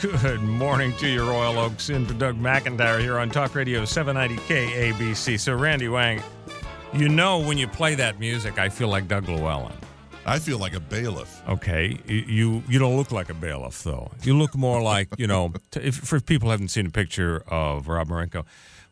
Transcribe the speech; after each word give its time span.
Good 0.00 0.42
morning 0.42 0.94
to 0.98 1.08
you, 1.08 1.28
Royal 1.28 1.58
Oakes, 1.58 1.88
and 1.88 2.06
to 2.06 2.14
Doug 2.14 2.38
McIntyre 2.38 3.00
here 3.00 3.18
on 3.18 3.30
Talk 3.30 3.56
Radio 3.56 3.84
790 3.84 4.40
KABC. 4.46 5.40
So, 5.40 5.54
Randy 5.56 5.88
Wang, 5.88 6.22
you 6.92 7.08
know 7.08 7.38
when 7.38 7.58
you 7.58 7.66
play 7.66 7.96
that 7.96 8.20
music, 8.20 8.60
I 8.60 8.68
feel 8.68 8.88
like 8.88 9.08
Doug 9.08 9.28
Llewellyn. 9.28 9.72
I 10.24 10.38
feel 10.38 10.58
like 10.58 10.74
a 10.74 10.80
bailiff. 10.80 11.42
Okay, 11.48 11.98
you 12.06 12.16
you, 12.28 12.62
you 12.68 12.78
don't 12.78 12.96
look 12.96 13.10
like 13.10 13.28
a 13.28 13.34
bailiff 13.34 13.82
though. 13.82 14.12
You 14.22 14.38
look 14.38 14.54
more 14.54 14.80
like 14.80 15.08
you 15.18 15.26
know. 15.26 15.52
t- 15.72 15.80
if, 15.80 15.96
for 15.96 16.20
people 16.20 16.46
who 16.46 16.52
haven't 16.52 16.68
seen 16.68 16.86
a 16.86 16.90
picture 16.90 17.42
of 17.48 17.88
Rob 17.88 18.08
Marenko, 18.08 18.44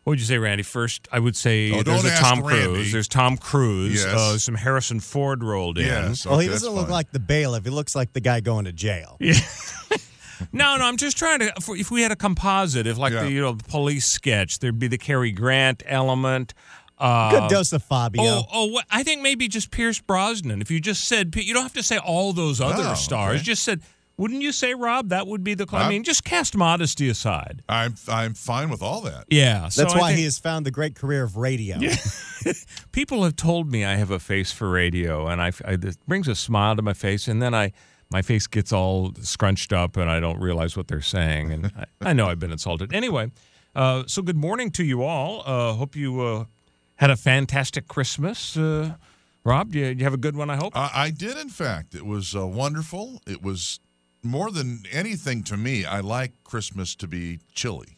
what 0.02 0.12
would 0.12 0.18
you 0.18 0.26
say, 0.26 0.38
Randy? 0.38 0.64
First, 0.64 1.06
I 1.12 1.20
would 1.20 1.36
say 1.36 1.70
Oh, 1.72 1.82
there's 1.84 2.04
a 2.04 2.16
Tom 2.16 2.42
Randy. 2.42 2.64
Cruise. 2.64 2.92
There's 2.92 3.08
Tom 3.08 3.36
Cruise. 3.36 4.02
Yes. 4.02 4.14
Uh, 4.14 4.38
some 4.38 4.56
Harrison 4.56 4.98
Ford 4.98 5.44
rolled 5.44 5.78
in. 5.78 5.86
Yes. 5.86 6.26
well, 6.26 6.40
he 6.40 6.48
doesn't 6.48 6.72
look 6.72 6.86
fine. 6.86 6.92
like 6.92 7.12
the 7.12 7.20
bailiff. 7.20 7.64
He 7.64 7.70
looks 7.70 7.94
like 7.94 8.12
the 8.12 8.20
guy 8.20 8.40
going 8.40 8.64
to 8.64 8.72
jail. 8.72 9.18
No, 10.52 10.76
no, 10.76 10.84
I'm 10.84 10.96
just 10.96 11.16
trying 11.16 11.40
to. 11.40 11.52
If 11.70 11.90
we 11.90 12.02
had 12.02 12.12
a 12.12 12.16
composite, 12.16 12.86
if 12.86 12.98
like 12.98 13.12
Yeah. 13.12 13.24
the 13.24 13.30
you 13.32 13.40
know 13.40 13.52
the 13.52 13.64
police 13.64 14.06
sketch, 14.06 14.58
there'd 14.58 14.78
be 14.78 14.88
the 14.88 14.98
Cary 14.98 15.32
Grant 15.32 15.82
element. 15.86 16.54
Uh, 16.98 17.30
Good 17.40 17.50
dose 17.50 17.72
of 17.74 17.82
Fabio. 17.82 18.22
Oh, 18.24 18.42
oh, 18.52 18.66
what, 18.66 18.86
I 18.90 19.02
think 19.02 19.20
maybe 19.20 19.48
just 19.48 19.70
Pierce 19.70 20.00
Brosnan. 20.00 20.62
If 20.62 20.70
you 20.70 20.80
just 20.80 21.04
said, 21.04 21.34
you 21.36 21.52
don't 21.52 21.62
have 21.64 21.74
to 21.74 21.82
say 21.82 21.98
all 21.98 22.32
those 22.32 22.58
other 22.58 22.84
Oh, 22.86 22.94
stars. 22.94 23.36
okay. 23.36 23.42
Just 23.44 23.64
said, 23.64 23.82
wouldn't 24.16 24.40
you 24.40 24.50
say, 24.50 24.72
Rob? 24.72 25.10
That 25.10 25.26
would 25.26 25.44
be 25.44 25.52
the. 25.52 25.66
I 25.72 25.82
Huh? 25.82 25.88
mean, 25.90 26.04
just 26.04 26.24
cast 26.24 26.56
modesty 26.56 27.10
aside. 27.10 27.62
I'm 27.68 27.96
I'm 28.08 28.32
fine 28.32 28.70
with 28.70 28.80
all 28.82 29.02
that. 29.02 29.26
Yeah, 29.28 29.68
so 29.68 29.82
That's 29.82 29.94
I 29.94 29.98
why 29.98 30.08
think 30.08 30.18
he 30.20 30.24
has 30.24 30.38
found 30.38 30.64
the 30.64 30.70
great 30.70 30.94
career 30.94 31.22
of 31.22 31.36
radio. 31.36 31.78
People 32.92 33.24
have 33.24 33.36
told 33.36 33.70
me 33.70 33.84
I 33.84 33.96
have 33.96 34.10
a 34.10 34.18
face 34.18 34.52
for 34.52 34.70
radio, 34.70 35.26
and 35.26 35.42
I, 35.42 35.48
I 35.66 35.72
it 35.72 35.96
brings 36.06 36.28
a 36.28 36.34
smile 36.34 36.76
to 36.76 36.82
my 36.82 36.94
face, 36.94 37.28
and 37.28 37.42
then 37.42 37.54
I. 37.54 37.72
My 38.10 38.22
face 38.22 38.46
gets 38.46 38.72
all 38.72 39.12
scrunched 39.20 39.72
up, 39.72 39.96
and 39.96 40.08
I 40.08 40.20
don't 40.20 40.40
realize 40.40 40.76
what 40.76 40.88
they're 40.88 41.00
saying, 41.00 41.52
and 41.52 41.72
I, 41.76 42.10
I 42.10 42.12
know 42.12 42.28
I've 42.28 42.38
been 42.38 42.52
insulted. 42.52 42.94
Anyway, 42.94 43.32
uh, 43.74 44.04
so 44.06 44.22
good 44.22 44.36
morning 44.36 44.70
to 44.72 44.84
you 44.84 45.02
all. 45.02 45.42
Uh, 45.44 45.72
hope 45.72 45.96
you 45.96 46.20
uh, 46.20 46.44
had 46.96 47.10
a 47.10 47.16
fantastic 47.16 47.88
Christmas. 47.88 48.56
Uh, 48.56 48.94
Rob, 49.44 49.74
you, 49.74 49.86
you 49.86 50.04
have 50.04 50.14
a 50.14 50.18
good 50.18 50.36
one? 50.36 50.50
I 50.50 50.56
hope. 50.56 50.72
I 50.74 51.10
did, 51.10 51.36
in 51.36 51.48
fact. 51.48 51.94
It 51.94 52.06
was 52.06 52.34
uh, 52.34 52.46
wonderful. 52.46 53.20
It 53.26 53.42
was 53.42 53.80
more 54.22 54.50
than 54.50 54.82
anything 54.92 55.42
to 55.44 55.56
me. 55.56 55.84
I 55.84 56.00
like 56.00 56.32
Christmas 56.44 56.94
to 56.96 57.06
be 57.06 57.40
chilly, 57.54 57.95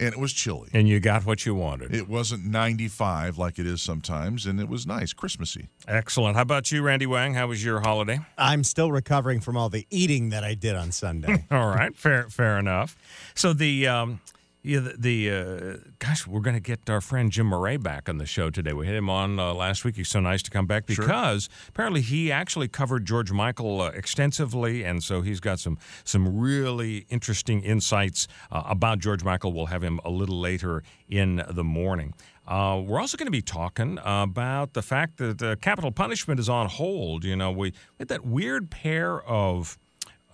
and 0.00 0.12
it 0.12 0.18
was 0.18 0.32
chilly. 0.32 0.68
and 0.72 0.88
you 0.88 1.00
got 1.00 1.24
what 1.24 1.46
you 1.46 1.54
wanted. 1.54 1.94
It 1.94 2.08
wasn't 2.08 2.44
95 2.44 3.38
like 3.38 3.58
it 3.58 3.66
is 3.66 3.80
sometimes, 3.80 4.46
and 4.46 4.60
it 4.60 4.68
was 4.68 4.86
nice, 4.86 5.12
Christmassy. 5.12 5.68
Excellent. 5.86 6.36
How 6.36 6.42
about 6.42 6.72
you, 6.72 6.82
Randy 6.82 7.06
Wang? 7.06 7.34
How 7.34 7.46
was 7.46 7.64
your 7.64 7.80
holiday? 7.80 8.20
I'm 8.36 8.64
still 8.64 8.90
recovering 8.90 9.40
from 9.40 9.56
all 9.56 9.68
the 9.68 9.86
eating 9.90 10.30
that 10.30 10.44
I 10.44 10.54
did 10.54 10.74
on 10.74 10.92
Sunday. 10.92 11.44
All 11.50 11.68
right, 11.68 11.94
fair, 11.96 12.28
fair 12.28 12.58
enough. 12.58 12.96
So 13.34 13.52
the 13.52 13.86
um, 13.86 14.20
yeah, 14.64 14.80
the, 14.80 14.94
the 14.98 15.30
uh, 15.30 15.76
gosh, 15.98 16.26
we're 16.26 16.40
going 16.40 16.56
to 16.56 16.60
get 16.60 16.88
our 16.88 17.02
friend 17.02 17.30
Jim 17.30 17.48
Murray 17.48 17.76
back 17.76 18.08
on 18.08 18.16
the 18.16 18.24
show 18.24 18.48
today. 18.48 18.72
We 18.72 18.86
had 18.86 18.96
him 18.96 19.10
on 19.10 19.38
uh, 19.38 19.52
last 19.52 19.84
week. 19.84 19.96
He's 19.96 20.08
so 20.08 20.20
nice 20.20 20.42
to 20.42 20.50
come 20.50 20.66
back 20.66 20.86
because 20.86 21.50
apparently 21.68 22.00
he 22.00 22.32
actually 22.32 22.68
covered 22.68 23.04
George 23.04 23.30
Michael 23.30 23.82
uh, 23.82 23.88
extensively, 23.90 24.82
and 24.82 25.04
so 25.04 25.20
he's 25.20 25.38
got 25.38 25.60
some 25.60 25.76
some 26.04 26.38
really 26.38 27.04
interesting 27.10 27.62
insights 27.62 28.26
uh, 28.50 28.62
about 28.64 29.00
George 29.00 29.22
Michael. 29.22 29.52
We'll 29.52 29.66
have 29.66 29.84
him 29.84 30.00
a 30.02 30.10
little 30.10 30.40
later 30.40 30.82
in 31.10 31.44
the 31.50 31.64
morning. 31.64 32.14
Uh, 32.48 32.82
we're 32.84 33.00
also 33.00 33.18
going 33.18 33.26
to 33.26 33.32
be 33.32 33.42
talking 33.42 33.98
about 34.02 34.72
the 34.72 34.82
fact 34.82 35.18
that 35.18 35.42
uh, 35.42 35.56
capital 35.56 35.92
punishment 35.92 36.40
is 36.40 36.48
on 36.48 36.68
hold. 36.68 37.24
You 37.24 37.36
know, 37.36 37.52
we 37.52 37.74
had 37.98 38.08
that 38.08 38.24
weird 38.24 38.70
pair 38.70 39.22
of 39.22 39.78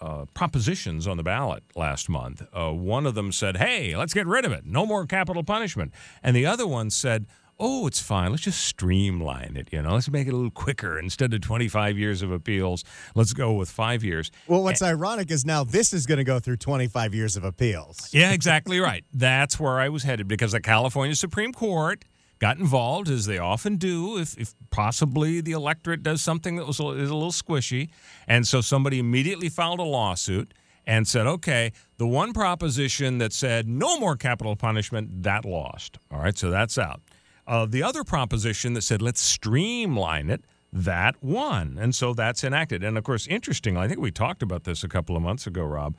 uh, 0.00 0.24
propositions 0.34 1.06
on 1.06 1.16
the 1.16 1.22
ballot 1.22 1.62
last 1.74 2.08
month. 2.08 2.42
Uh, 2.52 2.70
one 2.70 3.06
of 3.06 3.14
them 3.14 3.32
said, 3.32 3.56
hey, 3.56 3.96
let's 3.96 4.14
get 4.14 4.26
rid 4.26 4.44
of 4.44 4.52
it. 4.52 4.64
No 4.64 4.86
more 4.86 5.06
capital 5.06 5.42
punishment. 5.44 5.92
And 6.22 6.34
the 6.34 6.46
other 6.46 6.66
one 6.66 6.90
said, 6.90 7.26
oh, 7.60 7.86
it's 7.86 8.00
fine. 8.00 8.30
Let's 8.30 8.42
just 8.42 8.64
streamline 8.64 9.56
it. 9.56 9.68
You 9.70 9.82
know, 9.82 9.92
let's 9.92 10.08
make 10.10 10.26
it 10.26 10.32
a 10.32 10.36
little 10.36 10.50
quicker. 10.50 10.98
Instead 10.98 11.34
of 11.34 11.42
25 11.42 11.98
years 11.98 12.22
of 12.22 12.32
appeals, 12.32 12.84
let's 13.14 13.34
go 13.34 13.52
with 13.52 13.68
five 13.68 14.02
years. 14.02 14.30
well, 14.48 14.62
what's 14.62 14.82
ironic 14.82 15.30
is 15.30 15.44
now 15.44 15.62
this 15.62 15.92
is 15.92 16.06
going 16.06 16.18
to 16.18 16.24
go 16.24 16.40
through 16.40 16.56
25 16.56 17.14
years 17.14 17.36
of 17.36 17.44
appeals. 17.44 18.08
Yeah, 18.12 18.32
exactly 18.32 18.80
right. 18.80 19.04
That's 19.12 19.60
where 19.60 19.78
I 19.78 19.90
was 19.90 20.02
headed 20.04 20.26
because 20.26 20.52
the 20.52 20.60
California 20.60 21.14
Supreme 21.14 21.52
Court 21.52 22.04
got 22.40 22.58
involved, 22.58 23.08
as 23.08 23.26
they 23.26 23.38
often 23.38 23.76
do, 23.76 24.18
if, 24.18 24.36
if 24.38 24.54
possibly 24.70 25.40
the 25.40 25.52
electorate 25.52 26.02
does 26.02 26.22
something 26.22 26.56
that 26.56 26.66
was 26.66 26.80
a, 26.80 26.88
is 26.88 27.10
a 27.10 27.14
little 27.14 27.30
squishy. 27.30 27.90
And 28.26 28.48
so 28.48 28.60
somebody 28.60 28.98
immediately 28.98 29.48
filed 29.48 29.78
a 29.78 29.84
lawsuit 29.84 30.52
and 30.86 31.06
said, 31.06 31.26
okay, 31.26 31.72
the 31.98 32.06
one 32.06 32.32
proposition 32.32 33.18
that 33.18 33.32
said 33.32 33.68
no 33.68 34.00
more 34.00 34.16
capital 34.16 34.56
punishment, 34.56 35.22
that 35.22 35.44
lost. 35.44 35.98
All 36.10 36.18
right, 36.18 36.36
so 36.36 36.50
that's 36.50 36.78
out. 36.78 37.02
Uh, 37.46 37.66
the 37.66 37.82
other 37.82 38.04
proposition 38.04 38.72
that 38.72 38.82
said 38.82 39.02
let's 39.02 39.20
streamline 39.20 40.30
it, 40.30 40.44
that 40.72 41.22
won. 41.22 41.76
And 41.80 41.94
so 41.94 42.14
that's 42.14 42.44
enacted. 42.44 42.82
And 42.82 42.96
of 42.96 43.04
course, 43.04 43.26
interestingly, 43.26 43.80
I 43.80 43.88
think 43.88 44.00
we 44.00 44.10
talked 44.10 44.42
about 44.42 44.64
this 44.64 44.82
a 44.82 44.88
couple 44.88 45.16
of 45.16 45.22
months 45.22 45.46
ago, 45.46 45.64
Rob. 45.64 45.96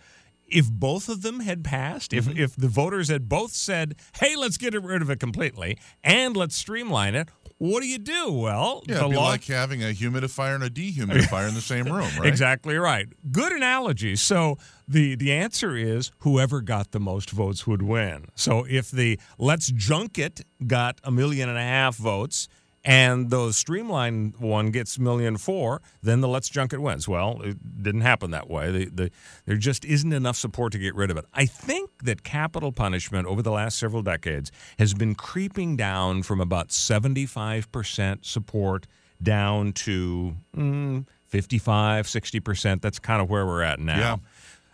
If 0.51 0.69
both 0.71 1.09
of 1.09 1.21
them 1.21 1.39
had 1.39 1.63
passed, 1.63 2.13
if, 2.13 2.25
mm-hmm. 2.25 2.37
if 2.37 2.55
the 2.55 2.67
voters 2.67 3.07
had 3.09 3.29
both 3.29 3.53
said, 3.53 3.95
hey, 4.19 4.35
let's 4.35 4.57
get 4.57 4.73
rid 4.81 5.01
of 5.01 5.09
it 5.09 5.19
completely 5.19 5.77
and 6.03 6.35
let's 6.35 6.55
streamline 6.55 7.15
it, 7.15 7.29
what 7.57 7.81
do 7.81 7.87
you 7.87 7.99
do? 7.99 8.31
Well, 8.31 8.81
Yeah, 8.87 8.97
it'd 8.97 9.11
be 9.11 9.15
law- 9.15 9.29
like 9.29 9.45
having 9.45 9.83
a 9.83 9.93
humidifier 9.93 10.55
and 10.55 10.63
a 10.63 10.69
dehumidifier 10.69 11.47
in 11.47 11.53
the 11.53 11.61
same 11.61 11.85
room, 11.93 12.09
right? 12.17 12.25
Exactly 12.25 12.75
right. 12.75 13.07
Good 13.31 13.51
analogy. 13.51 14.15
So 14.15 14.57
the 14.87 15.15
the 15.15 15.31
answer 15.31 15.75
is 15.75 16.11
whoever 16.19 16.61
got 16.61 16.89
the 16.91 16.99
most 16.99 17.29
votes 17.29 17.67
would 17.67 17.83
win. 17.83 18.25
So 18.33 18.65
if 18.67 18.89
the 18.89 19.19
let's 19.37 19.67
junk 19.67 20.17
it 20.17 20.41
got 20.65 20.99
a 21.03 21.11
million 21.11 21.49
and 21.49 21.57
a 21.57 21.61
half 21.61 21.97
votes 21.97 22.47
and 22.83 23.29
the 23.29 23.51
streamlined 23.51 24.37
one 24.37 24.71
gets 24.71 24.97
million 24.97 25.37
four, 25.37 25.81
then 26.01 26.21
the 26.21 26.27
let's 26.27 26.49
junk 26.49 26.73
it 26.73 26.81
wins. 26.81 27.07
Well, 27.07 27.41
it 27.43 27.83
didn't 27.83 28.01
happen 28.01 28.31
that 28.31 28.49
way. 28.49 28.71
The, 28.71 28.85
the, 28.85 29.11
there 29.45 29.57
just 29.57 29.85
isn't 29.85 30.11
enough 30.11 30.35
support 30.35 30.71
to 30.73 30.79
get 30.79 30.95
rid 30.95 31.11
of 31.11 31.17
it. 31.17 31.25
I 31.33 31.45
think 31.45 31.91
that 32.03 32.23
capital 32.23 32.71
punishment 32.71 33.27
over 33.27 33.41
the 33.41 33.51
last 33.51 33.77
several 33.77 34.01
decades 34.01 34.51
has 34.79 34.93
been 34.93 35.13
creeping 35.13 35.75
down 35.77 36.23
from 36.23 36.41
about 36.41 36.69
75% 36.69 38.25
support 38.25 38.87
down 39.21 39.73
to 39.73 40.35
mm, 40.55 41.05
55, 41.27 42.07
60%. 42.07 42.81
That's 42.81 42.99
kind 42.99 43.21
of 43.21 43.29
where 43.29 43.45
we're 43.45 43.61
at 43.61 43.79
now. 43.79 43.99
Yeah. 43.99 44.17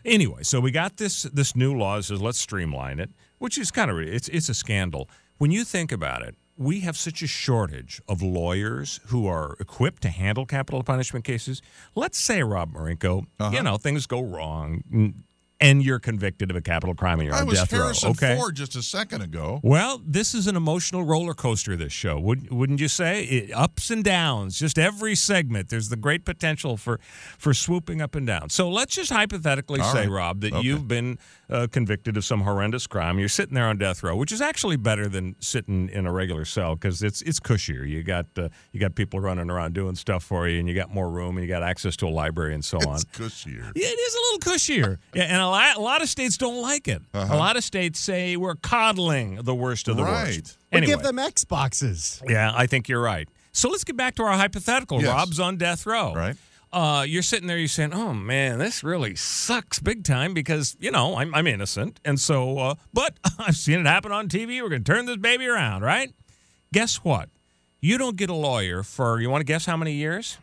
Anyway, 0.06 0.44
so 0.44 0.62
we 0.62 0.72
got 0.72 0.96
this 0.96 1.24
this 1.24 1.54
new 1.54 1.78
law 1.78 1.98
that 1.98 2.04
says 2.04 2.22
let's 2.22 2.40
streamline 2.40 3.02
it, 3.02 3.10
which 3.40 3.58
is 3.58 3.72
kind 3.72 3.92
of 3.92 4.00
it's 4.00 4.30
it's 4.30 4.48
a 4.48 4.54
scandal. 4.54 5.10
When 5.38 5.52
you 5.52 5.66
think 5.66 5.92
about 5.92 6.22
it, 6.22 6.36
we 6.58 6.80
have 6.82 6.98
such 6.98 7.22
a 7.22 7.28
shortage 7.28 8.02
of 8.08 8.22
lawyers 8.22 9.00
who 9.08 9.28
are 9.28 9.56
equipped 9.60 10.02
to 10.02 10.10
handle 10.10 10.46
capital 10.46 10.82
punishment 10.84 11.24
cases. 11.24 11.62
Let's 11.96 12.18
say 12.18 12.42
Rob 12.44 12.74
Marinko, 12.74 13.26
Uh-huh. 13.40 13.56
you 13.56 13.62
know, 13.64 13.78
things 13.78 14.08
go 14.08 14.22
wrong 14.22 15.14
and 15.60 15.84
you're 15.84 16.00
convicted 16.00 16.52
of 16.52 16.56
a 16.58 16.62
capital 16.62 16.94
crime 16.94 17.20
and 17.20 17.28
you're 17.28 17.36
I 17.36 17.42
on 17.42 17.48
was 17.48 17.60
death 17.60 17.72
Harrison 17.72 18.10
row. 18.10 18.12
Okay. 18.12 18.36
Ford 18.38 18.56
just 18.56 18.76
a 18.76 18.84
second 18.84 19.22
ago. 19.24 19.60
Well, 19.64 20.02
this 20.06 20.36
is 20.36 20.46
an 20.48 20.56
emotional 20.56 21.04
roller 21.04 21.34
coaster. 21.34 21.76
This 21.76 21.92
show, 21.94 22.20
Would, 22.20 22.52
wouldn't 22.52 22.80
you 22.80 22.88
say? 22.88 23.24
It, 23.24 23.52
ups 23.54 23.90
and 23.90 24.04
downs, 24.04 24.60
just 24.60 24.78
every 24.78 25.16
segment. 25.16 25.70
There's 25.70 25.90
the 25.90 25.96
great 25.96 26.26
potential 26.26 26.78
for 26.78 27.00
for 27.38 27.54
swooping 27.54 28.02
up 28.02 28.14
and 28.16 28.28
down. 28.28 28.50
So 28.50 28.70
let's 28.70 28.94
just 28.96 29.12
hypothetically 29.12 29.80
All 29.80 29.92
say, 29.94 30.02
right. 30.02 30.10
Rob, 30.10 30.42
that 30.42 30.54
Okay. 30.54 30.66
you've 30.68 30.88
been 30.88 31.18
uh, 31.50 31.68
convicted 31.72 32.18
of 32.18 32.26
some 32.26 32.42
horrendous 32.42 32.86
crime. 32.88 33.18
You're 33.20 33.30
sitting 33.30 33.56
there 33.56 33.66
on 33.68 33.78
death 33.78 34.04
row, 34.04 34.16
which 34.16 34.32
is 34.32 34.42
actually 34.42 34.76
better 34.78 35.08
than 35.08 35.36
sitting 35.40 35.90
in 35.90 36.06
a 36.06 36.12
regular 36.12 36.46
cell 36.46 36.76
because 36.76 37.02
it's 37.02 37.22
it's 37.24 37.40
cushier. 37.40 37.88
You 37.88 38.04
got 38.04 38.28
uh, 38.38 38.50
you 38.74 38.80
got 38.80 38.96
people 38.96 39.20
running 39.20 39.50
around 39.50 39.74
doing 39.74 39.96
stuff 39.96 40.24
for 40.24 40.48
you, 40.48 40.60
and 40.60 40.68
you 40.70 40.76
got 40.76 40.94
more 40.94 41.10
room, 41.10 41.38
and 41.38 41.46
you 41.46 41.52
got 41.52 41.64
access 41.64 41.96
to 41.98 42.08
a 42.08 42.10
library 42.10 42.54
and 42.54 42.64
so 42.64 42.78
on. 42.88 42.96
It's 42.96 43.06
cushier. 43.06 43.72
Yeah, 43.76 43.88
it 43.88 44.00
is 44.00 44.14
a 44.14 44.18
little 44.20 44.54
cushier. 44.54 44.98
Yeah, 45.14 45.24
and 45.24 45.42
a 45.48 45.52
lot, 45.52 45.76
a 45.78 45.82
lot 45.82 46.02
of 46.02 46.10
states 46.10 46.38
don't 46.38 46.62
like 46.62 46.88
it. 46.88 47.02
A 47.14 47.36
lot 47.38 47.58
of 47.58 47.64
states 47.64 48.00
say 48.00 48.36
we're 48.38 48.56
coddling 48.56 49.36
the 49.44 49.56
worst 49.56 49.88
of 49.88 49.98
the 49.98 50.04
Right. 50.04 50.36
worst. 50.38 50.58
We 50.72 50.78
Anyway, 50.78 50.94
give 50.94 51.04
them 51.04 51.18
Xboxes. 51.18 52.22
yeah, 52.30 52.52
I 52.56 52.68
think 52.68 52.88
you're 52.90 53.02
right. 53.02 53.28
So 53.52 53.70
let's 53.70 53.84
get 53.84 53.98
back 53.98 54.16
to 54.16 54.24
our 54.24 54.34
hypothetical. 54.38 55.02
Yes. 55.02 55.10
Rob's 55.10 55.40
on 55.40 55.58
death 55.58 55.86
row. 55.86 56.14
Right. 56.14 56.36
Uh, 56.72 57.06
you're 57.08 57.24
sitting 57.24 57.48
there, 57.48 57.58
you're 57.58 57.68
saying, 57.70 57.94
"Oh 57.94 58.14
man, 58.14 58.60
this 58.60 58.84
really 58.84 59.16
sucks 59.16 59.80
big 59.80 60.04
time," 60.04 60.34
because 60.34 60.76
you 60.82 60.92
know 60.92 61.16
I'm, 61.16 61.34
I'm 61.34 61.48
innocent, 61.48 62.00
and 62.04 62.20
so, 62.20 62.58
uh, 62.60 62.76
but 62.94 63.18
I've 63.40 63.56
seen 63.56 63.80
it 63.80 63.86
happen 63.86 64.12
on 64.12 64.28
TV. 64.28 64.62
We're 64.62 64.68
gonna 64.70 64.82
turn 64.84 65.06
this 65.06 65.16
baby 65.18 65.48
around, 65.48 65.82
right? 65.84 66.12
Guess 66.74 66.98
what? 66.98 67.30
You 67.80 67.98
don't 67.98 68.18
get 68.18 68.30
a 68.30 68.34
lawyer 68.36 68.84
for. 68.84 69.22
You 69.22 69.30
want 69.30 69.40
to 69.42 69.46
guess 69.46 69.66
how 69.66 69.78
many 69.78 69.94
years? 69.94 70.38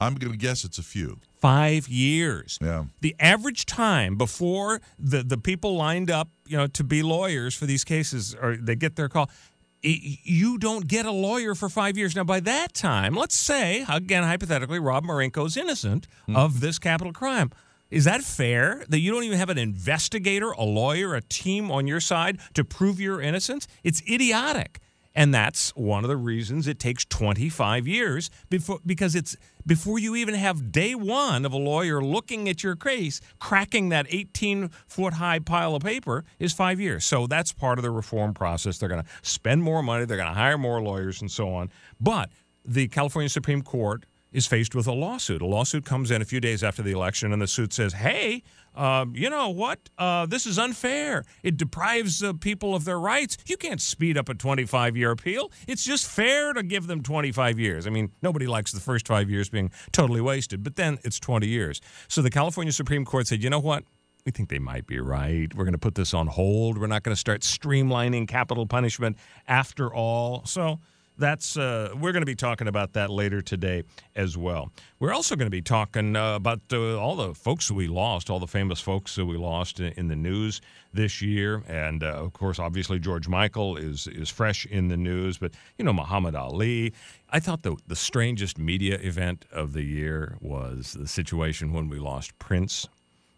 I'm 0.00 0.14
going 0.14 0.32
to 0.32 0.38
guess 0.38 0.64
it's 0.64 0.78
a 0.78 0.82
few. 0.82 1.20
Five 1.40 1.88
years. 1.88 2.58
Yeah. 2.60 2.84
The 3.00 3.14
average 3.20 3.66
time 3.66 4.16
before 4.16 4.80
the, 4.98 5.22
the 5.22 5.38
people 5.38 5.76
lined 5.76 6.10
up, 6.10 6.28
you 6.46 6.56
know, 6.56 6.66
to 6.68 6.84
be 6.84 7.02
lawyers 7.02 7.54
for 7.54 7.66
these 7.66 7.84
cases, 7.84 8.34
or 8.34 8.56
they 8.56 8.76
get 8.76 8.96
their 8.96 9.08
call, 9.08 9.30
i- 9.84 10.18
you 10.24 10.58
don't 10.58 10.86
get 10.86 11.06
a 11.06 11.10
lawyer 11.12 11.54
for 11.54 11.68
five 11.68 11.96
years. 11.96 12.16
Now, 12.16 12.24
by 12.24 12.40
that 12.40 12.74
time, 12.74 13.14
let's 13.14 13.36
say, 13.36 13.84
again, 13.88 14.22
hypothetically, 14.24 14.78
Rob 14.78 15.04
Marinko's 15.04 15.56
innocent 15.56 16.06
hmm. 16.26 16.36
of 16.36 16.60
this 16.60 16.78
capital 16.78 17.12
crime. 17.12 17.50
Is 17.90 18.04
that 18.04 18.22
fair 18.22 18.84
that 18.88 18.98
you 18.98 19.12
don't 19.12 19.22
even 19.24 19.38
have 19.38 19.50
an 19.50 19.58
investigator, 19.58 20.50
a 20.52 20.64
lawyer, 20.64 21.14
a 21.14 21.20
team 21.20 21.70
on 21.70 21.86
your 21.86 22.00
side 22.00 22.38
to 22.54 22.64
prove 22.64 22.98
your 22.98 23.20
innocence? 23.20 23.68
It's 23.84 24.02
idiotic. 24.10 24.80
And 25.14 25.32
that's 25.32 25.70
one 25.76 26.02
of 26.02 26.08
the 26.08 26.16
reasons 26.16 26.66
it 26.66 26.78
takes 26.78 27.04
25 27.04 27.86
years 27.86 28.30
before 28.50 28.80
because 28.84 29.14
it's 29.14 29.36
before 29.64 29.98
you 29.98 30.16
even 30.16 30.34
have 30.34 30.72
day 30.72 30.94
1 30.94 31.44
of 31.44 31.52
a 31.52 31.56
lawyer 31.56 32.02
looking 32.02 32.48
at 32.48 32.64
your 32.64 32.74
case, 32.74 33.20
cracking 33.38 33.90
that 33.90 34.06
18 34.10 34.70
foot 34.86 35.14
high 35.14 35.38
pile 35.38 35.76
of 35.76 35.82
paper 35.82 36.24
is 36.38 36.52
5 36.52 36.80
years. 36.80 37.04
So 37.04 37.26
that's 37.26 37.52
part 37.52 37.78
of 37.78 37.84
the 37.84 37.90
reform 37.90 38.34
process. 38.34 38.78
They're 38.78 38.88
going 38.88 39.04
to 39.04 39.08
spend 39.22 39.62
more 39.62 39.82
money, 39.82 40.04
they're 40.04 40.16
going 40.16 40.28
to 40.28 40.34
hire 40.34 40.58
more 40.58 40.82
lawyers 40.82 41.20
and 41.20 41.30
so 41.30 41.54
on. 41.54 41.70
But 42.00 42.30
the 42.64 42.88
California 42.88 43.28
Supreme 43.28 43.62
Court 43.62 44.04
is 44.32 44.48
faced 44.48 44.74
with 44.74 44.88
a 44.88 44.92
lawsuit. 44.92 45.40
A 45.40 45.46
lawsuit 45.46 45.84
comes 45.84 46.10
in 46.10 46.20
a 46.20 46.24
few 46.24 46.40
days 46.40 46.64
after 46.64 46.82
the 46.82 46.90
election, 46.90 47.32
and 47.32 47.40
the 47.40 47.46
suit 47.46 47.72
says, 47.72 47.92
hey, 47.92 48.42
uh, 48.74 49.06
you 49.12 49.30
know 49.30 49.50
what? 49.50 49.78
Uh, 49.98 50.26
this 50.26 50.46
is 50.46 50.58
unfair. 50.58 51.24
It 51.42 51.56
deprives 51.56 52.22
uh, 52.22 52.32
people 52.34 52.74
of 52.74 52.84
their 52.84 52.98
rights. 52.98 53.36
You 53.46 53.56
can't 53.56 53.80
speed 53.80 54.18
up 54.18 54.28
a 54.28 54.34
25 54.34 54.96
year 54.96 55.10
appeal. 55.10 55.50
It's 55.68 55.84
just 55.84 56.06
fair 56.06 56.52
to 56.52 56.62
give 56.62 56.86
them 56.86 57.02
25 57.02 57.58
years. 57.58 57.86
I 57.86 57.90
mean, 57.90 58.12
nobody 58.22 58.46
likes 58.46 58.72
the 58.72 58.80
first 58.80 59.06
five 59.06 59.30
years 59.30 59.48
being 59.48 59.70
totally 59.92 60.20
wasted, 60.20 60.62
but 60.62 60.76
then 60.76 60.98
it's 61.04 61.20
20 61.20 61.46
years. 61.46 61.80
So 62.08 62.22
the 62.22 62.30
California 62.30 62.72
Supreme 62.72 63.04
Court 63.04 63.26
said, 63.26 63.42
you 63.42 63.50
know 63.50 63.60
what? 63.60 63.84
We 64.24 64.32
think 64.32 64.48
they 64.48 64.58
might 64.58 64.86
be 64.86 64.98
right. 65.00 65.54
We're 65.54 65.64
going 65.64 65.72
to 65.72 65.78
put 65.78 65.96
this 65.96 66.14
on 66.14 66.28
hold. 66.28 66.78
We're 66.78 66.86
not 66.86 67.02
going 67.02 67.14
to 67.14 67.20
start 67.20 67.42
streamlining 67.42 68.26
capital 68.26 68.66
punishment 68.66 69.18
after 69.46 69.92
all. 69.92 70.46
So, 70.46 70.80
that's 71.18 71.56
uh, 71.56 71.90
we're 71.94 72.12
going 72.12 72.22
to 72.22 72.26
be 72.26 72.34
talking 72.34 72.68
about 72.68 72.92
that 72.94 73.10
later 73.10 73.40
today 73.40 73.84
as 74.16 74.36
well. 74.36 74.70
We're 74.98 75.12
also 75.12 75.36
going 75.36 75.46
to 75.46 75.50
be 75.50 75.62
talking 75.62 76.16
uh, 76.16 76.34
about 76.34 76.60
uh, 76.72 76.98
all 76.98 77.16
the 77.16 77.34
folks 77.34 77.70
we 77.70 77.86
lost, 77.86 78.30
all 78.30 78.40
the 78.40 78.46
famous 78.46 78.80
folks 78.80 79.14
that 79.16 79.26
we 79.26 79.36
lost 79.36 79.80
in, 79.80 79.92
in 79.96 80.08
the 80.08 80.16
news 80.16 80.60
this 80.92 81.20
year, 81.20 81.62
and 81.68 82.02
uh, 82.02 82.08
of 82.08 82.32
course, 82.32 82.58
obviously 82.58 82.98
George 82.98 83.28
Michael 83.28 83.76
is 83.76 84.06
is 84.06 84.30
fresh 84.30 84.66
in 84.66 84.88
the 84.88 84.96
news, 84.96 85.38
but 85.38 85.52
you 85.78 85.84
know 85.84 85.92
Muhammad 85.92 86.34
Ali. 86.34 86.92
I 87.30 87.40
thought 87.40 87.62
the 87.62 87.76
the 87.86 87.96
strangest 87.96 88.58
media 88.58 88.98
event 89.00 89.44
of 89.52 89.72
the 89.72 89.82
year 89.82 90.36
was 90.40 90.92
the 90.92 91.08
situation 91.08 91.72
when 91.72 91.88
we 91.88 91.98
lost 91.98 92.38
Prince 92.38 92.88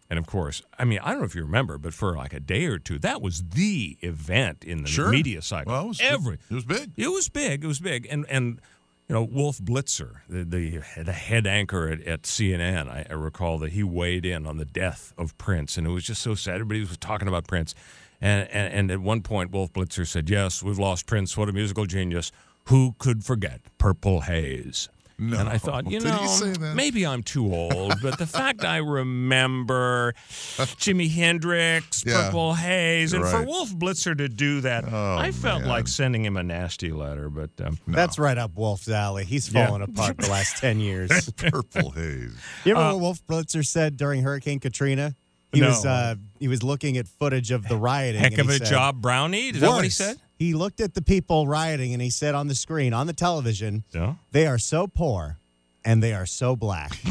and 0.09 0.17
of 0.17 0.25
course, 0.25 0.61
I 0.79 0.85
mean, 0.85 0.99
I 1.03 1.11
don't 1.11 1.19
know 1.19 1.25
if 1.25 1.35
you 1.35 1.43
remember, 1.43 1.77
but 1.77 1.93
for 1.93 2.15
like 2.15 2.33
a 2.33 2.39
day 2.39 2.65
or 2.65 2.79
two, 2.79 2.97
that 2.99 3.21
was 3.21 3.43
the 3.43 3.97
event 4.01 4.63
in 4.63 4.83
the 4.83 4.87
sure. 4.87 5.09
media 5.09 5.41
cycle. 5.41 5.73
Well, 5.73 5.85
it 5.85 5.87
was, 5.87 6.01
Every 6.01 6.37
it 6.49 6.53
was 6.53 6.65
big. 6.65 6.91
It 6.95 7.09
was 7.09 7.29
big. 7.29 7.63
It 7.63 7.67
was 7.67 7.79
big. 7.79 8.07
And 8.09 8.25
and 8.29 8.61
you 9.07 9.13
know, 9.15 9.23
Wolf 9.23 9.57
Blitzer, 9.59 10.17
the 10.29 10.43
the, 10.43 11.03
the 11.03 11.13
head 11.13 11.47
anchor 11.47 11.89
at, 11.89 12.01
at 12.03 12.23
CNN, 12.23 12.87
I, 12.89 13.05
I, 13.09 13.13
recall 13.13 13.57
that 13.59 13.71
he 13.71 13.83
weighed 13.83 14.25
in 14.25 14.45
on 14.45 14.57
the 14.57 14.65
death 14.65 15.13
of 15.17 15.37
Prince, 15.37 15.77
and 15.77 15.87
it 15.87 15.91
was 15.91 16.03
just 16.03 16.21
so 16.21 16.35
sad. 16.35 16.55
Everybody 16.55 16.81
was 16.81 16.97
talking 16.97 17.27
about 17.27 17.47
Prince, 17.47 17.73
and 18.21 18.47
and, 18.49 18.73
and 18.73 18.91
at 18.91 18.99
one 18.99 19.21
point, 19.21 19.51
Wolf 19.51 19.73
Blitzer 19.73 20.05
said, 20.05 20.29
"Yes, 20.29 20.63
we've 20.63 20.79
lost 20.79 21.05
Prince. 21.05 21.37
What 21.37 21.49
a 21.49 21.53
musical 21.53 21.85
genius! 21.85 22.31
Who 22.65 22.95
could 22.97 23.23
forget 23.23 23.61
Purple 23.77 24.21
Haze?" 24.21 24.89
No. 25.19 25.39
And 25.39 25.49
I 25.49 25.57
thought, 25.57 25.89
you 25.89 25.99
Did 25.99 26.09
know, 26.09 26.17
he 26.17 26.27
say 26.27 26.51
that? 26.51 26.75
maybe 26.75 27.03
I'm 27.05 27.23
too 27.23 27.51
old, 27.51 27.95
but 28.03 28.19
the 28.19 28.27
fact 28.27 28.63
I 28.63 28.77
remember 28.77 30.13
Jimi 30.29 31.09
Hendrix, 31.09 32.03
Yeah. 32.05 32.25
Purple 32.25 32.53
Haze, 32.53 33.13
and 33.13 33.25
for 33.25 33.41
Wolf 33.43 33.71
Blitzer 33.73 34.15
to 34.17 34.29
do 34.29 34.61
that, 34.61 34.85
Oh, 34.91 35.17
I 35.17 35.31
felt 35.31 35.61
man. 35.61 35.69
like 35.69 35.87
sending 35.87 36.23
him 36.23 36.37
a 36.37 36.43
nasty 36.43 36.91
letter. 36.91 37.29
But 37.31 37.49
um, 37.65 37.79
That's 37.87 38.19
right 38.19 38.37
up 38.37 38.51
Wolf's 38.55 38.89
alley. 38.89 39.25
He's 39.25 39.51
Yeah. 39.51 39.65
fallen 39.67 39.81
apart 39.81 40.17
the 40.17 40.29
last 40.29 40.57
10 40.61 40.79
years. 40.79 41.31
Purple 41.37 41.91
haze. 41.91 42.33
You 42.63 42.73
remember 42.73 42.81
Uh, 42.81 42.93
what 42.93 43.01
Wolf 43.01 43.27
Blitzer 43.27 43.65
said 43.65 43.97
during 43.97 44.21
Hurricane 44.21 44.59
Katrina? 44.59 45.15
He 45.51 45.61
No. 45.61 45.69
was 45.69 45.85
uh, 45.85 46.15
he 46.39 46.47
was 46.47 46.61
looking 46.61 46.97
at 46.97 47.07
footage 47.07 47.51
of 47.51 47.67
the 47.67 47.77
rioting. 47.77 48.21
heck 48.21 48.33
and 48.33 48.41
of 48.41 48.49
he 48.49 48.55
a 48.55 48.57
said, 48.59 48.67
job, 48.67 49.01
Brownie. 49.01 49.47
Is 49.49 49.61
that 49.61 49.69
what 49.69 49.83
he 49.83 49.89
said? 49.89 50.17
He 50.37 50.53
looked 50.53 50.79
at 50.81 50.93
the 50.93 51.01
people 51.01 51.47
rioting 51.47 51.93
and 51.93 52.01
he 52.01 52.09
said 52.09 52.35
on 52.35 52.47
the 52.47 52.55
screen, 52.55 52.93
on 52.93 53.07
the 53.07 53.13
television, 53.13 53.83
Yeah. 53.93 54.15
they 54.31 54.45
are 54.47 54.57
so 54.59 54.87
poor 54.87 55.37
and 55.83 56.01
they 56.03 56.13
are 56.13 56.25
so 56.25 56.55
black. 56.55 56.97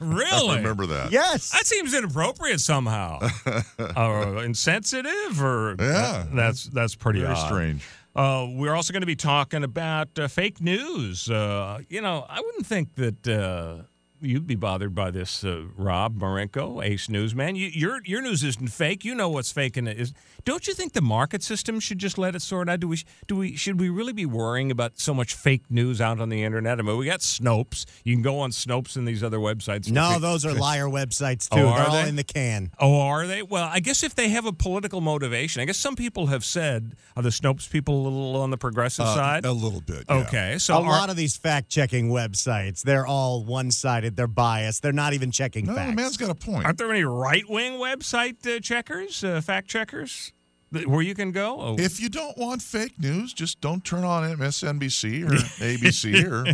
Really? 0.00 0.50
I 0.50 0.56
remember 0.56 0.86
that. 0.86 1.10
yes. 1.12 1.50
That 1.50 1.66
seems 1.66 1.92
inappropriate 1.92 2.60
somehow, 2.60 3.18
or 3.96 4.44
insensitive, 4.44 5.42
or 5.42 5.74
Yeah. 5.78 6.24
that's 6.32 6.64
that's 6.66 6.94
pretty 6.94 7.20
Very 7.20 7.32
odd. 7.34 7.46
strange. 7.46 7.82
Uh, 8.14 8.46
we're 8.50 8.74
also 8.74 8.92
going 8.92 9.02
to 9.02 9.06
be 9.06 9.16
talking 9.16 9.64
about 9.64 10.16
uh, 10.18 10.28
fake 10.28 10.60
news. 10.60 11.28
Uh, 11.28 11.80
you 11.88 12.00
know, 12.00 12.26
I 12.28 12.40
wouldn't 12.40 12.66
think 12.66 12.94
that 12.94 13.26
uh, 13.28 13.82
you'd 14.20 14.46
be 14.46 14.54
bothered 14.54 14.94
by 14.94 15.10
this, 15.10 15.44
uh, 15.44 15.64
Rob 15.76 16.18
Marenko, 16.18 16.84
Ace 16.84 17.08
Newsman. 17.08 17.56
You, 17.56 17.68
your 17.68 18.00
your 18.04 18.22
news 18.22 18.42
isn't 18.44 18.68
fake. 18.68 19.04
You 19.04 19.14
know 19.14 19.28
what's 19.28 19.52
fake 19.52 19.76
and 19.76 19.88
it 19.88 19.98
is. 19.98 20.12
Don't 20.44 20.66
you 20.66 20.74
think 20.74 20.92
the 20.94 21.00
market 21.02 21.42
system 21.42 21.78
should 21.80 21.98
just 21.98 22.16
let 22.18 22.34
it 22.34 22.40
sort 22.42 22.68
out? 22.68 22.80
Do 22.80 22.88
we 22.88 22.98
do 23.26 23.36
we 23.36 23.56
should 23.56 23.78
we 23.80 23.88
really 23.88 24.12
be 24.12 24.26
worrying 24.26 24.70
about 24.70 24.98
so 24.98 25.12
much 25.14 25.34
fake 25.34 25.62
news 25.70 26.00
out 26.00 26.20
on 26.20 26.28
the 26.28 26.42
internet? 26.42 26.78
I 26.78 26.82
mean, 26.82 26.96
we 26.96 27.06
got 27.06 27.20
Snopes. 27.20 27.84
You 28.04 28.14
can 28.14 28.22
go 28.22 28.38
on 28.40 28.50
Snopes 28.50 28.96
and 28.96 29.06
these 29.06 29.22
other 29.22 29.38
websites. 29.38 29.90
no, 29.90 30.18
those 30.18 30.44
are 30.46 30.54
liar 30.54 30.86
websites 30.86 31.48
Oh, 31.52 31.56
too. 31.56 31.66
are 31.66 31.78
They're 31.78 31.88
all 31.88 32.06
in 32.06 32.16
the 32.16 32.24
can. 32.24 32.70
Oh, 32.78 33.00
are 33.00 33.26
they? 33.26 33.42
Well, 33.42 33.68
I 33.70 33.80
guess 33.80 34.02
if 34.02 34.14
they 34.14 34.28
have 34.30 34.46
a 34.46 34.52
political 34.52 35.00
motivation, 35.00 35.60
I 35.62 35.64
guess 35.64 35.76
some 35.78 35.96
people 35.96 36.26
have 36.26 36.44
said, 36.44 36.94
are 37.16 37.22
the 37.22 37.28
Snopes 37.30 37.68
people 37.70 38.02
a 38.02 38.04
little 38.08 38.36
on 38.40 38.50
the 38.50 38.56
progressive 38.58 39.04
Uh, 39.06 39.14
side? 39.14 39.44
A 39.44 39.52
little 39.52 39.80
bit. 39.80 40.04
yeah. 40.08 40.16
Okay, 40.16 40.58
so 40.58 40.74
a 40.74 40.82
are- 40.82 40.88
lot 40.90 41.10
of 41.10 41.16
these 41.16 41.36
fact 41.36 41.68
checking 41.68 42.08
websites, 42.10 42.82
they're 42.82 43.06
all 43.06 43.44
one 43.44 43.70
sided. 43.70 44.07
They're 44.16 44.26
biased. 44.26 44.82
They're 44.82 44.92
not 44.92 45.12
even 45.14 45.30
checking 45.30 45.66
No, 45.66 45.74
facts. 45.74 45.90
the 45.90 45.96
man's 45.96 46.16
got 46.16 46.30
a 46.30 46.34
point. 46.34 46.64
aren't 46.64 46.78
there 46.78 46.90
any 46.90 47.04
right 47.04 47.48
wing 47.48 47.74
website 47.74 48.46
uh, 48.46 48.60
checkers, 48.60 49.22
uh, 49.24 49.40
fact 49.40 49.68
checkers, 49.68 50.32
th- 50.72 50.86
where 50.86 51.02
you 51.02 51.14
can 51.14 51.32
go? 51.32 51.60
Oh, 51.60 51.76
If 51.78 52.00
you 52.00 52.08
don't 52.08 52.36
want 52.38 52.62
fake 52.62 52.98
news, 52.98 53.32
just 53.32 53.60
don't 53.60 53.84
turn 53.84 54.04
on 54.04 54.22
MSNBC 54.36 55.24
or 55.24 55.32
ABC 55.64 56.24
or 56.30 56.44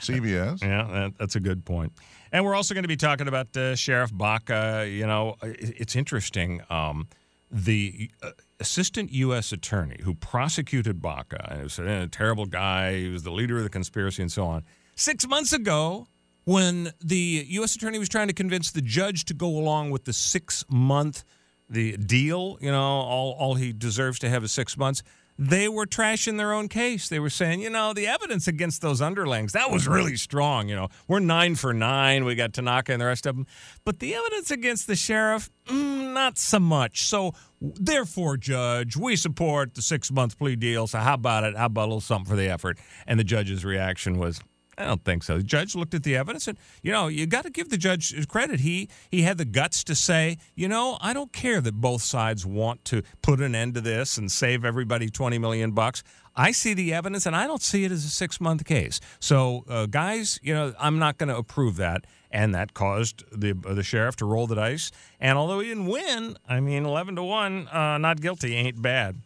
CBS. 0.00 0.62
yeah, 0.62 0.88
that, 0.92 1.12
that's 1.18 1.36
a 1.36 1.40
good 1.40 1.64
point. 1.64 1.92
And 2.32 2.44
we're 2.44 2.54
also 2.54 2.74
going 2.74 2.84
to 2.84 2.88
be 2.88 2.96
talking 2.96 3.28
about 3.28 3.54
uh, 3.56 3.76
Sheriff 3.76 4.10
Baca. 4.16 4.88
You 4.90 5.06
know, 5.06 5.36
it, 5.42 5.74
it's 5.78 5.96
interesting. 5.96 6.62
Um, 6.70 7.08
the 7.50 8.10
uh, 8.22 8.30
assistant 8.60 9.12
U.S. 9.12 9.52
attorney 9.52 10.00
who 10.02 10.14
prosecuted 10.14 11.02
Baca, 11.02 11.46
and 11.52 11.62
was 11.64 11.78
a 11.78 12.08
terrible 12.08 12.46
guy, 12.46 12.94
he 12.96 13.08
was 13.08 13.22
the 13.24 13.30
leader 13.30 13.58
of 13.58 13.64
the 13.64 13.68
conspiracy 13.68 14.22
and 14.22 14.32
so 14.32 14.46
on. 14.46 14.64
Six 14.96 15.26
months 15.28 15.52
ago, 15.52 16.06
when 16.44 16.92
the 17.00 17.46
U.S. 17.50 17.74
attorney 17.76 17.98
was 17.98 18.08
trying 18.08 18.28
to 18.28 18.34
convince 18.34 18.70
the 18.70 18.82
judge 18.82 19.24
to 19.26 19.34
go 19.34 19.46
along 19.46 19.90
with 19.90 20.04
the 20.04 20.12
six 20.12 20.64
month 20.68 21.24
the 21.68 21.96
deal, 21.96 22.58
you 22.60 22.70
know, 22.70 22.80
all, 22.80 23.32
all 23.38 23.54
he 23.54 23.72
deserves 23.72 24.18
to 24.20 24.28
have 24.28 24.44
is 24.44 24.52
six 24.52 24.76
months. 24.76 25.02
They 25.38 25.66
were 25.66 25.86
trashing 25.86 26.36
their 26.36 26.52
own 26.52 26.68
case. 26.68 27.08
They 27.08 27.18
were 27.18 27.30
saying, 27.30 27.62
you 27.62 27.70
know, 27.70 27.94
the 27.94 28.06
evidence 28.06 28.46
against 28.46 28.82
those 28.82 29.00
underlings, 29.00 29.52
that 29.52 29.70
was 29.70 29.88
really 29.88 30.16
strong. 30.16 30.68
You 30.68 30.76
know, 30.76 30.88
we're 31.08 31.20
nine 31.20 31.54
for 31.54 31.72
nine. 31.72 32.26
We 32.26 32.34
got 32.34 32.52
Tanaka 32.52 32.92
and 32.92 33.00
the 33.00 33.06
rest 33.06 33.24
of 33.24 33.36
them. 33.36 33.46
But 33.84 33.98
the 33.98 34.14
evidence 34.14 34.50
against 34.50 34.86
the 34.86 34.94
sheriff, 34.94 35.50
mm, 35.66 36.12
not 36.12 36.36
so 36.36 36.60
much. 36.60 37.04
So, 37.04 37.32
therefore, 37.60 38.36
Judge, 38.36 38.94
we 38.94 39.16
support 39.16 39.74
the 39.74 39.82
six 39.82 40.12
month 40.12 40.38
plea 40.38 40.54
deal. 40.54 40.86
So, 40.86 40.98
how 40.98 41.14
about 41.14 41.44
it? 41.44 41.56
How 41.56 41.66
about 41.66 41.84
a 41.84 41.88
little 41.88 42.00
something 42.02 42.28
for 42.28 42.36
the 42.36 42.50
effort? 42.50 42.78
And 43.06 43.18
the 43.18 43.24
judge's 43.24 43.64
reaction 43.64 44.18
was, 44.18 44.38
I 44.82 44.86
don't 44.86 45.04
think 45.04 45.22
so. 45.22 45.36
The 45.36 45.42
judge 45.42 45.74
looked 45.74 45.94
at 45.94 46.02
the 46.02 46.16
evidence, 46.16 46.48
and 46.48 46.58
you 46.82 46.92
know, 46.92 47.08
you 47.08 47.26
got 47.26 47.44
to 47.44 47.50
give 47.50 47.70
the 47.70 47.78
judge 47.78 48.26
credit. 48.28 48.60
He 48.60 48.88
he 49.10 49.22
had 49.22 49.38
the 49.38 49.44
guts 49.44 49.84
to 49.84 49.94
say, 49.94 50.38
you 50.54 50.68
know, 50.68 50.98
I 51.00 51.12
don't 51.12 51.32
care 51.32 51.60
that 51.60 51.74
both 51.74 52.02
sides 52.02 52.44
want 52.44 52.84
to 52.86 53.02
put 53.22 53.40
an 53.40 53.54
end 53.54 53.74
to 53.74 53.80
this 53.80 54.18
and 54.18 54.30
save 54.30 54.64
everybody 54.64 55.08
twenty 55.08 55.38
million 55.38 55.72
bucks. 55.72 56.02
I 56.34 56.52
see 56.52 56.74
the 56.74 56.94
evidence, 56.94 57.26
and 57.26 57.36
I 57.36 57.46
don't 57.46 57.62
see 57.62 57.84
it 57.84 57.92
as 57.92 58.04
a 58.04 58.08
six 58.08 58.40
month 58.40 58.64
case. 58.64 59.00
So, 59.20 59.64
uh, 59.68 59.86
guys, 59.86 60.40
you 60.42 60.54
know, 60.54 60.72
I'm 60.78 60.98
not 60.98 61.18
going 61.18 61.28
to 61.28 61.36
approve 61.36 61.76
that, 61.76 62.06
and 62.30 62.54
that 62.54 62.72
caused 62.74 63.24
the 63.30 63.54
uh, 63.66 63.74
the 63.74 63.82
sheriff 63.82 64.16
to 64.16 64.24
roll 64.24 64.46
the 64.46 64.54
dice. 64.56 64.90
And 65.20 65.36
although 65.38 65.60
he 65.60 65.68
didn't 65.68 65.86
win, 65.86 66.36
I 66.48 66.60
mean, 66.60 66.84
eleven 66.86 67.16
to 67.16 67.22
one, 67.22 67.68
uh, 67.68 67.98
not 67.98 68.20
guilty 68.20 68.54
ain't 68.56 68.80
bad. 68.80 69.20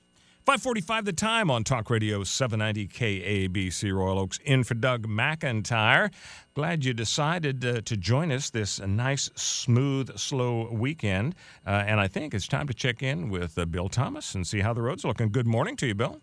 545 0.46 1.04
the 1.04 1.12
time 1.12 1.50
on 1.50 1.64
Talk 1.64 1.90
Radio 1.90 2.22
790 2.22 2.86
KABC 2.86 3.92
Royal 3.92 4.20
Oakes 4.20 4.38
in 4.44 4.62
for 4.62 4.74
Doug 4.74 5.08
McIntyre. 5.08 6.12
Glad 6.54 6.84
you 6.84 6.94
decided 6.94 7.64
uh, 7.64 7.80
to 7.80 7.96
join 7.96 8.30
us 8.30 8.50
this 8.50 8.78
nice, 8.78 9.28
smooth, 9.34 10.16
slow 10.16 10.70
weekend. 10.70 11.34
Uh, 11.66 11.82
and 11.88 11.98
I 11.98 12.06
think 12.06 12.32
it's 12.32 12.46
time 12.46 12.68
to 12.68 12.74
check 12.74 13.02
in 13.02 13.28
with 13.28 13.58
uh, 13.58 13.64
Bill 13.64 13.88
Thomas 13.88 14.36
and 14.36 14.46
see 14.46 14.60
how 14.60 14.72
the 14.72 14.82
road's 14.82 15.04
looking. 15.04 15.32
Good 15.32 15.48
morning 15.48 15.74
to 15.78 15.86
you, 15.88 15.96
Bill. 15.96 16.20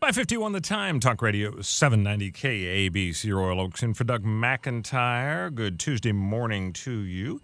551 0.00 0.52
the 0.52 0.62
time, 0.62 1.00
Talk 1.00 1.20
Radio 1.20 1.60
790 1.60 2.32
KABC 2.32 3.34
Royal 3.34 3.60
Oakes 3.60 3.82
in 3.82 3.92
for 3.92 4.04
Doug 4.04 4.24
McIntyre. 4.24 5.54
Good 5.54 5.78
Tuesday 5.78 6.12
morning 6.12 6.72
to 6.72 7.00
you. 7.00 7.42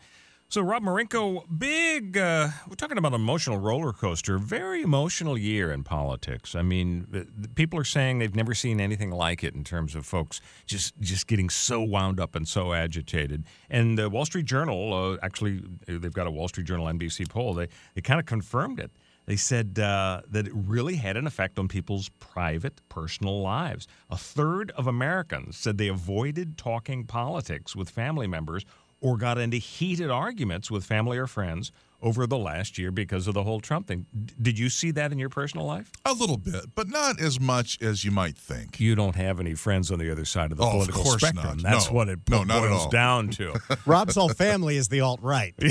So, 0.50 0.62
Rob 0.62 0.82
Marinko, 0.82 1.44
big, 1.60 2.18
uh, 2.18 2.48
we're 2.68 2.74
talking 2.74 2.98
about 2.98 3.12
emotional 3.12 3.58
roller 3.58 3.92
coaster, 3.92 4.36
very 4.36 4.82
emotional 4.82 5.38
year 5.38 5.70
in 5.70 5.84
politics. 5.84 6.56
I 6.56 6.62
mean, 6.62 7.54
people 7.54 7.78
are 7.78 7.84
saying 7.84 8.18
they've 8.18 8.34
never 8.34 8.52
seen 8.52 8.80
anything 8.80 9.12
like 9.12 9.44
it 9.44 9.54
in 9.54 9.62
terms 9.62 9.94
of 9.94 10.04
folks 10.04 10.40
just, 10.66 10.98
just 10.98 11.28
getting 11.28 11.50
so 11.50 11.80
wound 11.82 12.18
up 12.18 12.34
and 12.34 12.48
so 12.48 12.72
agitated. 12.72 13.44
And 13.70 13.96
the 13.96 14.10
Wall 14.10 14.24
Street 14.24 14.44
Journal, 14.44 14.92
uh, 14.92 15.24
actually, 15.24 15.62
they've 15.86 16.12
got 16.12 16.26
a 16.26 16.32
Wall 16.32 16.48
Street 16.48 16.66
Journal 16.66 16.86
NBC 16.86 17.28
poll, 17.28 17.54
they, 17.54 17.68
they 17.94 18.00
kind 18.00 18.18
of 18.18 18.26
confirmed 18.26 18.80
it. 18.80 18.90
They 19.26 19.36
said 19.36 19.78
uh, 19.78 20.22
that 20.32 20.48
it 20.48 20.52
really 20.52 20.96
had 20.96 21.16
an 21.16 21.28
effect 21.28 21.60
on 21.60 21.68
people's 21.68 22.08
private, 22.18 22.80
personal 22.88 23.40
lives. 23.40 23.86
A 24.10 24.16
third 24.16 24.72
of 24.72 24.88
Americans 24.88 25.56
said 25.56 25.78
they 25.78 25.86
avoided 25.86 26.58
talking 26.58 27.04
politics 27.04 27.76
with 27.76 27.88
family 27.88 28.26
members 28.26 28.64
or 29.00 29.16
got 29.16 29.38
into 29.38 29.56
heated 29.56 30.10
arguments 30.10 30.70
with 30.70 30.84
family 30.84 31.18
or 31.18 31.26
friends 31.26 31.72
over 32.02 32.26
the 32.26 32.38
last 32.38 32.78
year 32.78 32.90
because 32.90 33.26
of 33.26 33.34
the 33.34 33.42
whole 33.42 33.60
Trump 33.60 33.86
thing. 33.86 34.06
D- 34.24 34.34
did 34.40 34.58
you 34.58 34.68
see 34.70 34.90
that 34.92 35.12
in 35.12 35.18
your 35.18 35.28
personal 35.28 35.66
life? 35.66 35.90
A 36.04 36.12
little 36.12 36.36
bit, 36.38 36.74
but 36.74 36.88
not 36.88 37.20
as 37.20 37.38
much 37.40 37.80
as 37.82 38.04
you 38.04 38.10
might 38.10 38.36
think. 38.36 38.80
You 38.80 38.94
don't 38.94 39.16
have 39.16 39.38
any 39.40 39.54
friends 39.54 39.90
on 39.90 39.98
the 39.98 40.10
other 40.10 40.24
side 40.24 40.50
of 40.52 40.58
the 40.58 40.64
Oh, 40.64 40.68
of 40.68 40.72
political 40.72 41.02
course 41.02 41.20
spectrum. 41.22 41.58
not. 41.58 41.62
That's 41.62 41.88
No. 41.88 41.92
what 41.94 42.08
it 42.08 42.20
No, 42.28 42.42
not 42.44 42.60
boils 42.60 42.88
down 42.88 43.28
to. 43.30 43.54
Rob's 43.86 44.14
whole 44.14 44.28
family 44.30 44.76
is 44.76 44.88
the 44.88 45.00
alt 45.00 45.20
right. 45.22 45.54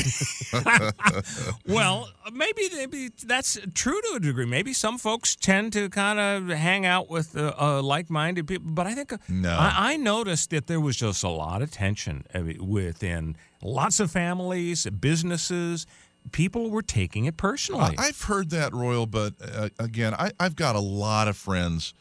well, 1.68 2.10
maybe 2.32 2.70
maybe 2.76 3.10
that's 3.26 3.58
true 3.74 4.00
to 4.02 4.14
a 4.16 4.20
degree. 4.20 4.46
Maybe 4.46 4.74
some 4.74 4.98
folks 4.98 5.36
tend 5.36 5.74
to 5.74 5.90
kind 5.90 6.20
of 6.20 6.50
hang 6.56 6.86
out 6.86 7.10
with 7.10 7.36
uh, 7.38 7.54
uh, 7.60 7.82
like-minded 7.82 8.48
people, 8.48 8.72
but 8.72 8.88
I 8.88 8.94
think 8.96 9.14
uh, 9.14 9.18
No. 9.28 9.52
I, 9.58 9.94
I 9.94 9.98
noticed 9.98 10.50
that 10.52 10.68
there 10.68 10.80
was 10.80 10.98
just 10.98 11.24
a 11.24 11.30
lot 11.30 11.62
of 11.62 11.72
tension 11.72 12.24
I 12.34 12.40
mean, 12.40 12.68
within 12.68 13.36
lots 13.62 14.00
of 14.00 14.12
families, 14.12 14.86
businesses. 15.00 15.86
People 16.32 16.70
were 16.70 16.82
taking 16.82 17.26
it 17.26 17.38
personally. 17.38 17.96
I've 17.98 18.22
heard 18.22 18.50
that, 18.52 18.74
Royal, 18.74 19.06
but 19.06 19.34
uh, 19.42 19.70
again, 19.80 20.14
I, 20.14 20.32
I've 20.40 20.56
got 20.56 20.76
a 20.76 20.80
lot 20.80 21.28
of 21.28 21.38
friends 21.38 21.94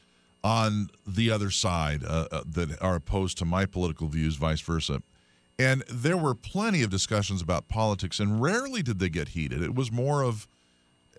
on 0.45 0.89
the 1.07 1.31
other 1.31 1.51
side 1.51 2.05
uh, 2.05 2.29
uh, 2.31 2.43
that 2.47 2.81
are 2.83 2.95
opposed 2.97 3.39
to 3.39 3.45
my 3.45 3.67
political 3.67 4.09
views, 4.09 4.37
vice 4.37 4.61
versa. 4.61 5.03
And 5.59 5.83
there 5.91 6.17
were 6.17 6.35
plenty 6.35 6.83
of 6.83 6.91
discussions 6.91 7.43
about 7.43 7.69
politics, 7.69 8.21
and 8.21 8.41
rarely 8.41 8.83
did 8.83 8.99
they 8.99 9.09
get 9.09 9.31
heated. 9.31 9.63
It 9.63 9.75
was 9.75 9.91
more 9.91 10.23
of 10.23 10.47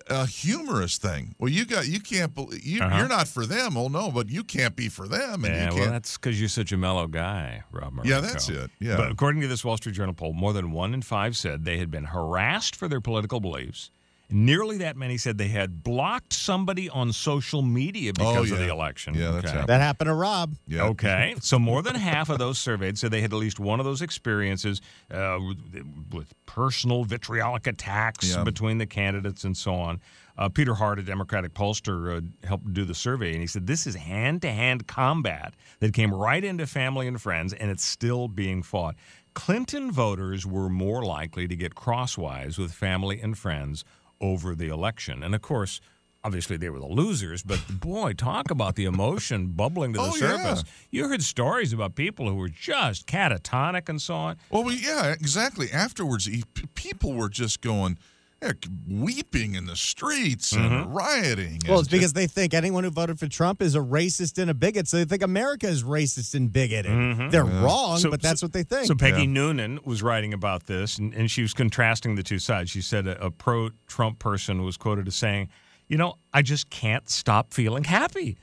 a 0.08 0.26
humorous 0.26 0.98
thing. 0.98 1.34
Well, 1.38 1.50
you 1.50 1.64
got 1.64 1.86
you 1.88 2.00
can't 2.00 2.34
believe 2.34 2.64
you, 2.64 2.80
Uh-huh. 2.80 2.96
you're 2.98 3.08
not 3.08 3.28
for 3.28 3.46
them. 3.46 3.76
Oh 3.76 3.88
no, 3.88 4.10
but 4.10 4.28
you 4.30 4.42
can't 4.44 4.74
be 4.76 4.88
for 4.88 5.06
them, 5.08 5.44
and 5.44 5.54
yeah, 5.54 5.78
well, 5.80 5.90
that's 5.90 6.16
because 6.16 6.38
you're 6.40 6.48
such 6.48 6.72
a 6.72 6.76
mellow 6.76 7.06
guy, 7.06 7.62
Rob. 7.72 7.94
Marinko. 7.94 8.04
Yeah, 8.06 8.20
that's 8.20 8.48
it. 8.48 8.70
Yeah. 8.80 8.96
But 8.96 9.10
according 9.12 9.40
to 9.42 9.48
this 9.48 9.64
Wall 9.64 9.76
Street 9.76 9.94
Journal 9.94 10.14
poll, 10.14 10.32
more 10.32 10.52
than 10.52 10.72
one 10.72 10.94
in 10.94 11.02
five 11.02 11.36
said 11.36 11.64
they 11.64 11.78
had 11.78 11.90
been 11.90 12.04
harassed 12.04 12.74
for 12.76 12.88
their 12.88 13.00
political 13.00 13.40
beliefs. 13.40 13.90
Nearly 14.30 14.78
that 14.78 14.96
many 14.96 15.16
said 15.18 15.38
they 15.38 15.48
had 15.48 15.82
blocked 15.82 16.32
somebody 16.32 16.88
on 16.88 17.12
social 17.12 17.62
media 17.62 18.12
because 18.12 18.50
Oh, 18.50 18.54
of 18.54 18.58
the 18.60 18.66
yeah. 18.66 18.72
election. 18.72 19.14
Yeah, 19.14 19.30
that's 19.32 19.50
happened. 19.50 19.68
that 19.68 19.80
happened 19.80 20.08
to 20.08 20.14
Rob. 20.14 20.54
yeah. 20.66 20.82
Okay, 20.84 21.34
so 21.40 21.58
more 21.58 21.82
than 21.82 21.94
half 21.96 22.28
of 22.30 22.38
those 22.38 22.58
surveyed 22.58 22.98
said 22.98 23.10
they 23.10 23.20
had 23.20 23.32
at 23.32 23.38
least 23.38 23.58
one 23.60 23.80
of 23.80 23.84
those 23.86 24.02
experiences 24.02 24.80
uh, 25.10 25.38
with, 25.46 25.84
with 26.12 26.34
personal 26.46 27.04
vitriolic 27.04 27.66
attacks 27.66 28.30
Yeah. 28.34 28.44
between 28.44 28.78
the 28.78 28.86
candidates 28.86 29.44
and 29.44 29.56
so 29.56 29.74
on. 29.74 30.00
Uh, 30.38 30.48
Peter 30.48 30.74
Hart, 30.74 30.98
a 30.98 31.02
Democratic 31.02 31.52
pollster, 31.52 32.16
uh, 32.16 32.46
helped 32.46 32.72
do 32.72 32.84
the 32.86 32.94
survey, 32.94 33.32
and 33.32 33.40
he 33.40 33.46
said 33.46 33.66
this 33.66 33.86
is 33.86 33.94
hand-to-hand 33.94 34.86
combat 34.86 35.54
that 35.80 35.92
came 35.92 36.14
right 36.14 36.42
into 36.42 36.66
family 36.66 37.06
and 37.06 37.20
friends, 37.20 37.52
and 37.52 37.70
it's 37.70 37.84
still 37.84 38.26
being 38.26 38.62
fought. 38.62 38.94
Clinton 39.34 39.92
voters 39.92 40.46
were 40.46 40.68
more 40.68 41.04
likely 41.04 41.46
to 41.46 41.54
get 41.54 41.74
crosswise 41.74 42.58
with 42.58 42.72
family 42.72 43.20
and 43.20 43.36
friends 43.38 43.84
over 44.20 44.54
the 44.54 44.68
election, 44.68 45.22
and 45.22 45.34
of 45.34 45.42
course. 45.42 45.80
Obviously, 46.22 46.58
they 46.58 46.68
were 46.68 46.78
the 46.78 46.84
losers, 46.86 47.42
but 47.42 47.58
boy, 47.80 48.12
talk 48.12 48.50
about 48.50 48.74
the 48.74 48.84
emotion 48.84 49.52
bubbling 49.52 49.94
to 49.94 49.98
the 50.00 50.04
Oh, 50.04 50.14
yeah. 50.16 50.36
surface. 50.36 50.64
You 50.90 51.08
heard 51.08 51.22
stories 51.22 51.72
about 51.72 51.94
people 51.94 52.28
who 52.28 52.34
were 52.34 52.50
just 52.50 53.06
catatonic 53.06 53.88
and 53.88 54.02
so 54.02 54.14
on. 54.16 54.36
Well, 54.50 54.62
we, 54.64 54.74
yeah, 54.74 55.12
exactly. 55.12 55.72
Afterwards, 55.72 56.26
he, 56.26 56.44
people 56.74 57.14
were 57.14 57.30
just 57.30 57.62
going, 57.62 57.96
heck, 58.42 58.64
weeping 58.88 59.54
in 59.54 59.66
the 59.66 59.76
streets 59.76 60.52
Mm-hmm. 60.52 60.74
and 60.74 60.94
rioting. 60.94 61.60
Well, 61.68 61.78
and 61.78 61.86
it's 61.86 61.88
because 61.92 62.12
they 62.12 62.26
think 62.26 62.54
anyone 62.54 62.84
who 62.84 62.90
voted 62.90 63.18
for 63.18 63.26
Trump 63.28 63.60
is 63.62 63.74
a 63.74 63.78
racist 63.80 64.38
and 64.40 64.50
a 64.50 64.54
bigot. 64.54 64.88
So 64.88 64.96
they 64.96 65.04
think 65.04 65.22
America 65.22 65.66
is 65.68 65.82
racist 65.84 66.34
and 66.34 66.52
bigoted. 66.52 67.30
They're 67.30 67.44
wrong, 67.44 67.98
So- 67.98 68.10
but 68.10 68.22
that's 68.22 68.40
so- 68.40 68.46
what 68.46 68.52
they 68.52 68.62
think. 68.62 68.86
So 68.86 68.94
Peggy 68.94 69.26
Noonan 69.26 69.80
was 69.84 70.02
writing 70.02 70.32
about 70.32 70.66
this, 70.66 70.98
and, 70.98 71.12
and 71.14 71.30
she 71.30 71.42
was 71.42 71.52
contrasting 71.54 72.14
the 72.14 72.22
two 72.22 72.38
sides. 72.38 72.70
She 72.70 72.80
said 72.82 73.06
a, 73.06 73.26
a 73.26 73.30
pro-Trump 73.30 74.18
person 74.18 74.62
was 74.64 74.76
quoted 74.76 75.06
as 75.08 75.14
saying, 75.16 75.48
"You 75.88 75.98
know, 75.98 76.14
I 76.32 76.42
just 76.42 76.70
can't 76.70 77.08
stop 77.10 77.52
feeling 77.52 77.84
happy." 77.84 78.38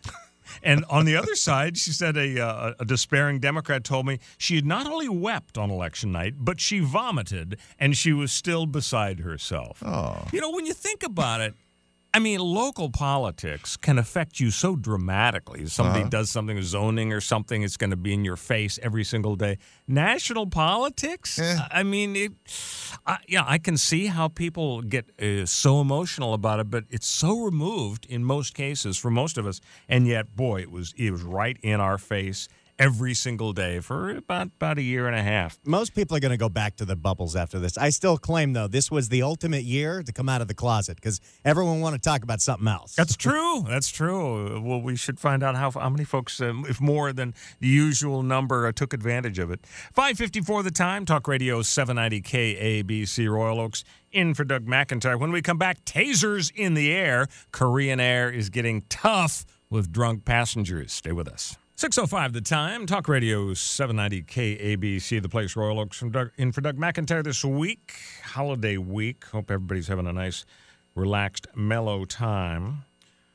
And 0.63 0.85
on 0.89 1.05
the 1.05 1.15
other 1.15 1.35
side, 1.35 1.77
she 1.77 1.91
said 1.91 2.17
a, 2.17 2.39
uh, 2.39 2.73
a 2.79 2.85
despairing 2.85 3.39
Democrat 3.39 3.83
told 3.83 4.05
me 4.05 4.19
she 4.37 4.55
had 4.55 4.65
not 4.65 4.87
only 4.87 5.09
wept 5.09 5.57
on 5.57 5.69
election 5.69 6.11
night, 6.11 6.35
but 6.37 6.59
she 6.59 6.79
vomited 6.79 7.57
and 7.79 7.95
she 7.95 8.13
was 8.13 8.31
still 8.31 8.65
beside 8.65 9.19
herself. 9.19 9.81
Oh. 9.85 10.25
You 10.31 10.41
know, 10.41 10.51
when 10.51 10.65
you 10.65 10.73
think 10.73 11.03
about 11.03 11.41
it, 11.41 11.53
I 12.17 12.19
mean, 12.19 12.39
local 12.39 12.89
politics 12.89 13.77
can 13.77 13.99
affect 13.99 14.39
you 14.39 14.49
so 14.49 14.75
dramatically. 14.75 15.61
If 15.61 15.71
somebody 15.71 15.99
Uh-huh. 16.01 16.09
does 16.09 16.31
something, 16.31 16.59
zoning 16.63 17.13
or 17.13 17.21
something, 17.21 17.61
it's 17.61 17.77
going 17.77 17.91
to 17.91 17.95
be 17.95 18.11
in 18.11 18.25
your 18.25 18.35
face 18.37 18.79
every 18.81 19.03
single 19.03 19.35
day. 19.35 19.59
National 19.87 20.47
politics, 20.47 21.37
Eh. 21.37 21.59
I 21.69 21.83
mean, 21.83 22.15
it, 22.15 22.31
I, 23.05 23.17
yeah, 23.27 23.43
I 23.45 23.59
can 23.59 23.77
see 23.77 24.07
how 24.07 24.29
people 24.29 24.81
get 24.81 25.05
uh, 25.21 25.45
so 25.45 25.79
emotional 25.79 26.33
about 26.33 26.59
it, 26.59 26.71
but 26.71 26.85
it's 26.89 27.05
so 27.07 27.39
removed 27.49 28.07
in 28.09 28.23
most 28.23 28.55
cases 28.55 28.97
for 28.97 29.11
most 29.11 29.37
of 29.37 29.45
us, 29.45 29.61
and 29.87 30.07
yet, 30.07 30.35
boy, 30.35 30.61
it 30.61 30.71
was 30.71 30.93
it 30.97 31.11
was 31.11 31.21
right 31.21 31.57
in 31.61 31.79
our 31.79 31.99
face 31.99 32.47
every 32.79 33.13
single 33.13 33.53
day 33.53 33.79
for 33.79 34.09
about 34.11 34.47
about 34.47 34.77
a 34.77 34.81
year 34.81 35.07
and 35.07 35.15
a 35.15 35.21
half. 35.23 35.59
Most 35.65 35.95
people 35.95 36.15
are 36.15 36.19
going 36.19 36.31
to 36.31 36.37
go 36.37 36.49
back 36.49 36.75
to 36.77 36.85
the 36.85 36.95
bubbles 36.95 37.35
after 37.35 37.59
this. 37.59 37.77
I 37.77 37.89
still 37.89 38.17
claim, 38.17 38.53
though, 38.53 38.67
this 38.67 38.91
was 38.91 39.09
the 39.09 39.23
ultimate 39.23 39.63
year 39.63 40.03
to 40.03 40.11
come 40.11 40.29
out 40.29 40.41
of 40.41 40.47
the 40.47 40.53
closet 40.53 40.95
because 40.95 41.19
everyone 41.43 41.81
want 41.81 41.95
to 41.95 42.01
talk 42.01 42.23
about 42.23 42.41
something 42.41 42.67
else. 42.67 42.95
That's 42.95 43.15
true. 43.15 43.63
That's 43.67 43.89
true. 43.89 44.61
Well, 44.61 44.81
we 44.81 44.95
should 44.95 45.19
find 45.19 45.43
out 45.43 45.55
how 45.55 45.71
how 45.71 45.89
many 45.89 46.03
folks, 46.03 46.39
um, 46.41 46.65
if 46.67 46.79
more 46.79 47.13
than 47.13 47.33
the 47.59 47.67
usual 47.67 48.23
number, 48.23 48.67
uh, 48.67 48.71
took 48.71 48.93
advantage 48.93 49.39
of 49.39 49.51
it. 49.51 49.65
Five 49.93 50.17
fifty 50.17 50.41
four 50.41 50.63
the 50.63 50.71
time. 50.71 51.05
Talk 51.05 51.27
Radio 51.27 51.61
seven 51.61 51.95
ninety 51.95 52.21
KABC 52.21 53.29
Royal 53.29 53.59
Oakes. 53.59 53.83
In 54.09 54.33
for 54.33 54.45
Doug 54.45 54.65
McIntyre. 54.65 55.19
When 55.19 55.33
we 55.33 55.41
come 55.41 55.57
back, 55.57 55.83
tasers 55.83 56.49
in 56.55 56.75
the 56.75 56.93
air. 56.93 57.27
Korean 57.51 57.99
Air 57.99 58.31
is 58.31 58.49
getting 58.49 58.83
tough 58.89 59.45
with 59.69 59.91
drunk 59.91 60.23
passengers. 60.23 60.93
Stay 60.93 61.11
with 61.11 61.27
us. 61.27 61.57
605 61.79 62.33
the 62.33 62.41
time. 62.41 62.87
Talk 62.87 63.07
Radio 63.07 63.53
790 63.53 64.23
KABC, 64.23 65.21
the 65.21 65.29
place 65.29 65.55
Royal 65.55 65.79
Oakes 65.79 65.95
from 65.95 66.09
Doug, 66.09 66.31
in 66.35 66.51
for 66.51 66.59
Doug 66.59 66.75
McIntyre 66.75 67.23
this 67.23 67.45
week, 67.45 67.93
holiday 68.23 68.77
week. 68.77 69.25
Hope 69.25 69.51
everybody's 69.51 69.87
having 69.87 70.07
a 70.07 70.11
nice, 70.11 70.43
relaxed, 70.95 71.45
mellow 71.55 72.03
time. 72.03 72.83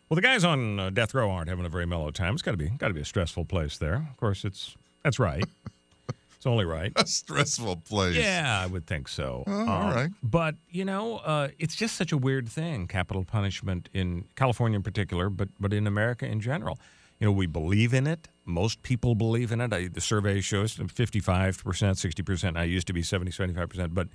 Well, 0.09 0.17
the 0.17 0.23
guys 0.23 0.43
on 0.43 0.81
uh, 0.81 0.91
death 0.91 1.15
row 1.15 1.31
aren't 1.31 1.51
having 1.51 1.65
a 1.65 1.69
very 1.69 1.87
mellow 1.87 2.11
time. 2.11 2.35
It's 2.35 2.43
got 2.43 2.51
to 2.51 2.57
be 2.57 2.69
got 2.71 2.89
to 2.89 2.95
be 2.95 3.01
a 3.01 3.05
stressful 3.05 3.45
place 3.45 3.79
there. 3.79 4.09
Of 4.11 4.17
course, 4.17 4.45
it's 4.45 4.75
that's 5.05 5.21
right. 5.21 5.45
it's 6.37 6.45
only 6.45 6.65
right. 6.65 6.93
a 6.97 7.07
stressful 7.07 7.77
place. 7.89 8.17
Yeah, 8.17 8.61
I 8.61 8.67
would 8.67 8.89
think 8.89 9.07
so. 9.07 9.45
Oh, 9.47 9.69
all 9.69 9.93
right. 9.93 10.11
But, 10.21 10.57
you 10.69 10.85
know, 10.85 11.19
uh, 11.19 11.51
it's 11.61 11.77
just 11.77 11.95
such 11.95 12.11
a 12.11 12.19
weird 12.19 12.49
thing, 12.49 12.89
capital 12.89 13.23
punishment 13.23 13.89
in 13.93 14.25
California 14.35 14.75
in 14.75 14.83
particular, 14.83 15.31
but, 15.31 15.49
but 15.61 15.73
in 15.73 15.87
America 15.87 16.27
in 16.27 16.41
general. 16.41 16.81
You 17.23 17.29
know, 17.29 17.33
we 17.35 17.47
believe 17.47 17.95
in 17.95 18.09
it. 18.09 18.27
Most 18.45 18.83
people 18.83 19.15
believe 19.15 19.53
in 19.53 19.61
it. 19.61 19.73
I, 19.73 19.87
the 19.87 20.01
survey 20.01 20.41
shows 20.41 20.75
55%, 20.75 21.63
60%. 21.63 22.57
I 22.57 22.65
used 22.65 22.89
to 22.89 22.93
be 22.93 23.05
70, 23.05 23.31
75%. 23.31 23.95
But 23.95 24.09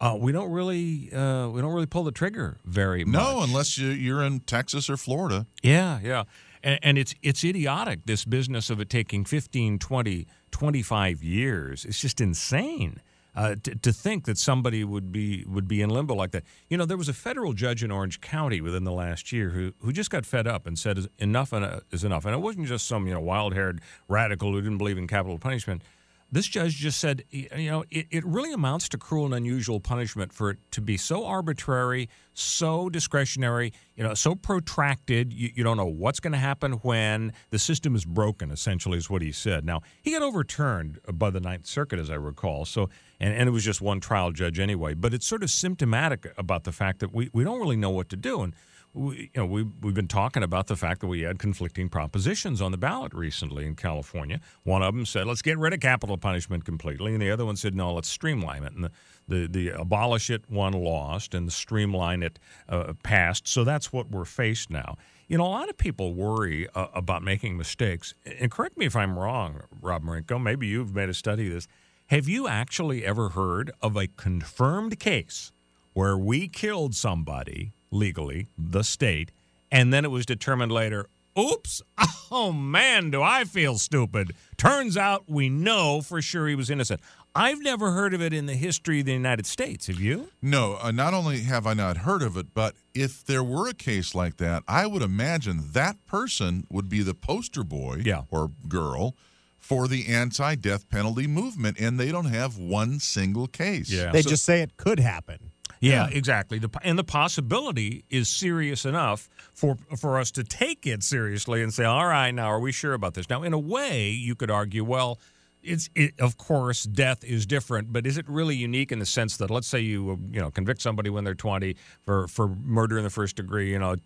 uh, 0.00 0.16
we 0.18 0.32
don't 0.32 0.50
really 0.50 1.12
uh, 1.12 1.50
we 1.50 1.60
don't 1.60 1.74
really 1.74 1.84
pull 1.84 2.04
the 2.04 2.12
trigger 2.12 2.56
very 2.64 3.04
much. 3.04 3.20
No, 3.20 3.42
unless 3.42 3.76
you, 3.76 3.88
you're 3.88 4.22
in 4.22 4.40
Texas 4.40 4.88
or 4.88 4.96
Florida. 4.96 5.46
Yeah, 5.62 6.00
yeah. 6.02 6.24
And, 6.62 6.78
and 6.82 6.96
it's 6.96 7.14
it's 7.22 7.44
idiotic, 7.44 8.06
this 8.06 8.24
business 8.24 8.70
of 8.70 8.80
it 8.80 8.88
taking 8.88 9.26
15, 9.26 9.78
20, 9.78 10.26
25 10.50 11.22
years. 11.22 11.84
It's 11.84 12.00
just 12.00 12.22
insane. 12.22 13.02
Uh, 13.36 13.54
to, 13.62 13.74
to 13.74 13.92
think 13.92 14.24
that 14.24 14.38
somebody 14.38 14.82
would 14.82 15.12
be 15.12 15.44
would 15.46 15.68
be 15.68 15.82
in 15.82 15.90
limbo 15.90 16.14
like 16.14 16.30
that. 16.30 16.42
You 16.70 16.78
know, 16.78 16.86
there 16.86 16.96
was 16.96 17.08
a 17.08 17.12
federal 17.12 17.52
judge 17.52 17.84
in 17.84 17.90
Orange 17.90 18.22
County 18.22 18.62
within 18.62 18.84
the 18.84 18.92
last 18.92 19.30
year 19.30 19.50
who 19.50 19.74
who 19.80 19.92
just 19.92 20.10
got 20.10 20.24
fed 20.24 20.46
up 20.46 20.66
and 20.66 20.78
said 20.78 21.06
enough 21.18 21.52
is 21.90 22.02
enough. 22.02 22.24
And 22.24 22.34
it 22.34 22.38
wasn't 22.38 22.66
just 22.66 22.86
some 22.86 23.06
you 23.06 23.12
know 23.12 23.20
wild 23.20 23.54
haired 23.54 23.82
radical 24.08 24.52
who 24.52 24.62
didn't 24.62 24.78
believe 24.78 24.96
in 24.96 25.06
capital 25.06 25.38
punishment. 25.38 25.82
This 26.30 26.46
judge 26.46 26.74
just 26.74 26.98
said, 26.98 27.22
you 27.30 27.70
know, 27.70 27.84
it, 27.90 28.06
it 28.10 28.24
really 28.24 28.52
amounts 28.52 28.88
to 28.90 28.98
cruel 28.98 29.26
and 29.26 29.34
unusual 29.34 29.78
punishment 29.78 30.32
for 30.32 30.50
it 30.50 30.58
to 30.72 30.80
be 30.80 30.96
so 30.96 31.24
arbitrary, 31.24 32.08
so 32.34 32.88
discretionary, 32.88 33.72
you 33.94 34.02
know, 34.02 34.12
so 34.14 34.34
protracted. 34.34 35.32
You, 35.32 35.50
you 35.54 35.64
don't 35.64 35.76
know 35.76 35.86
what's 35.86 36.18
going 36.18 36.32
to 36.32 36.38
happen 36.38 36.72
when 36.82 37.32
the 37.50 37.58
system 37.58 37.94
is 37.94 38.04
broken, 38.04 38.50
essentially, 38.50 38.98
is 38.98 39.08
what 39.08 39.22
he 39.22 39.30
said. 39.30 39.64
Now, 39.64 39.82
he 40.02 40.12
got 40.12 40.22
overturned 40.22 40.98
by 41.12 41.30
the 41.30 41.40
Ninth 41.40 41.66
Circuit, 41.66 42.00
as 42.00 42.10
I 42.10 42.16
recall. 42.16 42.64
So, 42.64 42.90
and, 43.20 43.32
and 43.32 43.48
it 43.48 43.52
was 43.52 43.64
just 43.64 43.80
one 43.80 44.00
trial 44.00 44.32
judge 44.32 44.58
anyway. 44.58 44.94
But 44.94 45.14
it's 45.14 45.26
sort 45.26 45.44
of 45.44 45.50
symptomatic 45.50 46.32
about 46.36 46.64
the 46.64 46.72
fact 46.72 46.98
that 47.00 47.14
we, 47.14 47.30
we 47.32 47.44
don't 47.44 47.60
really 47.60 47.76
know 47.76 47.90
what 47.90 48.08
to 48.10 48.16
do. 48.16 48.42
And 48.42 48.54
we, 48.96 49.30
you 49.34 49.42
know, 49.42 49.46
we, 49.46 49.62
we've 49.82 49.94
been 49.94 50.08
talking 50.08 50.42
about 50.42 50.66
the 50.66 50.76
fact 50.76 51.02
that 51.02 51.06
we 51.06 51.20
had 51.20 51.38
conflicting 51.38 51.88
propositions 51.88 52.62
on 52.62 52.72
the 52.72 52.78
ballot 52.78 53.12
recently 53.12 53.66
in 53.66 53.76
California. 53.76 54.40
One 54.64 54.82
of 54.82 54.94
them 54.94 55.04
said, 55.04 55.26
let's 55.26 55.42
get 55.42 55.58
rid 55.58 55.74
of 55.74 55.80
capital 55.80 56.16
punishment 56.16 56.64
completely. 56.64 57.12
And 57.12 57.20
the 57.20 57.30
other 57.30 57.44
one 57.44 57.56
said, 57.56 57.74
no, 57.74 57.92
let's 57.92 58.08
streamline 58.08 58.64
it. 58.64 58.72
And 58.72 58.84
the, 58.84 58.90
the, 59.28 59.46
the 59.46 59.80
abolish 59.80 60.30
it 60.30 60.48
one 60.48 60.72
lost 60.72 61.34
and 61.34 61.46
the 61.46 61.52
streamline 61.52 62.22
it 62.22 62.38
uh, 62.68 62.94
passed. 63.02 63.46
So 63.46 63.64
that's 63.64 63.92
what 63.92 64.10
we're 64.10 64.24
faced 64.24 64.70
now. 64.70 64.96
You 65.28 65.38
know, 65.38 65.46
a 65.46 65.48
lot 65.48 65.68
of 65.68 65.76
people 65.76 66.14
worry 66.14 66.66
uh, 66.74 66.86
about 66.94 67.22
making 67.22 67.56
mistakes. 67.56 68.14
And 68.40 68.50
correct 68.50 68.78
me 68.78 68.86
if 68.86 68.96
I'm 68.96 69.18
wrong, 69.18 69.62
Rob 69.82 70.04
Marinko, 70.04 70.42
maybe 70.42 70.66
you've 70.66 70.94
made 70.94 71.10
a 71.10 71.14
study 71.14 71.48
of 71.48 71.52
this. 71.52 71.68
Have 72.06 72.28
you 72.28 72.48
actually 72.48 73.04
ever 73.04 73.30
heard 73.30 73.72
of 73.82 73.96
a 73.96 74.06
confirmed 74.06 74.98
case 74.98 75.52
where 75.92 76.16
we 76.16 76.46
killed 76.46 76.94
somebody 76.94 77.72
legally, 77.90 78.48
the 78.58 78.82
state, 78.82 79.30
and 79.70 79.92
then 79.92 80.04
it 80.04 80.10
was 80.10 80.26
determined 80.26 80.72
later, 80.72 81.06
oops, 81.38 81.82
oh 82.30 82.52
man, 82.52 83.10
do 83.10 83.22
I 83.22 83.44
feel 83.44 83.78
stupid. 83.78 84.32
Turns 84.56 84.96
out 84.96 85.24
we 85.28 85.48
know 85.48 86.00
for 86.00 86.22
sure 86.22 86.48
he 86.48 86.54
was 86.54 86.70
innocent. 86.70 87.00
I've 87.34 87.62
never 87.62 87.90
heard 87.90 88.14
of 88.14 88.22
it 88.22 88.32
in 88.32 88.46
the 88.46 88.54
history 88.54 89.00
of 89.00 89.06
the 89.06 89.12
United 89.12 89.44
States. 89.44 89.88
Have 89.88 90.00
you? 90.00 90.30
No, 90.40 90.78
uh, 90.80 90.90
not 90.90 91.12
only 91.12 91.40
have 91.42 91.66
I 91.66 91.74
not 91.74 91.98
heard 91.98 92.22
of 92.22 92.38
it, 92.38 92.54
but 92.54 92.74
if 92.94 93.22
there 93.26 93.44
were 93.44 93.68
a 93.68 93.74
case 93.74 94.14
like 94.14 94.38
that, 94.38 94.62
I 94.66 94.86
would 94.86 95.02
imagine 95.02 95.72
that 95.72 95.96
person 96.06 96.66
would 96.70 96.88
be 96.88 97.02
the 97.02 97.12
poster 97.12 97.62
boy 97.62 98.00
yeah. 98.06 98.22
or 98.30 98.52
girl 98.68 99.14
for 99.58 99.86
the 99.86 100.06
anti 100.06 100.54
death 100.54 100.88
penalty 100.88 101.26
movement, 101.26 101.78
and 101.78 102.00
they 102.00 102.10
don't 102.10 102.26
have 102.26 102.56
one 102.56 103.00
single 103.00 103.48
case. 103.48 103.90
Yeah. 103.90 104.12
They 104.12 104.22
so, 104.22 104.30
just 104.30 104.44
say 104.44 104.62
it 104.62 104.78
could 104.78 105.00
happen. 105.00 105.50
Yeah, 105.80 106.08
yeah, 106.08 106.16
exactly. 106.16 106.58
The, 106.58 106.70
and 106.82 106.98
the 106.98 107.04
possibility 107.04 108.04
is 108.10 108.28
serious 108.28 108.84
enough 108.84 109.28
for 109.52 109.76
for 109.98 110.18
us 110.18 110.30
to 110.32 110.44
take 110.44 110.86
it 110.86 111.02
seriously 111.02 111.62
and 111.62 111.72
say, 111.72 111.84
"All 111.84 112.06
right, 112.06 112.30
now 112.30 112.46
are 112.46 112.60
we 112.60 112.72
sure 112.72 112.94
about 112.94 113.14
this?" 113.14 113.28
Now, 113.28 113.42
in 113.42 113.52
a 113.52 113.58
way, 113.58 114.10
you 114.10 114.34
could 114.34 114.50
argue, 114.50 114.84
well, 114.84 115.18
it's 115.62 115.90
it, 115.94 116.18
of 116.20 116.36
course 116.38 116.84
death 116.84 117.24
is 117.24 117.44
different, 117.46 117.92
but 117.92 118.06
is 118.06 118.16
it 118.16 118.28
really 118.28 118.56
unique 118.56 118.92
in 118.92 118.98
the 118.98 119.06
sense 119.06 119.36
that 119.38 119.50
let's 119.50 119.66
say 119.66 119.80
you 119.80 120.18
you 120.30 120.40
know 120.40 120.50
convict 120.50 120.80
somebody 120.80 121.10
when 121.10 121.24
they're 121.24 121.34
20 121.34 121.76
for 122.04 122.28
for 122.28 122.48
murder 122.48 122.98
in 122.98 123.04
the 123.04 123.10
first 123.10 123.36
degree, 123.36 123.70
you 123.72 123.78
know, 123.78 123.96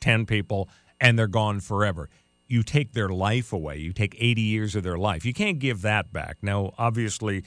10 0.00 0.26
people 0.26 0.68
and 1.00 1.18
they're 1.18 1.26
gone 1.26 1.60
forever 1.60 2.08
you 2.48 2.62
take 2.62 2.92
their 2.92 3.08
life 3.08 3.52
away. 3.52 3.76
You 3.78 3.92
take 3.92 4.16
80 4.18 4.40
years 4.40 4.76
of 4.76 4.82
their 4.82 4.98
life. 4.98 5.24
You 5.24 5.32
can't 5.32 5.58
give 5.58 5.82
that 5.82 6.12
back. 6.12 6.38
Now, 6.42 6.72
obviously, 6.78 7.44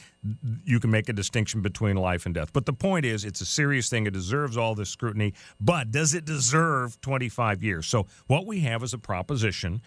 you 0.64 0.80
can 0.80 0.92
make 0.92 1.10
a 1.10 1.14
distinction 1.14 1.62
between 1.62 1.96
life 1.96 2.26
and 2.26 2.36
death. 2.36 2.52
But 2.52 2.66
the 2.66 2.74
point 2.74 3.06
is, 3.06 3.24
it's 3.24 3.42
a 3.42 3.46
serious 3.46 3.90
thing. 3.90 4.06
It 4.08 4.14
deserves 4.14 4.58
all 4.58 4.76
this 4.76 4.90
scrutiny. 4.90 5.34
But 5.60 5.92
does 5.92 6.14
it 6.14 6.26
deserve 6.26 7.00
25 7.02 7.64
years? 7.64 7.88
So, 7.88 8.08
what 8.28 8.46
we 8.46 8.62
have 8.62 8.84
is 8.84 8.94
a 8.94 8.98
proposition 8.98 9.82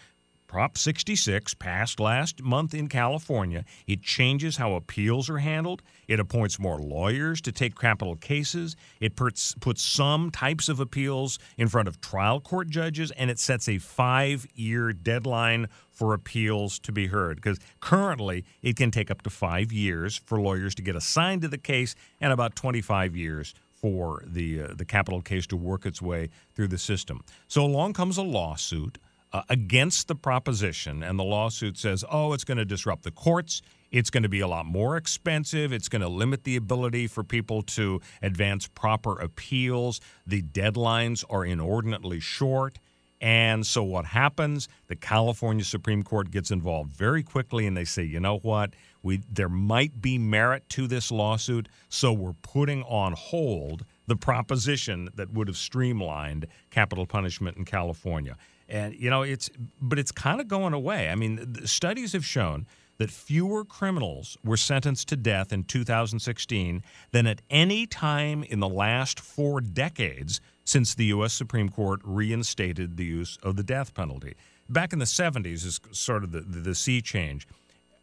Prop 0.52 0.76
66 0.76 1.54
passed 1.54 1.98
last 1.98 2.42
month 2.42 2.74
in 2.74 2.86
California. 2.86 3.64
It 3.86 4.02
changes 4.02 4.58
how 4.58 4.74
appeals 4.74 5.30
are 5.30 5.38
handled. 5.38 5.80
It 6.08 6.20
appoints 6.20 6.58
more 6.58 6.78
lawyers 6.78 7.40
to 7.40 7.52
take 7.52 7.74
capital 7.78 8.16
cases. 8.16 8.76
It 9.00 9.16
puts, 9.16 9.54
puts 9.54 9.80
some 9.80 10.30
types 10.30 10.68
of 10.68 10.78
appeals 10.78 11.38
in 11.56 11.68
front 11.68 11.88
of 11.88 12.02
trial 12.02 12.38
court 12.38 12.68
judges, 12.68 13.10
and 13.12 13.30
it 13.30 13.38
sets 13.38 13.66
a 13.66 13.78
five 13.78 14.46
year 14.54 14.92
deadline 14.92 15.68
for 15.90 16.12
appeals 16.12 16.78
to 16.80 16.92
be 16.92 17.06
heard. 17.06 17.36
Because 17.36 17.58
currently, 17.80 18.44
it 18.60 18.76
can 18.76 18.90
take 18.90 19.10
up 19.10 19.22
to 19.22 19.30
five 19.30 19.72
years 19.72 20.20
for 20.26 20.38
lawyers 20.38 20.74
to 20.74 20.82
get 20.82 20.94
assigned 20.94 21.40
to 21.40 21.48
the 21.48 21.56
case 21.56 21.94
and 22.20 22.30
about 22.30 22.56
25 22.56 23.16
years 23.16 23.54
for 23.70 24.22
the, 24.26 24.60
uh, 24.60 24.68
the 24.74 24.84
capital 24.84 25.22
case 25.22 25.46
to 25.46 25.56
work 25.56 25.86
its 25.86 26.02
way 26.02 26.28
through 26.54 26.68
the 26.68 26.76
system. 26.76 27.24
So 27.48 27.64
along 27.64 27.94
comes 27.94 28.18
a 28.18 28.22
lawsuit 28.22 28.98
uh, 29.32 29.42
against 29.48 30.08
the 30.08 30.14
proposition, 30.14 31.02
and 31.02 31.18
the 31.18 31.24
lawsuit 31.24 31.78
says, 31.78 32.04
oh, 32.10 32.32
it's 32.32 32.44
going 32.44 32.58
to 32.58 32.64
disrupt 32.64 33.02
the 33.02 33.10
courts. 33.10 33.62
It's 33.90 34.10
going 34.10 34.22
to 34.22 34.28
be 34.28 34.40
a 34.40 34.48
lot 34.48 34.66
more 34.66 34.96
expensive. 34.96 35.72
It's 35.72 35.88
going 35.88 36.02
to 36.02 36.08
limit 36.08 36.44
the 36.44 36.56
ability 36.56 37.06
for 37.06 37.24
people 37.24 37.62
to 37.62 38.00
advance 38.22 38.66
proper 38.66 39.18
appeals. 39.18 40.00
The 40.26 40.42
deadlines 40.42 41.24
are 41.28 41.44
inordinately 41.44 42.20
short. 42.20 42.78
And 43.22 43.64
so 43.64 43.84
what 43.84 44.04
happens? 44.06 44.68
The 44.88 44.96
California 44.96 45.64
Supreme 45.64 46.02
Court 46.02 46.32
gets 46.32 46.50
involved 46.50 46.90
very 46.90 47.22
quickly 47.22 47.68
and 47.68 47.76
they 47.76 47.84
say, 47.84 48.02
you 48.02 48.18
know 48.18 48.38
what? 48.38 48.74
We 49.02 49.20
there 49.30 49.48
might 49.48 50.02
be 50.02 50.18
merit 50.18 50.68
to 50.70 50.88
this 50.88 51.12
lawsuit, 51.12 51.68
so 51.88 52.12
we're 52.12 52.34
putting 52.42 52.82
on 52.82 53.12
hold 53.12 53.84
the 54.08 54.16
proposition 54.16 55.08
that 55.14 55.32
would 55.32 55.46
have 55.46 55.56
streamlined 55.56 56.48
capital 56.70 57.06
punishment 57.06 57.56
in 57.56 57.64
California. 57.64 58.36
And 58.72 58.98
you 58.98 59.10
know, 59.10 59.22
it's 59.22 59.50
but 59.80 59.98
it's 59.98 60.10
kind 60.10 60.40
of 60.40 60.48
going 60.48 60.72
away. 60.72 61.10
I 61.10 61.14
mean, 61.14 61.66
studies 61.66 62.14
have 62.14 62.24
shown 62.24 62.66
that 62.96 63.10
fewer 63.10 63.64
criminals 63.64 64.38
were 64.42 64.56
sentenced 64.56 65.08
to 65.08 65.16
death 65.16 65.52
in 65.52 65.64
2016 65.64 66.82
than 67.10 67.26
at 67.26 67.42
any 67.50 67.86
time 67.86 68.42
in 68.44 68.60
the 68.60 68.68
last 68.68 69.20
4 69.20 69.60
decades 69.60 70.40
since 70.64 70.94
the 70.94 71.06
US 71.06 71.32
Supreme 71.32 71.68
Court 71.68 72.00
reinstated 72.02 72.96
the 72.96 73.04
use 73.04 73.38
of 73.42 73.56
the 73.56 73.62
death 73.62 73.92
penalty. 73.92 74.34
Back 74.68 74.92
in 74.92 75.00
the 75.00 75.04
70s 75.04 75.66
is 75.66 75.80
sort 75.90 76.24
of 76.24 76.32
the, 76.32 76.40
the, 76.40 76.60
the 76.60 76.74
sea 76.74 77.02
change. 77.02 77.46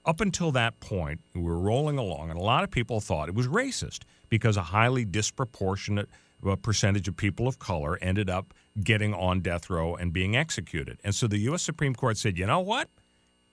Up 0.05 0.21
until 0.21 0.51
that 0.51 0.79
point, 0.79 1.21
we 1.33 1.41
were 1.41 1.59
rolling 1.59 1.97
along, 1.97 2.29
and 2.29 2.39
a 2.39 2.43
lot 2.43 2.63
of 2.63 2.71
people 2.71 2.99
thought 2.99 3.27
it 3.27 3.35
was 3.35 3.47
racist 3.47 4.03
because 4.27 4.55
a 4.57 4.63
highly 4.63 5.05
disproportionate 5.05 6.09
a 6.45 6.57
percentage 6.57 7.07
of 7.07 7.17
people 7.17 7.47
of 7.47 7.59
color 7.59 7.97
ended 8.01 8.29
up 8.29 8.53
getting 8.83 9.13
on 9.13 9.41
death 9.41 9.69
row 9.69 9.95
and 9.95 10.13
being 10.13 10.35
executed. 10.35 10.99
And 11.03 11.13
so 11.13 11.27
the 11.27 11.37
U.S. 11.39 11.61
Supreme 11.61 11.95
Court 11.95 12.17
said, 12.17 12.37
you 12.37 12.45
know 12.45 12.59
what? 12.59 12.89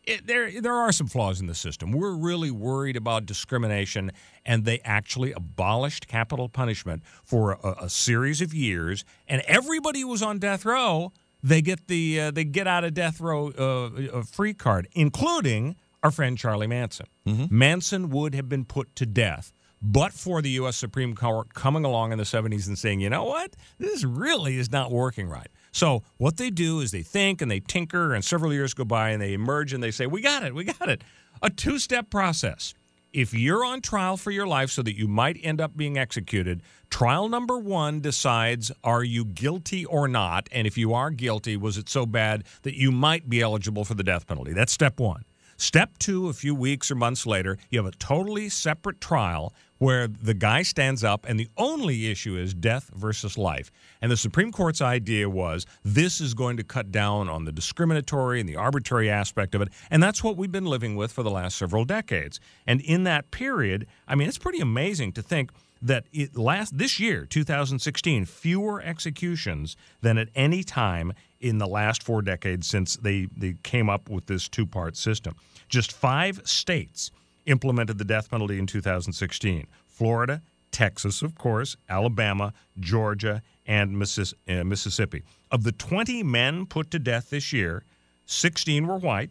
It, 0.04 0.26
there, 0.28 0.60
there 0.60 0.74
are 0.74 0.92
some 0.92 1.08
flaws 1.08 1.40
in 1.40 1.48
the 1.48 1.54
system. 1.54 1.90
We're 1.90 2.14
really 2.14 2.52
worried 2.52 2.96
about 2.96 3.26
discrimination, 3.26 4.12
and 4.44 4.64
they 4.64 4.78
actually 4.84 5.32
abolished 5.32 6.06
capital 6.06 6.48
punishment 6.48 7.02
for 7.24 7.58
a, 7.64 7.84
a 7.84 7.88
series 7.88 8.40
of 8.40 8.54
years. 8.54 9.04
And 9.26 9.42
everybody 9.46 10.02
who 10.02 10.08
was 10.08 10.22
on 10.22 10.38
death 10.38 10.64
row, 10.64 11.12
they 11.42 11.60
get 11.60 11.88
the 11.88 12.20
uh, 12.20 12.30
they 12.30 12.44
get 12.44 12.68
out 12.68 12.84
of 12.84 12.94
death 12.94 13.20
row 13.20 13.48
uh, 13.50 14.22
free 14.22 14.54
card, 14.54 14.86
including 14.92 15.74
our 16.04 16.12
friend 16.12 16.38
Charlie 16.38 16.68
Manson. 16.68 17.06
Mm-hmm. 17.26 17.58
Manson 17.58 18.10
would 18.10 18.34
have 18.36 18.48
been 18.48 18.64
put 18.64 18.94
to 18.96 19.06
death 19.06 19.52
but 19.82 20.12
for 20.12 20.42
the 20.42 20.50
U.S. 20.50 20.76
Supreme 20.76 21.14
Court 21.14 21.54
coming 21.54 21.84
along 21.84 22.12
in 22.12 22.18
the 22.18 22.24
70s 22.24 22.66
and 22.66 22.78
saying, 22.78 23.00
you 23.00 23.10
know 23.10 23.24
what, 23.24 23.56
this 23.78 24.04
really 24.04 24.56
is 24.56 24.72
not 24.72 24.90
working 24.90 25.28
right. 25.28 25.48
So 25.72 26.02
what 26.16 26.38
they 26.38 26.50
do 26.50 26.80
is 26.80 26.90
they 26.90 27.02
think 27.02 27.42
and 27.42 27.50
they 27.50 27.60
tinker, 27.60 28.14
and 28.14 28.24
several 28.24 28.52
years 28.52 28.74
go 28.74 28.84
by 28.84 29.10
and 29.10 29.20
they 29.20 29.34
emerge 29.34 29.72
and 29.72 29.82
they 29.82 29.90
say, 29.90 30.06
we 30.06 30.22
got 30.22 30.42
it, 30.42 30.54
we 30.54 30.64
got 30.64 30.88
it. 30.88 31.04
A 31.42 31.50
two 31.50 31.78
step 31.78 32.10
process. 32.10 32.74
If 33.12 33.32
you're 33.32 33.64
on 33.64 33.80
trial 33.80 34.18
for 34.18 34.30
your 34.30 34.46
life 34.46 34.70
so 34.70 34.82
that 34.82 34.94
you 34.94 35.08
might 35.08 35.38
end 35.42 35.60
up 35.60 35.74
being 35.76 35.96
executed, 35.96 36.62
trial 36.90 37.28
number 37.28 37.58
one 37.58 38.00
decides 38.00 38.70
are 38.84 39.04
you 39.04 39.24
guilty 39.24 39.86
or 39.86 40.06
not? 40.06 40.48
And 40.52 40.66
if 40.66 40.76
you 40.76 40.92
are 40.92 41.10
guilty, 41.10 41.56
was 41.56 41.78
it 41.78 41.88
so 41.88 42.04
bad 42.04 42.44
that 42.62 42.74
you 42.74 42.92
might 42.92 43.28
be 43.28 43.40
eligible 43.40 43.84
for 43.84 43.94
the 43.94 44.04
death 44.04 44.26
penalty? 44.26 44.52
That's 44.52 44.72
step 44.72 45.00
one. 45.00 45.24
Step 45.56 45.96
two, 45.98 46.28
a 46.28 46.32
few 46.32 46.54
weeks 46.54 46.90
or 46.90 46.94
months 46.94 47.26
later, 47.26 47.56
you 47.70 47.78
have 47.82 47.92
a 47.92 47.96
totally 47.96 48.48
separate 48.48 49.00
trial 49.00 49.54
where 49.78 50.06
the 50.08 50.34
guy 50.34 50.62
stands 50.62 51.04
up 51.04 51.24
and 51.28 51.38
the 51.38 51.48
only 51.56 52.10
issue 52.10 52.36
is 52.36 52.54
death 52.54 52.90
versus 52.94 53.36
life. 53.36 53.70
And 54.00 54.10
the 54.10 54.16
Supreme 54.16 54.52
Court's 54.52 54.80
idea 54.80 55.28
was 55.28 55.66
this 55.84 56.20
is 56.20 56.34
going 56.34 56.56
to 56.56 56.64
cut 56.64 56.90
down 56.90 57.28
on 57.28 57.44
the 57.44 57.52
discriminatory 57.52 58.40
and 58.40 58.48
the 58.48 58.56
arbitrary 58.56 59.10
aspect 59.10 59.54
of 59.54 59.62
it. 59.62 59.68
And 59.90 60.02
that's 60.02 60.22
what 60.22 60.36
we've 60.36 60.52
been 60.52 60.66
living 60.66 60.96
with 60.96 61.12
for 61.12 61.22
the 61.22 61.30
last 61.30 61.56
several 61.56 61.84
decades. 61.84 62.40
And 62.66 62.80
in 62.80 63.04
that 63.04 63.30
period, 63.30 63.86
I 64.06 64.14
mean, 64.14 64.28
it's 64.28 64.38
pretty 64.38 64.60
amazing 64.60 65.12
to 65.12 65.22
think 65.22 65.50
that 65.82 66.06
it 66.12 66.36
last 66.36 66.78
this 66.78 66.98
year 66.98 67.26
2016 67.26 68.24
fewer 68.24 68.80
executions 68.82 69.76
than 70.00 70.16
at 70.16 70.28
any 70.34 70.62
time 70.62 71.12
in 71.48 71.58
the 71.58 71.66
last 71.66 72.02
four 72.02 72.22
decades 72.22 72.66
since 72.66 72.96
they, 72.96 73.28
they 73.36 73.54
came 73.62 73.88
up 73.88 74.08
with 74.08 74.26
this 74.26 74.48
two-part 74.48 74.96
system 74.96 75.34
just 75.68 75.92
five 75.92 76.40
states 76.44 77.10
implemented 77.46 77.98
the 77.98 78.04
death 78.04 78.30
penalty 78.30 78.58
in 78.58 78.66
2016 78.66 79.66
Florida, 79.86 80.42
Texas, 80.70 81.22
of 81.22 81.36
course, 81.36 81.76
Alabama, 81.88 82.52
Georgia, 82.78 83.42
and 83.66 83.94
uh, 83.94 84.64
Mississippi. 84.64 85.22
Of 85.50 85.62
the 85.62 85.72
20 85.72 86.22
men 86.22 86.66
put 86.66 86.90
to 86.90 86.98
death 86.98 87.30
this 87.30 87.50
year, 87.50 87.82
16 88.26 88.86
were 88.86 88.98
white, 88.98 89.30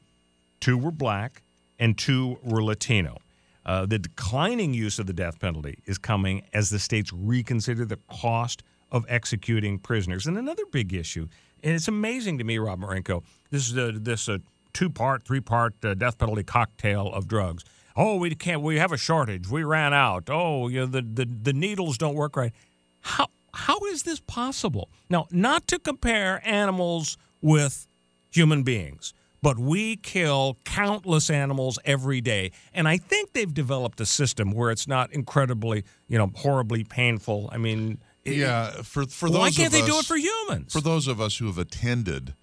two 0.59 0.75
were 0.75 0.89
black, 0.89 1.43
and 1.77 1.95
two 1.95 2.39
were 2.41 2.63
Latino. 2.63 3.17
Uh, 3.63 3.85
the 3.85 3.99
declining 3.99 4.73
use 4.73 4.97
of 4.97 5.05
the 5.05 5.13
death 5.13 5.39
penalty 5.39 5.77
is 5.85 5.99
coming 5.99 6.43
as 6.51 6.71
the 6.71 6.79
states 6.79 7.13
reconsider 7.13 7.85
the 7.85 7.99
cost 8.09 8.63
of 8.91 9.05
executing 9.07 9.77
prisoners. 9.77 10.25
And 10.25 10.37
another 10.39 10.63
big 10.71 10.93
issue, 10.93 11.27
and 11.65 11.73
it's 11.73 11.87
amazing 11.87 12.37
to 12.37 12.43
me, 12.43 12.59
Rob 12.59 12.79
Marenko, 12.79 13.23
this 13.49 13.67
is 13.67 13.75
a, 13.75 13.91
this 13.91 14.29
a 14.29 14.39
two 14.71 14.89
part, 14.89 15.25
three 15.25 15.41
part 15.41 15.73
uh, 15.83 15.95
death 15.95 16.17
penalty 16.17 16.43
cocktail 16.43 17.11
of 17.11 17.27
drugs. 17.27 17.65
Oh, 17.97 18.17
we 18.17 18.35
can't. 18.35 18.61
We 18.61 18.77
have 18.77 18.91
a 18.91 18.97
shortage. 18.97 19.49
We 19.49 19.63
ran 19.63 19.93
out. 19.93 20.25
Oh, 20.29 20.67
you 20.67 20.81
know, 20.81 20.85
the, 20.85 21.01
the 21.01 21.25
the 21.25 21.53
needles 21.53 21.97
don't 21.97 22.15
work 22.15 22.35
right. 22.35 22.53
How 23.01 23.27
how 23.53 23.79
is 23.85 24.03
this 24.03 24.19
possible? 24.19 24.89
Now, 25.09 25.27
not 25.31 25.67
to 25.69 25.79
compare 25.79 26.41
animals 26.45 27.17
with 27.41 27.87
human 28.31 28.63
beings, 28.63 29.13
but 29.41 29.57
we 29.57 29.95
kill 29.95 30.57
countless 30.65 31.29
animals 31.29 31.79
every 31.85 32.19
day. 32.19 32.51
And 32.73 32.87
I 32.87 32.97
think 32.97 33.31
they've 33.31 33.53
developed 33.53 34.01
a 34.01 34.05
system 34.05 34.51
where 34.51 34.71
it's 34.71 34.87
not 34.87 35.13
incredibly, 35.13 35.85
you 36.07 36.17
know, 36.17 36.31
horribly 36.35 36.83
painful. 36.83 37.49
I 37.51 37.57
mean, 37.57 37.99
Yeah, 38.25 38.81
for 38.81 39.05
for 39.05 39.29
those 39.29 39.39
why 39.39 39.51
can't 39.51 39.67
of 39.67 39.73
they 39.73 39.85
do 39.85 39.97
us- 39.97 40.05
it 40.05 40.07
for 40.07 40.17
humans? 40.17 40.73
For 40.73 40.81
those 40.81 41.07
of 41.07 41.21
us 41.21 41.37
who 41.37 41.45
have 41.45 41.57
attended 41.57 42.33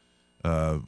uh, 0.44 0.78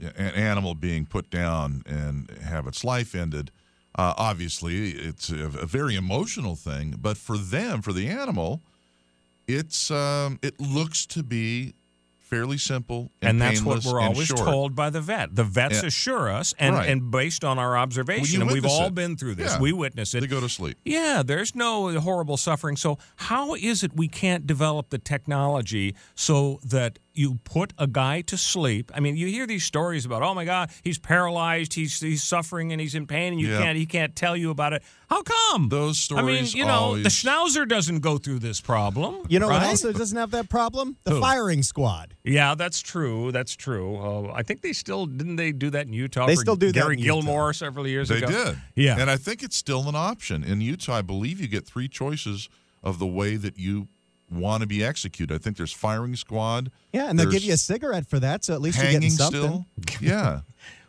an 0.00 0.34
animal 0.34 0.74
being 0.74 1.06
put 1.06 1.30
down 1.30 1.82
and 1.86 2.30
have 2.42 2.66
its 2.66 2.84
life 2.84 3.14
ended, 3.14 3.50
uh, 3.94 4.14
obviously 4.16 4.90
it's 4.90 5.30
a, 5.30 5.44
a 5.44 5.66
very 5.66 5.94
emotional 5.94 6.56
thing. 6.56 6.96
But 6.98 7.16
for 7.16 7.38
them, 7.38 7.82
for 7.82 7.92
the 7.92 8.08
animal, 8.08 8.62
it's 9.46 9.90
um, 9.90 10.38
it 10.42 10.60
looks 10.60 11.06
to 11.06 11.22
be 11.22 11.74
fairly 12.28 12.58
simple 12.58 13.10
and, 13.22 13.30
and 13.30 13.40
that's 13.40 13.62
what 13.62 13.84
we're 13.84 14.00
always 14.00 14.26
short. 14.28 14.40
told 14.40 14.74
by 14.74 14.90
the 14.90 15.00
vet. 15.00 15.34
The 15.34 15.44
vets 15.44 15.82
Yeah. 15.82 15.86
assure 15.88 16.28
us, 16.30 16.54
and, 16.58 16.74
Right. 16.74 16.88
and 16.88 17.10
based 17.10 17.44
on 17.44 17.58
our 17.58 17.76
observation, 17.76 18.42
and 18.42 18.50
we've 18.50 18.66
all 18.66 18.86
it. 18.88 18.94
been 18.94 19.16
through 19.16 19.36
this, 19.36 19.52
Yeah. 19.52 19.60
we 19.60 19.72
witness 19.72 20.14
it. 20.14 20.20
They 20.20 20.26
go 20.26 20.40
to 20.40 20.48
sleep. 20.48 20.76
Yeah, 20.84 21.22
there's 21.24 21.54
no 21.54 21.98
horrible 22.00 22.36
suffering. 22.36 22.76
So, 22.76 22.98
how 23.16 23.54
is 23.54 23.82
it 23.82 23.94
we 23.96 24.08
can't 24.08 24.46
develop 24.46 24.90
the 24.90 24.98
technology 24.98 25.94
so 26.14 26.58
that 26.64 26.98
you 27.16 27.38
put 27.44 27.72
a 27.78 27.86
guy 27.86 28.20
to 28.22 28.36
sleep? 28.36 28.90
I 28.94 29.00
mean, 29.00 29.16
you 29.16 29.26
hear 29.26 29.46
these 29.46 29.64
stories 29.64 30.04
about, 30.04 30.22
oh 30.22 30.34
my 30.34 30.44
God, 30.44 30.70
he's 30.82 30.98
paralyzed, 30.98 31.74
he's 31.74 32.00
he's 32.00 32.22
suffering, 32.22 32.72
and 32.72 32.80
he's 32.80 32.94
in 32.94 33.06
pain, 33.06 33.32
and 33.32 33.40
you 33.40 33.48
Yeah. 33.48 33.62
can't 33.62 33.78
he 33.78 33.86
can't 33.86 34.14
tell 34.16 34.36
you 34.36 34.50
about 34.50 34.72
it. 34.72 34.82
How 35.08 35.22
come? 35.22 35.68
Those 35.68 35.98
stories. 35.98 36.22
I 36.24 36.26
mean, 36.26 36.46
you 36.52 36.64
know, 36.64 36.96
the 37.00 37.08
Schnauzer 37.08 37.66
doesn't 37.66 38.00
go 38.00 38.18
through 38.18 38.40
this 38.40 38.60
problem. 38.60 39.24
You 39.28 39.38
know 39.38 39.46
what 39.46 39.60
right? 39.62 39.68
also 39.68 39.92
doesn't 39.92 40.18
have 40.18 40.32
that 40.32 40.48
problem? 40.48 40.96
The 41.04 41.12
Who? 41.12 41.20
firing 41.20 41.62
squad. 41.62 42.14
Yeah, 42.24 42.54
that's 42.56 42.80
true. 42.80 43.30
That's 43.30 43.54
true. 43.54 43.96
Uh, 43.96 44.32
I 44.34 44.42
think 44.42 44.62
they 44.62 44.72
still 44.72 45.06
didn't 45.06 45.36
they 45.36 45.52
do 45.52 45.70
that 45.70 45.86
in 45.86 45.92
Utah. 45.92 46.26
They 46.26 46.34
still 46.34 46.56
do 46.56 46.66
that 46.72 46.74
Gary 46.74 46.94
in 46.94 46.98
Utah. 47.00 47.14
Gilmore 47.20 47.52
several 47.52 47.86
years 47.86 48.08
They 48.08 48.18
ago. 48.18 48.26
They 48.26 48.44
did. 48.44 48.56
Yeah. 48.74 48.98
And 48.98 49.08
I 49.10 49.16
think 49.16 49.42
it's 49.44 49.56
still 49.56 49.88
an 49.88 49.94
option. 49.94 50.42
In 50.42 50.60
Utah, 50.60 50.94
I 50.96 51.02
believe 51.02 51.40
you 51.40 51.46
get 51.46 51.66
three 51.66 51.88
choices 51.88 52.48
of 52.82 52.98
the 52.98 53.06
way 53.06 53.36
that 53.36 53.58
you 53.58 53.86
want 54.30 54.62
to 54.62 54.66
be 54.66 54.84
executed. 54.84 55.34
I 55.34 55.38
think 55.38 55.56
there's 55.56 55.72
firing 55.72 56.16
squad. 56.16 56.70
Yeah, 56.92 57.08
and 57.08 57.18
they'll 57.18 57.30
give 57.30 57.44
you 57.44 57.54
a 57.54 57.58
cigarette 57.58 58.06
for 58.06 58.18
that, 58.20 58.44
so 58.44 58.54
at 58.54 58.60
least 58.60 58.82
you're 58.82 58.92
getting 58.92 59.10
something. 59.10 59.40
still. 59.40 59.66
Yeah. 60.00 60.40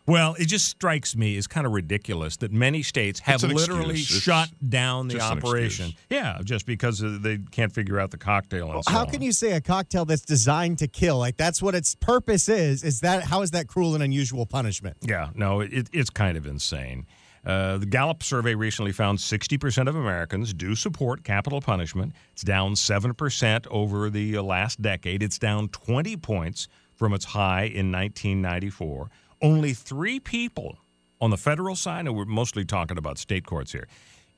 Well, 0.06 0.36
it 0.38 0.46
just 0.46 0.64
strikes 0.70 1.14
me 1.14 1.36
as 1.36 1.46
kind 1.46 1.66
of 1.66 1.74
ridiculous 1.74 2.38
that 2.38 2.50
many 2.50 2.82
states 2.82 3.20
have 3.20 3.42
literally 3.42 3.90
excuse. 3.90 4.16
It's 4.16 4.22
shut 4.22 4.48
down 4.66 5.08
the 5.08 5.20
operation. 5.20 5.92
Yeah, 6.08 6.40
just 6.42 6.64
because 6.64 7.04
uh, 7.04 7.18
they 7.20 7.36
can't 7.50 7.70
figure 7.70 8.00
out 8.00 8.10
the 8.10 8.16
cocktail. 8.16 8.72
And 8.72 8.82
so 8.84 8.90
How 8.90 9.00
on. 9.00 9.10
can 9.10 9.20
you 9.20 9.32
say 9.32 9.52
a 9.52 9.60
cocktail 9.60 10.06
that's 10.06 10.22
designed 10.22 10.78
to 10.78 10.88
kill, 10.88 11.18
like 11.18 11.36
that's 11.36 11.60
what 11.60 11.74
its 11.74 11.94
purpose 11.94 12.48
is? 12.48 12.82
Is 12.84 13.00
that 13.00 13.24
how 13.24 13.42
is 13.42 13.50
that 13.50 13.68
cruel 13.68 13.92
and 13.92 14.02
unusual 14.02 14.46
punishment? 14.46 14.96
Yeah, 15.02 15.28
no, 15.34 15.60
it, 15.60 15.90
it's 15.92 16.08
kind 16.08 16.38
of 16.38 16.46
insane. 16.46 17.06
Uh, 17.44 17.78
the 17.78 17.86
Gallup 17.86 18.22
survey 18.22 18.54
recently 18.54 18.92
found 18.92 19.18
60% 19.18 19.88
of 19.88 19.96
Americans 19.96 20.52
do 20.52 20.74
support 20.74 21.24
capital 21.24 21.60
punishment. 21.60 22.12
It's 22.32 22.42
down 22.42 22.74
7% 22.74 23.66
over 23.70 24.10
the 24.10 24.36
uh, 24.36 24.42
last 24.42 24.82
decade. 24.82 25.22
It's 25.22 25.38
down 25.38 25.68
20 25.68 26.16
points 26.16 26.68
from 26.94 27.12
its 27.12 27.24
high 27.24 27.64
in 27.64 27.92
1994. 27.92 29.10
Only 29.40 29.72
three 29.72 30.20
people 30.20 30.78
on 31.20 31.30
the 31.30 31.36
federal 31.36 31.76
side, 31.76 32.06
and 32.06 32.16
we're 32.16 32.24
mostly 32.24 32.64
talking 32.64 32.98
about 32.98 33.18
state 33.18 33.46
courts 33.46 33.72
here. 33.72 33.88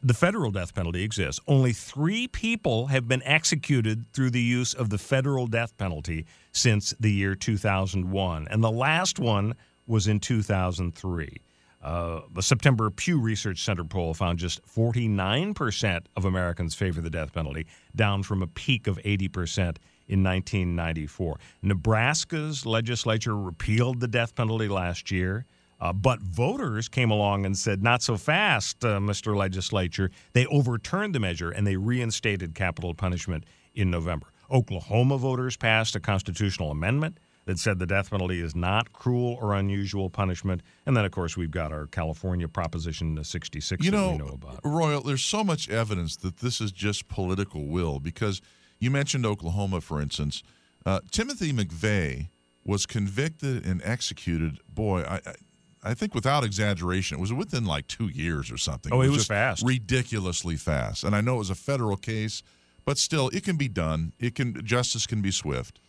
The 0.02 0.14
federal 0.14 0.50
death 0.50 0.74
penalty 0.74 1.02
exists. 1.02 1.40
Only 1.46 1.72
three 1.72 2.26
people 2.26 2.86
have 2.86 3.06
been 3.06 3.22
executed 3.22 4.06
through 4.14 4.30
the 4.30 4.40
use 4.40 4.72
of 4.72 4.88
the 4.88 4.96
federal 4.96 5.46
death 5.46 5.76
penalty 5.76 6.24
since 6.52 6.94
the 6.98 7.12
year 7.12 7.34
2001. 7.34 8.48
And 8.48 8.64
the 8.64 8.70
last 8.70 9.18
one 9.18 9.54
was 9.86 10.06
in 10.06 10.18
2003. 10.18 11.36
Uh, 11.82 12.20
the 12.34 12.42
September 12.42 12.90
Pew 12.90 13.18
Research 13.18 13.64
Center 13.64 13.84
poll 13.84 14.12
found 14.12 14.38
just 14.38 14.64
49% 14.66 16.04
of 16.16 16.24
Americans 16.26 16.74
favor 16.74 17.00
the 17.00 17.10
death 17.10 17.32
penalty, 17.32 17.66
down 17.96 18.22
from 18.22 18.42
a 18.42 18.46
peak 18.46 18.86
of 18.86 18.98
80% 18.98 19.78
in 20.06 20.22
1994. 20.22 21.38
Nebraska's 21.62 22.66
legislature 22.66 23.36
repealed 23.36 24.00
the 24.00 24.08
death 24.08 24.34
penalty 24.34 24.68
last 24.68 25.10
year. 25.10 25.46
Uh, 25.80 25.94
but 25.94 26.20
voters 26.20 26.90
came 26.90 27.10
along 27.10 27.46
and 27.46 27.56
said, 27.56 27.82
not 27.82 28.02
so 28.02 28.18
fast, 28.18 28.84
uh, 28.84 28.98
Mr. 28.98 29.34
Legislature. 29.34 30.10
They 30.34 30.44
overturned 30.44 31.14
the 31.14 31.20
measure 31.20 31.50
and 31.50 31.66
they 31.66 31.76
reinstated 31.76 32.54
capital 32.54 32.92
punishment 32.92 33.44
in 33.74 33.90
November. 33.90 34.26
Oklahoma 34.50 35.16
voters 35.16 35.56
passed 35.56 35.96
a 35.96 36.00
constitutional 36.00 36.70
amendment 36.70 37.16
that 37.46 37.58
said 37.58 37.78
the 37.78 37.86
death 37.86 38.10
penalty 38.10 38.40
is 38.40 38.54
not 38.54 38.92
cruel 38.92 39.38
or 39.40 39.54
unusual 39.54 40.10
punishment. 40.10 40.62
And 40.86 40.96
then, 40.96 41.04
of 41.04 41.10
course, 41.10 41.36
we've 41.36 41.50
got 41.50 41.72
our 41.72 41.86
California 41.86 42.48
Proposition 42.48 43.22
66 43.22 43.84
You 43.84 43.90
that 43.90 43.96
know, 43.96 44.10
we 44.12 44.18
know 44.18 44.34
about. 44.34 44.60
Royal, 44.64 45.00
there's 45.02 45.24
so 45.24 45.42
much 45.42 45.68
evidence 45.68 46.16
that 46.16 46.38
this 46.38 46.60
is 46.60 46.72
just 46.72 47.08
political 47.08 47.66
will 47.66 47.98
because 47.98 48.40
you 48.78 48.90
mentioned 48.90 49.26
Oklahoma, 49.26 49.80
for 49.80 50.00
instance. 50.00 50.42
Uh, 50.86 51.00
Timothy 51.10 51.52
McVeigh 51.52 52.28
was 52.64 52.86
convicted 52.86 53.66
and 53.66 53.82
executed. 53.84 54.58
Boy, 54.68 55.02
I, 55.02 55.16
I, 55.16 55.34
I 55.82 55.94
think 55.94 56.14
without 56.14 56.44
exaggeration, 56.44 57.18
it 57.18 57.20
was 57.20 57.32
within 57.32 57.64
like 57.64 57.86
two 57.86 58.08
years 58.08 58.50
or 58.50 58.56
something. 58.56 58.92
Oh, 58.92 59.00
it 59.00 59.08
was 59.08 59.18
just 59.18 59.28
fast. 59.28 59.62
ridiculously 59.66 60.56
fast. 60.56 61.04
And 61.04 61.14
I 61.14 61.20
know 61.20 61.36
it 61.36 61.38
was 61.38 61.50
a 61.50 61.54
federal 61.54 61.96
case, 61.96 62.42
but 62.84 62.98
still, 62.98 63.28
it 63.28 63.44
can 63.44 63.56
be 63.56 63.68
done. 63.68 64.12
It 64.18 64.34
can 64.34 64.64
justice 64.64 65.06
can 65.06 65.22
be 65.22 65.30
swift. 65.30 65.80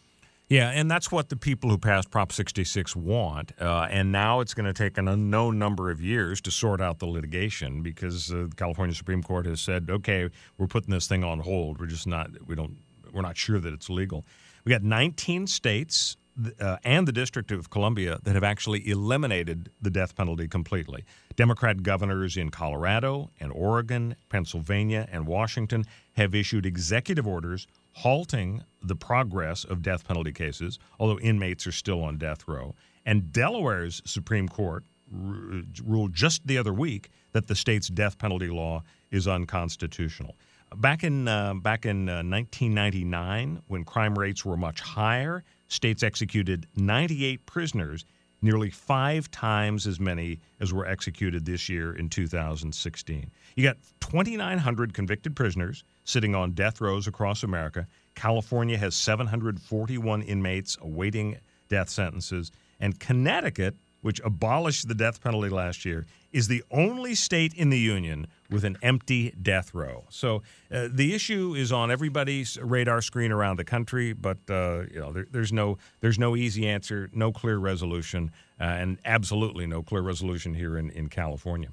Yeah, 0.52 0.70
and 0.72 0.92
that's 0.92 1.10
what 1.14 1.30
the 1.30 1.38
people 1.38 1.70
who 1.70 1.78
passed 1.78 2.12
Prop 2.12 2.34
66 2.34 2.94
want. 2.94 3.54
Uh, 3.58 3.88
and 3.90 4.12
now 4.12 4.42
it's 4.42 4.54
going 4.54 4.66
to 4.66 4.74
take 4.74 4.98
an 4.98 5.08
unknown 5.08 5.58
number 5.58 5.90
of 5.90 6.02
years 6.02 6.42
to 6.42 6.52
sort 6.52 6.82
out 6.82 7.00
the 7.00 7.06
litigation 7.06 7.82
because 7.82 8.30
uh, 8.34 8.48
the 8.50 8.56
California 8.58 8.94
Supreme 8.94 9.24
Court 9.24 9.46
has 9.46 9.62
said, 9.62 9.88
okay, 9.90 10.30
we're 10.58 10.68
putting 10.68 10.92
this 10.92 11.08
thing 11.08 11.24
on 11.24 11.40
hold. 11.40 11.80
We're 11.80 11.86
just 11.86 12.06
not, 12.06 12.32
we 12.46 12.56
don't, 12.56 12.80
we're 13.14 13.22
not 13.22 13.38
sure 13.38 13.62
that 13.62 13.72
it's 13.74 13.90
legal. 13.90 14.26
We 14.66 14.72
got 14.72 14.84
19 14.84 15.48
states 15.48 16.18
uh, 16.60 16.76
and 16.84 17.08
the 17.08 17.14
District 17.14 17.50
of 17.52 17.70
Columbia 17.70 18.20
that 18.24 18.34
have 18.34 18.44
actually 18.44 18.90
eliminated 18.90 19.70
the 19.82 19.90
death 19.90 20.18
penalty 20.18 20.50
completely. 20.50 21.06
Democrat 21.38 21.82
governors 21.82 22.36
in 22.36 22.50
Colorado 22.50 23.30
and 23.40 23.54
Oregon, 23.54 24.18
Pennsylvania, 24.28 25.08
and 25.14 25.28
Washington 25.28 25.86
have 26.18 26.36
issued 26.36 26.66
executive 26.66 27.26
orders 27.26 27.68
halting 27.94 28.64
the 28.82 28.96
progress 28.96 29.64
of 29.64 29.82
death 29.82 30.08
penalty 30.08 30.32
cases, 30.32 30.80
although 31.00 31.20
inmates 31.20 31.68
are 31.68 31.72
still 31.72 32.04
on 32.04 32.18
death 32.18 32.48
row. 32.48 32.74
And 33.06 33.32
Delaware's 33.32 34.02
Supreme 34.06 34.48
Court 34.48 34.84
r- 35.14 35.64
ruled 35.84 36.14
just 36.14 36.46
the 36.48 36.58
other 36.58 36.74
week 36.74 37.10
that 37.34 37.48
the 37.48 37.56
state's 37.56 37.88
death 37.88 38.18
penalty 38.18 38.50
law 38.50 38.84
is 39.10 39.28
unconstitutional. 39.28 40.36
Back 40.76 41.04
in 41.04 41.28
uh, 41.28 41.54
back 41.56 41.86
in 41.86 42.08
uh, 42.08 42.24
1999, 42.24 43.62
when 43.68 43.84
crime 43.84 44.18
rates 44.18 44.46
were 44.46 44.56
much 44.56 44.80
higher, 44.80 45.44
states 45.68 46.02
executed 46.02 46.66
98 46.78 47.46
prisoners, 47.46 48.06
nearly 48.42 48.70
five 48.70 49.30
times 49.32 49.86
as 49.86 50.00
many 50.00 50.40
as 50.62 50.74
were 50.74 50.86
executed 50.86 51.46
this 51.46 51.68
year 51.68 51.94
in 51.94 52.08
2016. 52.08 53.32
You 53.56 53.64
got 53.64 53.78
2,900 54.00 54.94
convicted 54.94 55.36
prisoners 55.36 55.84
sitting 56.12 56.36
on 56.36 56.52
death 56.52 56.82
rows 56.82 57.08
across 57.08 57.43
America. 57.43 57.88
California 58.15 58.78
has 58.78 58.93
741 58.95 60.21
inmates 60.21 60.78
awaiting 60.82 61.38
death 61.69 61.89
sentences, 61.89 62.52
and 62.80 63.00
Connecticut, 63.00 63.76
which 64.02 64.19
abolished 64.26 64.88
the 64.88 64.95
death 64.95 65.21
penalty 65.21 65.50
last 65.50 65.86
year, 65.86 66.06
is 66.34 66.47
the 66.47 66.63
only 66.71 67.15
state 67.15 67.54
in 67.54 67.69
the 67.69 67.78
union 67.78 68.28
with 68.50 68.65
an 68.65 68.78
empty 68.82 69.34
death 69.41 69.74
row. 69.74 70.06
So 70.10 70.43
uh, 70.71 70.89
the 70.91 71.13
issue 71.13 71.54
is 71.56 71.71
on 71.71 71.91
everybody's 71.91 72.58
radar 72.62 73.02
screen 73.02 73.32
around 73.32 73.58
the 73.58 73.63
country, 73.63 74.13
but 74.13 74.38
uh, 74.50 74.84
you 74.91 75.00
know 75.00 75.12
there, 75.13 75.28
there's 75.32 75.54
no 75.54 75.78
there's 76.02 76.19
no 76.19 76.36
easy 76.36 76.67
answer, 76.67 77.10
no 77.13 77.32
clear 77.32 77.58
resolution, 77.58 78.32
uh, 78.60 78.63
and 78.63 78.97
absolutely 79.06 79.67
no 79.67 79.82
clear 79.82 80.02
resolution 80.02 80.54
here 80.54 80.78
in, 80.78 80.89
in 80.89 81.08
California. 81.08 81.69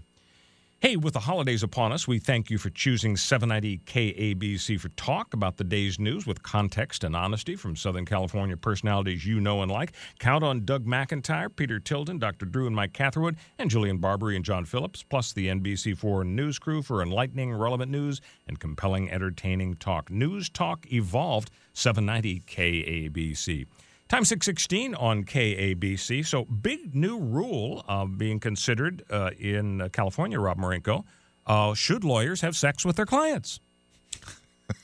Hey, 0.81 0.95
with 0.95 1.15
the 1.15 1.19
holidays 1.19 1.65
upon 1.65 1.91
us, 1.91 2.07
we 2.07 2.21
thank 2.21 2.51
you 2.51 2.57
for 2.57 2.71
choosing 2.71 3.17
790 3.17 3.79
KABC 3.79 4.79
for 4.79 4.89
talk 4.91 5.35
about 5.35 5.57
the 5.57 5.65
day's 5.65 5.99
news 5.99 6.25
with 6.25 6.45
context 6.45 7.03
and 7.03 7.17
honesty 7.17 7.57
from 7.57 7.75
Southern 7.75 8.05
California 8.05 8.57
personalities 8.57 9.27
you 9.27 9.41
know 9.41 9.61
and 9.63 9.73
like. 9.73 9.91
Count 10.21 10.45
on 10.45 10.65
Doug 10.65 10.87
McIntyre, 10.87 11.49
Peter 11.55 11.81
Tilden, 11.81 12.21
Dr. 12.21 12.47
Drew 12.47 12.69
and 12.69 12.77
Mike 12.77 12.93
Catherwood, 12.93 13.39
and 13.59 13.69
Jillian 13.69 14.01
Barberie 14.01 14.37
and 14.37 14.45
John 14.45 14.65
Phillips, 14.65 15.03
plus 15.03 15.33
the 15.33 15.49
NBC4 15.49 16.25
news 16.25 16.61
crew 16.61 16.81
for 16.81 17.03
enlightening, 17.03 17.53
relevant 17.53 17.91
news 17.91 18.21
and 18.47 18.61
compelling, 18.61 19.11
entertaining 19.11 19.75
talk. 19.75 20.13
News 20.13 20.49
Talk 20.49 20.87
evolved 20.93 21.51
790 21.73 22.39
KABC. 22.47 23.67
Time 24.09 24.25
616 24.25 24.95
on 24.95 25.25
KABC. 25.25 26.25
So, 26.25 26.47
big 26.47 26.95
new 26.95 27.19
rule 27.19 27.85
uh, 27.89 28.07
being 28.07 28.41
considered 28.41 29.03
uh, 29.11 29.31
in 29.39 29.83
uh, 29.83 29.89
California, 29.91 30.41
Rob 30.41 30.59
Marinko. 30.59 31.05
Uh, 31.47 31.75
should 31.75 32.05
lawyers 32.05 32.41
have 32.41 32.57
sex 32.57 32.87
with 32.87 32.97
their 32.97 33.07
clients? 33.07 33.61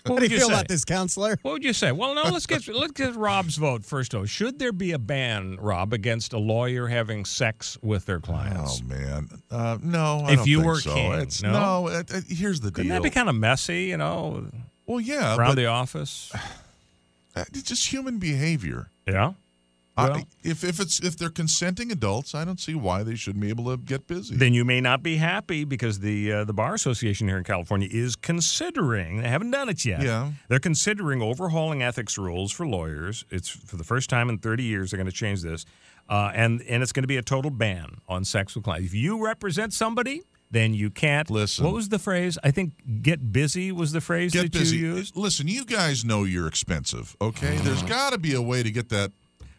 What 0.06 0.20
do 0.20 0.26
you, 0.26 0.38
feel 0.38 0.48
say? 0.48 0.54
about 0.54 0.68
this, 0.68 0.84
counselor? 0.84 1.38
What 1.42 1.52
would 1.52 1.64
you 1.64 1.72
say? 1.72 1.92
Well, 1.92 2.14
no, 2.14 2.24
let's 2.24 2.46
get 2.46 2.66
let's 2.74 2.92
get 2.92 3.14
Rob's 3.16 3.56
vote 3.56 3.84
first. 3.84 4.12
Though, 4.12 4.24
should 4.24 4.58
there 4.58 4.72
be 4.72 4.92
a 4.92 4.98
ban, 4.98 5.56
Rob, 5.60 5.92
against 5.92 6.32
a 6.32 6.38
lawyer 6.38 6.87
having 6.87 7.24
sex 7.24 7.78
with 7.82 8.06
their 8.06 8.20
clients? 8.20 8.82
Oh 8.82 8.88
man, 8.88 9.28
uh, 9.50 9.78
no. 9.82 10.22
I 10.24 10.32
if 10.34 10.46
you 10.46 10.62
were 10.62 10.80
so. 10.80 10.94
king, 10.94 11.12
it's, 11.12 11.42
no. 11.42 11.52
no 11.52 11.88
it, 11.88 12.10
it, 12.10 12.24
here's 12.28 12.60
the 12.60 12.70
Couldn't 12.70 12.90
deal. 12.90 12.94
that 12.94 13.02
be 13.02 13.10
kind 13.10 13.28
of 13.28 13.34
messy? 13.34 13.84
You 13.84 13.98
know. 13.98 14.50
Well, 14.87 15.00
yeah, 15.00 15.37
around 15.37 15.50
but, 15.50 15.56
the 15.56 15.66
office. 15.66 16.32
It's 17.37 17.62
just 17.62 17.92
human 17.92 18.18
behavior. 18.18 18.88
Yeah. 19.07 19.33
Well, 19.97 20.11
Well- 20.11 20.29
if 20.42 20.64
if 20.64 20.81
it's 20.81 20.99
if 21.01 21.16
they're 21.16 21.31
consenting 21.31 21.92
adults, 21.92 22.35
I 22.35 22.44
don't 22.44 22.59
see 22.59 22.75
why 22.75 23.03
they 23.05 23.14
shouldn't 23.14 23.40
be 23.42 23.49
able 23.49 23.64
to 23.70 23.77
get 23.77 24.07
busy. 24.09 24.35
then 24.37 24.53
you 24.53 24.64
may 24.64 24.81
not 24.81 25.03
be 25.05 25.16
happy 25.18 25.64
because 25.64 26.01
the 26.01 26.33
uh, 26.33 26.44
the 26.44 26.53
bar 26.53 26.75
association 26.75 27.29
here 27.29 27.38
in 27.38 27.44
California 27.44 27.88
is 27.90 28.16
considering 28.16 29.23
they 29.23 29.29
haven't 29.29 29.53
done 29.53 29.68
it 29.68 29.85
yet. 29.85 30.03
Yeah. 30.03 30.33
they're 30.49 30.59
considering 30.59 31.23
overhauling 31.23 31.83
ethics 31.83 32.18
rules 32.18 32.51
for 32.53 32.66
lawyers. 32.66 33.25
It's 33.31 33.49
for 33.49 33.77
the 33.77 33.85
first 33.85 34.11
time 34.11 34.29
in 34.29 34.38
30 34.38 34.64
years 34.64 34.90
they're 34.90 34.99
going 34.99 35.07
to 35.11 35.12
change 35.16 35.42
this, 35.42 35.64
uh, 36.09 36.33
and 36.35 36.61
and 36.62 36.83
it's 36.83 36.92
going 36.92 37.05
to 37.05 37.09
be 37.09 37.16
a 37.16 37.23
total 37.23 37.51
ban 37.53 37.99
on 38.09 38.25
sex 38.25 38.55
with 38.57 38.64
clients. 38.64 38.87
If 38.88 38.94
you 38.94 39.25
represent 39.25 39.73
somebody. 39.73 40.23
Then 40.50 40.72
you 40.74 40.90
can't 40.90 41.28
Listen. 41.30 41.64
What 41.64 41.74
was 41.74 41.88
the 41.88 41.98
phrase? 41.98 42.38
I 42.44 42.50
think 42.52 42.74
"get 43.02 43.33
busy" 43.33 43.72
was 43.72 43.90
the 43.92 44.00
phrase 44.00 44.33
get 44.33 44.42
that 44.42 44.52
busy. 44.52 44.76
you 44.76 44.94
used. 44.96 45.16
Listen, 45.16 45.48
you 45.48 45.64
guys 45.64 46.04
know 46.04 46.22
you're 46.24 46.46
expensive. 46.46 47.16
Okay, 47.20 47.57
there's 47.59 47.83
got 47.83 48.12
to 48.12 48.18
be 48.18 48.35
a 48.35 48.42
way 48.42 48.62
to 48.62 48.70
get 48.70 48.88
that. 48.90 49.11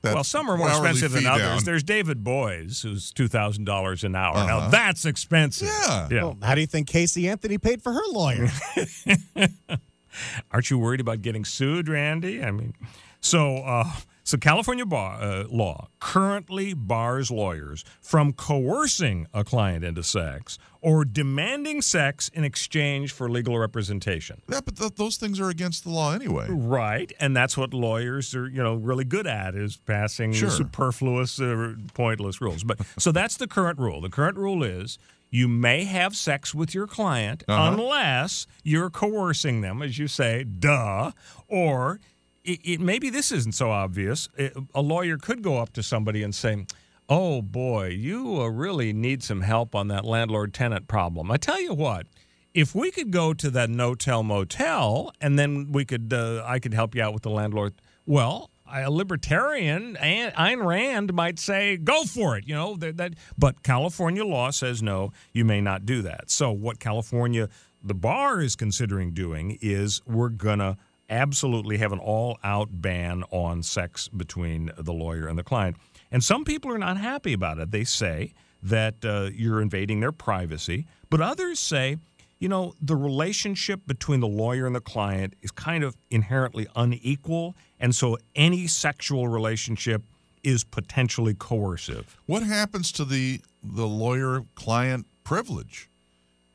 that 0.03 0.13
Well, 0.13 0.23
some 0.23 0.49
are 0.49 0.55
more 0.57 0.69
expensive 0.69 1.11
than 1.11 1.25
others. 1.25 1.41
down. 1.43 1.63
There's 1.65 1.83
David 1.83 2.23
Boies, 2.23 2.81
who's 2.81 3.11
two 3.11 3.27
thousand 3.27 3.65
dollars 3.65 4.03
an 4.05 4.15
hour. 4.15 4.35
Now 4.35 4.59
Uh-huh. 4.59 4.69
that's 4.69 5.05
expensive. 5.05 5.67
Yeah. 5.67 6.07
yeah. 6.11 6.23
Well, 6.23 6.37
how 6.41 6.55
do 6.55 6.61
you 6.61 6.67
think 6.67 6.87
Casey 6.87 7.27
Anthony 7.27 7.57
paid 7.57 7.81
for 7.81 7.91
her 7.91 8.03
lawyer? 8.11 8.47
Aren't 10.51 10.69
you 10.69 10.77
worried 10.79 11.01
about 11.01 11.21
getting 11.21 11.43
sued, 11.43 11.89
Randy? 11.89 12.41
I 12.41 12.51
mean, 12.51 12.73
so 13.19 13.57
uh, 13.57 13.91
so 14.25 14.37
California 14.37 14.85
bar, 14.85 15.21
uh, 15.21 15.45
law 15.49 15.87
currently 16.01 16.73
bars 16.73 17.31
lawyers 17.31 17.85
from 18.01 18.33
coercing 18.33 19.27
a 19.33 19.43
client 19.45 19.85
into 19.85 20.03
sex 20.03 20.57
or 20.81 21.05
demanding 21.05 21.81
sex 21.81 22.29
in 22.33 22.43
exchange 22.43 23.11
for 23.13 23.29
legal 23.29 23.57
representation. 23.57 24.41
Yeah, 24.51 24.59
but 24.65 24.75
th- 24.75 24.95
those 24.95 25.15
things 25.17 25.39
are 25.39 25.49
against 25.49 25.83
the 25.83 25.91
law 25.91 26.13
anyway. 26.13 26.47
Right, 26.49 27.13
and 27.19 27.35
that's 27.37 27.55
what 27.57 27.73
lawyers 27.73 28.35
are, 28.35 28.47
you 28.49 28.61
know, 28.61 28.75
really 28.75 29.05
good 29.05 29.25
at 29.27 29.55
is 29.55 29.77
passing 29.77 30.33
Sure. 30.33 30.49
superfluous, 30.49 31.39
uh, 31.39 31.75
pointless 31.93 32.41
rules. 32.41 32.63
But 32.63 32.79
so 32.97 33.11
that's 33.13 33.37
the 33.37 33.47
current 33.47 33.79
rule. 33.79 34.01
The 34.01 34.09
current 34.09 34.37
rule 34.37 34.61
is 34.63 34.97
you 35.31 35.47
may 35.47 35.83
have 35.85 36.15
sex 36.15 36.53
with 36.53 36.73
your 36.75 36.87
client 36.87 37.43
Uh-huh. 37.47 37.71
unless 37.73 38.45
you're 38.63 38.89
coercing 38.89 39.61
them, 39.61 39.81
as 39.81 39.97
you 39.97 40.07
say, 40.07 40.43
duh, 40.43 41.11
or 41.47 41.99
it, 42.45 42.59
it, 42.63 42.79
maybe 42.79 43.09
this 43.09 43.31
isn't 43.31 43.53
so 43.55 43.71
obvious. 43.71 44.29
It- 44.37 44.55
a 44.73 44.81
lawyer 44.81 45.17
could 45.17 45.41
go 45.41 45.57
up 45.57 45.73
to 45.73 45.83
somebody 45.83 46.23
and 46.23 46.33
say. 46.33 46.65
Oh 47.07 47.43
boy, 47.43 47.89
you 47.89 48.41
uh, 48.41 48.47
really 48.47 48.91
need 48.91 49.21
some 49.21 49.41
help 49.41 49.75
on 49.75 49.89
that 49.89 50.05
landlord 50.05 50.55
tenant 50.55 50.87
problem. 50.87 51.29
I 51.29 51.37
tell 51.37 51.61
you 51.61 51.75
what, 51.75 52.07
if 52.55 52.73
we 52.73 52.89
could 52.89 53.11
go 53.11 53.31
to 53.33 53.51
that 53.51 53.69
no-tell 53.69 54.23
motel 54.23 55.11
and 55.21 55.37
then 55.37 55.71
we 55.71 55.85
could 55.85 56.11
uh, 56.11 56.41
i 56.47 56.57
could 56.57 56.73
help 56.73 56.95
you 56.95 57.03
out 57.03 57.13
with 57.13 57.21
the 57.21 57.29
landlord 57.29 57.73
well 58.07 58.49
a 58.73 58.89
libertarian 58.89 59.95
Ayn 60.01 60.65
Rand 60.65 61.13
might 61.13 61.37
say, 61.37 61.77
"Go 61.77 62.03
for 62.03 62.35
it," 62.35 62.47
you 62.47 62.55
know. 62.55 62.75
That, 62.75 62.97
that, 62.97 63.13
but 63.37 63.61
California 63.61 64.25
law 64.25 64.49
says 64.49 64.81
no. 64.81 65.11
You 65.33 65.45
may 65.45 65.61
not 65.61 65.85
do 65.85 66.01
that. 66.01 66.31
So 66.31 66.51
what 66.51 66.79
California, 66.79 67.47
the 67.83 67.93
bar 67.93 68.41
is 68.41 68.55
considering 68.55 69.11
doing 69.13 69.59
is 69.61 70.01
we're 70.07 70.29
gonna 70.29 70.77
absolutely 71.09 71.77
have 71.77 71.91
an 71.91 71.99
all-out 71.99 72.69
ban 72.81 73.23
on 73.31 73.63
sex 73.63 74.07
between 74.07 74.71
the 74.77 74.93
lawyer 74.93 75.27
and 75.27 75.37
the 75.37 75.43
client. 75.43 75.77
And 76.11 76.23
some 76.23 76.45
people 76.45 76.71
are 76.71 76.77
not 76.77 76.97
happy 76.97 77.33
about 77.33 77.59
it. 77.59 77.71
They 77.71 77.83
say 77.83 78.33
that 78.63 79.03
uh, 79.03 79.29
you're 79.33 79.61
invading 79.61 79.99
their 79.99 80.11
privacy, 80.11 80.87
but 81.09 81.21
others 81.21 81.59
say 81.59 81.97
you 82.39 82.49
know, 82.49 82.73
the 82.81 82.95
relationship 82.95 83.81
between 83.87 84.19
the 84.19 84.27
lawyer 84.27 84.65
and 84.65 84.75
the 84.75 84.81
client 84.81 85.35
is 85.41 85.51
kind 85.51 85.83
of 85.83 85.95
inherently 86.11 86.67
unequal. 86.75 87.55
And 87.79 87.95
so 87.95 88.17
any 88.35 88.67
sexual 88.67 89.27
relationship 89.27 90.03
is 90.43 90.63
potentially 90.63 91.33
coercive. 91.33 92.17
What 92.25 92.43
happens 92.43 92.91
to 92.93 93.05
the 93.05 93.41
the 93.63 93.87
lawyer 93.87 94.43
client 94.53 95.07
privilege? 95.23 95.89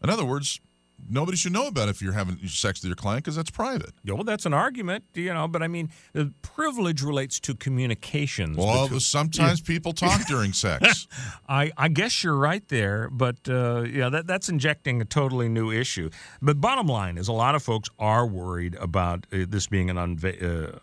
In 0.02 0.10
other 0.10 0.24
words, 0.24 0.60
nobody 1.08 1.36
should 1.36 1.52
know 1.52 1.66
about 1.66 1.88
if 1.88 2.02
you're 2.02 2.12
having 2.12 2.36
sex 2.46 2.82
with 2.82 2.88
your 2.88 2.96
client 2.96 3.24
because 3.24 3.36
that's 3.36 3.50
private. 3.50 3.90
Yeah, 4.04 4.14
well, 4.14 4.24
that's 4.24 4.46
an 4.46 4.54
argument, 4.54 5.04
you 5.14 5.32
know, 5.32 5.48
but 5.48 5.62
I 5.62 5.68
mean, 5.68 5.90
the 6.12 6.32
privilege 6.42 7.02
relates 7.02 7.40
to 7.40 7.54
communications. 7.54 8.56
Well, 8.56 8.84
between- 8.84 9.00
sometimes 9.00 9.60
people 9.60 9.92
talk 9.92 10.26
during 10.26 10.52
sex. 10.52 11.06
I, 11.48 11.72
I 11.76 11.88
guess 11.88 12.22
you're 12.22 12.36
right 12.36 12.66
there, 12.68 13.08
but 13.10 13.36
uh, 13.48 13.82
yeah, 13.82 14.08
that, 14.08 14.26
that's 14.26 14.48
injecting 14.48 15.00
a 15.00 15.04
totally 15.04 15.48
new 15.48 15.70
issue. 15.70 16.10
But 16.42 16.60
bottom 16.60 16.86
line 16.86 17.18
is, 17.18 17.28
a 17.28 17.32
lot 17.32 17.54
of 17.54 17.62
folks 17.62 17.88
are 17.98 18.26
worried 18.26 18.74
about 18.76 19.26
uh, 19.32 19.44
this 19.48 19.66
being 19.66 19.90
an 19.90 19.96
unva- 19.96 20.42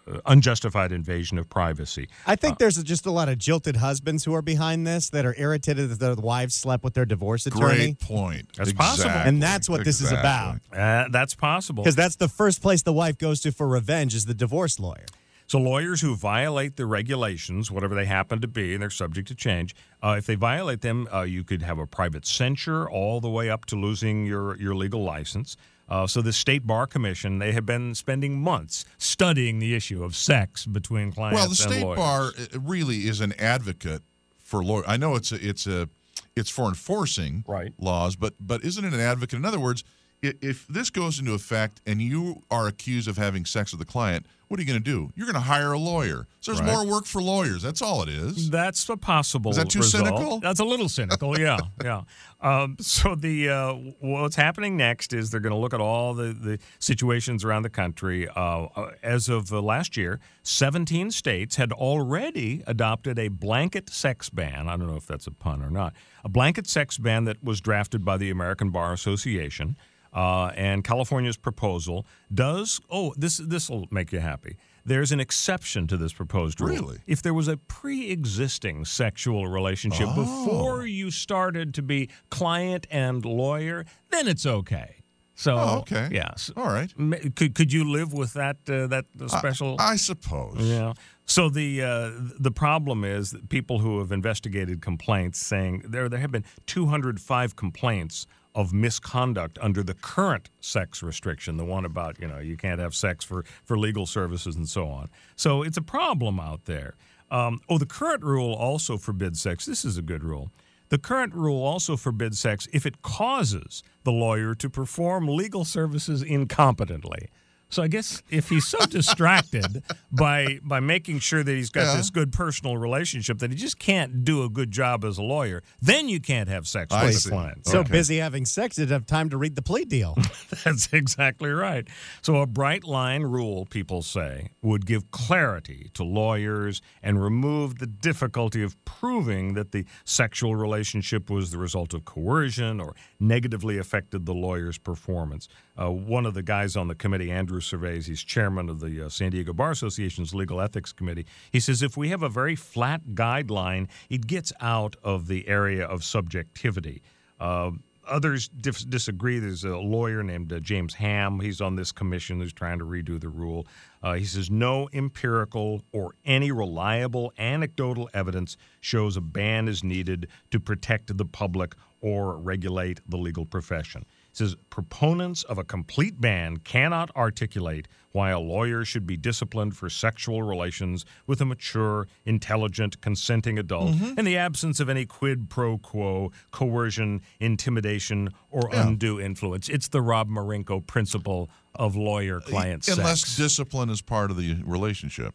uh, 0.09 0.19
unjustified 0.25 0.91
invasion 0.91 1.37
of 1.37 1.49
privacy. 1.49 2.09
I 2.25 2.35
think 2.35 2.57
there's 2.57 2.81
just 2.83 3.05
a 3.05 3.11
lot 3.11 3.29
of 3.29 3.37
jilted 3.37 3.77
husbands 3.77 4.23
who 4.25 4.33
are 4.33 4.41
behind 4.41 4.85
this 4.85 5.09
that 5.11 5.25
are 5.25 5.35
irritated 5.37 5.89
that 5.89 5.99
their 5.99 6.15
wives 6.15 6.55
slept 6.55 6.83
with 6.83 6.93
their 6.93 7.05
divorce 7.05 7.45
attorney. 7.45 7.93
Great 7.93 7.99
point. 7.99 8.47
That's 8.57 8.73
possible. 8.73 9.09
And 9.11 9.41
that's 9.41 9.69
what 9.69 9.83
this 9.83 10.01
is 10.01 10.06
about. 10.11 10.59
Uh, 10.73 11.07
that's 11.11 11.35
possible. 11.35 11.83
Because 11.83 11.95
that's 11.95 12.15
the 12.17 12.27
first 12.27 12.61
place 12.61 12.81
the 12.83 12.93
wife 12.93 13.17
goes 13.17 13.41
to 13.41 13.51
for 13.51 13.67
revenge 13.67 14.15
is 14.15 14.25
the 14.25 14.33
divorce 14.33 14.79
lawyer. 14.79 15.05
So 15.49 15.59
lawyers 15.59 16.01
who 16.01 16.15
violate 16.15 16.75
the 16.75 16.85
regulations, 16.85 17.71
whatever 17.71 17.95
they 17.95 18.05
happen 18.05 18.41
to 18.41 18.47
be, 18.49 18.73
and 18.73 18.81
they're 18.81 18.89
subject 18.89 19.29
to 19.29 19.35
change, 19.35 19.73
uh, 20.03 20.15
if 20.17 20.25
they 20.25 20.35
violate 20.35 20.81
them, 20.81 21.07
uh, 21.13 21.21
you 21.21 21.43
could 21.45 21.61
have 21.61 21.79
a 21.79 21.87
private 21.87 22.25
censure 22.25 22.89
all 22.89 23.21
the 23.21 23.29
way 23.29 23.49
up 23.49 23.63
to 23.67 23.77
losing 23.77 24.25
your, 24.25 24.57
your 24.57 24.75
legal 24.75 25.03
license. 25.03 25.55
Uh, 25.87 26.05
so 26.05 26.21
the 26.21 26.33
state 26.33 26.67
bar 26.67 26.85
commission, 26.85 27.39
they 27.39 27.53
have 27.53 27.65
been 27.65 27.95
spending 27.95 28.41
months 28.41 28.83
studying 28.97 29.59
the 29.59 29.73
issue 29.73 30.03
of 30.03 30.17
sex 30.17 30.65
between 30.65 31.13
clients 31.13 31.39
Well, 31.39 31.47
the 31.47 31.55
state 31.55 31.81
lawyers. 31.81 31.97
bar 31.97 32.21
uh, 32.37 32.59
really 32.59 33.07
is 33.07 33.21
an 33.21 33.31
advocate 33.39 34.01
for 34.43 34.61
lawyer. 34.61 34.83
I 34.85 34.97
know 34.97 35.15
it's 35.15 35.31
a, 35.31 35.35
it's 35.47 35.65
a 35.65 35.87
it's 36.35 36.49
for 36.49 36.67
enforcing 36.67 37.45
Right. 37.47 37.73
laws, 37.79 38.17
but 38.17 38.33
but 38.39 38.65
isn't 38.65 38.83
it 38.83 38.93
an 38.93 38.99
advocate? 38.99 39.37
In 39.39 39.45
other 39.45 39.59
words, 39.61 39.83
i- 39.87 39.96
if 40.21 40.67
this 40.67 40.89
goes 40.89 41.19
into 41.19 41.33
effect 41.33 41.81
and 41.85 42.01
you 42.01 42.43
are 42.49 42.67
accused 42.67 43.07
of 43.07 43.17
having 43.17 43.45
sex 43.45 43.71
with 43.71 43.81
a 43.81 43.85
client, 43.85 44.25
what 44.47 44.57
are 44.59 44.63
you 44.63 44.67
going 44.67 44.81
to 44.81 44.83
do? 44.83 45.11
You're 45.15 45.25
going 45.25 45.33
to 45.35 45.41
hire 45.41 45.73
a 45.73 45.77
lawyer. 45.77 46.25
So 46.39 46.53
there's 46.53 46.61
Right. 46.65 46.73
more 46.73 46.85
work 46.87 47.05
for 47.05 47.21
lawyers. 47.21 47.61
That's 47.61 47.81
all 47.81 48.01
it 48.01 48.07
is. 48.09 48.49
That's 48.49 48.87
a 48.87 48.95
possible. 48.95 49.51
Is 49.51 49.57
that 49.57 49.69
too 49.69 49.79
result. 49.79 50.05
cynical? 50.05 50.39
That's 50.39 50.61
a 50.61 50.65
little 50.65 50.87
cynical. 50.87 51.37
Yeah, 51.37 51.57
yeah. 51.83 52.03
Um, 52.39 52.77
so 52.79 53.13
the 53.13 53.49
uh, 53.49 53.73
what's 53.99 54.37
happening 54.37 54.77
next 54.77 55.11
is 55.11 55.31
they're 55.31 55.41
going 55.41 55.51
to 55.51 55.57
look 55.59 55.73
at 55.73 55.81
all 55.81 56.13
the, 56.13 56.31
the 56.33 56.59
situations 56.79 57.43
around 57.43 57.63
the 57.63 57.69
country. 57.69 58.27
Uh, 58.29 58.67
uh, 58.75 58.91
as 59.03 59.27
of 59.27 59.51
uh, 59.51 59.61
last 59.61 59.97
year, 59.97 60.19
17 60.43 61.11
states 61.11 61.57
had 61.57 61.73
already 61.73 62.63
adopted 62.65 63.19
a 63.19 63.27
blanket 63.27 63.89
sex 63.89 64.29
ban. 64.29 64.69
I 64.69 64.77
don't 64.77 64.87
know 64.87 64.95
if 64.95 65.05
that's 65.07 65.27
a 65.27 65.31
pun 65.31 65.61
or 65.61 65.69
not. 65.69 65.93
A 66.23 66.29
blanket 66.29 66.67
sex 66.67 66.97
ban 66.97 67.25
that 67.25 67.43
was 67.43 67.59
drafted 67.59 68.05
by 68.05 68.15
the 68.17 68.29
American 68.29 68.69
Bar 68.69 68.93
Association. 68.93 69.75
Uh, 70.17 70.51
and 70.55 70.83
California's 70.83 71.37
proposal 71.37 72.05
does. 72.33 72.81
Oh, 72.89 73.13
this 73.17 73.37
this 73.37 73.69
will 73.69 73.85
make 73.91 74.11
you 74.11 74.19
happy. 74.19 74.57
There's 74.83 75.11
an 75.11 75.19
exception 75.19 75.85
to 75.87 75.97
this 75.97 76.13
proposed 76.13 76.59
rule. 76.61 76.69
Really? 76.71 76.97
If 77.05 77.21
there 77.21 77.33
was 77.33 77.47
a 77.47 77.57
pre-existing 77.57 78.85
sexual 78.85 79.47
relationship 79.47 80.07
before 80.15 80.85
you 80.87 81.11
started 81.11 81.73
to 81.75 81.81
be 81.81 82.09
client 82.29 82.87
and 82.89 83.23
lawyer, 83.25 83.85
then 84.09 84.27
it's 84.27 84.45
okay. 84.45 84.95
So, 85.35 85.55
Oh, 85.55 85.77
okay. 85.81 86.09
yes. 86.11 86.49
All 86.57 86.71
right. 86.77 86.91
Could 87.35 87.53
could 87.53 87.71
you 87.71 87.83
live 87.83 88.11
with 88.11 88.33
that 88.33 88.57
uh, 88.67 88.87
that 88.87 89.05
special? 89.27 89.75
I 89.77 89.97
suppose. 89.97 90.57
yeah. 90.59 90.93
So 91.25 91.49
the 91.49 91.83
uh, 91.83 92.11
the 92.39 92.51
problem 92.51 93.03
is 93.03 93.31
that 93.31 93.49
people 93.49 93.77
who 93.79 93.99
have 93.99 94.11
investigated 94.11 94.81
complaints 94.81 95.37
saying 95.39 95.83
there 95.85 96.09
there 96.09 96.19
have 96.21 96.31
been 96.31 96.45
205 96.65 97.55
complaints 97.55 98.25
of 98.57 98.73
misconduct 98.73 99.59
under 99.61 99.83
the 99.83 99.93
current 99.93 100.49
sex 100.59 101.03
restriction, 101.03 101.57
the 101.57 101.63
one 101.63 101.85
about, 101.85 102.19
you 102.19 102.27
know, 102.27 102.39
you 102.39 102.57
can't 102.57 102.79
have 102.79 102.95
sex 102.95 103.23
for, 103.23 103.45
for 103.63 103.77
legal 103.77 104.07
services 104.07 104.55
and 104.55 104.67
so 104.67 104.87
on. 104.87 105.09
So 105.35 105.61
it's 105.61 105.77
a 105.77 105.81
problem 105.83 106.39
out 106.39 106.65
there. 106.65 106.95
Um, 107.29 107.61
oh, 107.69 107.77
the 107.77 107.85
current 107.85 108.23
rule 108.23 108.55
also 108.55 108.97
forbids 108.97 109.39
sex. 109.39 109.67
This 109.67 109.85
is 109.85 109.99
a 109.99 110.01
good 110.01 110.23
rule. 110.23 110.49
The 110.89 110.97
current 110.97 111.35
rule 111.35 111.63
also 111.63 111.95
forbids 111.95 112.39
sex 112.39 112.67
if 112.73 112.87
it 112.87 113.03
causes 113.03 113.83
the 114.03 114.11
lawyer 114.11 114.55
to 114.55 114.69
perform 114.71 115.27
legal 115.27 115.63
services 115.63 116.23
incompetently. 116.23 117.27
So 117.69 117.83
I 117.83 117.87
guess 117.87 118.23
if 118.29 118.49
he's 118.49 118.65
so 118.65 118.85
distracted 118.85 119.83
by 120.11 120.59
by 120.63 120.79
making 120.79 121.19
sure 121.19 121.43
that 121.43 121.51
he's 121.51 121.69
got 121.69 121.81
Yeah. 121.87 121.97
this 121.97 122.09
good 122.09 122.31
personal 122.31 122.77
relationship 122.77 123.39
that 123.39 123.51
he 123.51 123.57
just 123.57 123.77
can't 123.79 124.23
do 124.23 124.43
a 124.43 124.49
good 124.49 124.71
job 124.71 125.03
as 125.03 125.17
a 125.17 125.21
lawyer, 125.23 125.63
then 125.81 126.07
you 126.09 126.19
can't 126.19 126.47
have 126.49 126.67
sex 126.67 126.93
I 126.93 127.05
with 127.05 127.15
see. 127.19 127.29
a 127.29 127.31
client. 127.31 127.67
So 127.67 127.79
Okay. 127.79 127.91
busy 127.91 128.17
having 128.17 128.45
sex, 128.45 128.77
didn't 128.77 128.91
have 128.91 129.05
time 129.05 129.29
to 129.31 129.37
read 129.37 129.55
the 129.55 129.61
plea 129.61 129.83
deal. 129.85 130.17
That's 130.63 130.91
exactly 130.93 131.49
right. 131.49 131.87
So, 132.21 132.37
a 132.37 132.47
bright 132.47 132.83
line 132.85 133.23
rule, 133.23 133.65
people 133.65 134.01
say, 134.01 134.49
would 134.61 134.85
give 134.85 135.11
clarity 135.11 135.89
to 135.95 136.03
lawyers 136.03 136.81
and 137.03 137.21
remove 137.21 137.79
the 137.79 137.87
difficulty 137.87 138.63
of 138.63 138.75
proving 138.85 139.53
that 139.55 139.71
the 139.71 139.85
sexual 140.05 140.55
relationship 140.55 141.29
was 141.29 141.51
the 141.51 141.57
result 141.57 141.93
of 141.93 142.05
coercion 142.05 142.79
or 142.79 142.95
negatively 143.19 143.77
affected 143.77 144.25
the 144.25 144.33
lawyer's 144.33 144.77
performance. 144.77 145.47
Uh, 145.79 145.91
one 145.91 146.25
of 146.25 146.33
the 146.33 146.41
guys 146.41 146.75
on 146.75 146.87
the 146.87 146.95
committee, 146.95 147.29
Andrew 147.31 147.56
Cervez, 147.59 148.05
he's 148.05 148.23
chairman 148.23 148.69
of 148.69 148.79
the 148.79 149.05
uh, 149.05 149.09
San 149.09 149.31
Diego 149.31 149.53
Bar 149.53 149.71
Association's 149.71 150.33
Legal 150.33 150.61
Ethics 150.61 150.91
Committee. 150.91 151.25
He 151.51 151.59
says 151.59 151.81
if 151.81 151.97
we 151.97 152.09
have 152.09 152.23
a 152.23 152.29
very 152.29 152.55
flat 152.55 153.01
guideline, 153.13 153.87
it 154.09 154.27
gets 154.27 154.53
out 154.61 154.95
of 155.03 155.27
the 155.27 155.47
area 155.47 155.85
of 155.85 156.03
subjectivity. 156.03 157.01
Uh, 157.39 157.71
others 158.07 158.47
dif- 158.49 158.89
disagree. 158.89 159.39
There's 159.39 159.63
a 159.63 159.77
lawyer 159.77 160.23
named 160.23 160.51
uh, 160.51 160.59
James 160.59 160.93
Ham. 160.95 161.39
He's 161.39 161.61
on 161.61 161.75
this 161.75 161.91
commission 161.91 162.39
who's 162.39 162.53
trying 162.53 162.79
to 162.79 162.85
redo 162.85 163.19
the 163.19 163.29
rule. 163.29 163.67
Uh, 164.01 164.13
he 164.13 164.25
says 164.25 164.49
no 164.49 164.89
empirical 164.93 165.83
or 165.91 166.13
any 166.25 166.51
reliable 166.51 167.33
anecdotal 167.37 168.09
evidence 168.13 168.57
shows 168.79 169.17
a 169.17 169.21
ban 169.21 169.67
is 169.67 169.83
needed 169.83 170.27
to 170.51 170.59
protect 170.59 171.15
the 171.17 171.25
public 171.25 171.75
or 172.01 172.37
regulate 172.37 173.01
the 173.07 173.17
legal 173.17 173.45
profession. 173.45 174.05
Says 174.37 174.55
proponents 174.69 175.41
of 175.41 175.57
a 175.57 175.63
complete 175.63 176.21
ban 176.21 176.57
cannot 176.57 177.09
articulate 177.15 177.87
why 178.11 178.29
a 178.29 178.39
lawyer 178.39 178.85
should 178.85 179.07
be 179.07 179.17
disciplined 179.17 179.75
for 179.75 179.89
sexual 179.89 180.43
relations 180.43 181.05
with 181.25 181.41
a 181.41 181.45
mature, 181.45 182.07
intelligent, 182.23 183.01
consenting 183.01 183.57
adult 183.57 183.95
mm-hmm. 183.95 184.19
in 184.19 184.25
the 184.25 184.37
absence 184.37 184.79
of 184.79 184.89
any 184.89 185.07
quid 185.07 185.49
pro 185.49 185.79
quo, 185.79 186.31
coercion, 186.51 187.21
intimidation, 187.39 188.29
or 188.51 188.69
undue 188.71 189.19
influence. 189.19 189.69
It's 189.69 189.87
the 189.87 190.03
Rob 190.03 190.29
Marinko 190.29 190.85
principle 190.85 191.49
of 191.73 191.95
lawyer 191.95 192.39
client 192.39 192.87
Unless 192.87 193.21
sex. 193.21 193.37
discipline 193.37 193.89
is 193.89 194.03
part 194.03 194.29
of 194.29 194.37
the 194.37 194.61
relationship. 194.63 195.33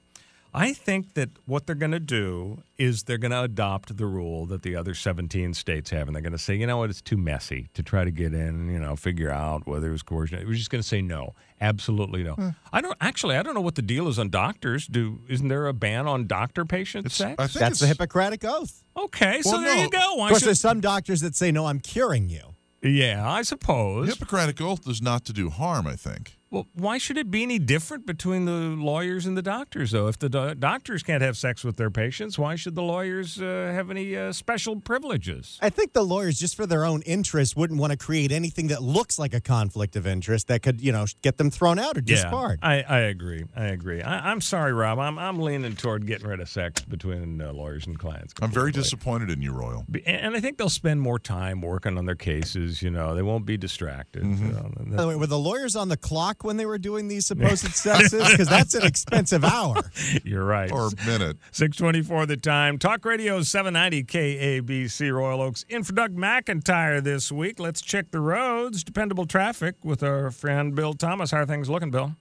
I 0.54 0.74
think 0.74 1.14
that 1.14 1.30
what 1.46 1.66
they're 1.66 1.74
going 1.74 1.92
to 1.92 2.00
do 2.00 2.62
is 2.76 3.04
they're 3.04 3.16
going 3.16 3.30
to 3.30 3.40
adopt 3.42 3.96
the 3.96 4.04
rule 4.04 4.44
that 4.46 4.62
the 4.62 4.76
other 4.76 4.92
17 4.94 5.54
states 5.54 5.88
have, 5.90 6.06
and 6.08 6.14
they're 6.14 6.22
going 6.22 6.32
to 6.32 6.38
say, 6.38 6.54
you 6.54 6.66
know 6.66 6.76
what, 6.76 6.90
it's 6.90 7.00
too 7.00 7.16
messy 7.16 7.68
to 7.72 7.82
try 7.82 8.04
to 8.04 8.10
get 8.10 8.34
in 8.34 8.40
and 8.48 8.70
you 8.70 8.78
know 8.78 8.94
figure 8.94 9.30
out 9.30 9.66
whether 9.66 9.88
it 9.88 9.92
was 9.92 10.02
coercion. 10.02 10.46
We're 10.46 10.54
just 10.54 10.68
going 10.70 10.82
to 10.82 10.86
say 10.88 11.00
no, 11.00 11.34
absolutely 11.60 12.22
no. 12.22 12.34
Hmm. 12.34 12.48
I 12.72 12.80
don't 12.82 12.96
actually. 13.00 13.36
I 13.36 13.42
don't 13.42 13.54
know 13.54 13.60
what 13.62 13.76
the 13.76 13.82
deal 13.82 14.08
is 14.08 14.18
on 14.18 14.28
doctors. 14.28 14.86
Do 14.86 15.20
isn't 15.28 15.48
there 15.48 15.66
a 15.68 15.72
ban 15.72 16.06
on 16.06 16.26
doctor 16.26 16.64
patient 16.66 17.10
sex? 17.10 17.36
I 17.38 17.46
think 17.46 17.60
That's 17.60 17.78
the 17.80 17.86
Hippocratic 17.86 18.44
Oath. 18.44 18.84
okay, 18.96 19.40
so 19.42 19.52
Well, 19.52 19.60
there 19.62 19.76
you 19.78 19.88
go. 19.90 20.16
Why 20.16 20.26
Of 20.26 20.30
course, 20.30 20.40
should- 20.40 20.48
there's 20.48 20.60
some 20.60 20.80
doctors 20.80 21.20
that 21.22 21.34
say, 21.34 21.50
no, 21.50 21.66
I'm 21.66 21.80
curing 21.80 22.28
you. 22.28 22.54
yeah, 22.82 23.26
I 23.26 23.42
suppose. 23.42 24.08
Hippocratic 24.08 24.60
oath 24.60 24.86
is 24.88 25.00
not 25.00 25.24
to 25.26 25.32
do 25.32 25.48
harm. 25.50 25.86
I 25.86 25.96
think. 25.96 26.36
Well, 26.52 26.68
why 26.74 26.98
should 26.98 27.16
it 27.16 27.30
be 27.30 27.42
any 27.42 27.58
different 27.58 28.04
between 28.04 28.44
the 28.44 28.52
lawyers 28.52 29.24
and 29.24 29.38
the 29.38 29.42
doctors, 29.42 29.92
though? 29.92 30.06
If 30.08 30.18
the 30.18 30.28
do- 30.28 30.54
doctors 30.54 31.02
can't 31.02 31.22
have 31.22 31.38
sex 31.38 31.64
with 31.64 31.78
their 31.78 31.90
patients, 31.90 32.38
why 32.38 32.56
should 32.56 32.74
the 32.74 32.82
lawyers 32.82 33.40
uh, 33.40 33.72
have 33.74 33.90
any 33.90 34.14
uh, 34.14 34.32
special 34.32 34.78
privileges? 34.78 35.58
I 35.62 35.70
think 35.70 35.94
the 35.94 36.02
lawyers, 36.04 36.38
just 36.38 36.54
for 36.54 36.66
their 36.66 36.84
own 36.84 37.00
interest, 37.02 37.56
wouldn't 37.56 37.80
want 37.80 37.92
to 37.92 37.96
create 37.96 38.32
anything 38.32 38.66
that 38.66 38.82
looks 38.82 39.18
like 39.18 39.32
a 39.32 39.40
conflict 39.40 39.96
of 39.96 40.06
interest 40.06 40.48
that 40.48 40.62
could, 40.62 40.82
you 40.82 40.92
know, 40.92 41.06
get 41.22 41.38
them 41.38 41.50
thrown 41.50 41.78
out 41.78 41.96
or 41.96 42.02
disbarred. 42.02 42.58
I, 42.62 42.82
I 42.82 42.98
agree. 42.98 43.44
I 43.56 43.68
agree. 43.68 44.02
I, 44.02 44.30
I'm 44.30 44.42
sorry, 44.42 44.74
Rob. 44.74 44.98
I'm, 44.98 45.18
I'm 45.18 45.38
leaning 45.38 45.74
toward 45.74 46.06
getting 46.06 46.26
rid 46.26 46.40
of 46.40 46.50
sex 46.50 46.82
between 46.82 47.40
uh, 47.40 47.50
lawyers 47.54 47.86
and 47.86 47.98
clients. 47.98 48.34
I'm 48.42 48.50
very 48.50 48.72
disappointed 48.72 49.30
in 49.30 49.40
you, 49.40 49.52
Royal. 49.52 49.86
And 50.04 50.36
I 50.36 50.40
think 50.40 50.58
they'll 50.58 50.68
spend 50.68 51.00
more 51.00 51.18
time 51.18 51.62
working 51.62 51.96
on 51.96 52.04
their 52.04 52.14
cases. 52.14 52.82
You 52.82 52.90
know, 52.90 53.14
they 53.14 53.22
won't 53.22 53.46
be 53.46 53.56
distracted. 53.56 54.22
Mm-hmm. 54.22 54.46
you 54.46 54.52
know, 54.52 54.70
and 54.76 54.96
By 54.96 55.02
the 55.02 55.08
way, 55.08 55.16
were 55.16 55.26
the 55.26 55.38
lawyers 55.38 55.74
on 55.76 55.88
the 55.88 55.96
clock 55.96 56.41
when 56.44 56.56
they 56.56 56.66
were 56.66 56.78
doing 56.78 57.08
these 57.08 57.26
supposed 57.32 57.66
sexes? 57.72 58.30
Because 58.30 58.48
that's 58.48 58.74
an 58.74 58.84
expensive 58.84 59.44
hour. 59.44 59.90
You're 60.24 60.44
right. 60.44 60.70
Or 60.70 60.90
minute. 61.06 61.36
624 61.52 62.26
the 62.26 62.36
time. 62.36 62.78
Talk 62.78 63.04
Radio 63.04 63.42
790 63.42 64.04
KABC 64.04 65.12
Royal 65.14 65.40
Oakes. 65.42 65.64
In 65.68 65.82
for 65.82 65.92
Doug 65.92 66.16
McIntyre 66.16 67.02
this 67.02 67.30
week. 67.32 67.58
Let's 67.58 67.80
check 67.80 68.10
the 68.10 68.20
roads. 68.20 68.84
Dependable 68.84 69.26
traffic 69.26 69.76
with 69.82 70.02
our 70.02 70.30
friend 70.30 70.74
Bill 70.74 70.94
Thomas. 70.94 71.30
How 71.30 71.38
are 71.38 71.46
things 71.46 71.68
looking, 71.68 71.90
Bill? 71.90 72.16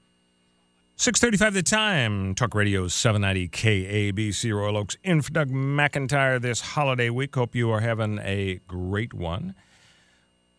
635 0.97 1.53
the 1.55 1.63
time. 1.63 2.36
Talk 2.36 2.53
Radio 2.53 2.88
790 2.88 3.49
KABC 3.49 4.55
Royal 4.55 4.77
Oakes. 4.77 4.97
In 5.03 5.23
for 5.23 5.31
Doug 5.31 5.49
McIntyre 5.49 6.39
this 6.39 6.62
holiday 6.62 7.10
week. 7.10 7.34
Hope 7.34 7.55
you 7.55 7.71
are 7.71 7.79
having 7.79 8.19
a 8.19 8.60
great 8.67 9.12
one. 9.12 9.55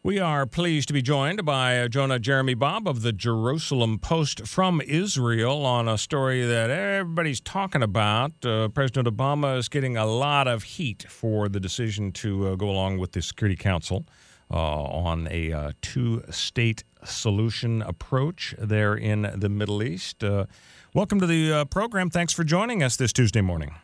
We 0.05 0.19
are 0.19 0.47
pleased 0.47 0.89
to 0.89 0.95
be 0.95 1.01
joined 1.01 1.45
by 1.45 1.87
Jonah 1.87 2.19
Jeremy 2.19 2.55
Bob 2.55 2.89
of 2.89 3.03
the 3.03 3.13
Jerusalem 3.13 4.01
Post 4.01 4.49
from 4.49 4.81
Israel 4.81 5.65
on 5.65 5.87
a 5.87 5.97
story 5.97 6.45
that 6.45 6.71
everybody's 6.71 7.41
talking 7.41 7.85
about. 7.85 8.33
Uh, 8.45 8.67
President 8.67 9.07
Obama 9.07 9.57
is 9.57 9.69
getting 9.69 9.97
a 9.97 10.05
lot 10.05 10.49
of 10.49 10.65
heat 10.65 11.07
for 11.09 11.49
the 11.49 11.61
decision 11.61 12.11
to 12.15 12.49
uh, 12.49 12.55
go 12.57 12.69
along 12.69 12.99
with 12.99 13.13
the 13.13 13.23
Security 13.23 13.55
Council 13.55 14.05
uh, 14.51 14.57
on 14.57 15.29
a 15.31 15.53
uh, 15.53 15.71
two 15.83 16.25
state 16.31 16.83
solution 17.05 17.81
approach 17.83 18.57
there 18.59 18.97
in 18.97 19.31
the 19.37 19.49
Middle 19.49 19.85
East. 19.85 20.25
Uh, 20.25 20.47
welcome 20.95 21.21
to 21.21 21.29
the 21.29 21.53
uh, 21.53 21.65
program. 21.67 22.11
Thanks 22.11 22.33
for 22.33 22.43
joining 22.43 22.83
us 22.83 22.97
this 22.97 23.13
Tuesday 23.13 23.41
morning. 23.41 23.77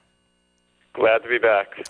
Glad 0.95 1.23
to 1.23 1.29
be 1.29 1.39
back. 1.39 1.87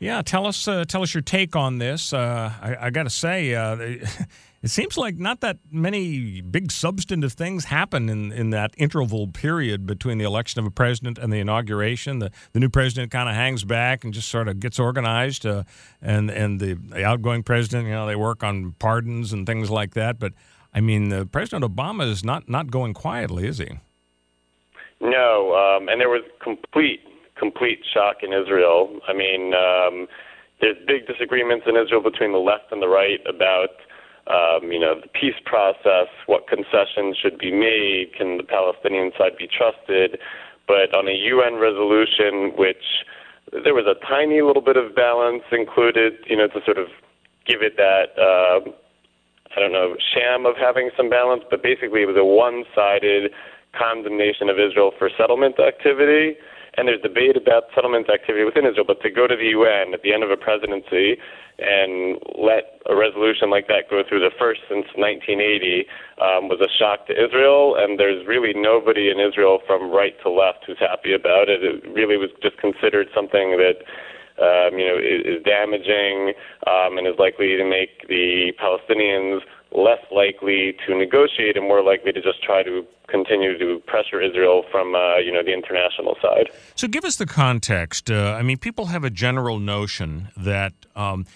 Yeah, 0.00 0.22
tell 0.22 0.46
us 0.46 0.66
uh, 0.66 0.84
tell 0.86 1.02
us 1.02 1.12
your 1.12 1.20
take 1.20 1.54
on 1.54 1.76
this. 1.76 2.14
Uh, 2.14 2.50
I, 2.60 2.86
I 2.86 2.90
got 2.90 3.02
to 3.02 3.10
say, 3.10 3.54
uh, 3.54 3.76
it 4.62 4.70
seems 4.70 4.96
like 4.96 5.18
not 5.18 5.40
that 5.42 5.58
many 5.70 6.40
big 6.40 6.72
substantive 6.72 7.34
things 7.34 7.66
happen 7.66 8.08
in, 8.08 8.32
in 8.32 8.48
that 8.48 8.72
interval 8.78 9.26
period 9.28 9.86
between 9.86 10.16
the 10.16 10.24
election 10.24 10.58
of 10.58 10.64
a 10.64 10.70
president 10.70 11.18
and 11.18 11.30
the 11.30 11.38
inauguration. 11.38 12.18
The 12.18 12.30
the 12.52 12.60
new 12.60 12.70
president 12.70 13.12
kind 13.12 13.28
of 13.28 13.34
hangs 13.34 13.62
back 13.64 14.02
and 14.02 14.14
just 14.14 14.30
sort 14.30 14.48
of 14.48 14.58
gets 14.58 14.78
organized, 14.78 15.44
uh, 15.44 15.64
and 16.00 16.30
and 16.30 16.60
the, 16.60 16.72
the 16.72 17.04
outgoing 17.04 17.42
president, 17.42 17.86
you 17.86 17.92
know, 17.92 18.06
they 18.06 18.16
work 18.16 18.42
on 18.42 18.74
pardons 18.78 19.34
and 19.34 19.46
things 19.46 19.68
like 19.68 19.92
that. 19.92 20.18
But 20.18 20.32
I 20.72 20.80
mean, 20.80 21.12
uh, 21.12 21.26
President 21.26 21.62
Obama 21.62 22.08
is 22.08 22.24
not 22.24 22.48
not 22.48 22.70
going 22.70 22.94
quietly, 22.94 23.46
is 23.46 23.58
he? 23.58 23.68
No, 25.02 25.54
um, 25.54 25.90
and 25.90 26.00
there 26.00 26.08
was 26.08 26.22
complete, 26.42 27.00
complete 27.40 27.80
shock 27.92 28.16
in 28.22 28.32
Israel. 28.32 29.00
I 29.08 29.14
mean, 29.14 29.54
um, 29.56 30.06
there's 30.60 30.76
big 30.86 31.08
disagreements 31.08 31.64
in 31.66 31.74
Israel 31.74 32.02
between 32.02 32.32
the 32.32 32.38
left 32.38 32.70
and 32.70 32.82
the 32.82 32.88
right 32.88 33.20
about, 33.24 33.80
um, 34.28 34.70
you 34.70 34.78
know, 34.78 35.00
the 35.00 35.08
peace 35.08 35.40
process, 35.46 36.12
what 36.26 36.46
concessions 36.46 37.16
should 37.16 37.38
be 37.38 37.50
made, 37.50 38.12
can 38.12 38.36
the 38.36 38.44
Palestinian 38.44 39.10
side 39.16 39.40
be 39.40 39.48
trusted. 39.48 40.20
But 40.68 40.94
on 40.94 41.08
a 41.08 41.16
UN 41.16 41.56
resolution, 41.56 42.52
which 42.54 43.08
there 43.50 43.74
was 43.74 43.88
a 43.88 43.96
tiny 44.06 44.42
little 44.42 44.62
bit 44.62 44.76
of 44.76 44.94
balance 44.94 45.42
included, 45.50 46.20
you 46.28 46.36
know, 46.36 46.46
to 46.48 46.60
sort 46.64 46.78
of 46.78 46.88
give 47.48 47.62
it 47.62 47.76
that. 47.80 48.12
Uh, 48.20 48.70
I 49.56 49.58
don't 49.58 49.72
know, 49.72 49.96
sham 50.14 50.46
of 50.46 50.54
having 50.56 50.90
some 50.96 51.10
balance, 51.10 51.42
but 51.50 51.60
basically 51.60 52.02
it 52.02 52.06
was 52.06 52.16
a 52.16 52.24
one 52.24 52.62
sided 52.72 53.32
condemnation 53.74 54.48
of 54.48 54.58
Israel 54.60 54.92
for 54.96 55.10
settlement 55.18 55.58
activity. 55.58 56.36
And 56.80 56.88
there's 56.88 57.04
debate 57.04 57.36
about 57.36 57.68
settlement 57.74 58.08
activity 58.08 58.40
within 58.42 58.64
Israel, 58.64 58.88
but 58.88 59.04
to 59.04 59.10
go 59.12 59.28
to 59.28 59.36
the 59.36 59.52
UN 59.52 59.92
at 59.92 60.00
the 60.00 60.16
end 60.16 60.24
of 60.24 60.32
a 60.32 60.36
presidency 60.40 61.20
and 61.60 62.16
let 62.40 62.80
a 62.88 62.96
resolution 62.96 63.52
like 63.52 63.68
that 63.68 63.92
go 63.92 64.00
through 64.00 64.24
the 64.24 64.32
first 64.40 64.64
since 64.64 64.88
1980 64.96 65.84
um, 66.24 66.48
was 66.48 66.56
a 66.64 66.72
shock 66.72 67.04
to 67.08 67.12
Israel. 67.12 67.76
And 67.76 68.00
there's 68.00 68.24
really 68.24 68.56
nobody 68.56 69.12
in 69.12 69.20
Israel 69.20 69.60
from 69.68 69.92
right 69.92 70.16
to 70.24 70.32
left 70.32 70.64
who's 70.64 70.80
happy 70.80 71.12
about 71.12 71.52
it. 71.52 71.60
It 71.60 71.84
really 71.92 72.16
was 72.16 72.32
just 72.40 72.56
considered 72.56 73.12
something 73.12 73.60
that 73.60 73.84
um, 74.40 74.80
you 74.80 74.88
know, 74.88 74.96
is, 74.96 75.36
is 75.36 75.44
damaging 75.44 76.32
um, 76.64 76.96
and 76.96 77.04
is 77.04 77.20
likely 77.20 77.60
to 77.60 77.64
make 77.68 78.08
the 78.08 78.56
Palestinians 78.56 79.44
less 79.72 80.00
likely 80.10 80.74
to 80.86 80.96
negotiate 80.96 81.56
and 81.56 81.66
more 81.66 81.82
likely 81.82 82.12
to 82.12 82.20
just 82.20 82.42
try 82.42 82.62
to 82.62 82.84
continue 83.08 83.58
to 83.58 83.80
pressure 83.86 84.20
Israel 84.20 84.64
from, 84.70 84.94
uh, 84.94 85.18
you 85.18 85.32
know, 85.32 85.42
the 85.42 85.52
international 85.52 86.16
side. 86.22 86.50
So 86.74 86.88
give 86.88 87.04
us 87.04 87.16
the 87.16 87.26
context. 87.26 88.10
Uh, 88.10 88.36
I 88.38 88.42
mean, 88.42 88.58
people 88.58 88.86
have 88.86 89.04
a 89.04 89.10
general 89.10 89.58
notion 89.58 90.28
that 90.36 90.72
um, 90.96 91.26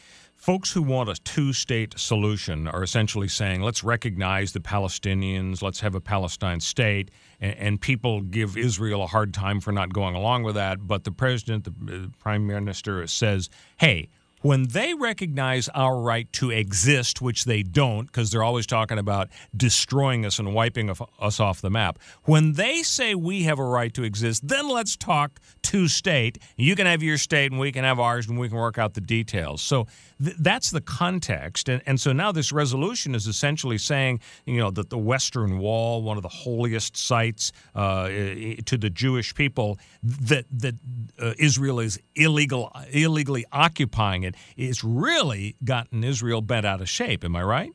folks 0.44 0.72
who 0.72 0.82
want 0.82 1.08
a 1.08 1.14
two 1.22 1.52
state 1.52 1.98
solution 1.98 2.68
are 2.68 2.82
essentially 2.82 3.28
saying, 3.28 3.62
let's 3.62 3.82
recognize 3.82 4.52
the 4.52 4.60
Palestinians, 4.60 5.62
let's 5.62 5.80
have 5.80 5.94
a 5.94 6.00
Palestine 6.00 6.60
state, 6.60 7.10
and, 7.40 7.56
and, 7.56 7.80
people 7.80 8.20
give 8.20 8.56
Israel 8.56 9.02
a 9.02 9.06
hard 9.06 9.32
time 9.32 9.58
for 9.58 9.72
not 9.72 9.92
going 9.92 10.14
along 10.14 10.42
with 10.42 10.54
that. 10.54 10.86
But 10.86 11.04
the 11.04 11.12
president, 11.12 11.64
the 11.64 12.10
prime 12.18 12.46
minister, 12.46 13.06
says, 13.06 13.48
hey, 13.78 14.08
when 14.44 14.68
they 14.68 14.92
recognize 14.92 15.70
our 15.70 15.98
right 15.98 16.30
to 16.34 16.50
exist, 16.50 17.22
which 17.22 17.46
they 17.46 17.62
don't, 17.62 18.04
because 18.04 18.30
they're 18.30 18.42
always 18.42 18.66
talking 18.66 18.98
about 18.98 19.30
destroying 19.56 20.26
us 20.26 20.38
and 20.38 20.52
wiping 20.52 20.94
us 21.18 21.40
off 21.40 21.62
the 21.62 21.70
map, 21.70 21.98
when 22.24 22.52
they 22.52 22.82
say 22.82 23.14
we 23.14 23.44
have 23.44 23.58
a 23.58 23.64
right 23.64 23.94
to 23.94 24.02
exist, 24.02 24.46
then 24.46 24.68
let's 24.68 24.98
talk 24.98 25.40
two 25.62 25.88
state. 25.88 26.36
You 26.58 26.76
can 26.76 26.86
have 26.86 27.02
your 27.02 27.16
state 27.16 27.52
and 27.52 27.58
we 27.58 27.72
can 27.72 27.84
have 27.84 27.98
ours 27.98 28.28
and 28.28 28.38
we 28.38 28.50
can 28.50 28.58
work 28.58 28.76
out 28.76 28.92
the 28.92 29.00
details. 29.00 29.62
So 29.62 29.86
th- 30.22 30.36
that's 30.38 30.70
the 30.70 30.82
context. 30.82 31.70
And, 31.70 31.80
and 31.86 31.98
so 31.98 32.12
now 32.12 32.30
this 32.30 32.52
resolution 32.52 33.14
is 33.14 33.26
essentially 33.26 33.78
saying, 33.78 34.20
you 34.44 34.58
know, 34.58 34.70
that 34.72 34.90
the 34.90 34.98
Western 34.98 35.58
Wall, 35.58 36.02
one 36.02 36.18
of 36.18 36.22
the 36.22 36.28
holiest 36.28 36.98
sites 36.98 37.50
uh, 37.74 38.08
to 38.08 38.76
the 38.76 38.90
Jewish 38.90 39.34
people, 39.34 39.78
that 40.02 40.44
that 40.52 40.74
uh, 41.18 41.32
Israel 41.38 41.80
is 41.80 41.98
illegal 42.14 42.70
illegally 42.90 43.46
occupying 43.50 44.24
it, 44.24 44.33
is 44.56 44.84
really 44.84 45.56
gotten 45.64 46.04
Israel 46.04 46.40
bent 46.40 46.66
out 46.66 46.80
of 46.80 46.88
shape. 46.88 47.24
Am 47.24 47.36
I 47.36 47.42
right? 47.42 47.72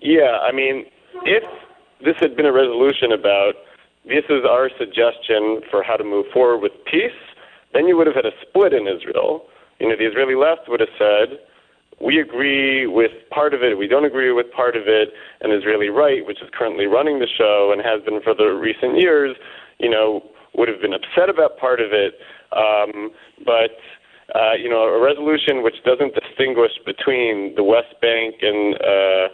Yeah, 0.00 0.38
I 0.42 0.52
mean, 0.52 0.86
if 1.24 1.44
this 2.04 2.16
had 2.20 2.36
been 2.36 2.46
a 2.46 2.52
resolution 2.52 3.12
about 3.12 3.54
this 4.06 4.24
is 4.30 4.44
our 4.48 4.70
suggestion 4.78 5.60
for 5.70 5.82
how 5.82 5.96
to 5.96 6.04
move 6.04 6.26
forward 6.32 6.58
with 6.58 6.72
peace, 6.90 7.12
then 7.74 7.86
you 7.86 7.96
would 7.96 8.06
have 8.06 8.16
had 8.16 8.26
a 8.26 8.32
split 8.40 8.72
in 8.72 8.88
Israel. 8.88 9.44
You 9.78 9.88
know, 9.88 9.96
the 9.96 10.06
Israeli 10.06 10.34
left 10.34 10.68
would 10.68 10.80
have 10.80 10.88
said, 10.98 11.38
we 12.00 12.18
agree 12.18 12.86
with 12.86 13.10
part 13.30 13.52
of 13.52 13.62
it, 13.62 13.76
we 13.76 13.86
don't 13.86 14.06
agree 14.06 14.32
with 14.32 14.50
part 14.52 14.74
of 14.74 14.84
it, 14.86 15.10
and 15.42 15.52
Israeli 15.52 15.90
right, 15.90 16.24
which 16.24 16.40
is 16.40 16.48
currently 16.52 16.86
running 16.86 17.18
the 17.18 17.28
show 17.28 17.70
and 17.72 17.82
has 17.84 18.02
been 18.02 18.22
for 18.22 18.34
the 18.34 18.54
recent 18.54 18.98
years, 18.98 19.36
you 19.78 19.90
know, 19.90 20.22
would 20.54 20.68
have 20.68 20.80
been 20.80 20.94
upset 20.94 21.28
about 21.28 21.58
part 21.58 21.80
of 21.80 21.92
it. 21.92 22.14
Um, 22.52 23.10
but 23.44 23.76
uh, 24.34 24.54
you 24.54 24.68
know, 24.68 24.84
a 24.84 25.00
resolution 25.00 25.62
which 25.62 25.82
doesn't 25.84 26.14
distinguish 26.14 26.72
between 26.84 27.54
the 27.56 27.64
West 27.64 27.94
Bank 28.00 28.36
and 28.42 28.74
uh, 28.76 29.28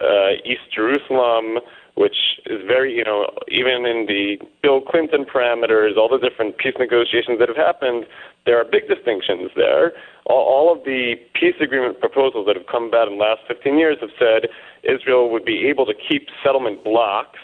uh, 0.00 0.30
East 0.44 0.70
Jerusalem, 0.74 1.58
which 1.94 2.16
is 2.46 2.60
very, 2.66 2.94
you 2.96 3.04
know, 3.04 3.28
even 3.48 3.84
in 3.84 4.06
the 4.06 4.38
Bill 4.62 4.80
Clinton 4.80 5.24
parameters, 5.24 5.96
all 5.96 6.08
the 6.08 6.18
different 6.18 6.56
peace 6.58 6.74
negotiations 6.78 7.38
that 7.38 7.48
have 7.48 7.56
happened, 7.56 8.06
there 8.46 8.58
are 8.58 8.64
big 8.64 8.88
distinctions 8.88 9.50
there. 9.56 9.92
All, 10.26 10.40
all 10.40 10.72
of 10.72 10.84
the 10.84 11.14
peace 11.34 11.56
agreement 11.60 12.00
proposals 12.00 12.46
that 12.46 12.56
have 12.56 12.66
come 12.70 12.84
about 12.84 13.08
in 13.08 13.18
the 13.18 13.24
last 13.24 13.42
15 13.48 13.78
years 13.78 13.98
have 14.00 14.14
said 14.18 14.48
Israel 14.82 15.30
would 15.30 15.44
be 15.44 15.66
able 15.68 15.84
to 15.86 15.94
keep 15.94 16.28
settlement 16.42 16.84
blocks, 16.84 17.38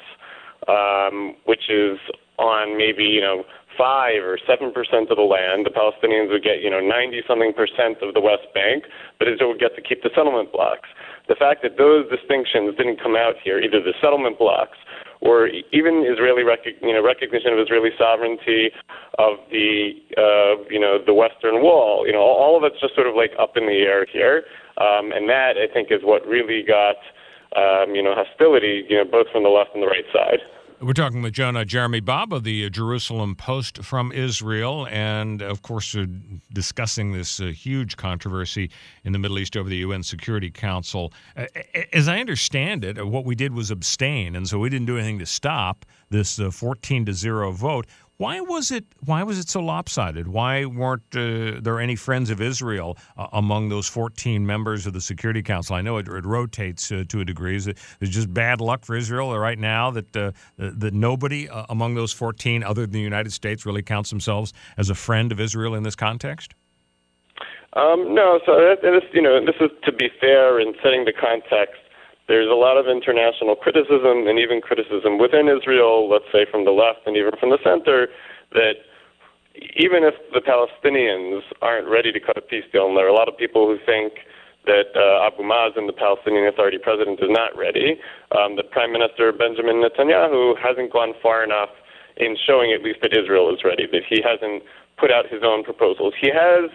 um, 0.69 1.37
which 1.45 1.69
is 1.69 1.99
on 2.39 2.79
maybe, 2.79 3.05
you 3.05 3.21
know, 3.21 3.45
five 3.79 4.25
or 4.25 4.39
seven 4.47 4.73
percent 4.73 5.11
of 5.11 5.17
the 5.17 5.29
land. 5.29 5.65
The 5.67 5.75
Palestinians 5.75 6.31
would 6.31 6.43
get, 6.43 6.61
you 6.61 6.71
know, 6.71 6.81
90 6.81 7.23
something 7.29 7.53
percent 7.53 8.03
of 8.03 8.15
the 8.15 8.21
West 8.21 8.49
Bank, 8.53 8.85
but 9.19 9.29
Israel 9.29 9.53
would 9.53 9.61
get 9.61 9.77
to 9.77 9.83
keep 9.83 10.03
the 10.03 10.11
settlement 10.15 10.53
blocks. 10.53 10.89
The 11.29 11.35
fact 11.35 11.63
that 11.63 11.77
those 11.77 12.09
distinctions 12.09 12.77
didn't 12.77 13.03
come 13.03 13.17
out 13.17 13.35
here, 13.43 13.59
either 13.59 13.83
the 13.83 13.95
settlement 14.01 14.39
blocks 14.39 14.79
or 15.21 15.49
even 15.73 16.05
Israeli 16.07 16.43
rec- 16.43 16.67
you 16.81 16.93
know, 16.93 17.03
recognition 17.03 17.53
of 17.53 17.59
Israeli 17.59 17.91
sovereignty 17.99 18.71
of 19.19 19.39
the 19.51 19.93
uh, 20.17 20.63
you 20.71 20.81
know 20.81 20.99
the 21.05 21.15
Western 21.15 21.63
Wall. 21.63 22.07
You 22.07 22.13
know, 22.13 22.21
all 22.21 22.57
of 22.57 22.65
it's 22.65 22.81
just 22.81 22.95
sort 22.95 23.07
of 23.07 23.15
like 23.15 23.33
up 23.39 23.57
in 23.57 23.67
the 23.67 23.85
air 23.85 24.07
here, 24.07 24.45
um, 24.79 25.13
and 25.13 25.29
that 25.29 25.57
I 25.57 25.73
think 25.73 25.89
is 25.91 26.01
what 26.03 26.27
really 26.27 26.63
got 26.63 26.97
um, 27.57 27.95
you 27.95 28.03
know 28.03 28.15
hostility, 28.15 28.85
you 28.89 28.97
know, 28.97 29.05
both 29.05 29.27
from 29.33 29.43
the 29.43 29.49
left 29.49 29.71
and 29.75 29.83
the 29.83 29.89
right 29.89 30.07
side. 30.13 30.41
We're 30.79 30.93
talking 30.93 31.23
with 31.23 31.33
Jonah 31.33 31.65
Jeremy 31.65 32.01
Bob 32.01 32.35
of 32.35 32.45
the 32.45 32.69
Jerusalem 32.69 33.35
Post 33.35 33.83
from 33.83 34.13
Israel, 34.13 34.87
and 34.91 35.41
of 35.41 35.63
course, 35.63 35.97
uh, 35.97 36.05
discussing 36.53 37.13
this 37.13 37.41
uh, 37.41 37.47
huge 37.47 37.97
controversy 37.97 38.71
in 39.03 39.13
the 39.13 39.19
Middle 39.19 39.39
East 39.39 39.57
over 39.57 39.71
the 39.71 39.79
UN 39.79 40.03
Security 40.03 40.51
Council. 40.51 41.15
Uh, 41.35 41.47
as 41.95 42.09
I 42.09 42.21
understand 42.21 42.85
it, 42.85 43.07
what 43.07 43.25
we 43.25 43.35
did 43.35 43.55
was 43.55 43.71
abstain, 43.71 44.37
and 44.37 44.47
so 44.47 44.59
we 44.59 44.69
didn't 44.69 44.87
do 44.87 44.99
anything 44.99 45.19
to 45.21 45.27
stop 45.27 45.87
this 46.11 46.39
uh, 46.39 46.51
14 46.51 47.07
to 47.07 47.15
0 47.15 47.53
vote. 47.53 47.87
Why 48.19 48.41
was 48.41 48.71
it? 48.71 48.87
Why 49.05 49.23
was 49.23 49.39
it 49.39 49.49
so 49.49 49.61
lopsided? 49.61 50.27
Why 50.27 50.65
weren't 50.65 51.03
uh, 51.15 51.61
there 51.61 51.79
any 51.79 51.97
friends 51.97 52.31
of 52.31 52.41
Israel 52.41 52.97
uh, 53.19 53.27
among 53.33 53.69
those 53.69 53.89
14 53.89 54.47
members 54.47 54.87
of 54.87 54.95
the 54.95 55.03
Security 55.03 55.43
Council? 55.43 55.77
I 55.77 55.83
know 55.83 55.99
it, 55.99 56.09
it 56.09 56.25
rotates 56.25 56.91
uh, 56.91 57.05
to 57.09 57.21
a 57.21 57.25
degree. 57.27 57.57
Is 57.57 57.67
it, 57.67 57.79
it's 58.01 58.11
just 58.11 58.33
bad 58.33 58.63
luck 58.63 58.87
for 58.87 58.97
Israel 58.97 59.39
right 59.39 59.59
now 59.59 59.91
that 59.91 60.17
uh, 60.17 60.33
that 60.57 60.95
nobody 60.95 61.49
uh, 61.49 61.67
among 61.69 61.95
those 61.95 62.13
14, 62.13 62.63
other 62.63 62.83
than 62.83 62.93
the 62.93 63.01
United 63.01 63.33
States, 63.35 63.67
really 63.67 63.83
counts 63.83 64.09
themselves 64.09 64.55
as 64.79 64.89
a 64.89 64.95
friend 64.95 65.31
of 65.31 65.39
Israel 65.39 65.75
in 65.75 65.83
this 65.83 65.97
context. 65.97 66.55
Um, 67.75 68.15
no, 68.15 68.41
so 68.47 68.53
it, 68.57 68.81
it 68.83 69.05
is, 69.05 69.11
you 69.13 69.21
know, 69.21 69.45
this 69.45 69.57
is 69.61 69.71
to 69.85 69.93
be 69.93 70.09
fair 70.19 70.59
in 70.59 70.73
setting 70.83 71.05
the 71.05 71.13
context 71.13 71.83
there's 72.29 72.51
a 72.51 72.59
lot 72.59 72.77
of 72.77 72.87
international 72.87 73.55
criticism 73.55 74.27
and 74.27 74.39
even 74.39 74.61
criticism 74.61 75.19
within 75.19 75.49
Israel, 75.49 76.09
let's 76.11 76.27
say 76.33 76.47
from 76.51 76.65
the 76.65 76.73
left 76.75 77.07
and 77.07 77.17
even 77.17 77.33
from 77.39 77.51
the 77.51 77.59
center, 77.63 78.09
that 78.53 78.83
even 79.77 80.05
if 80.05 80.15
the 80.35 80.43
Palestinians 80.43 81.43
aren't 81.63 81.89
ready 81.89 82.13
to 82.13 82.21
cut 82.21 82.37
a 82.37 82.41
peace 82.41 82.65
deal, 82.73 82.89
and 82.89 82.97
there 82.97 83.07
are 83.07 83.15
a 83.15 83.17
lot 83.17 83.29
of 83.29 83.37
people 83.37 83.67
who 83.67 83.79
think 83.87 84.27
that 84.67 84.91
uh, 84.99 85.27
Abu 85.27 85.47
Mazen, 85.47 85.87
the 85.87 85.95
Palestinian 85.95 86.47
Authority 86.47 86.79
president, 86.83 87.21
is 87.23 87.31
not 87.31 87.57
ready, 87.57 87.97
um, 88.35 88.57
that 88.57 88.71
Prime 88.71 88.93
Minister 88.93 89.33
Benjamin 89.33 89.79
Netanyahu 89.79 90.59
hasn't 90.59 90.93
gone 90.93 91.15
far 91.23 91.45
enough 91.45 91.71
in 92.17 92.37
showing 92.37 92.73
at 92.73 92.83
least 92.83 92.99
that 93.03 93.17
Israel 93.17 93.55
is 93.55 93.63
ready, 93.63 93.87
that 93.87 94.03
he 94.09 94.21
hasn't 94.21 94.65
put 94.99 95.13
out 95.13 95.31
his 95.31 95.43
own 95.45 95.63
proposals. 95.63 96.15
He 96.21 96.29
has 96.35 96.71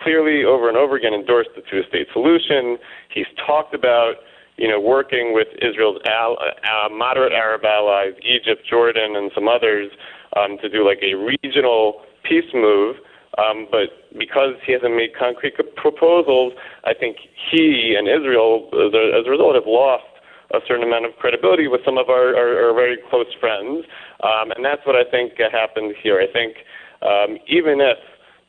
clearly 0.00 0.44
over 0.44 0.68
and 0.68 0.78
over 0.78 0.96
again 0.96 1.12
endorsed 1.12 1.50
the 1.54 1.62
two-state 1.62 2.08
solution. 2.12 2.78
He's 3.12 3.28
talked 3.36 3.74
about 3.74 4.14
you 4.56 4.68
know, 4.68 4.80
working 4.80 5.32
with 5.32 5.48
Israel's 5.62 6.00
al- 6.06 6.38
uh, 6.38 6.88
moderate 6.92 7.32
Arab 7.32 7.64
allies, 7.64 8.14
Egypt, 8.22 8.62
Jordan, 8.68 9.16
and 9.16 9.30
some 9.34 9.48
others, 9.48 9.90
um, 10.36 10.58
to 10.58 10.68
do 10.68 10.86
like 10.86 11.00
a 11.02 11.14
regional 11.14 12.02
peace 12.22 12.52
move. 12.54 12.96
Um, 13.38 13.68
but 13.70 13.90
because 14.18 14.54
he 14.66 14.72
hasn't 14.72 14.94
made 14.94 15.14
concrete 15.16 15.54
proposals, 15.76 16.52
I 16.84 16.94
think 16.94 17.16
he 17.50 17.94
and 17.96 18.08
Israel, 18.08 18.68
as 18.74 18.92
a, 18.92 19.18
as 19.20 19.26
a 19.26 19.30
result, 19.30 19.54
have 19.54 19.66
lost 19.66 20.04
a 20.52 20.58
certain 20.66 20.82
amount 20.82 21.06
of 21.06 21.14
credibility 21.16 21.68
with 21.68 21.80
some 21.84 21.96
of 21.96 22.08
our, 22.08 22.34
our, 22.34 22.68
our 22.68 22.74
very 22.74 22.98
close 23.08 23.32
friends. 23.38 23.86
Um, 24.24 24.50
and 24.50 24.64
that's 24.64 24.84
what 24.84 24.96
I 24.96 25.08
think 25.08 25.38
happened 25.38 25.94
here. 26.02 26.20
I 26.20 26.26
think 26.26 26.56
um, 27.02 27.38
even 27.46 27.80
if 27.80 27.98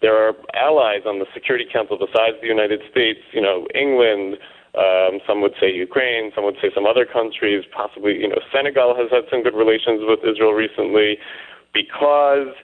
there 0.02 0.18
are 0.18 0.34
allies 0.56 1.02
on 1.06 1.20
the 1.20 1.28
Security 1.34 1.66
Council 1.72 1.98
besides 1.98 2.36
the 2.42 2.48
United 2.48 2.82
States, 2.90 3.20
you 3.32 3.42
know, 3.42 3.68
England, 3.76 4.38
um, 4.78 5.20
some 5.28 5.42
would 5.42 5.54
say 5.60 5.68
Ukraine, 5.72 6.32
some 6.34 6.46
would 6.46 6.56
say 6.62 6.72
some 6.74 6.86
other 6.86 7.06
countries, 7.06 7.66
possibly, 7.76 8.16
you 8.16 8.28
know, 8.28 8.40
Senegal 8.54 8.96
has 8.96 9.12
had 9.12 9.28
some 9.30 9.44
good 9.44 9.56
relations 9.56 10.02
with 10.08 10.24
Israel 10.24 10.54
recently 10.54 11.20
because 11.74 12.56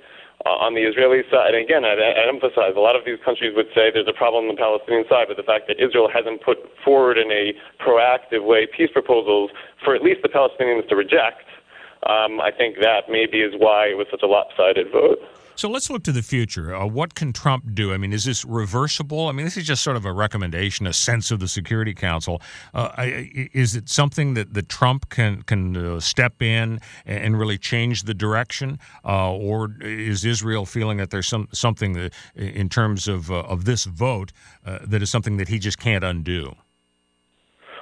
uh, 0.46 0.56
on 0.64 0.76
the 0.76 0.88
Israeli 0.88 1.28
side, 1.28 1.52
and 1.52 1.64
again, 1.64 1.84
I, 1.84 2.00
I 2.00 2.24
emphasize, 2.32 2.78
a 2.78 2.80
lot 2.80 2.96
of 2.96 3.04
these 3.04 3.20
countries 3.26 3.52
would 3.56 3.68
say 3.76 3.92
there's 3.92 4.08
a 4.08 4.16
problem 4.16 4.48
on 4.48 4.56
the 4.56 4.60
Palestinian 4.60 5.04
side, 5.10 5.28
but 5.28 5.36
the 5.36 5.44
fact 5.44 5.68
that 5.68 5.84
Israel 5.84 6.08
hasn't 6.08 6.40
put 6.46 6.64
forward 6.86 7.18
in 7.18 7.28
a 7.28 7.52
proactive 7.84 8.46
way 8.48 8.68
peace 8.72 8.92
proposals 8.94 9.52
for 9.84 9.92
at 9.96 10.02
least 10.02 10.22
the 10.24 10.32
Palestinians 10.32 10.88
to 10.88 10.96
reject, 10.96 11.44
um, 12.08 12.40
I 12.40 12.52
think 12.56 12.80
that 12.80 13.12
maybe 13.12 13.44
is 13.44 13.52
why 13.58 13.92
it 13.92 13.98
was 13.98 14.08
such 14.08 14.24
a 14.24 14.28
lopsided 14.28 14.92
vote. 14.96 15.20
So 15.58 15.68
let's 15.68 15.90
look 15.90 16.04
to 16.04 16.12
the 16.12 16.22
future. 16.22 16.76
Uh, 16.76 16.86
what 16.86 17.16
can 17.16 17.34
Trump 17.34 17.74
do? 17.74 17.92
I 17.92 17.98
mean, 17.98 18.14
is 18.14 18.26
this 18.26 18.46
reversible? 18.46 19.28
I 19.28 19.32
mean, 19.32 19.44
this 19.44 19.58
is 19.58 19.66
just 19.66 19.84
sort 19.84 19.98
of 19.98 20.06
a 20.06 20.14
recommendation, 20.14 20.86
a 20.86 20.94
sense 20.94 21.32
of 21.32 21.40
the 21.40 21.48
Security 21.48 21.96
Council. 21.96 22.44
Uh, 22.76 22.92
is 23.54 23.76
it 23.76 23.90
something 23.90 24.36
that, 24.36 24.54
that 24.54 24.70
Trump 24.70 25.10
can 25.10 25.42
can 25.42 25.76
uh, 25.76 26.00
step 26.00 26.44
in 26.44 26.80
and 27.08 27.40
really 27.40 27.58
change 27.58 28.04
the 28.04 28.14
direction, 28.14 28.78
uh, 29.04 29.34
or 29.34 29.76
is 29.82 30.24
Israel 30.26 30.68
feeling 30.68 30.98
that 30.98 31.10
there's 31.10 31.28
some 31.28 31.48
something 31.52 31.94
that, 31.94 32.14
in 32.36 32.70
terms 32.70 33.08
of 33.08 33.32
uh, 33.32 33.40
of 33.40 33.66
this 33.66 33.86
vote, 33.86 34.32
uh, 34.64 34.78
that 34.84 35.02
is 35.02 35.10
something 35.10 35.38
that 35.38 35.48
he 35.48 35.58
just 35.58 35.80
can't 35.80 36.04
undo? 36.04 36.56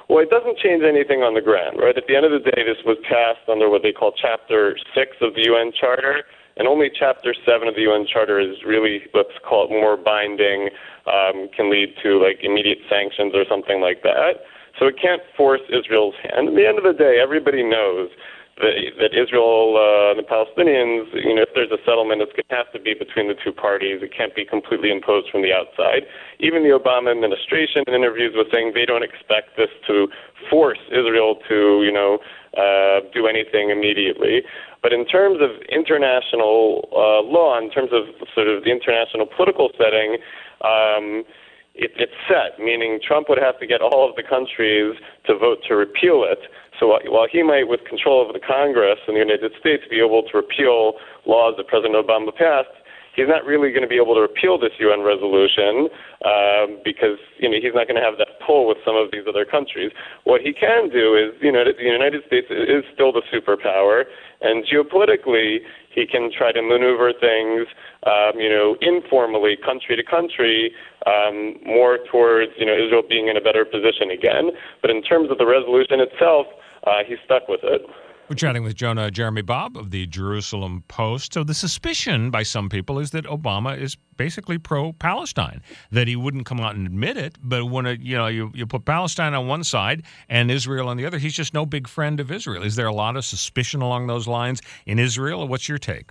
Well, 0.08 0.20
it 0.20 0.30
doesn't 0.30 0.56
change 0.58 0.82
anything 0.82 1.22
on 1.22 1.34
the 1.34 1.42
ground, 1.42 1.78
right? 1.78 1.96
At 1.98 2.04
the 2.08 2.16
end 2.16 2.24
of 2.24 2.32
the 2.32 2.50
day, 2.50 2.62
this 2.64 2.78
was 2.86 2.96
passed 3.04 3.46
under 3.50 3.68
what 3.68 3.82
they 3.82 3.92
call 3.92 4.12
Chapter 4.12 4.78
6 4.94 5.16
of 5.20 5.34
the 5.34 5.44
UN 5.50 5.72
Charter, 5.78 6.24
and 6.56 6.66
only 6.66 6.90
Chapter 6.92 7.34
7 7.44 7.68
of 7.68 7.74
the 7.74 7.82
UN 7.82 8.06
Charter 8.06 8.40
is 8.40 8.64
really, 8.64 9.02
let's 9.14 9.36
call 9.46 9.64
it 9.64 9.70
more 9.70 9.96
binding, 9.96 10.70
um, 11.06 11.48
can 11.54 11.70
lead 11.70 11.94
to 12.02 12.22
like 12.22 12.40
immediate 12.42 12.78
sanctions 12.88 13.34
or 13.34 13.44
something 13.48 13.80
like 13.80 14.02
that. 14.02 14.44
So 14.78 14.86
it 14.86 14.96
can't 15.00 15.22
force 15.36 15.60
Israel's 15.68 16.14
hand. 16.22 16.48
At 16.48 16.54
the 16.54 16.66
end 16.66 16.78
of 16.78 16.84
the 16.84 16.92
day, 16.92 17.18
everybody 17.22 17.62
knows 17.62 18.10
that, 18.58 18.72
that 19.00 19.12
Israel 19.12 19.76
uh, 19.76 20.16
and 20.16 20.18
the 20.20 20.24
Palestinians, 20.24 21.12
you 21.12 21.34
know, 21.34 21.44
if 21.44 21.52
there's 21.54 21.70
a 21.70 21.80
settlement, 21.84 22.22
it's 22.22 22.32
going 22.32 22.48
to 22.48 22.56
have 22.56 22.72
to 22.72 22.80
be 22.80 22.94
between 22.94 23.28
the 23.28 23.36
two 23.36 23.52
parties. 23.52 24.00
It 24.00 24.16
can't 24.16 24.34
be 24.34 24.44
completely 24.44 24.90
imposed 24.90 25.28
from 25.28 25.42
the 25.42 25.52
outside. 25.52 26.08
Even 26.40 26.64
the 26.64 26.72
Obama 26.72 27.12
administration 27.12 27.84
in 27.86 27.92
interviews 27.92 28.32
was 28.34 28.48
saying 28.52 28.72
they 28.72 28.88
don't 28.88 29.04
expect 29.04 29.56
this 29.56 29.68
to 29.88 30.08
force 30.48 30.80
Israel 30.88 31.36
to, 31.48 31.84
you 31.84 31.92
know, 31.92 32.18
uh, 32.56 33.04
do 33.12 33.26
anything 33.26 33.68
immediately. 33.68 34.40
But 34.86 34.92
in 34.92 35.04
terms 35.04 35.42
of 35.42 35.50
international 35.66 36.86
uh, 36.94 37.18
law, 37.26 37.58
in 37.58 37.74
terms 37.74 37.90
of 37.90 38.06
sort 38.30 38.46
of 38.46 38.62
the 38.62 38.70
international 38.70 39.26
political 39.26 39.66
setting, 39.74 40.22
um, 40.62 41.26
it, 41.74 41.90
it's 41.98 42.14
set, 42.30 42.62
meaning 42.62 43.02
Trump 43.02 43.26
would 43.28 43.42
have 43.42 43.58
to 43.58 43.66
get 43.66 43.82
all 43.82 44.08
of 44.08 44.14
the 44.14 44.22
countries 44.22 44.94
to 45.26 45.34
vote 45.34 45.58
to 45.66 45.74
repeal 45.74 46.22
it. 46.22 46.38
So 46.78 46.86
while 46.86 47.26
he 47.26 47.42
might, 47.42 47.66
with 47.66 47.82
control 47.82 48.22
over 48.22 48.32
the 48.32 48.38
Congress 48.38 49.02
in 49.10 49.14
the 49.14 49.26
United 49.26 49.50
States, 49.58 49.82
be 49.90 49.98
able 49.98 50.22
to 50.22 50.38
repeal 50.38 51.02
laws 51.26 51.58
that 51.58 51.66
President 51.66 51.98
Obama 51.98 52.30
passed, 52.30 52.70
he's 53.16 53.26
not 53.26 53.42
really 53.42 53.72
going 53.72 53.82
to 53.82 53.90
be 53.90 53.98
able 53.98 54.14
to 54.14 54.20
repeal 54.20 54.60
this 54.60 54.76
UN 54.78 55.00
resolution 55.00 55.88
um, 56.22 56.78
because 56.84 57.18
you 57.40 57.48
know 57.48 57.56
he's 57.58 57.74
not 57.74 57.88
going 57.88 57.98
to 57.98 58.04
have 58.04 58.20
that 58.20 58.38
pull 58.44 58.68
with 58.68 58.78
some 58.84 58.94
of 58.94 59.10
these 59.10 59.24
other 59.26 59.48
countries. 59.48 59.90
What 60.22 60.44
he 60.44 60.52
can 60.52 60.92
do 60.92 61.16
is, 61.16 61.34
you 61.40 61.50
know, 61.50 61.64
the 61.64 61.82
United 61.82 62.22
States 62.28 62.46
is 62.52 62.84
still 62.94 63.10
the 63.10 63.24
superpower, 63.32 64.04
and 64.40 64.64
geopolitically 64.64 65.58
he 65.90 66.06
can 66.06 66.30
try 66.30 66.52
to 66.52 66.60
maneuver 66.60 67.12
things, 67.18 67.66
um, 68.04 68.38
you 68.38 68.50
know, 68.50 68.76
informally, 68.82 69.56
country 69.56 69.96
to 69.96 70.04
country, 70.04 70.72
um, 71.06 71.56
more 71.64 71.98
towards 72.10 72.52
you 72.58 72.66
know 72.66 72.74
Israel 72.74 73.02
being 73.08 73.28
in 73.28 73.36
a 73.36 73.40
better 73.40 73.64
position 73.64 74.10
again. 74.10 74.50
But 74.82 74.90
in 74.90 75.02
terms 75.02 75.30
of 75.30 75.38
the 75.38 75.46
resolution 75.46 76.00
itself 76.00 76.46
uh, 76.86 77.02
he's 77.06 77.18
stuck 77.24 77.48
with 77.48 77.60
it. 77.62 77.82
We're 78.28 78.34
chatting 78.34 78.64
with 78.64 78.74
Jonah 78.74 79.08
Jeremy 79.12 79.42
Bob 79.42 79.76
of 79.76 79.92
the 79.92 80.04
Jerusalem 80.06 80.82
Post. 80.88 81.32
So 81.32 81.44
the 81.44 81.54
suspicion 81.54 82.30
by 82.30 82.42
some 82.42 82.68
people 82.68 82.98
is 82.98 83.12
that 83.12 83.24
Obama 83.26 83.78
is 83.80 83.96
basically 84.16 84.58
pro-Palestine. 84.58 85.62
That 85.92 86.08
he 86.08 86.16
wouldn't 86.16 86.44
come 86.44 86.58
out 86.58 86.74
and 86.74 86.88
admit 86.88 87.16
it, 87.16 87.38
but 87.40 87.66
when 87.66 87.86
it, 87.86 88.00
you 88.00 88.16
know 88.16 88.26
you, 88.26 88.50
you 88.52 88.66
put 88.66 88.84
Palestine 88.84 89.32
on 89.32 89.46
one 89.46 89.62
side 89.62 90.02
and 90.28 90.50
Israel 90.50 90.88
on 90.88 90.96
the 90.96 91.06
other, 91.06 91.18
he's 91.18 91.34
just 91.34 91.54
no 91.54 91.64
big 91.64 91.86
friend 91.86 92.18
of 92.18 92.32
Israel. 92.32 92.64
Is 92.64 92.74
there 92.74 92.88
a 92.88 92.92
lot 92.92 93.16
of 93.16 93.24
suspicion 93.24 93.80
along 93.80 94.08
those 94.08 94.26
lines 94.26 94.60
in 94.86 94.98
Israel? 94.98 95.46
What's 95.46 95.68
your 95.68 95.78
take? 95.78 96.10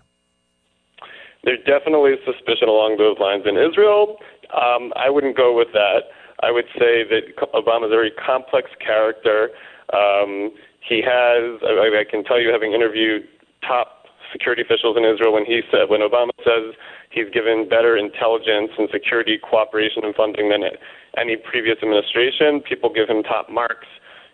There's 1.43 1.63
definitely 1.65 2.13
suspicion 2.23 2.69
along 2.69 2.95
those 2.97 3.19
lines 3.19 3.43
in 3.45 3.57
Israel. 3.57 4.19
Um, 4.55 4.93
I 4.95 5.09
wouldn't 5.09 5.35
go 5.35 5.53
with 5.53 5.73
that. 5.73 6.03
I 6.43 6.51
would 6.51 6.65
say 6.79 7.03
that 7.03 7.35
Obama's 7.53 7.87
a 7.87 7.89
very 7.89 8.11
complex 8.11 8.69
character. 8.79 9.49
Um, 9.93 10.51
he 10.87 11.01
has, 11.01 11.59
I, 11.65 12.01
I 12.01 12.05
can 12.09 12.23
tell 12.23 12.39
you, 12.39 12.51
having 12.51 12.73
interviewed 12.73 13.27
top 13.65 14.05
security 14.31 14.61
officials 14.61 14.97
in 14.97 15.03
Israel, 15.05 15.33
when 15.33 15.45
he 15.45 15.61
said, 15.71 15.89
when 15.89 16.01
Obama 16.01 16.29
says 16.43 16.75
he's 17.09 17.29
given 17.33 17.67
better 17.69 17.97
intelligence 17.97 18.71
and 18.77 18.89
security 18.91 19.37
cooperation 19.41 20.03
and 20.03 20.13
funding 20.13 20.49
than 20.49 20.61
any 21.17 21.37
previous 21.37 21.77
administration, 21.81 22.61
people 22.61 22.91
give 22.93 23.09
him 23.09 23.23
top 23.23 23.49
marks, 23.49 23.87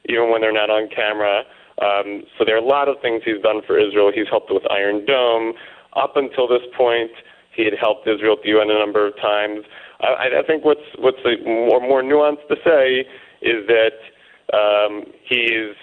even 0.09 0.29
when 0.29 0.41
they're 0.41 0.53
not 0.53 0.69
on 0.69 0.89
camera. 0.89 1.43
Um, 1.79 2.23
so 2.37 2.43
there 2.45 2.55
are 2.55 2.63
a 2.63 2.65
lot 2.65 2.89
of 2.89 2.97
things 3.01 3.21
he's 3.23 3.41
done 3.41 3.61
for 3.65 3.79
Israel. 3.79 4.11
He's 4.13 4.27
helped 4.29 4.51
with 4.51 4.63
Iron 4.69 5.05
Dome. 5.05 5.53
Up 5.95 6.15
until 6.15 6.47
this 6.47 6.63
point, 6.75 7.11
he 7.55 7.65
had 7.65 7.73
helped 7.79 8.07
Israel 8.07 8.35
at 8.37 8.43
the 8.43 8.49
UN 8.49 8.71
a 8.71 8.79
number 8.79 9.05
of 9.07 9.15
times. 9.17 9.63
I, 10.01 10.39
I 10.39 10.43
think 10.47 10.65
what's 10.65 10.87
what's 10.97 11.19
more 11.45 11.79
more 11.79 12.01
nuanced 12.01 12.47
to 12.47 12.55
say 12.63 13.05
is 13.41 13.67
that 13.67 13.97
um, 14.53 15.03
he's 15.27 15.75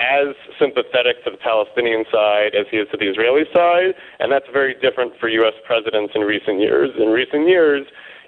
as 0.00 0.34
sympathetic 0.58 1.22
to 1.24 1.30
the 1.30 1.38
Palestinian 1.38 2.04
side 2.10 2.54
as 2.54 2.66
he 2.70 2.78
is 2.78 2.88
to 2.90 2.98
the 2.98 3.06
Israeli 3.06 3.44
side, 3.54 3.94
and 4.18 4.30
that's 4.32 4.48
very 4.52 4.74
different 4.74 5.12
for 5.20 5.28
U.S. 5.28 5.54
presidents 5.64 6.12
in 6.14 6.22
recent 6.22 6.60
years. 6.60 6.90
In 6.98 7.08
recent 7.08 7.48
years, 7.48 7.86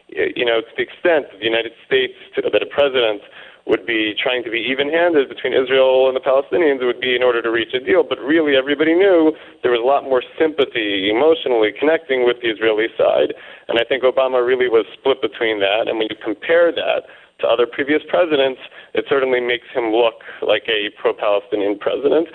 you 0.08 0.44
know, 0.44 0.60
to 0.62 0.72
the 0.76 0.82
extent 0.82 1.26
that 1.32 1.38
the 1.38 1.44
United 1.44 1.72
States, 1.86 2.14
that 2.36 2.46
a 2.46 2.66
president 2.70 3.22
would 3.66 3.84
be 3.84 4.14
trying 4.14 4.44
to 4.44 4.50
be 4.50 4.62
even-handed 4.62 5.28
between 5.28 5.52
Israel 5.52 6.06
and 6.06 6.14
the 6.14 6.22
Palestinians, 6.22 6.80
it 6.80 6.86
would 6.86 7.02
be 7.02 7.16
in 7.16 7.22
order 7.24 7.42
to 7.42 7.50
reach 7.50 7.74
a 7.74 7.82
deal. 7.82 8.06
But 8.06 8.20
really, 8.20 8.54
everybody 8.54 8.94
knew 8.94 9.34
there 9.62 9.72
was 9.74 9.82
a 9.82 9.86
lot 9.86 10.04
more 10.04 10.22
sympathy 10.38 11.10
emotionally 11.10 11.74
connecting 11.74 12.24
with 12.24 12.38
the 12.42 12.48
Israeli 12.48 12.86
side, 12.96 13.34
and 13.66 13.78
I 13.78 13.82
think 13.82 14.04
Obama 14.04 14.46
really 14.46 14.68
was 14.70 14.86
split 14.94 15.20
between 15.20 15.58
that. 15.58 15.90
And 15.90 15.98
when 15.98 16.06
you 16.08 16.16
compare 16.22 16.70
that 16.70 17.10
to 17.40 17.46
other 17.48 17.66
previous 17.66 18.02
presidents, 18.08 18.60
it 18.96 19.04
certainly 19.08 19.40
makes 19.40 19.68
him 19.72 19.92
look 19.92 20.24
like 20.40 20.64
a 20.66 20.88
pro-Palestinian 21.00 21.78
president. 21.78 22.28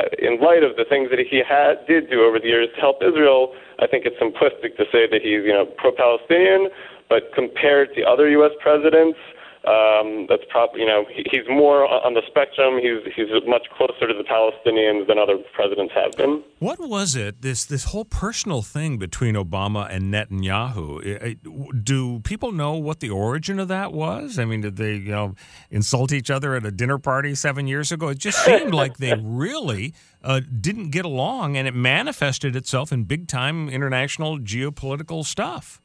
Uh, 0.00 0.08
in 0.18 0.40
light 0.40 0.64
of 0.64 0.76
the 0.76 0.84
things 0.88 1.08
that 1.12 1.20
he 1.20 1.40
had 1.44 1.84
did 1.86 2.10
do 2.10 2.24
over 2.24 2.40
the 2.40 2.48
years 2.48 2.68
to 2.74 2.80
help 2.80 3.04
Israel, 3.04 3.54
I 3.78 3.86
think 3.86 4.04
it's 4.04 4.16
simplistic 4.16 4.76
to 4.76 4.84
say 4.92 5.04
that 5.08 5.20
he's 5.22 5.44
you 5.44 5.52
know 5.52 5.66
pro-Palestinian. 5.76 6.68
But 7.08 7.30
compared 7.34 7.94
to 7.94 8.02
other 8.02 8.28
U.S. 8.42 8.50
presidents, 8.60 9.18
um, 9.66 10.26
that's 10.28 10.44
probably 10.48 10.80
you 10.80 10.86
know 10.86 11.04
he's 11.12 11.42
more 11.48 11.86
on 11.86 12.14
the 12.14 12.22
spectrum. 12.28 12.78
He's 12.80 13.12
he's 13.14 13.26
much 13.46 13.66
closer 13.76 14.06
to 14.06 14.14
the 14.14 14.22
Palestinians 14.22 15.08
than 15.08 15.18
other 15.18 15.38
presidents 15.54 15.92
have 15.94 16.12
been. 16.12 16.44
What 16.60 16.78
was 16.78 17.16
it? 17.16 17.42
This 17.42 17.64
this 17.64 17.84
whole 17.84 18.04
personal 18.04 18.62
thing 18.62 18.96
between 18.96 19.34
Obama 19.34 19.88
and 19.90 20.14
Netanyahu. 20.14 21.82
Do 21.82 22.20
people 22.20 22.52
know 22.52 22.74
what 22.74 23.00
the 23.00 23.10
origin 23.10 23.58
of 23.58 23.66
that 23.66 23.92
was? 23.92 24.38
I 24.38 24.44
mean, 24.44 24.60
did 24.60 24.76
they 24.76 24.94
you 24.94 25.10
know 25.10 25.34
insult 25.68 26.12
each 26.12 26.30
other 26.30 26.54
at 26.54 26.64
a 26.64 26.70
dinner 26.70 26.98
party 26.98 27.34
seven 27.34 27.66
years 27.66 27.90
ago? 27.90 28.08
It 28.08 28.18
just 28.18 28.44
seemed 28.44 28.72
like 28.72 28.98
they 28.98 29.14
really 29.20 29.94
uh, 30.22 30.42
didn't 30.60 30.90
get 30.90 31.04
along, 31.04 31.56
and 31.56 31.66
it 31.66 31.74
manifested 31.74 32.54
itself 32.54 32.92
in 32.92 33.02
big 33.02 33.26
time 33.26 33.68
international 33.68 34.38
geopolitical 34.38 35.24
stuff. 35.24 35.80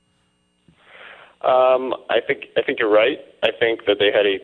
Um, 1.44 1.94
I 2.10 2.22
think 2.26 2.46
I 2.58 2.62
think 2.62 2.80
you're 2.80 2.92
right. 2.92 3.18
I 3.44 3.50
think 3.58 3.86
that 3.88 3.98
they 4.00 4.12
had 4.14 4.26
a 4.26 4.38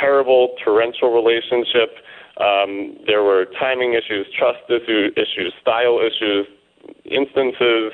terrible 0.00 0.56
torrential 0.64 1.12
relationship. 1.12 2.00
Um, 2.40 2.96
there 3.06 3.22
were 3.22 3.46
timing 3.58 3.94
issues, 3.94 4.26
trust 4.36 4.64
issues, 4.68 5.52
style 5.60 6.00
issues, 6.00 6.46
instances. 7.04 7.92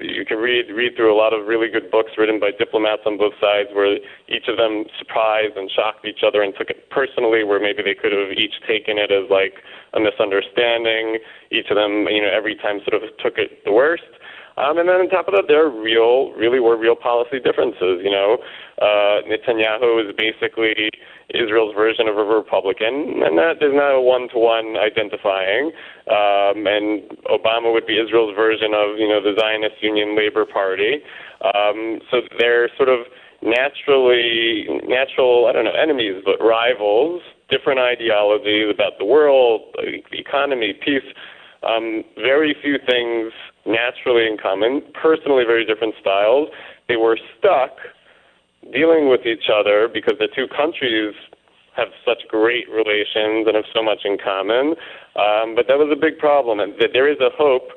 You 0.00 0.26
can 0.26 0.38
read 0.38 0.66
read 0.74 0.94
through 0.96 1.14
a 1.14 1.18
lot 1.18 1.32
of 1.32 1.46
really 1.46 1.68
good 1.70 1.90
books 1.90 2.12
written 2.18 2.38
by 2.38 2.50
diplomats 2.50 3.02
on 3.06 3.18
both 3.18 3.34
sides, 3.40 3.70
where 3.72 3.96
each 4.28 4.46
of 4.48 4.56
them 4.58 4.84
surprised 4.98 5.56
and 5.56 5.70
shocked 5.70 6.04
each 6.04 6.22
other 6.26 6.42
and 6.42 6.52
took 6.58 6.70
it 6.70 6.90
personally. 6.90 7.42
Where 7.42 7.58
maybe 7.58 7.82
they 7.82 7.94
could 7.94 8.12
have 8.12 8.34
each 8.34 8.58
taken 8.66 8.98
it 8.98 9.10
as 9.10 9.30
like 9.30 9.62
a 9.94 10.00
misunderstanding. 10.00 11.18
Each 11.50 11.70
of 11.70 11.76
them, 11.76 12.06
you 12.10 12.20
know, 12.20 12.30
every 12.30 12.54
time 12.54 12.82
sort 12.82 13.02
of 13.02 13.08
took 13.22 13.38
it 13.38 13.64
the 13.64 13.72
worst. 13.72 14.10
Um, 14.56 14.78
and 14.78 14.88
then 14.88 15.04
on 15.04 15.08
top 15.12 15.28
of 15.28 15.34
that, 15.36 15.44
there 15.48 15.66
are 15.66 15.70
real, 15.70 16.32
really 16.32 16.60
were 16.60 16.80
real 16.80 16.96
policy 16.96 17.38
differences. 17.40 18.00
You 18.00 18.10
know, 18.10 18.38
uh, 18.80 19.20
Netanyahu 19.28 20.00
is 20.00 20.16
basically 20.16 20.88
Israel's 21.28 21.74
version 21.74 22.08
of 22.08 22.16
a 22.16 22.24
Republican, 22.24 23.20
and 23.20 23.36
that 23.36 23.60
is 23.60 23.76
not 23.76 23.92
a 23.92 24.00
one-to-one 24.00 24.80
identifying. 24.80 25.76
Um, 26.08 26.64
and 26.64 27.04
Obama 27.28 27.68
would 27.68 27.86
be 27.86 28.00
Israel's 28.00 28.34
version 28.34 28.72
of, 28.72 28.96
you 28.96 29.08
know, 29.08 29.20
the 29.20 29.36
Zionist 29.38 29.76
Union 29.82 30.16
Labor 30.16 30.46
Party. 30.46 31.04
Um, 31.44 32.00
so 32.10 32.22
they're 32.38 32.70
sort 32.80 32.88
of 32.88 33.04
naturally, 33.42 34.64
natural, 34.88 35.46
I 35.46 35.52
don't 35.52 35.64
know, 35.64 35.76
enemies, 35.76 36.22
but 36.24 36.40
rivals, 36.40 37.20
different 37.50 37.78
ideologies 37.78 38.72
about 38.72 38.96
the 38.98 39.04
world, 39.04 39.74
the 39.76 40.18
economy, 40.18 40.72
peace. 40.72 41.04
Um, 41.62 42.04
very 42.16 42.56
few 42.62 42.78
things 42.88 43.32
naturally 43.66 44.26
in 44.26 44.36
common, 44.38 44.82
personally 44.94 45.44
very 45.44 45.64
different 45.64 45.94
styles. 46.00 46.48
They 46.88 46.96
were 46.96 47.18
stuck 47.38 47.76
dealing 48.72 49.08
with 49.08 49.26
each 49.26 49.50
other 49.52 49.88
because 49.92 50.14
the 50.18 50.28
two 50.34 50.46
countries 50.48 51.14
have 51.76 51.88
such 52.04 52.26
great 52.28 52.68
relations 52.70 53.46
and 53.46 53.54
have 53.54 53.68
so 53.74 53.82
much 53.82 54.00
in 54.04 54.16
common. 54.16 54.74
Um, 55.14 55.54
but 55.54 55.68
that 55.68 55.76
was 55.76 55.92
a 55.92 55.98
big 55.98 56.18
problem, 56.18 56.58
and 56.58 56.72
that 56.80 56.90
there 56.92 57.10
is 57.10 57.20
a 57.20 57.30
hope. 57.36 57.68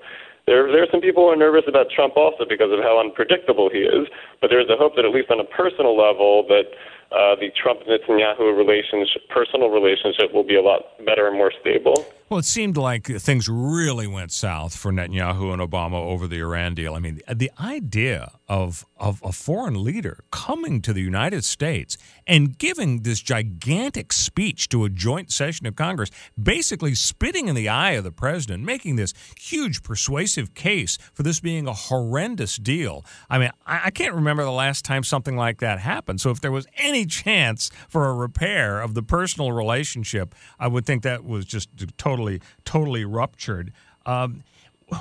There, 0.47 0.71
there 0.71 0.81
are 0.81 0.89
some 0.89 1.01
people 1.01 1.27
who 1.27 1.29
are 1.29 1.35
nervous 1.35 1.67
about 1.67 1.91
Trump 1.93 2.15
also 2.17 2.45
because 2.47 2.71
of 2.71 2.79
how 2.79 2.99
unpredictable 2.99 3.69
he 3.69 3.79
is. 3.85 4.07
But 4.41 4.49
there 4.49 4.61
is 4.61 4.69
a 4.69 4.77
hope 4.77 4.95
that 4.95 5.05
at 5.05 5.11
least 5.11 5.29
on 5.29 5.39
a 5.39 5.43
personal 5.43 5.99
level, 5.99 6.47
that 6.47 6.73
uh, 7.11 7.35
the 7.37 7.51
Trump 7.53 7.81
Netanyahu 7.85 8.55
relationship, 8.55 9.27
personal 9.29 9.69
relationship, 9.69 10.33
will 10.33 10.47
be 10.47 10.55
a 10.55 10.63
lot 10.63 10.95
better 11.05 11.27
and 11.27 11.37
more 11.37 11.51
stable. 11.59 12.05
Well, 12.29 12.37
it 12.37 12.45
seemed 12.45 12.77
like 12.77 13.07
things 13.07 13.49
really 13.49 14.05
went 14.05 14.31
south 14.31 14.75
for 14.75 14.91
Netanyahu 14.91 15.51
and 15.51 15.59
Obama 15.59 15.95
over 15.95 16.27
the 16.27 16.37
Iran 16.37 16.75
deal. 16.75 16.93
I 16.93 16.99
mean, 16.99 17.21
the 17.27 17.49
idea 17.59 18.33
of, 18.47 18.85
of 18.97 19.19
a 19.23 19.31
foreign 19.31 19.83
leader 19.83 20.23
coming 20.31 20.83
to 20.83 20.93
the 20.93 21.01
United 21.01 21.43
States 21.43 21.97
and 22.27 22.55
giving 22.55 23.01
this 23.01 23.19
gigantic 23.19 24.13
speech 24.13 24.69
to 24.69 24.85
a 24.85 24.89
joint 24.89 25.31
session 25.31 25.65
of 25.65 25.75
Congress, 25.75 26.11
basically 26.41 26.93
spitting 26.93 27.47
in 27.47 27.55
the 27.55 27.67
eye 27.67 27.93
of 27.93 28.03
the 28.03 28.11
president, 28.11 28.63
making 28.63 28.95
this 28.95 29.15
huge 29.39 29.81
persuasive 29.81 30.53
case 30.53 30.99
for 31.15 31.23
this 31.23 31.39
being 31.39 31.67
a 31.67 31.73
horrendous 31.73 32.57
deal. 32.57 33.03
I 33.27 33.39
mean, 33.39 33.49
I, 33.65 33.81
I 33.85 33.89
can't 33.89 34.13
remember 34.13 34.43
the 34.43 34.51
last 34.51 34.85
time 34.85 35.03
something 35.03 35.35
like 35.35 35.61
that 35.61 35.79
happened. 35.79 36.21
So 36.21 36.29
if 36.29 36.41
there 36.41 36.51
was 36.51 36.67
any 36.77 37.07
chance 37.07 37.71
for 37.87 38.07
a 38.07 38.13
repair 38.13 38.81
of 38.81 38.93
the 38.93 39.01
personal 39.01 39.51
relationship, 39.51 40.35
I 40.59 40.67
would 40.67 40.85
think 40.85 41.01
that 41.01 41.23
was 41.23 41.45
just 41.45 41.69
totally, 41.97 42.18
totally 42.65 43.05
ruptured. 43.05 43.71
Um, 44.05 44.43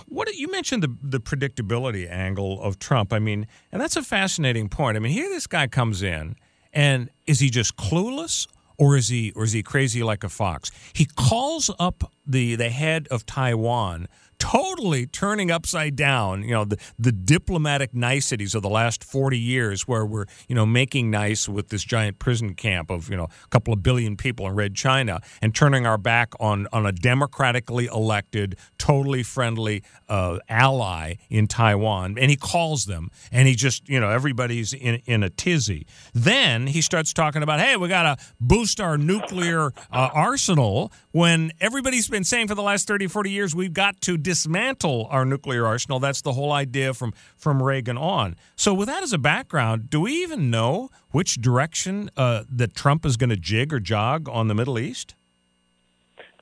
what 0.06 0.32
you 0.34 0.50
mentioned 0.50 0.82
the 0.82 0.94
the 1.02 1.20
predictability 1.20 2.10
angle 2.10 2.60
of 2.62 2.78
Trump. 2.78 3.12
I 3.12 3.18
mean, 3.18 3.46
and 3.72 3.80
that's 3.80 3.96
a 3.96 4.02
fascinating 4.02 4.68
point. 4.68 4.96
I 4.96 5.00
mean, 5.00 5.12
here 5.12 5.28
this 5.28 5.46
guy 5.46 5.66
comes 5.66 6.02
in, 6.02 6.36
and 6.72 7.10
is 7.26 7.40
he 7.40 7.50
just 7.50 7.76
clueless, 7.76 8.46
or 8.76 8.96
is 8.96 9.08
he 9.08 9.32
or 9.34 9.44
is 9.44 9.52
he 9.52 9.62
crazy 9.62 10.02
like 10.02 10.24
a 10.24 10.28
fox? 10.28 10.70
He 10.92 11.06
calls 11.16 11.70
up 11.78 12.12
the 12.26 12.56
the 12.56 12.70
head 12.70 13.08
of 13.10 13.26
Taiwan 13.26 14.08
totally 14.38 15.06
turning 15.06 15.50
upside 15.50 15.96
down, 15.96 16.42
you 16.42 16.52
know, 16.52 16.64
the, 16.64 16.78
the 16.98 17.12
diplomatic 17.12 17.94
niceties 17.94 18.54
of 18.54 18.62
the 18.62 18.68
last 18.68 19.04
40 19.04 19.38
years 19.38 19.88
where 19.88 20.04
we're, 20.04 20.26
you 20.48 20.54
know, 20.54 20.66
making 20.66 21.10
nice 21.10 21.48
with 21.48 21.68
this 21.68 21.84
giant 21.84 22.18
prison 22.18 22.54
camp 22.54 22.90
of, 22.90 23.10
you 23.10 23.16
know, 23.16 23.24
a 23.44 23.48
couple 23.48 23.72
of 23.72 23.82
billion 23.82 24.16
people 24.16 24.46
in 24.46 24.54
Red 24.54 24.74
China 24.74 25.20
and 25.42 25.54
turning 25.54 25.86
our 25.86 25.98
back 25.98 26.32
on, 26.40 26.66
on 26.72 26.86
a 26.86 26.92
democratically 26.92 27.86
elected, 27.86 28.56
totally 28.78 29.22
friendly 29.22 29.82
uh, 30.08 30.38
ally 30.48 31.14
in 31.28 31.46
Taiwan. 31.46 32.16
And 32.18 32.30
he 32.30 32.36
calls 32.36 32.84
them 32.84 33.10
and 33.32 33.48
he 33.48 33.54
just, 33.54 33.88
you 33.88 33.98
know, 33.98 34.10
everybody's 34.10 34.72
in, 34.72 34.96
in 35.06 35.22
a 35.22 35.30
tizzy. 35.30 35.86
Then 36.14 36.68
he 36.68 36.80
starts 36.80 37.12
talking 37.12 37.42
about, 37.42 37.60
hey, 37.60 37.76
we 37.76 37.88
got 37.88 38.02
to 38.04 38.24
boost 38.40 38.80
our 38.80 38.96
nuclear 38.96 39.72
uh, 39.90 40.08
arsenal 40.12 40.92
when 41.10 41.50
everybody's 41.60 42.08
been 42.08 42.24
saying 42.24 42.46
for 42.46 42.54
the 42.54 42.62
last 42.62 42.86
30, 42.86 43.08
40 43.08 43.30
years, 43.30 43.54
we've 43.54 43.72
got 43.72 44.00
to 44.02 44.16
dismantle 44.28 45.08
our 45.10 45.24
nuclear 45.24 45.64
arsenal. 45.64 45.98
That's 45.98 46.20
the 46.20 46.34
whole 46.34 46.52
idea 46.52 46.92
from, 46.92 47.14
from 47.34 47.62
Reagan 47.62 47.96
on. 47.96 48.36
So, 48.56 48.74
with 48.74 48.86
that 48.88 49.02
as 49.02 49.14
a 49.14 49.18
background, 49.18 49.88
do 49.88 50.02
we 50.02 50.22
even 50.22 50.50
know 50.50 50.90
which 51.12 51.40
direction 51.40 52.10
uh, 52.14 52.44
that 52.50 52.74
Trump 52.74 53.06
is 53.06 53.16
going 53.16 53.30
to 53.30 53.38
jig 53.38 53.72
or 53.72 53.80
jog 53.80 54.28
on 54.28 54.48
the 54.48 54.54
Middle 54.54 54.78
East? 54.78 55.14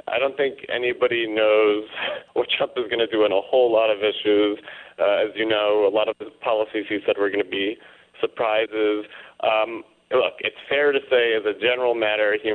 I 0.08 0.18
don't 0.18 0.36
think 0.36 0.66
anybody 0.68 1.28
knows 1.28 1.84
what 2.32 2.48
Trump 2.58 2.72
is 2.76 2.90
going 2.90 2.98
to 2.98 3.06
do 3.06 3.22
on 3.22 3.30
a 3.30 3.40
whole 3.40 3.72
lot 3.72 3.88
of 3.88 3.98
issues. 3.98 4.58
Uh, 4.98 5.28
as 5.28 5.30
you 5.36 5.46
know, 5.46 5.88
a 5.88 5.94
lot 5.94 6.08
of 6.08 6.16
the 6.18 6.26
policies 6.42 6.86
he 6.88 6.98
said 7.06 7.14
were 7.16 7.30
going 7.30 7.44
to 7.44 7.48
be 7.48 7.76
surprises. 8.20 9.04
Um, 9.46 9.84
look, 10.10 10.34
it's 10.40 10.58
fair 10.68 10.90
to 10.90 10.98
say, 11.08 11.34
as 11.38 11.44
a 11.46 11.54
general 11.60 11.94
matter, 11.94 12.36
he 12.42 12.50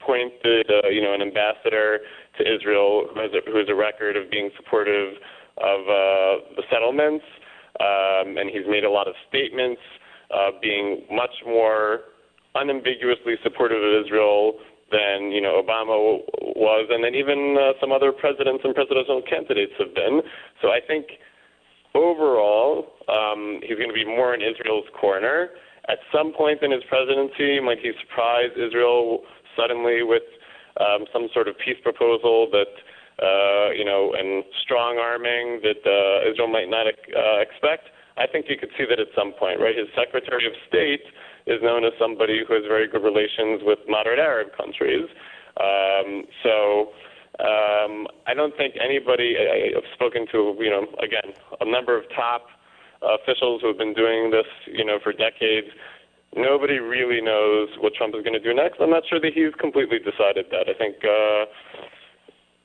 appointed, 0.00 0.70
uh, 0.70 0.88
you 0.88 1.02
know, 1.02 1.14
an 1.14 1.22
ambassador 1.22 1.98
to 2.38 2.42
Israel 2.42 3.08
who 3.12 3.20
has 3.20 3.30
a, 3.34 3.50
who 3.50 3.58
has 3.58 3.68
a 3.68 3.74
record 3.74 4.16
of 4.16 4.30
being 4.30 4.50
supportive 4.56 5.14
of 5.58 5.80
uh, 5.82 6.54
the 6.56 6.62
settlements, 6.70 7.24
um, 7.80 8.38
and 8.38 8.50
he's 8.50 8.66
made 8.68 8.84
a 8.84 8.90
lot 8.90 9.08
of 9.08 9.14
statements 9.28 9.80
uh, 10.30 10.50
being 10.62 11.02
much 11.10 11.34
more 11.46 12.00
unambiguously 12.54 13.34
supportive 13.42 13.82
of 13.82 14.04
Israel 14.04 14.54
than 14.90 15.30
you 15.30 15.40
know 15.40 15.60
Obama 15.60 16.22
was, 16.56 16.88
and 16.90 17.04
then 17.04 17.14
even 17.14 17.56
uh, 17.58 17.72
some 17.80 17.92
other 17.92 18.12
presidents 18.12 18.62
and 18.64 18.74
presidential 18.74 19.22
candidates 19.28 19.72
have 19.78 19.94
been. 19.94 20.22
So 20.62 20.68
I 20.68 20.80
think 20.86 21.06
overall 21.94 22.86
um, 23.08 23.60
he's 23.62 23.76
going 23.76 23.90
to 23.90 23.94
be 23.94 24.04
more 24.04 24.34
in 24.34 24.40
Israel's 24.40 24.88
corner. 24.98 25.50
At 25.88 25.98
some 26.12 26.32
point 26.32 26.62
in 26.62 26.70
his 26.70 26.82
presidency, 26.88 27.60
might 27.60 27.78
he 27.80 27.92
surprise 28.00 28.50
Israel 28.56 29.24
suddenly 29.56 30.02
with 30.02 30.22
um, 30.80 31.06
some 31.12 31.28
sort 31.32 31.48
of 31.48 31.58
peace 31.58 31.78
proposal 31.82 32.48
that 32.50 32.72
uh, 33.22 33.70
you 33.74 33.84
know 33.84 34.14
and 34.16 34.44
strong 34.62 34.98
arming 34.98 35.60
that 35.62 35.82
uh, 35.84 36.30
Israel 36.30 36.48
might 36.48 36.70
not 36.70 36.86
uh, 36.86 37.38
expect. 37.40 37.90
I 38.16 38.26
think 38.26 38.46
you 38.48 38.58
could 38.58 38.70
see 38.76 38.84
that 38.88 38.98
at 38.98 39.08
some 39.14 39.32
point, 39.32 39.60
right? 39.60 39.76
His 39.76 39.86
Secretary 39.94 40.46
of 40.46 40.52
State 40.66 41.06
is 41.46 41.62
known 41.62 41.84
as 41.84 41.92
somebody 41.98 42.42
who 42.46 42.54
has 42.54 42.64
very 42.66 42.88
good 42.88 43.02
relations 43.02 43.62
with 43.62 43.78
moderate 43.88 44.18
Arab 44.18 44.48
countries. 44.56 45.06
Um, 45.58 46.26
so 46.42 46.90
um, 47.38 48.06
I 48.26 48.34
don't 48.34 48.56
think 48.56 48.74
anybody. 48.82 49.36
I, 49.38 49.78
I've 49.78 49.90
spoken 49.94 50.26
to 50.32 50.56
you 50.58 50.70
know 50.70 50.86
again 51.02 51.34
a 51.60 51.66
number 51.66 51.96
of 51.96 52.04
top 52.14 52.46
officials 53.02 53.62
who 53.62 53.68
have 53.68 53.78
been 53.78 53.94
doing 53.94 54.30
this 54.30 54.46
you 54.66 54.84
know 54.84 54.98
for 55.02 55.12
decades 55.12 55.70
nobody 56.36 56.78
really 56.78 57.20
knows 57.20 57.68
what 57.80 57.94
Trump 57.94 58.14
is 58.14 58.22
going 58.22 58.34
to 58.34 58.42
do 58.42 58.54
next. 58.54 58.80
I'm 58.80 58.90
not 58.90 59.04
sure 59.08 59.20
that 59.20 59.32
he's 59.34 59.54
completely 59.58 59.98
decided 59.98 60.46
that. 60.50 60.68
I 60.68 60.74
think 60.76 60.96
uh, 61.04 61.44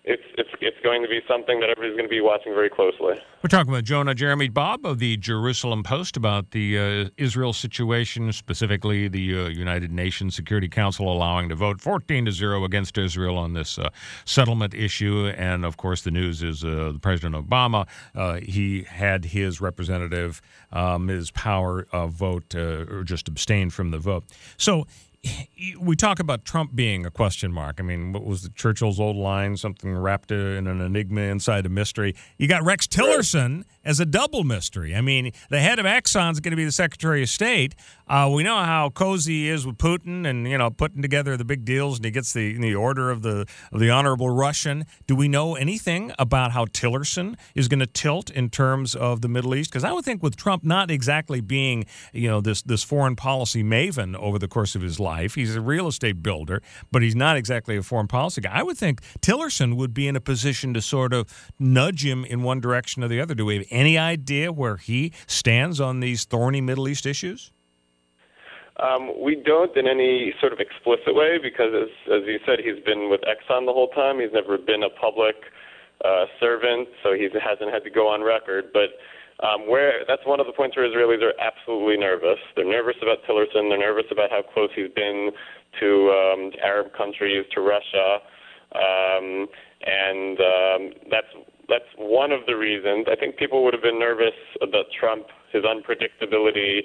it's 0.06 0.24
it's 0.38 0.50
it's 0.60 0.78
going 0.84 1.02
to 1.02 1.08
be 1.08 1.22
something 1.28 1.62
that 1.62 1.70
everybody's 1.70 1.96
going 1.96 2.10
to 2.10 2.14
be 2.14 2.20
watching 2.20 2.54
very 2.54 2.70
closely. 2.70 3.16
We're 3.42 3.48
talking 3.48 3.72
with 3.72 3.86
Jonah 3.86 4.14
Jeremy 4.14 4.50
Bob 4.50 4.86
of 4.86 5.00
the 5.00 5.16
Jerusalem 5.16 5.82
Post 5.84 6.18
about 6.18 6.52
the 6.52 6.78
uh, 6.78 7.10
Israel 7.18 7.54
situation, 7.54 8.34
specifically 8.34 9.08
the 9.08 9.46
uh, 9.46 9.48
United 9.48 9.92
Nations 9.92 10.36
Security 10.36 10.68
Council 10.68 11.12
allowing 11.12 11.48
to 11.50 11.56
vote 11.56 11.80
14 11.80 12.26
to 12.26 12.32
zero 12.32 12.66
against 12.66 12.98
Israel 12.98 13.38
on 13.38 13.54
this 13.54 13.80
uh, 13.80 13.90
settlement 14.26 14.74
issue, 14.74 15.28
and 15.38 15.64
of 15.64 15.78
course 15.78 16.02
the 16.02 16.12
news 16.12 16.44
is 16.44 16.66
uh, 16.66 16.94
President 17.02 17.36
Obama 17.36 17.88
uh, 18.14 18.36
he 18.36 18.84
had 18.84 19.26
his 19.26 19.62
representative 19.62 20.42
um, 20.74 21.06
Ms. 21.06 21.32
Power 21.32 21.88
vote 22.08 22.56
or 22.56 23.04
just 23.04 23.28
abstain 23.30 23.70
from 23.70 23.92
the 23.92 24.00
vote. 24.00 24.26
So 24.58 24.86
we 25.80 25.96
talk 25.96 26.20
about 26.20 26.46
Trump 26.46 26.76
being 26.76 27.06
a 27.06 27.12
question 27.12 27.52
mark. 27.52 27.80
I 27.80 27.84
mean, 27.84 28.12
what 28.14 28.26
was 28.26 28.44
the 28.44 28.50
Churchill's 28.50 29.00
old 29.00 29.16
line? 29.16 29.58
Something 29.58 29.96
wrapped 29.96 30.32
in 30.32 30.68
an 30.68 30.82
enigma 30.82 31.22
inside 31.22 31.66
a 31.66 31.70
mystery. 31.70 32.16
You 32.38 32.48
got 32.48 32.64
Rex 32.64 32.88
Tillerson 32.88 33.64
as 33.86 34.00
a 34.00 34.06
double 34.06 34.44
mystery. 34.44 34.96
I 34.96 35.02
mean, 35.02 35.32
the 35.50 35.60
head 35.60 35.80
of 35.80 35.86
Exxon 35.86 36.32
is 36.32 36.40
going 36.40 36.52
to 36.52 36.58
be 36.58 36.66
the 36.66 36.72
Secretary 36.72 37.24
of 37.24 37.30
State. 37.30 37.76
Uh, 38.08 38.30
we 38.34 38.44
know 38.44 38.58
how 38.58 38.90
cozy 38.90 39.44
he 39.44 39.50
is 39.50 39.66
with 39.66 39.78
Putin, 39.78 40.28
and 40.28 40.48
you 40.48 40.58
know, 40.58 40.70
putting 40.70 41.02
together 41.02 41.38
the 41.38 41.46
big 41.46 41.66
deals, 41.66 41.98
and 41.98 42.06
he 42.06 42.12
gets 42.12 42.34
the 42.34 42.58
the 42.58 42.76
order 42.76 43.10
of 43.10 43.22
the 43.22 43.46
of 43.72 43.80
the 43.80 43.90
honorable 43.90 44.30
Russian. 44.30 44.86
Do 45.08 45.16
we 45.16 45.28
know 45.28 45.56
anything 45.56 46.12
about 46.20 46.52
how 46.52 46.66
Tillerson 46.66 47.36
is 47.56 47.68
going 47.68 47.80
to 47.80 47.88
tilt 47.88 48.30
in 48.30 48.50
terms 48.50 48.96
of 48.96 49.22
the 49.22 49.28
Middle 49.28 49.56
East? 49.56 49.72
Because 49.72 49.84
I 49.84 49.92
would 49.92 50.06
think 50.06 50.22
with 50.22 50.36
Trump 50.36 50.64
not 50.64 50.92
exactly 50.92 51.42
being 51.42 51.86
you 52.12 52.28
know 52.28 52.42
this 52.42 52.62
this 52.62 52.84
foreign 52.84 53.16
policy 53.16 53.64
maven 53.64 54.16
over 54.16 54.38
the 54.38 54.48
course 54.48 54.76
of 54.76 54.82
his 54.82 55.00
life, 55.00 55.36
he's 55.36 55.56
a 55.56 55.62
real 55.62 55.88
estate 55.88 56.22
builder, 56.22 56.62
but 56.92 57.02
he's 57.02 57.16
not 57.16 57.38
exactly 57.38 57.78
a 57.78 57.84
foreign 57.84 58.08
policy 58.08 58.42
guy. 58.42 58.52
I 58.54 58.64
would 58.64 58.78
think 58.78 59.02
Tillerson 59.22 59.76
would 59.76 59.94
be 59.94 60.08
in 60.08 60.16
a 60.16 60.22
position 60.22 60.74
to 60.74 60.82
sort 60.82 61.14
of 61.14 61.28
nudge 61.60 62.06
him 62.06 62.26
in 62.26 62.44
one 62.44 62.60
direction 62.60 63.04
or 63.04 63.08
the 63.08 63.20
other. 63.20 63.34
Do 63.34 63.46
we 63.46 63.58
have 63.58 63.66
any 63.74 63.98
idea 63.98 64.52
where 64.54 64.78
he 64.78 65.12
stands 65.28 65.82
on 65.82 66.00
these 66.00 66.24
thorny 66.24 66.62
Middle 66.62 66.88
East 66.88 67.06
issues? 67.06 67.52
Um, 68.78 69.12
we 69.22 69.36
don't 69.36 69.76
in 69.78 69.88
any 69.88 70.34
sort 70.40 70.52
of 70.54 70.60
explicit 70.60 71.14
way 71.14 71.38
because, 71.42 71.74
as, 71.76 71.90
as 72.10 72.22
you 72.26 72.40
said, 72.46 72.60
he's 72.60 72.84
been 72.84 73.10
with 73.10 73.22
Exxon 73.22 73.66
the 73.66 73.74
whole 73.74 73.90
time. 73.90 74.20
He's 74.20 74.34
never 74.34 74.58
been 74.58 74.82
a 74.82 74.90
public 74.90 75.36
uh, 76.04 76.26
servant, 76.40 76.90
so 77.04 77.14
he 77.14 77.30
hasn't 77.32 77.72
had 77.72 77.84
to 77.84 77.92
go 77.92 78.08
on 78.08 78.24
record. 78.24 78.74
But 78.74 78.98
um, 79.46 79.70
where 79.70 80.04
that's 80.08 80.26
one 80.26 80.40
of 80.40 80.48
the 80.48 80.54
points 80.54 80.76
where 80.76 80.90
Israelis 80.90 81.22
are 81.22 81.34
absolutely 81.40 81.98
nervous. 81.98 82.40
They're 82.56 82.66
nervous 82.66 82.96
about 83.02 83.20
Tillerson. 83.30 83.70
They're 83.70 83.78
nervous 83.78 84.10
about 84.12 84.32
how 84.32 84.42
close 84.42 84.70
he's 84.76 84.92
been 84.96 85.32
to 85.80 86.10
um, 86.10 86.52
Arab 86.64 86.94
countries, 86.94 87.46
to 87.54 87.62
Russia, 87.62 88.20
um, 88.74 89.48
and 89.86 90.38
um, 90.40 90.82
that's 91.10 91.34
that's 91.70 91.90
one 91.98 92.32
of 92.32 92.42
the 92.46 92.56
reasons. 92.56 93.08
I 93.10 93.16
think 93.16 93.38
people 93.38 93.64
would 93.64 93.74
have 93.74 93.84
been 93.84 94.00
nervous 94.00 94.36
about 94.62 94.86
Trump, 95.00 95.28
his 95.52 95.64
unpredictability 95.64 96.82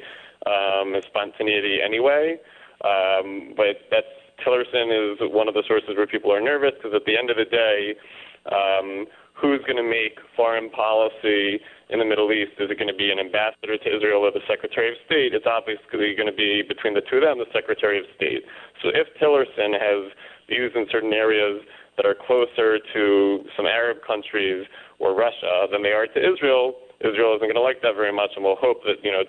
um, 0.46 0.94
his 0.94 1.04
spontaneity 1.08 1.78
anyway. 1.84 2.36
Um, 2.84 3.54
but 3.56 3.90
that's 3.90 4.06
Tillerson 4.46 4.94
is 4.94 5.18
one 5.34 5.48
of 5.48 5.54
the 5.54 5.64
sources 5.66 5.90
where 5.96 6.06
people 6.06 6.32
are 6.32 6.40
nervous 6.40 6.70
because 6.78 6.94
at 6.94 7.04
the 7.06 7.18
end 7.18 7.30
of 7.30 7.36
the 7.36 7.48
day, 7.50 7.98
um, 8.46 9.06
who's 9.34 9.58
going 9.66 9.82
to 9.82 9.86
make 9.86 10.18
foreign 10.36 10.70
policy 10.70 11.58
in 11.90 11.98
the 11.98 12.06
Middle 12.06 12.30
East? 12.30 12.54
Is 12.62 12.70
it 12.70 12.78
going 12.78 12.90
to 12.90 12.94
be 12.94 13.10
an 13.10 13.18
ambassador 13.18 13.74
to 13.74 13.88
Israel 13.90 14.22
or 14.22 14.30
the 14.30 14.46
Secretary 14.46 14.94
of 14.94 14.96
State? 15.06 15.34
It's 15.34 15.46
obviously 15.46 16.14
going 16.14 16.30
to 16.30 16.34
be 16.34 16.62
between 16.62 16.94
the 16.94 17.02
two 17.02 17.18
of 17.18 17.26
them, 17.26 17.38
the 17.42 17.50
Secretary 17.50 17.98
of 17.98 18.06
State. 18.14 18.46
So 18.82 18.94
if 18.94 19.10
Tillerson 19.18 19.74
has 19.74 20.14
views 20.46 20.70
in 20.74 20.86
certain 20.90 21.12
areas 21.12 21.62
that 21.98 22.06
are 22.06 22.14
closer 22.14 22.78
to 22.94 23.44
some 23.56 23.66
Arab 23.66 23.98
countries 24.06 24.64
or 24.98 25.14
Russia 25.14 25.66
than 25.70 25.82
they 25.82 25.90
are 25.92 26.06
to 26.06 26.18
Israel, 26.18 26.74
Israel 27.00 27.36
isn't 27.36 27.46
going 27.46 27.58
to 27.58 27.60
like 27.60 27.82
that 27.82 27.94
very 27.94 28.12
much, 28.12 28.30
and 28.34 28.44
we'll 28.44 28.56
hope 28.56 28.82
that 28.84 29.02
you 29.02 29.12
know 29.12 29.22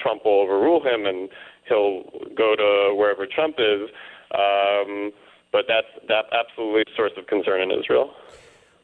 Trump 0.00 0.24
will 0.24 0.40
overrule 0.40 0.80
him 0.80 1.06
and 1.06 1.28
he'll 1.68 2.02
go 2.34 2.56
to 2.56 2.94
wherever 2.96 3.26
Trump 3.26 3.56
is. 3.58 3.90
Um, 4.34 5.12
but 5.52 5.66
that's 5.68 5.86
that 6.08 6.26
absolutely 6.34 6.82
source 6.96 7.12
of 7.16 7.26
concern 7.26 7.60
in 7.60 7.70
Israel. 7.70 8.10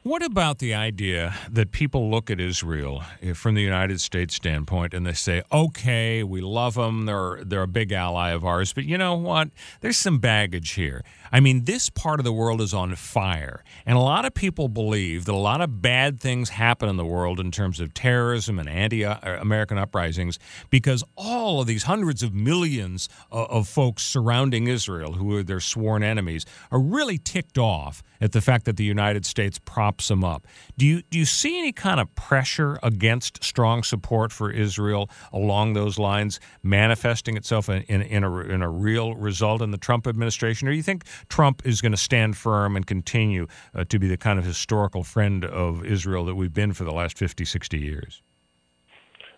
What 0.03 0.23
about 0.25 0.61
the 0.61 0.73
idea 0.73 1.35
that 1.51 1.73
people 1.73 2.11
look 2.11 2.31
at 2.31 2.41
Israel 2.41 3.03
eh, 3.21 3.35
from 3.35 3.55
the 3.55 3.61
United 3.61 4.01
States 4.01 4.35
standpoint 4.35 4.95
and 4.95 5.05
they 5.05 5.13
say, 5.13 5.43
"Okay, 5.53 6.23
we 6.25 6.41
love 6.41 6.73
them; 6.73 7.05
they're 7.05 7.45
they're 7.45 7.65
a 7.65 7.69
big 7.69 7.93
ally 7.93 8.31
of 8.31 8.43
ours, 8.43 8.73
but 8.73 8.87
you 8.87 8.97
know 8.97 9.15
what? 9.15 9.51
There's 9.83 9.99
some 9.99 10.19
baggage 10.19 10.71
here. 10.71 11.05
I 11.31 11.41
mean, 11.41 11.67
this 11.67 11.91
part 11.91 12.19
of 12.19 12.25
the 12.25 12.33
world 12.33 12.63
is 12.63 12.73
on 12.73 12.95
fire, 12.95 13.63
and 13.85 13.99
a 13.99 14.01
lot 14.01 14.25
of 14.25 14.33
people 14.33 14.69
believe 14.69 15.27
that 15.27 15.35
a 15.35 15.37
lot 15.37 15.61
of 15.61 15.83
bad 15.83 16.19
things 16.19 16.49
happen 16.49 16.89
in 16.89 16.97
the 16.97 17.05
world 17.05 17.39
in 17.39 17.51
terms 17.51 17.79
of 17.79 17.93
terrorism 17.93 18.59
and 18.59 18.71
anti-American 18.71 19.77
uprisings 19.77 20.39
because 20.71 21.05
all 21.15 21.61
of 21.61 21.67
these 21.67 21.83
hundreds 21.83 22.23
of 22.23 22.33
millions 22.33 23.11
of, 23.31 23.51
of 23.51 23.69
folks 23.69 24.03
surrounding 24.03 24.67
Israel, 24.67 25.13
who 25.13 25.37
are 25.37 25.43
their 25.43 25.61
sworn 25.61 26.03
enemies, 26.03 26.47
are 26.73 26.81
really 26.81 27.19
ticked 27.19 27.59
off 27.59 28.03
at 28.19 28.33
the 28.33 28.41
fact 28.41 28.65
that 28.65 28.77
the 28.77 28.85
United 28.85 29.25
States 29.25 29.59
props 29.91 30.09
them 30.09 30.25
up. 30.25 30.47
Do 30.79 30.87
you 30.87 31.03
do 31.11 31.19
you 31.19 31.25
see 31.25 31.59
any 31.59 31.73
kind 31.73 31.99
of 31.99 32.15
pressure 32.15 32.79
against 32.83 33.43
strong 33.43 33.83
support 33.83 34.33
for 34.33 34.51
Israel 34.51 35.11
along 35.33 35.73
those 35.73 35.99
lines 35.99 36.39
manifesting 36.63 37.37
itself 37.37 37.69
in, 37.69 37.83
in, 37.83 38.03
in, 38.03 38.23
a, 38.25 38.39
in 38.41 38.63
a 38.63 38.71
real 38.71 39.15
result 39.17 39.63
in 39.63 39.73
the 39.73 39.79
Trump 39.79 40.07
administration, 40.07 40.69
or 40.69 40.71
do 40.71 40.77
you 40.77 40.83
think 40.83 41.05
Trump 41.29 41.63
is 41.65 41.81
going 41.81 41.93
to 41.93 41.99
stand 41.99 42.37
firm 42.37 42.77
and 42.77 42.87
continue 42.87 43.47
uh, 43.75 43.85
to 43.85 43.99
be 43.99 44.07
the 44.07 44.17
kind 44.17 44.39
of 44.39 44.45
historical 44.45 45.03
friend 45.03 45.45
of 45.45 45.85
Israel 45.85 46.25
that 46.25 46.37
we've 46.37 46.55
been 46.55 46.73
for 46.73 46.85
the 46.85 46.93
last 46.93 47.19
50, 47.19 47.45
60 47.45 47.79
years? 47.79 48.23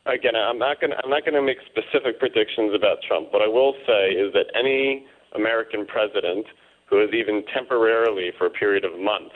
Again, 0.05 0.35
I'm 0.37 0.59
not 0.59 0.81
going. 0.81 0.93
I'm 0.93 1.11
not 1.11 1.25
going 1.25 1.35
to 1.35 1.43
make 1.43 1.59
specific 1.65 2.19
predictions 2.19 2.75
about 2.75 2.99
Trump. 3.07 3.33
What 3.33 3.41
I 3.41 3.47
will 3.49 3.75
say 3.87 4.11
is 4.11 4.33
that 4.35 4.47
any 4.55 5.07
American 5.35 5.87
president 5.87 6.45
who 6.93 7.01
has 7.01 7.11
even 7.15 7.43
temporarily, 7.55 8.33
for 8.37 8.47
a 8.47 8.51
period 8.51 8.85
of 8.85 8.99
months, 9.01 9.35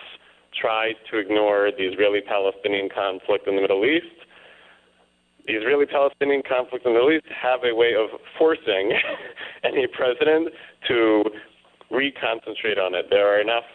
tried 0.61 0.95
to 1.11 1.19
ignore 1.19 1.71
the 1.77 1.85
Israeli-Palestinian 1.85 2.89
conflict 2.89 3.47
in 3.47 3.57
the 3.57 3.63
Middle 3.63 3.85
East, 3.85 4.27
the 5.47 5.55
Israeli-Palestinian 5.55 6.43
conflict 6.43 6.85
in 6.85 6.93
the 6.93 6.99
Middle 6.99 7.13
East 7.13 7.27
have 7.31 7.61
a 7.63 7.75
way 7.75 7.95
of 7.95 8.11
forcing 8.39 8.93
any 9.65 9.87
president 9.87 10.49
to 10.89 11.23
reconcentrate 11.91 12.79
on 12.79 12.95
it. 12.95 13.07
There 13.11 13.27
are 13.29 13.41
enough, 13.41 13.69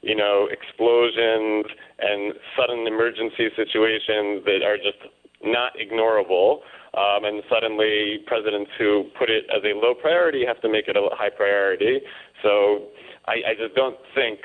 you 0.00 0.16
know, 0.16 0.48
explosions 0.50 1.66
and 1.98 2.32
sudden 2.56 2.86
emergency 2.86 3.52
situations 3.56 4.44
that 4.44 4.64
are 4.64 4.76
just 4.76 5.12
not 5.44 5.72
ignorable. 5.76 6.60
Um, 6.96 7.24
and 7.24 7.42
suddenly, 7.52 8.24
presidents 8.26 8.70
who 8.78 9.10
put 9.18 9.28
it 9.28 9.44
as 9.54 9.62
a 9.62 9.76
low 9.76 9.92
priority 9.94 10.44
have 10.46 10.60
to 10.62 10.68
make 10.68 10.88
it 10.88 10.96
a 10.96 11.08
high 11.12 11.30
priority. 11.30 12.00
So 12.42 12.88
I, 13.26 13.52
I 13.52 13.54
just 13.58 13.74
don't 13.74 13.98
think 14.14 14.40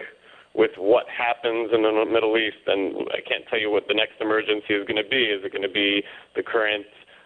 with 0.54 0.72
what 0.78 1.06
happens 1.10 1.72
in 1.74 1.82
the 1.82 2.06
Middle 2.06 2.38
East, 2.38 2.62
and 2.68 3.10
I 3.10 3.22
can't 3.26 3.44
tell 3.50 3.60
you 3.60 3.72
what 3.72 3.88
the 3.88 3.98
next 3.98 4.22
emergency 4.22 4.78
is 4.78 4.86
going 4.86 5.02
to 5.02 5.10
be. 5.10 5.34
Is 5.34 5.42
it 5.44 5.52
going 5.52 5.66
to 5.66 5.72
be 5.72 6.04
the 6.36 6.44
current, 6.44 6.86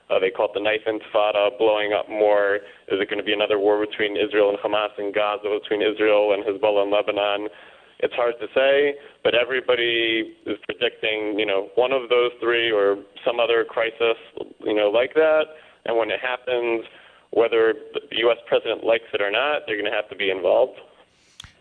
uh, 0.09 0.19
they 0.19 0.31
call 0.31 0.47
it 0.47 0.55
the 0.55 0.63
knife 0.63 0.87
intifada, 0.87 1.51
blowing 1.59 1.91
up 1.91 2.07
more? 2.07 2.63
Is 2.87 3.03
it 3.03 3.09
going 3.11 3.19
to 3.19 3.27
be 3.27 3.33
another 3.33 3.59
war 3.59 3.83
between 3.83 4.15
Israel 4.15 4.49
and 4.49 4.57
Hamas 4.63 4.95
in 4.97 5.11
Gaza, 5.11 5.51
between 5.51 5.83
Israel 5.83 6.31
and 6.31 6.43
Hezbollah 6.47 6.87
in 6.87 6.91
Lebanon? 6.91 7.51
It's 7.99 8.13
hard 8.13 8.35
to 8.39 8.47
say, 8.53 8.95
but 9.23 9.33
everybody 9.35 10.37
is 10.45 10.57
predicting, 10.63 11.35
you 11.37 11.45
know, 11.45 11.69
one 11.75 11.91
of 11.91 12.09
those 12.09 12.31
three 12.39 12.71
or 12.71 12.95
some 13.25 13.39
other 13.39 13.65
crisis, 13.65 14.15
you 14.63 14.75
know, 14.75 14.89
like 14.89 15.13
that. 15.15 15.51
And 15.85 15.97
when 15.97 16.11
it 16.11 16.19
happens, 16.21 16.85
whether 17.31 17.73
the 17.93 18.17
U.S. 18.29 18.37
president 18.47 18.83
likes 18.83 19.09
it 19.13 19.21
or 19.21 19.31
not, 19.31 19.63
they're 19.65 19.75
going 19.75 19.89
to 19.89 19.95
have 19.95 20.07
to 20.09 20.15
be 20.15 20.29
involved. 20.29 20.79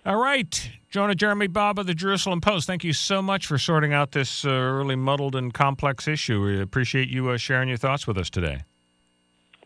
All 0.07 0.17
right. 0.17 0.71
Jonah 0.89 1.17
Jeremy 1.17 1.49
Bob 1.49 1.81
of 1.81 1.87
the 1.87 1.95
Jerusalem 1.95 2.41
Post, 2.41 2.69
thank 2.69 2.85
you 2.85 2.93
so 2.93 3.21
much 3.21 3.45
for 3.45 3.59
sorting 3.59 3.93
out 3.93 4.13
this 4.13 4.45
uh, 4.45 4.53
really 4.53 4.95
muddled 4.95 5.35
and 5.35 5.53
complex 5.53 6.07
issue. 6.07 6.41
We 6.45 6.61
appreciate 6.63 7.09
you 7.09 7.29
uh, 7.31 7.37
sharing 7.39 7.69
your 7.69 7.77
thoughts 7.77 8.07
with 8.07 8.17
us 8.17 8.31
today. 8.31 8.61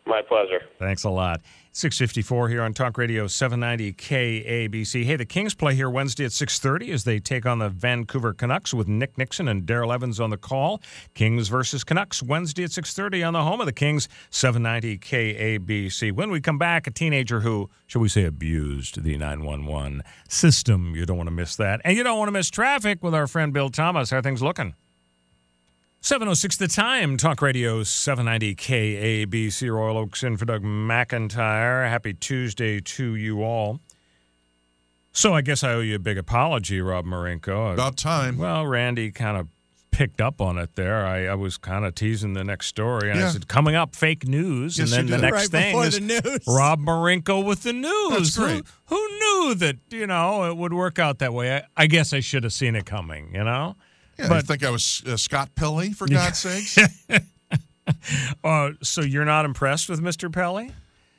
My 0.07 0.23
pleasure. 0.23 0.63
Thanks 0.79 1.03
a 1.03 1.11
lot. 1.11 1.41
654 1.73 2.49
here 2.49 2.61
on 2.63 2.73
Talk 2.73 2.97
Radio 2.97 3.27
790 3.27 3.93
KABC. 3.93 5.05
Hey, 5.05 5.15
the 5.15 5.25
Kings 5.25 5.53
play 5.53 5.73
here 5.73 5.89
Wednesday 5.89 6.25
at 6.25 6.31
6.30 6.31 6.89
as 6.89 7.05
they 7.05 7.17
take 7.17 7.45
on 7.45 7.59
the 7.59 7.69
Vancouver 7.69 8.33
Canucks 8.33 8.73
with 8.73 8.89
Nick 8.89 9.17
Nickson 9.17 9.47
and 9.47 9.63
Daryl 9.65 9.93
Evans 9.93 10.19
on 10.19 10.31
the 10.31 10.37
call. 10.37 10.81
Kings 11.13 11.47
versus 11.47 11.85
Canucks 11.85 12.21
Wednesday 12.21 12.65
at 12.65 12.71
6.30 12.71 13.25
on 13.25 13.31
the 13.31 13.43
home 13.43 13.61
of 13.61 13.67
the 13.67 13.71
Kings, 13.71 14.09
790 14.31 14.97
KABC. 14.97 16.11
When 16.11 16.29
we 16.29 16.41
come 16.41 16.57
back, 16.57 16.87
a 16.87 16.91
teenager 16.91 17.39
who, 17.39 17.69
shall 17.87 18.01
we 18.01 18.09
say, 18.09 18.25
abused 18.25 19.01
the 19.01 19.17
911 19.17 20.03
system. 20.27 20.93
You 20.93 21.05
don't 21.05 21.15
want 21.15 21.27
to 21.27 21.31
miss 21.31 21.55
that. 21.55 21.79
And 21.85 21.95
you 21.95 22.03
don't 22.03 22.17
want 22.17 22.27
to 22.27 22.33
miss 22.33 22.49
traffic 22.49 23.01
with 23.01 23.15
our 23.15 23.27
friend 23.27 23.53
Bill 23.53 23.69
Thomas. 23.69 24.09
How 24.09 24.17
are 24.17 24.21
things 24.21 24.41
looking? 24.41 24.75
706 26.03 26.57
the 26.57 26.67
time, 26.67 27.15
Talk 27.15 27.43
Radio 27.43 27.83
790 27.83 28.55
KABC 28.55 29.71
Royal 29.71 29.99
Oakes 29.99 30.23
in 30.23 30.35
for 30.35 30.45
Doug 30.45 30.63
McIntyre. 30.63 31.87
Happy 31.87 32.11
Tuesday 32.15 32.79
to 32.79 33.13
you 33.15 33.43
all. 33.43 33.79
So 35.11 35.35
I 35.35 35.41
guess 35.41 35.63
I 35.63 35.73
owe 35.73 35.79
you 35.81 35.95
a 35.97 35.99
big 35.99 36.17
apology, 36.17 36.81
Rob 36.81 37.05
Marinko. 37.05 37.73
About 37.73 37.97
time. 37.97 38.39
Well, 38.39 38.65
Randy 38.65 39.11
kind 39.11 39.37
of 39.37 39.47
picked 39.91 40.19
up 40.21 40.41
on 40.41 40.57
it 40.57 40.75
there. 40.75 41.05
I, 41.05 41.25
I 41.27 41.35
was 41.35 41.57
kind 41.57 41.85
of 41.85 41.93
teasing 41.93 42.33
the 42.33 42.43
next 42.45 42.65
story. 42.67 43.11
And 43.11 43.19
Yeah. 43.19 43.27
I 43.27 43.29
said, 43.29 43.47
coming 43.47 43.75
up, 43.75 43.95
fake 43.95 44.27
news. 44.27 44.79
Yes, 44.79 44.91
and 44.91 44.97
then 44.97 45.05
you 45.07 45.11
the 45.11 45.17
did. 45.17 45.31
next 45.33 45.53
Right 45.53 45.61
thing 45.73 45.77
is 45.83 45.93
the 45.99 46.01
news. 46.29 46.39
Rob 46.47 46.79
Marinko 46.79 47.45
with 47.45 47.61
the 47.61 47.73
news. 47.73 48.33
That's 48.33 48.35
Who- 48.37 48.63
Who, 48.85 49.07
knew 49.19 49.53
that, 49.55 49.75
you 49.91 50.07
know, 50.07 50.49
it 50.49 50.57
would 50.57 50.73
work 50.73 50.97
out 50.97 51.19
that 51.19 51.31
way? 51.33 51.57
I, 51.57 51.63
I 51.77 51.85
guess 51.85 52.11
I 52.11 52.21
should 52.21 52.43
have 52.43 52.53
seen 52.53 52.75
it 52.75 52.87
coming, 52.87 53.35
you 53.35 53.43
know? 53.43 53.75
Yeah, 54.21 54.27
you 54.27 54.29
But- 54.29 54.47
think 54.47 54.63
I 54.63 54.69
was 54.69 55.03
uh, 55.05 55.17
Scott 55.17 55.53
Pelley, 55.55 55.93
for 55.93 56.07
God's 56.07 56.39
sakes? 56.39 56.77
Uh, 58.43 58.71
so 58.81 59.01
you're 59.01 59.25
not 59.25 59.43
impressed 59.43 59.89
with 59.89 60.01
Mr. 60.01 60.31
Pelley? 60.31 60.71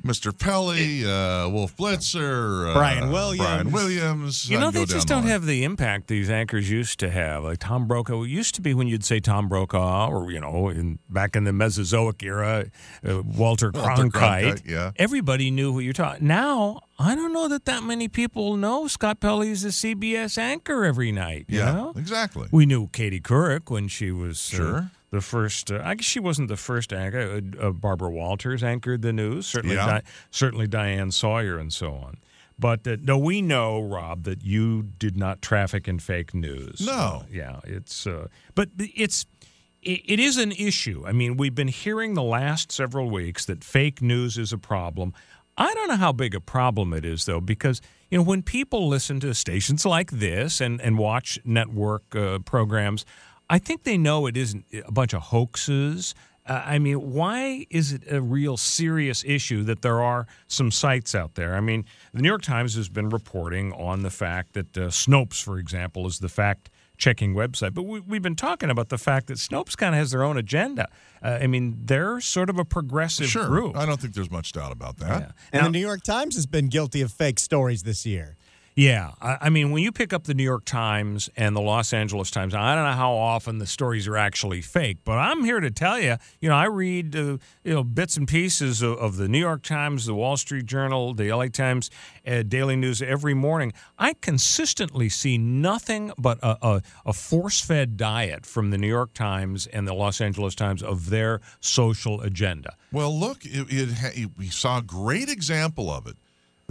Mr. 0.03 0.37
Pelley, 0.37 1.05
uh, 1.05 1.49
Wolf 1.49 1.77
Blitzer, 1.77 2.71
uh, 2.71 2.75
Brian 2.75 3.11
Williams. 3.11 3.39
Brian 3.47 3.71
Williams. 3.73 4.49
You 4.51 4.59
know, 4.59 4.71
they 4.71 4.85
just 4.85 5.07
don't 5.09 5.25
the 5.25 5.31
have 5.31 5.47
the 5.47 5.65
impact 5.65 6.09
these 6.09 6.29
anchors 6.31 6.69
used 6.71 6.99
to 7.01 7.11
have. 7.11 7.45
Like 7.45 7.59
Tom 7.59 7.87
Brokaw. 7.87 8.23
It 8.23 8.29
used 8.29 8.55
to 8.57 8.61
be 8.61 8.75
when 8.75 8.89
you'd 8.89 9.05
say 9.05 9.21
Tom 9.21 9.49
Brokaw, 9.49 10.09
or, 10.11 10.31
you 10.31 10.41
know, 10.41 10.69
in, 10.69 10.99
back 11.09 11.37
in 11.37 11.45
the 11.45 11.53
Mesozoic 11.53 12.23
era, 12.23 12.67
uh, 13.07 13.23
Walter 13.23 13.71
Walter 13.73 13.73
Cronkite. 13.73 14.11
Cronkite, 14.11 14.63
yeah. 14.71 14.91
Everybody 14.97 15.51
knew 15.51 15.73
who 15.73 15.81
you're 15.81 15.93
talking. 15.93 16.27
Now, 16.27 16.81
I 16.99 17.15
don't 17.15 17.33
know 17.33 17.49
that 17.49 17.65
that 17.67 17.83
many 17.83 18.09
people 18.09 18.57
know 18.57 18.87
Scott 18.89 19.21
Pelley's 19.21 19.65
a 19.65 19.69
CBS 19.69 20.37
anchor 20.39 20.85
every 20.85 21.13
night. 21.13 21.47
you 21.49 21.59
Yeah, 21.59 21.73
know? 21.73 21.93
exactly. 21.97 22.49
We 22.51 22.67
knew 22.67 22.89
Katie 22.89 23.21
Couric 23.21 23.71
when 23.71 23.89
she 23.89 24.11
was 24.11 24.53
uh, 24.53 24.57
Sure. 24.57 24.91
The 25.13 25.21
first. 25.21 25.71
Uh, 25.71 25.81
I 25.85 25.95
guess 25.95 26.05
she 26.07 26.19
wasn't 26.19 26.49
the 26.49 26.57
first 26.57 26.93
anchor. 26.93 27.41
Uh, 27.61 27.67
uh, 27.69 27.71
Barbara 27.71 28.11
Walters 28.11 28.65
anchored 28.65 29.03
the 29.03 29.13
news. 29.13 29.47
Certainly, 29.47 29.77
Yeah. 29.77 29.87
Di- 29.87 30.03
certainly 30.33 30.67
Diane 30.67 31.13
Sawyer 31.13 31.59
and 31.59 31.73
so 31.73 31.93
on. 31.95 32.17
But 32.59 32.87
uh, 32.89 32.97
no, 33.01 33.17
we 33.19 33.41
know, 33.43 33.81
Rob, 33.81 34.25
that 34.25 34.43
you 34.45 34.83
did 34.83 35.17
not 35.17 35.41
traffic 35.43 35.87
in 35.87 35.99
fake 36.01 36.35
news. 36.35 36.81
No. 36.85 36.93
Uh, 36.93 37.23
yeah, 37.31 37.61
it's. 37.65 38.07
Uh, 38.07 38.27
but 38.57 38.71
it's. 38.79 39.25
It, 39.83 40.01
it 40.05 40.21
is 40.21 40.39
an 40.39 40.53
issue. 40.53 41.03
I 41.07 41.13
mean, 41.13 41.37
we've 41.37 41.55
been 41.57 41.69
hearing 41.69 42.15
the 42.15 42.23
last 42.23 42.71
several 42.71 43.11
weeks 43.11 43.45
that 43.47 43.65
fake 43.65 44.01
news 44.01 44.39
is 44.39 44.53
a 44.53 44.59
problem. 44.59 45.13
I 45.57 45.75
don't 45.75 45.89
know 45.89 45.97
how 45.97 46.13
big 46.13 46.35
a 46.37 46.41
problem 46.41 46.93
it 46.95 47.05
is, 47.05 47.25
though, 47.27 47.41
because 47.41 47.81
you 48.11 48.17
know 48.17 48.25
when 48.25 48.43
people 48.43 48.89
listen 48.89 49.19
to 49.21 49.35
stations 49.35 49.85
like 49.85 50.11
this 50.13 50.61
and 50.61 50.81
and 50.81 50.97
watch 50.99 51.39
network 51.45 52.15
uh, 52.15 52.39
programs, 52.41 53.05
I 53.51 53.59
think 53.59 53.83
they 53.85 53.99
know 53.99 54.27
it 54.27 54.37
isn't 54.37 54.65
a 54.87 54.93
bunch 54.93 55.13
of 55.13 55.23
hoaxes. 55.23 56.15
Uh, 56.45 56.61
I 56.65 56.79
mean, 56.81 57.13
why 57.13 57.67
is 57.71 57.93
it 57.93 58.03
a 58.11 58.21
real 58.21 58.57
serious 58.57 59.23
issue 59.25 59.63
that 59.65 59.83
there 59.83 60.01
are 60.03 60.27
some 60.49 60.71
sites 60.73 61.15
out 61.15 61.35
there? 61.35 61.55
I 61.55 61.61
mean, 61.61 61.85
the 62.13 62.23
New 62.23 62.29
York 62.29 62.43
Times 62.43 62.75
has 62.75 62.89
been 62.89 63.11
reporting 63.11 63.73
on 63.75 64.03
the 64.03 64.11
fact 64.11 64.55
that 64.55 64.77
uh, 64.77 64.81
Snopes, 64.89 65.41
for 65.43 65.59
example, 65.59 66.07
is 66.07 66.19
the 66.19 66.29
fact 66.29 66.69
checking 66.99 67.35
website. 67.35 67.75
But 67.75 67.83
we, 67.85 68.01
we've 68.01 68.23
been 68.23 68.37
talking 68.37 68.71
about 68.71 68.89
the 68.89 68.99
fact 68.99 69.27
that 69.29 69.35
Snopes 69.39 69.77
kind 69.77 69.95
of 69.95 69.99
has 69.99 70.11
their 70.11 70.23
own 70.25 70.37
agenda. 70.37 70.89
Uh, 71.23 71.39
I 71.43 71.47
mean, 71.47 71.79
they're 71.85 72.21
sort 72.21 72.51
of 72.51 72.59
a 72.59 72.65
progressive 72.65 73.27
Sure. 73.29 73.47
group. 73.47 73.77
I 73.77 73.87
don't 73.87 74.01
think 74.01 74.15
there's 74.15 74.31
much 74.31 74.53
doubt 74.53 74.73
about 74.73 74.97
that. 74.99 75.21
Yeah. 75.21 75.31
And 75.53 75.61
Now- 75.63 75.67
the 75.69 75.71
New 75.73 75.81
York 75.81 76.03
Times 76.03 76.35
has 76.35 76.47
been 76.47 76.69
guilty 76.69 77.03
of 77.03 77.13
fake 77.13 77.39
stories 77.39 77.83
this 77.85 78.05
year. 78.07 78.37
Yeah, 78.75 79.11
I, 79.21 79.37
I 79.43 79.51
mean, 79.51 79.71
when 79.71 79.83
you 79.83 79.93
pick 79.93 80.15
up 80.15 80.25
the 80.25 80.33
New 80.33 80.43
York 80.43 80.65
Times 80.65 81.29
and 81.37 81.55
the 81.55 81.61
Los 81.61 81.93
Angeles 81.93 82.31
Times, 82.31 82.55
I 82.55 82.75
don't 82.75 82.85
know 82.85 82.93
how 82.93 83.13
often 83.13 83.59
the 83.59 83.67
stories 83.67 84.09
are 84.09 84.17
actually 84.17 84.63
fake, 84.63 84.99
but 85.05 85.19
I'm 85.19 85.45
here 85.45 85.61
to 85.61 85.71
tell 85.71 86.01
you, 86.01 86.17
you 86.41 86.49
know, 86.49 86.55
I 86.55 86.65
read 86.65 87.15
uh, 87.15 87.37
you 87.65 87.75
know 87.75 87.85
bits 87.85 88.17
and 88.17 88.27
pieces 88.27 88.81
of, 88.81 88.97
of 88.97 89.17
the 89.17 89.29
New 89.29 89.39
York 89.39 89.63
Times, 89.63 90.07
the 90.07 90.15
Wall 90.15 90.39
Street 90.39 90.65
Journal, 90.65 91.13
the 91.13 91.31
LA 91.31 91.49
Times, 91.49 91.91
uh, 92.27 92.43
Daily 92.43 92.77
News 92.77 93.03
every 93.03 93.35
morning. 93.35 93.75
I 93.99 94.15
consistently 94.15 95.11
see 95.11 95.37
nothing 95.37 96.13
but 96.17 96.39
a, 96.43 96.57
a, 96.67 96.83
a 97.05 97.13
force-fed 97.13 97.99
diet 97.99 98.47
from 98.47 98.71
the 98.71 98.79
New 98.79 98.89
York 98.89 99.13
Times 99.13 99.67
and 99.67 99.87
the 99.87 99.95
Los 99.95 100.21
Angeles 100.21 100.55
Times 100.55 100.83
of 100.83 101.11
their 101.11 101.43
social 101.61 102.23
agenda. 102.23 102.75
Well, 102.91 103.15
look, 103.19 103.45
it, 103.45 103.67
it 103.69 103.93
ha- 103.93 104.31
we 104.39 104.49
saw 104.49 104.79
a 104.79 104.83
great 104.83 105.29
example 105.29 105.91
of 105.91 106.07
it 106.07 106.17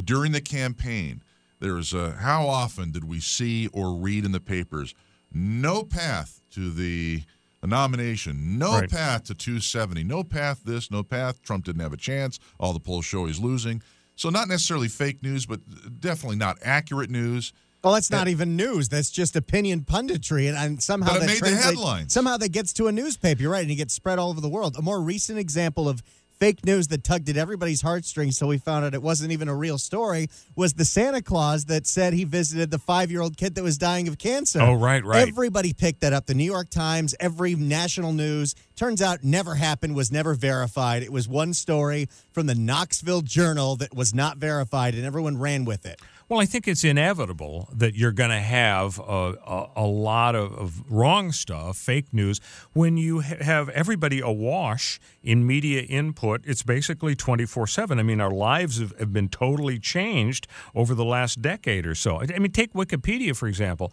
during 0.03 0.31
the 0.31 0.41
campaign. 0.41 1.21
There 1.61 1.75
was 1.75 1.93
a, 1.93 2.11
how 2.13 2.47
often 2.47 2.91
did 2.91 3.03
we 3.05 3.19
see 3.21 3.67
or 3.67 3.95
read 3.95 4.25
in 4.25 4.31
the 4.33 4.39
papers 4.41 4.93
no 5.33 5.83
path 5.83 6.41
to 6.51 6.71
the 6.71 7.23
nomination, 7.63 8.57
no 8.57 8.79
Right. 8.79 8.89
path 8.89 9.23
to 9.25 9.33
270, 9.35 10.03
no 10.03 10.23
path 10.23 10.61
this, 10.65 10.91
no 10.91 11.03
path. 11.03 11.41
Trump 11.41 11.63
didn't 11.65 11.81
have 11.81 11.93
a 11.93 11.97
chance. 11.97 12.39
All 12.59 12.73
the 12.73 12.79
polls 12.79 13.05
show 13.05 13.27
he's 13.27 13.39
losing. 13.39 13.81
So, 14.15 14.29
not 14.29 14.47
necessarily 14.49 14.87
fake 14.89 15.23
news, 15.23 15.45
but 15.45 15.61
definitely 16.01 16.35
not 16.35 16.57
accurate 16.63 17.09
news. 17.09 17.53
Well, 17.83 17.93
that's 17.93 18.11
not 18.11 18.27
even 18.27 18.55
news. 18.55 18.89
That's 18.89 19.09
just 19.09 19.35
opinion 19.35 19.81
punditry, 19.81 20.47
and, 20.47 20.57
and 20.57 20.83
somehow 20.83 21.13
that 21.17 21.25
made 21.25 21.41
the 21.41 21.55
headlines. 21.55 22.13
Somehow 22.13 22.37
that 22.37 22.49
gets 22.51 22.73
to 22.73 22.87
a 22.87 22.91
newspaper. 22.91 23.41
You're 23.41 23.51
right, 23.51 23.63
and 23.63 23.71
it 23.71 23.75
gets 23.75 23.93
spread 23.93 24.19
all 24.19 24.29
over 24.29 24.41
the 24.41 24.49
world. 24.49 24.75
A 24.77 24.81
more 24.81 25.01
recent 25.01 25.39
example 25.39 25.87
of 25.89 26.03
fake 26.41 26.65
news 26.65 26.87
that 26.87 27.03
tugged 27.03 27.29
at 27.29 27.37
everybody's 27.37 27.83
heartstrings, 27.83 28.35
so 28.35 28.47
we 28.47 28.57
found 28.57 28.83
out 28.83 28.95
it 28.95 29.01
wasn't 29.03 29.31
even 29.31 29.47
a 29.47 29.53
real 29.53 29.77
story, 29.77 30.27
was 30.55 30.73
the 30.73 30.83
Santa 30.83 31.21
Claus 31.21 31.65
that 31.65 31.85
said 31.85 32.13
he 32.13 32.23
visited 32.23 32.71
the 32.71 32.79
five-year-old 32.79 33.37
kid 33.37 33.53
that 33.53 33.63
was 33.63 33.77
dying 33.77 34.07
of 34.07 34.17
cancer. 34.17 34.59
Oh, 34.59 34.73
right, 34.73 35.05
right. 35.05 35.27
Everybody 35.27 35.71
picked 35.71 36.01
that 36.01 36.13
up. 36.13 36.25
The 36.25 36.33
New 36.33 36.43
York 36.43 36.71
Times, 36.71 37.13
every 37.19 37.53
national 37.53 38.13
news. 38.13 38.55
Turns 38.75 39.03
out 39.03 39.23
never 39.23 39.53
happened, 39.53 39.95
was 39.95 40.11
never 40.11 40.33
verified. 40.33 41.03
It 41.03 41.11
was 41.11 41.27
one 41.27 41.53
story 41.53 42.09
from 42.31 42.47
the 42.47 42.55
Knoxville 42.55 43.21
Journal 43.21 43.75
that 43.75 43.93
was 43.93 44.11
not 44.15 44.37
verified, 44.37 44.95
and 44.95 45.05
everyone 45.05 45.37
ran 45.37 45.63
with 45.63 45.85
it. 45.85 46.01
Well, 46.31 46.39
I 46.39 46.45
think 46.45 46.65
it's 46.65 46.85
inevitable 46.85 47.67
that 47.73 47.95
you're 47.95 48.13
going 48.13 48.29
to 48.29 48.39
have 48.39 48.97
a, 48.99 49.35
a, 49.45 49.69
a 49.75 49.85
lot 49.85 50.33
of, 50.33 50.53
of 50.53 50.89
wrong 50.89 51.33
stuff, 51.33 51.75
fake 51.75 52.13
news, 52.13 52.39
when 52.71 52.95
you 52.95 53.19
ha- 53.19 53.35
have 53.41 53.67
everybody 53.67 54.21
awash 54.21 54.97
in 55.21 55.45
media 55.45 55.81
input. 55.81 56.39
It's 56.45 56.63
basically 56.63 57.17
24 57.17 57.67
7. 57.67 57.99
I 57.99 58.03
mean, 58.03 58.21
our 58.21 58.31
lives 58.31 58.79
have, 58.79 58.97
have 58.97 59.11
been 59.11 59.27
totally 59.27 59.77
changed 59.77 60.47
over 60.73 60.95
the 60.95 61.03
last 61.03 61.41
decade 61.41 61.85
or 61.85 61.95
so. 61.95 62.21
I 62.21 62.27
I 62.33 62.39
mean, 62.39 62.53
take 62.53 62.71
Wikipedia, 62.71 63.35
for 63.35 63.49
example. 63.49 63.91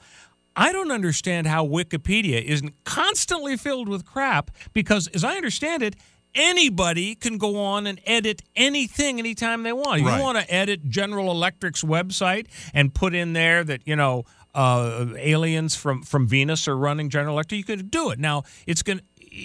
I 0.54 0.70
don't 0.70 0.92
understand 0.92 1.48
how 1.48 1.66
Wikipedia 1.66 2.40
isn't 2.40 2.84
constantly 2.84 3.56
filled 3.56 3.88
with 3.88 4.04
crap 4.04 4.52
because, 4.72 5.08
as 5.08 5.24
I 5.24 5.34
understand 5.34 5.82
it, 5.82 5.96
anybody 6.34 7.14
can 7.14 7.38
go 7.38 7.62
on 7.62 7.86
and 7.86 8.00
edit 8.04 8.42
anything 8.56 9.18
anytime 9.18 9.62
they 9.62 9.72
want. 9.72 10.02
Right. 10.02 10.16
you 10.16 10.22
want 10.22 10.38
to 10.38 10.52
edit 10.52 10.88
General 10.88 11.30
Electric's 11.30 11.82
website 11.82 12.46
and 12.74 12.94
put 12.94 13.14
in 13.14 13.32
there 13.32 13.64
that, 13.64 13.86
you 13.86 13.96
know, 13.96 14.24
uh, 14.54 15.06
aliens 15.16 15.74
from, 15.74 16.02
from 16.02 16.26
Venus 16.26 16.66
are 16.66 16.76
running 16.76 17.10
General 17.10 17.34
Electric, 17.34 17.58
you 17.58 17.64
could 17.64 17.90
do 17.90 18.10
it. 18.10 18.18
Now, 18.18 18.44
it's 18.66 18.82
going 18.82 18.98
to. 18.98 19.04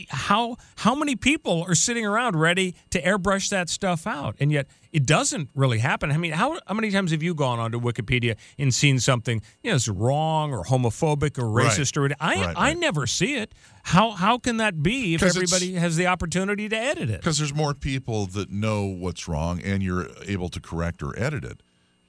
How 0.09 0.57
how 0.77 0.95
many 0.95 1.15
people 1.15 1.63
are 1.67 1.75
sitting 1.75 2.05
around 2.05 2.35
ready 2.35 2.75
to 2.91 3.01
airbrush 3.01 3.49
that 3.49 3.69
stuff 3.69 4.05
out, 4.07 4.35
and 4.39 4.51
yet 4.51 4.67
it 4.91 5.05
doesn't 5.05 5.49
really 5.55 5.79
happen? 5.79 6.11
I 6.11 6.17
mean, 6.17 6.31
how 6.33 6.59
how 6.67 6.73
many 6.73 6.91
times 6.91 7.11
have 7.11 7.23
you 7.23 7.33
gone 7.33 7.59
onto 7.59 7.79
Wikipedia 7.79 8.35
and 8.57 8.73
seen 8.73 8.99
something 8.99 9.41
you 9.63 9.71
know 9.71 9.75
is 9.75 9.87
wrong 9.89 10.53
or 10.53 10.63
homophobic 10.63 11.37
or 11.37 11.49
Right. 11.49 11.67
racist 11.67 11.97
or 11.97 12.05
I 12.19 12.35
Right, 12.45 12.53
I 12.57 12.73
never 12.73 13.07
see 13.07 13.35
it. 13.35 13.53
How 13.83 14.11
how 14.11 14.37
can 14.37 14.57
that 14.57 14.81
be 14.83 15.13
if 15.15 15.23
everybody 15.23 15.73
has 15.73 15.95
the 15.97 16.07
opportunity 16.07 16.69
to 16.69 16.75
edit 16.77 17.09
it? 17.09 17.19
because 17.21 17.37
there's 17.37 17.53
more 17.53 17.73
people 17.73 18.25
that 18.27 18.49
know 18.49 18.85
what's 18.85 19.27
wrong 19.27 19.61
and 19.61 19.81
you're 19.83 20.07
able 20.25 20.49
to 20.49 20.59
correct 20.59 21.01
or 21.03 21.17
edit 21.19 21.43
it. 21.43 21.61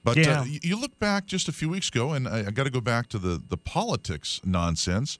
But 0.03 0.17
Yeah. 0.17 0.41
uh, 0.41 0.43
you 0.45 0.59
you 0.63 0.75
look 0.79 0.97
back 0.99 1.25
just 1.25 1.47
a 1.47 1.51
few 1.51 1.67
weeks 1.69 1.89
ago, 1.89 2.13
and 2.13 2.27
I, 2.27 2.39
I 2.47 2.51
got 2.51 2.65
to 2.65 2.69
go 2.69 2.81
back 2.81 3.07
to 3.09 3.17
the 3.19 3.41
the 3.47 3.57
politics 3.57 4.39
nonsense. 4.45 5.17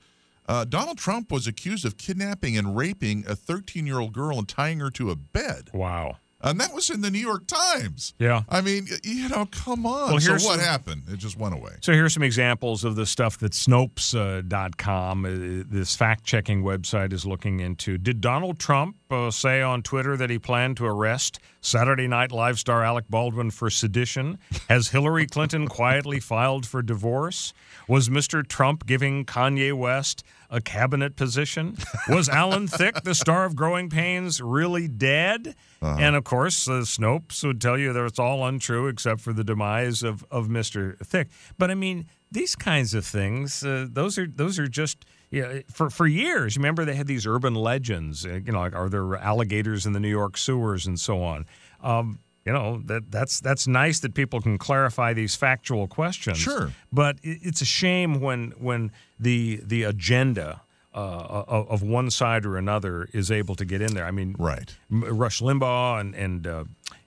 Uh, 0.47 0.63
Donald 0.65 0.97
Trump 0.97 1.31
was 1.31 1.47
accused 1.47 1.85
of 1.85 1.97
kidnapping 1.97 2.57
and 2.57 2.75
raping 2.77 3.25
a 3.27 3.35
13 3.35 3.85
year 3.87 3.99
old 3.99 4.13
girl 4.13 4.37
and 4.37 4.47
tying 4.47 4.79
her 4.79 4.91
to 4.91 5.09
a 5.09 5.15
bed. 5.15 5.69
Wow. 5.73 6.17
And 6.41 6.59
that 6.59 6.73
was 6.75 6.91
in 6.91 7.01
the 7.01 7.09
New 7.09 7.17
York 7.19 7.47
Times. 7.47 8.13
Yeah. 8.19 8.43
I 8.49 8.61
mean, 8.61 8.87
you 9.03 9.29
know, 9.29 9.47
come 9.49 9.87
on. 9.87 10.11
Well, 10.11 10.19
so 10.19 10.29
here's 10.31 10.45
what 10.45 10.59
some- 10.59 10.65
happened? 10.67 11.03
It 11.09 11.17
just 11.17 11.37
went 11.39 11.55
away. 11.55 11.71
So 11.81 11.91
here's 11.91 12.13
some 12.13 12.21
examples 12.21 12.83
of 12.83 12.95
the 12.95 13.07
stuff 13.07 13.39
that 13.39 13.53
Snopes.com, 13.53 15.25
uh, 15.25 15.63
this 15.67 15.95
fact 15.95 16.23
checking 16.23 16.61
website, 16.63 17.13
is 17.13 17.25
looking 17.25 17.61
into. 17.61 17.97
Did 17.97 18.21
Donald 18.21 18.59
Trump 18.59 18.97
uh, 19.09 19.31
say 19.31 19.61
on 19.63 19.81
Twitter 19.81 20.15
that 20.17 20.29
he 20.29 20.37
planned 20.37 20.77
to 20.77 20.85
arrest 20.85 21.39
Saturday 21.61 22.07
Night 22.07 22.31
Live 22.31 22.59
star 22.59 22.83
Alec 22.83 23.05
Baldwin 23.09 23.49
for 23.49 23.71
sedition? 23.71 24.37
Has 24.69 24.89
Hillary 24.89 25.25
Clinton 25.25 25.67
quietly 25.67 26.19
filed 26.19 26.67
for 26.67 26.83
divorce? 26.83 27.53
Was 27.87 28.09
Mr. 28.09 28.47
Trump 28.47 28.85
giving 28.85 29.25
Kanye 29.25 29.73
West 29.73 30.23
a 30.49 30.61
cabinet 30.61 31.15
position? 31.15 31.77
Was 32.09 32.29
Alan 32.29 32.67
Thicke, 32.67 33.03
the 33.03 33.15
star 33.15 33.45
of 33.45 33.55
Growing 33.55 33.89
Pains, 33.89 34.41
really 34.41 34.87
dead? 34.87 35.55
And 35.81 36.15
of 36.15 36.23
course, 36.23 36.67
uh, 36.67 36.81
Snopes 36.81 37.43
would 37.43 37.61
tell 37.61 37.77
you 37.77 37.93
that 37.93 38.05
it's 38.05 38.19
all 38.19 38.45
untrue 38.45 38.87
except 38.87 39.21
for 39.21 39.33
the 39.33 39.43
demise 39.43 40.03
of, 40.03 40.25
of 40.31 40.47
Mr. 40.47 40.97
Thicke. 41.05 41.29
But 41.57 41.69
I 41.69 41.75
mean, 41.75 42.07
these 42.31 42.55
kinds 42.55 42.93
of 42.93 43.05
things, 43.05 43.63
uh, 43.63 43.87
those 43.89 44.17
are 44.17 44.27
those 44.27 44.57
are 44.59 44.67
just 44.67 45.05
yeah. 45.29 45.59
For 45.71 45.89
for 45.89 46.07
years, 46.07 46.57
remember 46.57 46.85
they 46.85 46.95
had 46.95 47.07
these 47.07 47.27
urban 47.27 47.55
legends. 47.55 48.25
Uh, 48.25 48.39
you 48.45 48.51
know, 48.51 48.59
like 48.59 48.75
are 48.75 48.89
there 48.89 49.15
alligators 49.15 49.85
in 49.85 49.93
the 49.93 49.99
New 49.99 50.09
York 50.09 50.37
sewers 50.37 50.85
and 50.87 50.99
so 50.99 51.23
on. 51.23 51.45
Um, 51.81 52.19
you 52.45 52.53
know 52.53 52.81
that 52.85 53.11
that's 53.11 53.39
that's 53.39 53.67
nice 53.67 53.99
that 54.01 54.13
people 54.13 54.39
can 54.41 54.57
clarify 54.57 55.13
these 55.13 55.35
factual 55.35 55.87
questions. 55.87 56.37
Sure. 56.37 56.71
but 56.91 57.17
it, 57.23 57.39
it's 57.41 57.61
a 57.61 57.65
shame 57.65 58.21
when 58.21 58.51
when 58.59 58.91
the 59.19 59.59
the 59.63 59.83
agenda. 59.83 60.61
Uh, 60.97 61.43
of, 61.49 61.67
of 61.69 61.83
one 61.83 62.09
side 62.09 62.45
or 62.45 62.55
another 62.55 63.09
is 63.11 63.29
able 63.29 63.53
to 63.53 63.65
get 63.65 63.81
in 63.81 63.93
there. 63.95 64.05
I 64.05 64.11
mean, 64.11 64.33
Right. 64.39 64.73
Rush 64.89 65.41
Limbaugh 65.41 65.99
and 65.99 66.15
and 66.15 66.47
uh, 66.47 66.63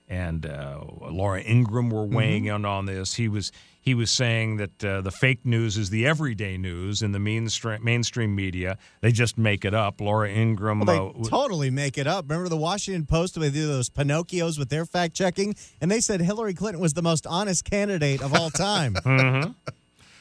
and 0.07 0.45
uh, 0.45 0.81
Laura 1.09 1.41
Ingraham 1.41 1.89
were 1.89 2.05
weighing 2.05 2.43
Mm-hmm. 2.43 2.55
in 2.57 2.65
on 2.65 2.85
this. 2.85 3.15
He 3.15 3.27
was 3.27 3.51
he 3.89 3.95
was 3.95 4.11
saying 4.11 4.57
that 4.57 4.85
uh, 4.85 5.01
the 5.01 5.09
fake 5.09 5.43
news 5.43 5.75
is 5.75 5.89
the 5.89 6.05
everyday 6.05 6.59
news 6.59 7.01
in 7.01 7.11
the 7.11 7.17
mainstream 7.17 7.83
mainstream 7.83 8.35
media. 8.35 8.77
They 9.01 9.11
just 9.11 9.35
make 9.35 9.65
it 9.65 9.73
up. 9.73 9.99
Laura 9.99 10.29
Ingraham. 10.29 10.81
Well, 10.81 11.11
they 11.13 11.21
uh, 11.21 11.23
totally 11.23 11.71
make 11.71 11.97
it 11.97 12.05
up. 12.05 12.25
Remember 12.29 12.49
the 12.49 12.55
Washington 12.55 13.07
Post? 13.07 13.39
They 13.39 13.49
do 13.49 13.65
those 13.65 13.89
Pinocchios 13.89 14.59
with 14.59 14.69
their 14.69 14.85
fact 14.85 15.15
checking, 15.15 15.55
and 15.81 15.89
they 15.89 16.01
said 16.01 16.21
Hillary 16.21 16.53
Clinton 16.53 16.79
was 16.79 16.93
the 16.93 17.01
most 17.01 17.25
honest 17.25 17.65
candidate 17.65 18.21
of 18.21 18.35
all 18.35 18.51
time. 18.51 18.95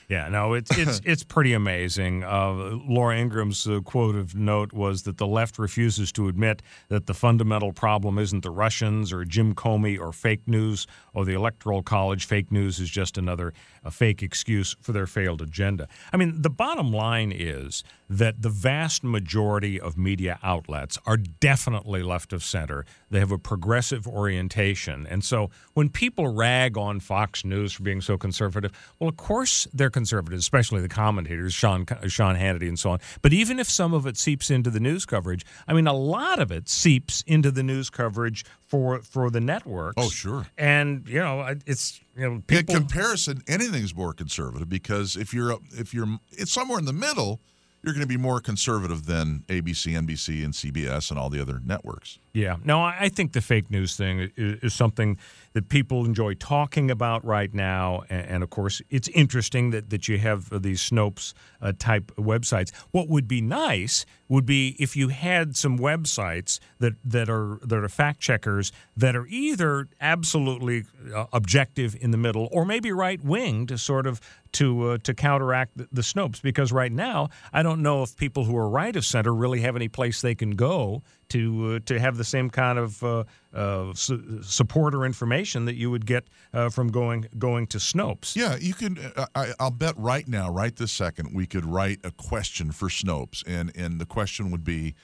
Yeah, 0.08 0.30
no, 0.30 0.54
it's 0.54 0.76
it's 0.76 1.00
it's 1.04 1.22
pretty 1.22 1.52
amazing. 1.52 2.24
Uh, 2.24 2.78
Laura 2.86 3.16
Ingraham's 3.16 3.66
uh, 3.68 3.80
quote 3.80 4.14
of 4.14 4.34
note 4.34 4.72
was 4.72 5.02
that 5.02 5.18
the 5.18 5.26
left 5.26 5.58
refuses 5.58 6.10
to 6.12 6.28
admit 6.28 6.62
that 6.88 7.06
the 7.06 7.12
fundamental 7.12 7.72
problem 7.72 8.18
isn't 8.18 8.42
the 8.42 8.50
Russians 8.50 9.12
or 9.12 9.26
Jim 9.26 9.54
Comey 9.54 10.00
or 10.00 10.12
fake 10.12 10.46
news 10.46 10.86
or 11.12 11.26
the 11.26 11.34
Electoral 11.34 11.82
College. 11.82 12.24
Fake 12.24 12.50
news 12.50 12.78
is 12.78 12.88
just 12.88 13.18
another 13.18 13.52
a 13.84 13.90
fake 13.90 14.22
excuse 14.22 14.74
for 14.80 14.92
their 14.92 15.06
failed 15.06 15.42
agenda. 15.42 15.88
I 16.12 16.16
mean, 16.16 16.40
the 16.40 16.50
bottom 16.50 16.90
line 16.92 17.32
is 17.34 17.84
that 18.08 18.40
the 18.40 18.48
vast 18.48 19.04
majority 19.04 19.78
of 19.78 19.98
media 19.98 20.38
outlets 20.42 20.98
are 21.04 21.16
definitely 21.16 22.02
left 22.02 22.32
of 22.32 22.42
center. 22.42 22.86
They 23.10 23.18
have 23.18 23.32
a 23.32 23.38
progressive 23.38 24.06
orientation. 24.08 25.06
And 25.06 25.22
so 25.22 25.50
when 25.74 25.90
people 25.90 26.28
rag 26.28 26.78
on 26.78 27.00
Fox 27.00 27.44
News 27.44 27.72
for 27.72 27.82
being 27.82 28.00
so 28.00 28.16
conservative, 28.16 28.72
well, 28.98 29.08
of 29.08 29.16
course 29.16 29.68
they're 29.72 29.90
conservative, 29.98 30.38
especially 30.38 30.80
the 30.80 30.88
commentators, 30.88 31.52
Sean, 31.52 31.84
Sean 32.06 32.36
Hannity 32.36 32.68
and 32.68 32.78
so 32.78 32.90
on. 32.90 33.00
But 33.20 33.32
even 33.32 33.58
if 33.58 33.68
some 33.68 33.92
of 33.92 34.06
it 34.06 34.16
seeps 34.16 34.50
into 34.50 34.70
the 34.70 34.80
news 34.80 35.04
coverage, 35.04 35.44
I 35.66 35.72
mean, 35.72 35.86
a 35.86 35.92
lot 35.92 36.38
of 36.38 36.52
it 36.52 36.68
seeps 36.68 37.24
into 37.26 37.50
the 37.50 37.62
news 37.62 37.90
coverage 37.90 38.44
for, 38.66 39.00
for 39.00 39.30
the 39.30 39.40
networks. 39.40 39.94
Oh, 39.96 40.08
sure. 40.08 40.46
And, 40.56 41.06
you 41.08 41.18
know, 41.18 41.54
it's, 41.66 42.00
you 42.16 42.28
know, 42.28 42.42
In 42.48 42.66
comparison, 42.66 43.42
anything's 43.48 43.94
more 43.94 44.12
conservative 44.12 44.68
because 44.68 45.16
if 45.16 45.34
you're 45.34 45.56
if 45.72 45.94
you're 45.94 46.18
it's 46.32 46.52
somewhere 46.52 46.78
in 46.78 46.84
the 46.84 46.92
middle, 46.92 47.40
you're 47.88 47.94
going 47.94 48.06
to 48.06 48.06
be 48.06 48.18
more 48.18 48.38
conservative 48.38 49.06
than 49.06 49.44
ABC, 49.48 49.94
NBC, 49.94 50.44
and 50.44 50.52
CBS 50.52 51.08
and 51.08 51.18
all 51.18 51.30
the 51.30 51.40
other 51.40 51.58
networks. 51.64 52.18
Yeah. 52.34 52.56
No, 52.62 52.82
I 52.82 53.08
think 53.08 53.32
the 53.32 53.40
fake 53.40 53.70
news 53.70 53.96
thing 53.96 54.30
is, 54.36 54.74
something 54.74 55.16
that 55.54 55.70
people 55.70 56.04
enjoy 56.04 56.34
talking 56.34 56.90
about 56.90 57.24
right 57.24 57.52
now. 57.54 58.02
And, 58.10 58.42
of 58.42 58.50
course, 58.50 58.82
it's 58.90 59.08
interesting 59.08 59.70
that, 59.70 59.88
that 59.88 60.06
you 60.06 60.18
have 60.18 60.62
these 60.62 60.82
Snopes 60.82 61.32
uh, 61.62 61.72
type 61.78 62.12
websites. 62.18 62.74
What 62.90 63.08
would 63.08 63.26
be 63.26 63.40
nice 63.40 64.04
would 64.28 64.46
be 64.46 64.76
if 64.78 64.96
you 64.96 65.08
had 65.08 65.56
some 65.56 65.78
websites 65.78 66.58
that, 66.78 66.94
that 67.04 67.28
are 67.28 67.58
that 67.64 67.78
are 67.78 67.88
fact 67.88 68.20
checkers 68.20 68.72
that 68.96 69.16
are 69.16 69.26
either 69.26 69.88
absolutely 70.00 70.84
uh, 71.14 71.26
objective 71.32 71.96
in 72.00 72.10
the 72.10 72.18
middle 72.18 72.48
or 72.52 72.64
maybe 72.64 72.92
right 72.92 73.22
wing 73.22 73.66
to 73.66 73.78
sort 73.78 74.06
of 74.06 74.20
to 74.52 74.90
uh, 74.90 74.98
to 74.98 75.14
counteract 75.14 75.76
the, 75.76 75.88
the 75.92 76.02
Snopes. 76.02 76.40
Because 76.42 76.72
right 76.72 76.92
now, 76.92 77.28
I 77.52 77.62
don't 77.62 77.82
know 77.82 78.02
if 78.02 78.16
people 78.16 78.44
who 78.44 78.56
are 78.56 78.68
right 78.68 78.94
of 78.94 79.04
center 79.04 79.34
really 79.34 79.60
have 79.60 79.76
any 79.76 79.88
place 79.88 80.20
they 80.20 80.34
can 80.34 80.52
go 80.52 81.02
to 81.30 81.74
uh, 81.74 81.78
to 81.86 81.98
have 81.98 82.16
the 82.16 82.24
same 82.24 82.50
kind 82.50 82.78
of 82.78 83.02
uh, 83.02 83.24
uh, 83.54 83.92
su- 83.94 84.42
support 84.42 84.94
or 84.94 85.04
information 85.04 85.64
that 85.66 85.74
you 85.74 85.90
would 85.90 86.06
get 86.06 86.24
uh, 86.52 86.68
from 86.68 86.88
going 86.88 87.26
going 87.38 87.66
to 87.68 87.78
Snopes. 87.78 88.36
Yeah, 88.36 88.56
you 88.56 88.74
can. 88.74 88.98
uh, 89.16 89.26
I, 89.34 89.52
I'll 89.60 89.70
bet 89.70 89.94
right 89.96 90.26
now, 90.26 90.50
right 90.50 90.74
this 90.74 90.92
second, 90.92 91.34
we 91.34 91.46
could 91.46 91.64
write 91.64 92.00
a 92.04 92.10
question 92.10 92.72
for 92.72 92.88
Snopes, 92.88 93.42
and 93.46 93.72
and 93.76 94.00
the 94.00 94.06
question 94.06 94.50
would 94.50 94.64
be, 94.64 94.94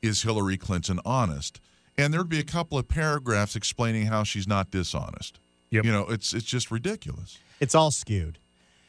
"Is 0.00 0.22
Hillary 0.22 0.56
Clinton 0.56 1.00
honest?" 1.04 1.60
And 1.98 2.12
there'd 2.12 2.28
be 2.28 2.40
a 2.40 2.44
couple 2.44 2.78
of 2.78 2.88
paragraphs 2.88 3.54
explaining 3.54 4.06
how 4.06 4.24
she's 4.24 4.48
not 4.48 4.70
dishonest. 4.70 5.38
Yep. 5.70 5.84
You 5.84 5.92
know, 5.92 6.06
it's 6.08 6.32
it's 6.34 6.46
just 6.46 6.70
ridiculous. 6.70 7.38
It's 7.60 7.74
all 7.74 7.90
skewed. 7.90 8.38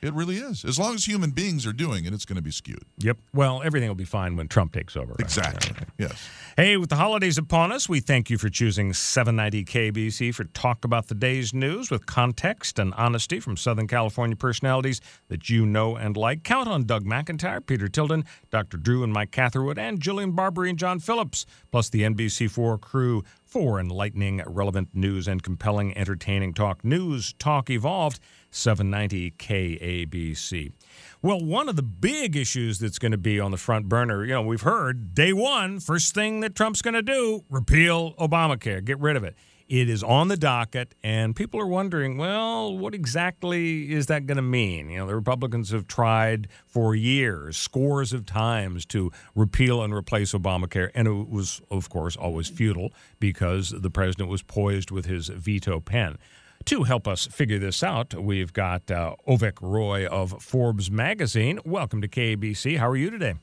It 0.04 0.14
really 0.14 0.38
is. 0.38 0.66
As 0.66 0.78
long 0.78 0.96
as 0.96 1.06
human 1.06 1.32
beings 1.32 1.66
are 1.66 1.74
doing 1.74 2.06
it, 2.06 2.14
it's 2.14 2.26
going 2.26 2.36
to 2.36 2.42
be 2.42 2.52
skewed. 2.52 2.84
Yep. 3.00 3.18
Well, 3.34 3.62
everything 3.64 3.88
will 3.88 3.96
be 3.96 4.04
fine 4.06 4.36
when 4.36 4.48
Trump 4.48 4.74
takes 4.74 4.98
over. 4.98 5.12
right? 5.14 5.20
Exactly. 5.22 5.76
Yes. 5.98 6.28
Hey, 6.58 6.78
with 6.78 6.90
the 6.90 6.98
holidays 6.98 7.38
upon 7.38 7.72
us, 7.72 7.88
we 7.88 8.00
thank 8.00 8.30
you 8.30 8.38
for 8.38 8.50
choosing 8.50 8.94
790 8.94 9.64
KBC 9.66 10.36
for 10.36 10.44
talk 10.44 10.84
about 10.84 11.08
the 11.08 11.16
day's 11.16 11.54
news 11.54 11.90
with 11.90 12.06
context 12.06 12.78
and 12.80 12.94
honesty 12.96 13.40
from 13.40 13.56
Southern 13.58 13.88
California 13.88 14.36
personalities 14.36 15.00
that 15.30 15.50
you 15.50 15.66
know 15.66 15.96
and 15.96 16.18
like. 16.18 16.44
Count 16.44 16.68
on 16.68 16.84
Doug 16.84 17.06
McIntyre, 17.06 17.66
Peter 17.66 17.88
Tilden, 17.88 18.26
Dr. 18.52 18.78
Drew 18.78 19.04
and 19.04 19.14
Mike 19.14 19.32
Catherwood, 19.32 19.78
and 19.80 20.00
Jillian 20.00 20.36
Barberie 20.36 20.70
and 20.70 20.78
John 20.78 21.00
Phillips, 21.00 21.46
plus 21.72 21.90
the 21.90 22.02
NBC4 22.02 22.80
crew 22.82 23.24
for 23.54 23.80
enlightening, 23.80 24.42
relevant 24.48 24.90
news 24.96 25.28
and 25.28 25.44
compelling, 25.44 25.96
entertaining 25.96 26.56
talk. 26.56 26.84
News 26.84 27.34
Talk 27.38 27.70
Evolved, 27.70 28.20
790 28.50 29.30
KABC. 29.38 30.72
Well, 31.22 31.40
one 31.40 31.70
of 31.70 31.76
the 31.76 31.84
big 31.84 32.36
issues 32.36 32.80
that's 32.80 32.98
going 32.98 33.12
to 33.12 33.18
be 33.20 33.40
on 33.40 33.52
the 33.52 33.58
front 33.58 33.88
burner, 33.88 34.26
you 34.26 34.34
know, 34.34 34.42
we've 34.42 34.62
heard 34.62 35.14
day 35.14 35.34
one, 35.34 35.80
first 35.80 36.16
thing 36.16 36.40
that 36.40 36.56
Trump's 36.56 36.82
going 36.82 36.96
to 36.96 37.04
do, 37.04 37.44
repeal 37.48 38.16
Obamacare, 38.16 38.84
get 38.84 39.00
rid 39.00 39.16
of 39.16 39.24
it. 39.24 39.36
It 39.70 39.90
is 39.90 40.04
on 40.04 40.28
the 40.28 40.36
docket, 40.36 40.94
and 41.04 41.36
people 41.36 41.60
are 41.60 41.68
wondering, 41.68 42.18
well, 42.18 42.78
what 42.78 42.94
exactly 42.94 43.94
is 43.94 44.08
that 44.08 44.26
going 44.26 44.36
to 44.36 44.42
mean? 44.42 44.90
You 44.90 45.00
know, 45.00 45.08
the 45.08 45.16
Republicans 45.16 45.72
have 45.72 45.88
tried 45.88 46.50
for 46.66 46.96
years, 46.96 47.56
scores 47.56 48.12
of 48.12 48.26
times, 48.26 48.86
to 48.88 49.12
repeal 49.36 49.82
and 49.82 49.94
replace 49.94 50.34
Obamacare, 50.34 50.92
and 50.94 51.08
it 51.08 51.30
was, 51.30 51.62
of 51.72 51.90
course, 51.90 52.18
always 52.18 52.50
futile 52.50 52.92
because 53.22 53.70
the 53.70 53.90
president 53.90 54.30
was 54.30 54.42
poised 54.42 54.92
with 54.92 55.06
his 55.06 55.30
veto 55.30 55.80
pen. 55.80 56.18
To 56.66 56.84
help 56.84 57.08
us 57.08 57.26
figure 57.28 57.60
this 57.60 57.84
out, 57.84 58.14
we've 58.14 58.52
got 58.52 58.92
uh, 58.92 59.16
Roy 59.62 60.06
of 60.06 60.44
Forbes 60.44 60.92
magazine. 60.92 61.60
Welcome 61.64 62.02
to 62.02 62.08
KBC. 62.10 62.78
How 62.78 62.90
are 62.90 62.98
you 62.98 63.10
today? 63.10 63.36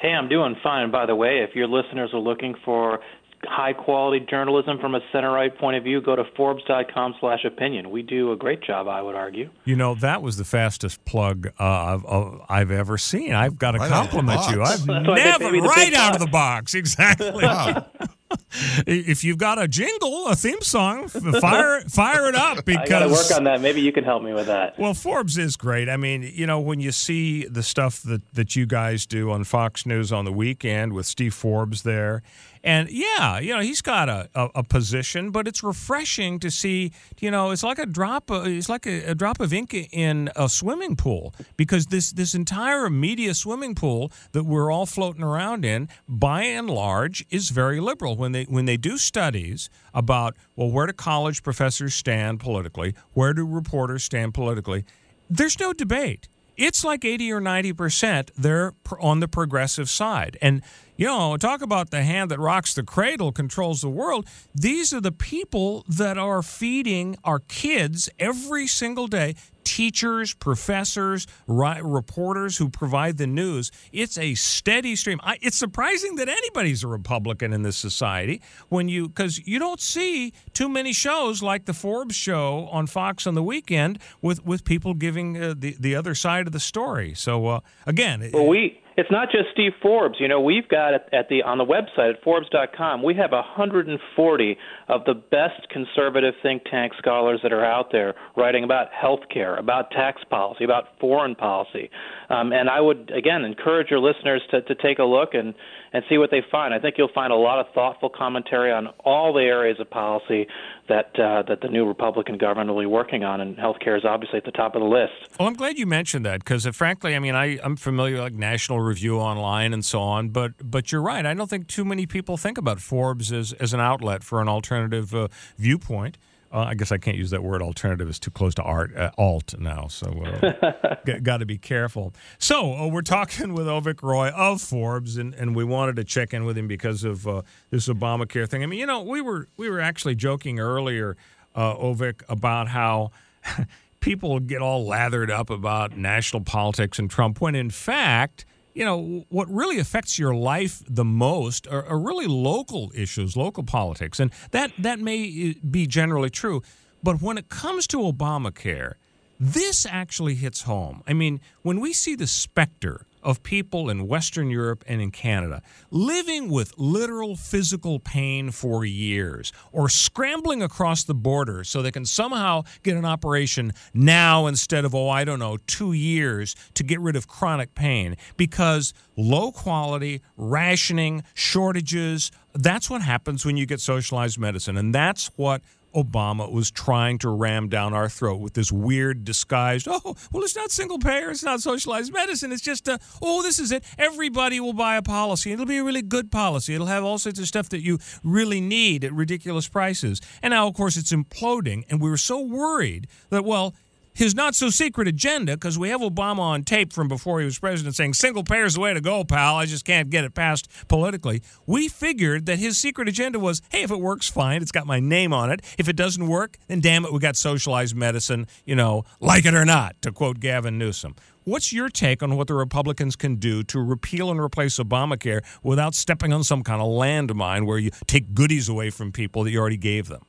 Hey, 0.00 0.12
I'm 0.12 0.30
doing 0.30 0.56
fine. 0.62 0.90
By 0.90 1.04
the 1.04 1.14
way, 1.14 1.46
if 1.46 1.54
your 1.54 1.68
listeners 1.68 2.10
are 2.14 2.20
looking 2.20 2.54
for 2.64 3.00
high 3.44 3.72
quality 3.72 4.24
journalism 4.28 4.78
from 4.78 4.94
a 4.94 5.00
center 5.12 5.32
right 5.32 5.56
point 5.56 5.76
of 5.76 5.84
view, 5.84 6.00
go 6.00 6.16
to 6.16 6.24
Forbes.com 6.36 7.14
slash 7.20 7.44
opinion. 7.44 7.90
We 7.90 8.02
do 8.02 8.32
a 8.32 8.36
great 8.36 8.62
job, 8.62 8.88
I 8.88 9.02
would 9.02 9.14
argue. 9.14 9.50
You 9.64 9.76
know, 9.76 9.94
that 9.96 10.22
was 10.22 10.36
the 10.36 10.44
fastest 10.44 11.04
plug 11.04 11.48
uh, 11.58 11.64
I've, 11.64 12.04
uh, 12.04 12.38
I've 12.48 12.70
ever 12.70 12.98
seen. 12.98 13.32
I've 13.32 13.58
got 13.58 13.72
to 13.72 13.78
Right 13.78 13.90
out 13.90 14.06
of 14.06 14.10
the 14.10 14.18
compliment 14.18 14.50
you. 14.50 14.62
I've 14.62 14.86
That's 14.86 15.06
never, 15.06 15.44
pay 15.44 15.50
me 15.50 15.60
the 15.60 15.68
right 15.68 15.90
big 15.90 15.94
out 15.94 16.14
of 16.14 16.20
the 16.20 16.26
box. 16.26 16.74
Exactly. 16.80 17.44
Wow. 17.44 17.86
if 18.86 19.22
you've 19.22 19.38
got 19.38 19.60
a 19.60 19.68
jingle, 19.68 20.28
a 20.28 20.34
theme 20.34 20.60
song, 20.62 21.08
fire, 21.08 21.82
fire 21.82 22.28
it 22.28 22.34
up 22.34 22.64
because. 22.64 22.80
I 22.80 22.86
got 22.86 22.98
to 23.00 23.08
work 23.08 23.30
on 23.32 23.44
that. 23.44 23.60
Maybe 23.60 23.80
you 23.80 23.92
can 23.92 24.04
help 24.04 24.22
me 24.22 24.32
with 24.32 24.46
that. 24.46 24.78
Well, 24.78 24.94
Forbes 24.94 25.36
is 25.36 25.56
great. 25.56 25.88
I 25.88 25.96
mean, 25.96 26.22
you 26.22 26.46
know, 26.46 26.58
when 26.58 26.80
you 26.80 26.92
see 26.92 27.44
the 27.46 27.62
stuff 27.62 28.02
that, 28.02 28.22
that 28.34 28.56
you 28.56 28.66
guys 28.66 29.04
do 29.04 29.30
on 29.30 29.44
Fox 29.44 29.84
News 29.84 30.10
on 30.12 30.24
the 30.24 30.32
weekend 30.32 30.92
with 30.92 31.06
Steve 31.06 31.34
Forbes 31.34 31.82
there, 31.82 32.22
and 32.62 32.90
yeah, 32.90 33.38
you 33.38 33.54
know, 33.54 33.60
he's 33.60 33.80
got 33.80 34.08
a, 34.08 34.28
a, 34.34 34.48
a 34.56 34.62
position, 34.62 35.30
but 35.30 35.48
it's 35.48 35.62
refreshing 35.62 36.38
to 36.40 36.50
see, 36.50 36.92
you 37.20 37.30
know, 37.30 37.50
it's 37.50 37.62
like 37.62 37.78
a 37.78 37.86
drop, 37.86 38.30
of, 38.30 38.46
it's 38.46 38.68
like 38.68 38.86
a, 38.86 39.10
a 39.10 39.14
drop 39.14 39.40
of 39.40 39.52
ink 39.52 39.74
in 39.74 40.30
a 40.36 40.48
swimming 40.48 40.96
pool 40.96 41.34
because 41.56 41.86
this, 41.86 42.12
this 42.12 42.34
entire 42.34 42.90
media 42.90 43.34
swimming 43.34 43.74
pool 43.74 44.12
that 44.32 44.44
we're 44.44 44.70
all 44.70 44.86
floating 44.86 45.22
around 45.22 45.64
in, 45.64 45.88
by 46.06 46.42
and 46.42 46.68
large, 46.68 47.24
is 47.30 47.50
very 47.50 47.80
liberal. 47.80 48.16
When 48.16 48.32
they, 48.32 48.44
when 48.44 48.66
they 48.66 48.76
do 48.76 48.98
studies 48.98 49.70
about, 49.94 50.36
well, 50.56 50.70
where 50.70 50.86
do 50.86 50.92
college 50.92 51.42
professors 51.42 51.94
stand 51.94 52.40
politically? 52.40 52.94
Where 53.14 53.32
do 53.32 53.46
reporters 53.46 54.04
stand 54.04 54.34
politically? 54.34 54.84
There's 55.28 55.58
no 55.58 55.72
debate. 55.72 56.28
It's 56.60 56.84
like 56.84 57.06
80 57.06 57.32
or 57.32 57.40
90% 57.40 58.28
they're 58.36 58.74
on 59.00 59.20
the 59.20 59.28
progressive 59.28 59.88
side. 59.88 60.36
And, 60.42 60.60
you 60.94 61.06
know, 61.06 61.38
talk 61.38 61.62
about 61.62 61.88
the 61.88 62.02
hand 62.02 62.30
that 62.30 62.38
rocks 62.38 62.74
the 62.74 62.82
cradle 62.82 63.32
controls 63.32 63.80
the 63.80 63.88
world. 63.88 64.28
These 64.54 64.92
are 64.92 65.00
the 65.00 65.10
people 65.10 65.86
that 65.88 66.18
are 66.18 66.42
feeding 66.42 67.16
our 67.24 67.38
kids 67.38 68.10
every 68.18 68.66
single 68.66 69.06
day 69.06 69.36
teachers, 69.80 70.34
professors, 70.34 71.26
ri- 71.46 71.80
reporters 71.82 72.58
who 72.58 72.68
provide 72.68 73.16
the 73.16 73.26
news. 73.26 73.70
It's 73.92 74.18
a 74.18 74.34
steady 74.34 74.94
stream. 74.94 75.18
I, 75.22 75.38
it's 75.40 75.56
surprising 75.56 76.16
that 76.16 76.28
anybody's 76.28 76.84
a 76.84 76.86
Republican 76.86 77.54
in 77.54 77.62
this 77.62 77.78
society 77.78 78.42
when 78.68 78.88
you 78.88 79.08
because 79.08 79.38
you 79.46 79.58
don't 79.58 79.80
see 79.80 80.34
too 80.52 80.68
many 80.68 80.92
shows 80.92 81.42
like 81.42 81.64
the 81.64 81.72
Forbes 81.72 82.14
show 82.14 82.68
on 82.70 82.88
Fox 82.88 83.26
on 83.26 83.34
the 83.34 83.42
weekend 83.42 83.98
with 84.20 84.44
with 84.44 84.64
people 84.64 84.92
giving 84.92 85.42
uh, 85.42 85.54
the 85.56 85.74
the 85.80 85.94
other 85.94 86.14
side 86.14 86.46
of 86.46 86.52
the 86.52 86.60
story. 86.60 87.14
So 87.14 87.46
uh, 87.46 87.60
again, 87.86 88.28
Well, 88.34 88.48
we 88.48 88.82
it's 89.00 89.10
not 89.10 89.30
just 89.30 89.48
Steve 89.52 89.72
Forbes. 89.80 90.16
You 90.20 90.28
know, 90.28 90.42
we've 90.42 90.68
got 90.68 90.92
at, 90.94 91.28
the 91.30 91.42
on 91.42 91.56
the 91.56 91.64
website 91.64 92.14
at 92.14 92.22
Forbes.com. 92.22 93.02
We 93.02 93.14
have 93.14 93.32
140 93.32 94.58
of 94.88 95.04
the 95.06 95.14
best 95.14 95.68
conservative 95.70 96.34
think 96.42 96.64
tank 96.70 96.92
scholars 96.98 97.40
that 97.42 97.50
are 97.50 97.64
out 97.64 97.92
there 97.92 98.14
writing 98.36 98.62
about 98.62 98.88
health 98.92 99.20
care, 99.32 99.56
about 99.56 99.90
tax 99.90 100.22
policy, 100.28 100.64
about 100.64 100.98
foreign 101.00 101.34
policy. 101.34 101.88
Um, 102.28 102.52
and 102.52 102.68
I 102.68 102.82
would 102.82 103.10
again 103.16 103.42
encourage 103.44 103.90
your 103.90 104.00
listeners 104.00 104.42
to, 104.50 104.60
to 104.60 104.74
take 104.74 104.98
a 104.98 105.04
look 105.04 105.30
and 105.32 105.54
and 105.92 106.04
see 106.08 106.18
what 106.18 106.30
they 106.30 106.42
find. 106.50 106.72
I 106.72 106.78
think 106.78 106.96
you'll 106.98 107.12
find 107.14 107.32
a 107.32 107.36
lot 107.36 107.58
of 107.58 107.66
thoughtful 107.74 108.08
commentary 108.08 108.72
on 108.72 108.88
all 109.04 109.32
the 109.32 109.42
areas 109.42 109.78
of 109.80 109.90
policy 109.90 110.46
that 110.88 111.18
uh, 111.18 111.42
that 111.48 111.60
the 111.62 111.68
new 111.68 111.86
Republican 111.86 112.38
government 112.38 112.70
will 112.70 112.80
be 112.80 112.86
working 112.86 113.24
on, 113.24 113.40
and 113.40 113.56
healthcare 113.56 113.96
is 113.96 114.04
obviously 114.04 114.38
at 114.38 114.44
the 114.44 114.50
top 114.52 114.74
of 114.74 114.82
the 114.82 114.88
list. 114.88 115.12
Well, 115.38 115.48
I'm 115.48 115.54
glad 115.54 115.78
you 115.78 115.86
mentioned 115.86 116.24
that 116.26 116.40
because, 116.40 116.66
uh, 116.66 116.72
frankly, 116.72 117.14
I 117.14 117.18
mean, 117.18 117.34
I, 117.34 117.58
I'm 117.62 117.76
familiar 117.76 118.14
with 118.14 118.22
like 118.22 118.34
National 118.34 118.80
Review 118.80 119.18
Online 119.18 119.72
and 119.72 119.84
so 119.84 120.00
on, 120.00 120.30
but 120.30 120.52
but 120.62 120.92
you're 120.92 121.02
right. 121.02 121.24
I 121.24 121.34
don't 121.34 121.48
think 121.48 121.66
too 121.68 121.84
many 121.84 122.06
people 122.06 122.36
think 122.36 122.58
about 122.58 122.80
Forbes 122.80 123.32
as, 123.32 123.52
as 123.54 123.72
an 123.72 123.80
outlet 123.80 124.22
for 124.22 124.40
an 124.40 124.48
alternative 124.48 125.14
uh, 125.14 125.28
viewpoint. 125.58 126.18
Uh, 126.52 126.60
I 126.68 126.74
guess 126.74 126.90
I 126.90 126.98
can't 126.98 127.16
use 127.16 127.30
that 127.30 127.42
word 127.42 127.62
alternative; 127.62 128.08
it's 128.08 128.18
too 128.18 128.30
close 128.30 128.54
to 128.56 128.62
art 128.62 128.96
uh, 128.96 129.10
alt 129.16 129.54
now. 129.58 129.86
So 129.88 130.06
uh, 130.08 130.94
got 131.22 131.38
to 131.38 131.46
be 131.46 131.58
careful. 131.58 132.12
So 132.38 132.74
uh, 132.74 132.86
we're 132.88 133.02
talking 133.02 133.54
with 133.54 133.66
Avik 133.66 134.02
Roy 134.02 134.28
of 134.30 134.60
Forbes, 134.60 135.16
and, 135.16 135.34
and 135.34 135.54
we 135.54 135.64
wanted 135.64 135.96
to 135.96 136.04
check 136.04 136.34
in 136.34 136.44
with 136.44 136.58
him 136.58 136.66
because 136.66 137.04
of 137.04 137.26
uh, 137.28 137.42
this 137.70 137.88
Obamacare 137.88 138.48
thing. 138.48 138.62
I 138.62 138.66
mean, 138.66 138.80
you 138.80 138.86
know, 138.86 139.00
we 139.02 139.20
were 139.20 139.48
we 139.56 139.70
were 139.70 139.80
actually 139.80 140.16
joking 140.16 140.58
earlier, 140.58 141.16
uh, 141.54 141.74
Avik, 141.76 142.22
about 142.28 142.68
how. 142.68 143.10
people 144.00 144.40
get 144.40 144.62
all 144.62 144.86
lathered 144.86 145.30
up 145.30 145.50
about 145.50 145.94
national 145.94 146.42
politics 146.42 146.98
and 146.98 147.10
Trump 147.10 147.38
when 147.38 147.54
in 147.54 147.68
fact, 147.68 148.46
you 148.74 148.84
know, 148.84 149.24
what 149.28 149.48
really 149.50 149.78
affects 149.78 150.18
your 150.18 150.34
life 150.34 150.82
the 150.88 151.04
most 151.04 151.66
are, 151.66 151.84
are 151.86 151.98
really 151.98 152.26
local 152.26 152.92
issues, 152.94 153.36
local 153.36 153.64
politics. 153.64 154.20
And 154.20 154.32
that, 154.52 154.72
that 154.78 154.98
may 154.98 155.50
uh, 155.50 155.66
be 155.68 155.86
generally 155.86 156.30
true. 156.30 156.62
But 157.02 157.20
when 157.20 157.38
it 157.38 157.48
comes 157.48 157.86
to 157.88 157.98
Obamacare, 157.98 158.94
this 159.38 159.86
actually 159.86 160.34
hits 160.34 160.62
home. 160.62 161.02
I 161.06 161.14
mean, 161.14 161.40
when 161.62 161.80
we 161.80 161.92
see 161.92 162.14
the 162.14 162.26
specter 162.26 163.06
of 163.22 163.42
people 163.42 163.90
in 163.90 164.06
Western 164.06 164.50
Europe 164.50 164.84
and 164.86 165.00
in 165.00 165.10
Canada 165.10 165.62
living 165.90 166.48
with 166.48 166.72
literal 166.76 167.36
physical 167.36 167.98
pain 167.98 168.50
for 168.50 168.84
years 168.84 169.52
or 169.72 169.88
scrambling 169.88 170.62
across 170.62 171.04
the 171.04 171.14
border 171.14 171.64
so 171.64 171.82
they 171.82 171.90
can 171.90 172.04
somehow 172.04 172.62
get 172.82 172.96
an 172.96 173.04
operation 173.04 173.72
now 173.92 174.46
instead 174.46 174.84
of, 174.84 174.94
oh, 174.94 175.08
I 175.08 175.24
don't 175.24 175.38
know, 175.38 175.58
two 175.66 175.92
years 175.92 176.54
to 176.74 176.82
get 176.82 177.00
rid 177.00 177.16
of 177.16 177.28
chronic 177.28 177.74
pain 177.74 178.16
because 178.36 178.92
low 179.16 179.52
quality, 179.52 180.22
rationing, 180.36 181.22
shortages, 181.34 182.30
that's 182.54 182.90
what 182.90 183.02
happens 183.02 183.44
when 183.44 183.56
you 183.56 183.66
get 183.66 183.80
socialized 183.80 184.38
medicine. 184.38 184.76
And 184.76 184.94
that's 184.94 185.30
what 185.36 185.62
Obama 185.94 186.50
was 186.50 186.70
trying 186.70 187.18
to 187.18 187.28
ram 187.28 187.68
down 187.68 187.94
our 187.94 188.08
throat 188.08 188.40
with 188.40 188.54
this 188.54 188.70
weird 188.70 189.24
disguised, 189.24 189.86
oh, 189.88 190.16
well, 190.32 190.42
it's 190.42 190.56
not 190.56 190.70
single 190.70 190.98
payer, 190.98 191.30
it's 191.30 191.42
not 191.42 191.60
socialized 191.60 192.12
medicine, 192.12 192.52
it's 192.52 192.62
just, 192.62 192.88
a, 192.88 192.98
oh, 193.20 193.42
this 193.42 193.58
is 193.58 193.72
it. 193.72 193.84
Everybody 193.98 194.60
will 194.60 194.72
buy 194.72 194.96
a 194.96 195.02
policy. 195.02 195.52
It'll 195.52 195.66
be 195.66 195.78
a 195.78 195.84
really 195.84 196.02
good 196.02 196.30
policy. 196.30 196.74
It'll 196.74 196.86
have 196.86 197.04
all 197.04 197.18
sorts 197.18 197.38
of 197.38 197.46
stuff 197.46 197.68
that 197.70 197.82
you 197.82 197.98
really 198.22 198.60
need 198.60 199.04
at 199.04 199.12
ridiculous 199.12 199.68
prices. 199.68 200.20
And 200.42 200.52
now, 200.52 200.66
of 200.66 200.74
course, 200.74 200.96
it's 200.96 201.12
imploding, 201.12 201.84
and 201.90 202.00
we 202.00 202.10
were 202.10 202.16
so 202.16 202.40
worried 202.40 203.06
that, 203.30 203.44
well, 203.44 203.74
his 204.20 204.34
not 204.34 204.54
so 204.54 204.68
secret 204.68 205.08
agenda, 205.08 205.56
because 205.56 205.78
we 205.78 205.88
have 205.88 206.02
Obama 206.02 206.40
on 206.40 206.62
tape 206.62 206.92
from 206.92 207.08
before 207.08 207.40
he 207.40 207.46
was 207.46 207.58
president 207.58 207.96
saying 207.96 208.12
single 208.12 208.44
payer 208.44 208.66
is 208.66 208.74
the 208.74 208.80
way 208.80 208.92
to 208.92 209.00
go, 209.00 209.24
pal. 209.24 209.56
I 209.56 209.64
just 209.64 209.86
can't 209.86 210.10
get 210.10 210.24
it 210.24 210.34
passed 210.34 210.70
politically. 210.88 211.42
We 211.66 211.88
figured 211.88 212.44
that 212.44 212.58
his 212.58 212.76
secret 212.76 213.08
agenda 213.08 213.38
was 213.38 213.62
hey, 213.70 213.82
if 213.82 213.90
it 213.90 213.98
works, 213.98 214.28
fine. 214.28 214.60
It's 214.60 214.72
got 214.72 214.86
my 214.86 215.00
name 215.00 215.32
on 215.32 215.50
it. 215.50 215.62
If 215.78 215.88
it 215.88 215.96
doesn't 215.96 216.28
work, 216.28 216.58
then 216.68 216.80
damn 216.80 217.06
it, 217.06 217.14
we 217.14 217.18
got 217.18 217.34
socialized 217.34 217.96
medicine, 217.96 218.46
you 218.66 218.76
know, 218.76 219.04
like 219.20 219.46
it 219.46 219.54
or 219.54 219.64
not, 219.64 220.00
to 220.02 220.12
quote 220.12 220.38
Gavin 220.38 220.76
Newsom. 220.76 221.14
What's 221.44 221.72
your 221.72 221.88
take 221.88 222.22
on 222.22 222.36
what 222.36 222.46
the 222.46 222.54
Republicans 222.54 223.16
can 223.16 223.36
do 223.36 223.62
to 223.64 223.80
repeal 223.80 224.30
and 224.30 224.38
replace 224.38 224.78
Obamacare 224.78 225.40
without 225.62 225.94
stepping 225.94 226.34
on 226.34 226.44
some 226.44 226.62
kind 226.62 226.82
of 226.82 226.88
landmine 226.88 227.66
where 227.66 227.78
you 227.78 227.90
take 228.06 228.34
goodies 228.34 228.68
away 228.68 228.90
from 228.90 229.12
people 229.12 229.44
that 229.44 229.50
you 229.50 229.58
already 229.58 229.78
gave 229.78 230.08
them? 230.08 230.26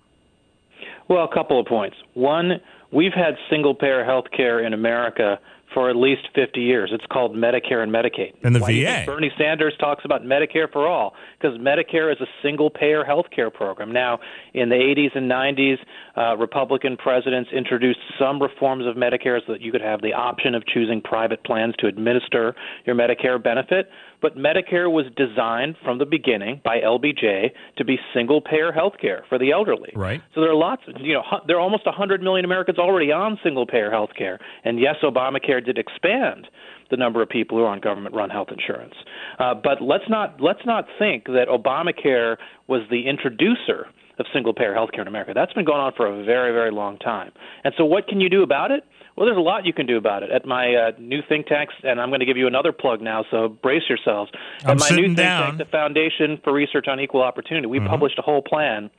Well, 1.09 1.25
a 1.25 1.33
couple 1.33 1.59
of 1.59 1.65
points. 1.65 1.97
One, 2.13 2.61
We've 2.91 3.13
had 3.13 3.35
single 3.49 3.73
payer 3.73 4.03
health 4.03 4.25
care 4.35 4.65
in 4.65 4.73
America 4.73 5.39
for 5.73 5.89
at 5.89 5.95
least 5.95 6.27
50 6.35 6.59
years. 6.59 6.89
It's 6.93 7.05
called 7.11 7.35
Medicare 7.35 7.81
and 7.81 7.91
Medicaid. 7.91 8.33
And 8.43 8.53
the 8.53 8.59
Why 8.59 8.83
VA. 8.83 9.03
Bernie 9.05 9.31
Sanders 9.37 9.73
talks 9.79 10.03
about 10.03 10.23
Medicare 10.23 10.71
for 10.71 10.87
all 10.87 11.13
because 11.39 11.57
Medicare 11.59 12.11
is 12.11 12.19
a 12.19 12.27
single 12.41 12.69
payer 12.69 13.03
health 13.03 13.27
care 13.33 13.49
program. 13.49 13.91
Now, 13.91 14.19
in 14.53 14.69
the 14.69 14.75
80s 14.75 15.15
and 15.15 15.31
90s, 15.31 15.77
uh, 16.17 16.35
Republican 16.37 16.97
presidents 16.97 17.49
introduced 17.55 17.99
some 18.19 18.41
reforms 18.41 18.85
of 18.85 18.95
Medicare 18.95 19.39
so 19.45 19.53
that 19.53 19.61
you 19.61 19.71
could 19.71 19.81
have 19.81 20.01
the 20.01 20.13
option 20.13 20.55
of 20.55 20.65
choosing 20.67 21.01
private 21.01 21.43
plans 21.43 21.73
to 21.79 21.87
administer 21.87 22.55
your 22.85 22.95
Medicare 22.95 23.41
benefit. 23.41 23.89
But 24.21 24.37
Medicare 24.37 24.91
was 24.91 25.05
designed 25.15 25.75
from 25.83 25.97
the 25.97 26.05
beginning 26.05 26.61
by 26.63 26.79
LBJ 26.79 27.51
to 27.77 27.85
be 27.85 27.97
single 28.13 28.41
payer 28.41 28.71
health 28.71 28.93
care 29.01 29.25
for 29.29 29.37
the 29.37 29.51
elderly. 29.51 29.91
Right. 29.95 30.21
So 30.35 30.41
there 30.41 30.51
are 30.51 30.55
lots, 30.55 30.83
you 30.99 31.13
know, 31.13 31.23
there 31.47 31.57
are 31.57 31.61
almost 31.61 31.85
100 31.85 32.21
million 32.21 32.45
Americans 32.45 32.77
already 32.77 33.11
on 33.11 33.39
single 33.43 33.65
payer 33.65 33.89
health 33.89 34.11
care. 34.17 34.39
And 34.63 34.79
yes, 34.79 34.95
Obamacare 35.03 35.63
did 35.65 35.77
expand 35.77 36.47
the 36.89 36.97
number 36.97 37.21
of 37.21 37.29
people 37.29 37.57
who 37.57 37.63
are 37.63 37.69
on 37.69 37.79
government 37.79 38.13
run 38.13 38.29
health 38.29 38.49
insurance. 38.51 38.93
Uh, 39.39 39.55
but 39.55 39.81
let's 39.81 40.03
not 40.09 40.39
let's 40.39 40.65
not 40.65 40.85
think 40.99 41.25
that 41.25 41.47
Obamacare 41.47 42.37
was 42.67 42.81
the 42.91 43.07
introducer 43.07 43.87
of 44.19 44.25
single 44.33 44.53
payer 44.53 44.73
health 44.73 44.91
care 44.93 45.01
in 45.01 45.07
America. 45.07 45.31
That's 45.33 45.53
been 45.53 45.65
going 45.65 45.79
on 45.79 45.93
for 45.95 46.05
a 46.05 46.23
very, 46.23 46.51
very 46.51 46.71
long 46.71 46.97
time. 46.99 47.31
And 47.63 47.73
so 47.77 47.85
what 47.85 48.07
can 48.07 48.21
you 48.21 48.29
do 48.29 48.43
about 48.43 48.71
it? 48.71 48.83
Well, 49.15 49.25
there's 49.25 49.37
a 49.37 49.41
lot 49.41 49.65
you 49.65 49.73
can 49.73 49.85
do 49.85 49.97
about 49.97 50.23
it. 50.23 50.31
At 50.31 50.45
my 50.45 50.73
uh, 50.73 50.91
new 50.99 51.21
think 51.27 51.47
tanks, 51.47 51.73
and 51.83 51.99
I'm 51.99 52.09
going 52.09 52.21
to 52.21 52.25
give 52.25 52.37
you 52.37 52.47
another 52.47 52.71
plug 52.71 53.01
now, 53.01 53.25
so 53.29 53.49
brace 53.49 53.83
yourselves. 53.89 54.31
I'm 54.63 54.71
At 54.71 54.79
my 54.79 54.85
sitting 54.87 55.01
new 55.03 55.07
think 55.09 55.17
down. 55.17 55.43
tank, 55.43 55.57
the 55.59 55.65
Foundation 55.65 56.39
for 56.43 56.53
Research 56.53 56.87
on 56.87 56.99
Equal 56.99 57.21
Opportunity, 57.21 57.67
we 57.67 57.79
Mm-hmm. 57.79 57.87
published 57.87 58.17
a 58.19 58.21
whole 58.21 58.41
plan 58.41 58.89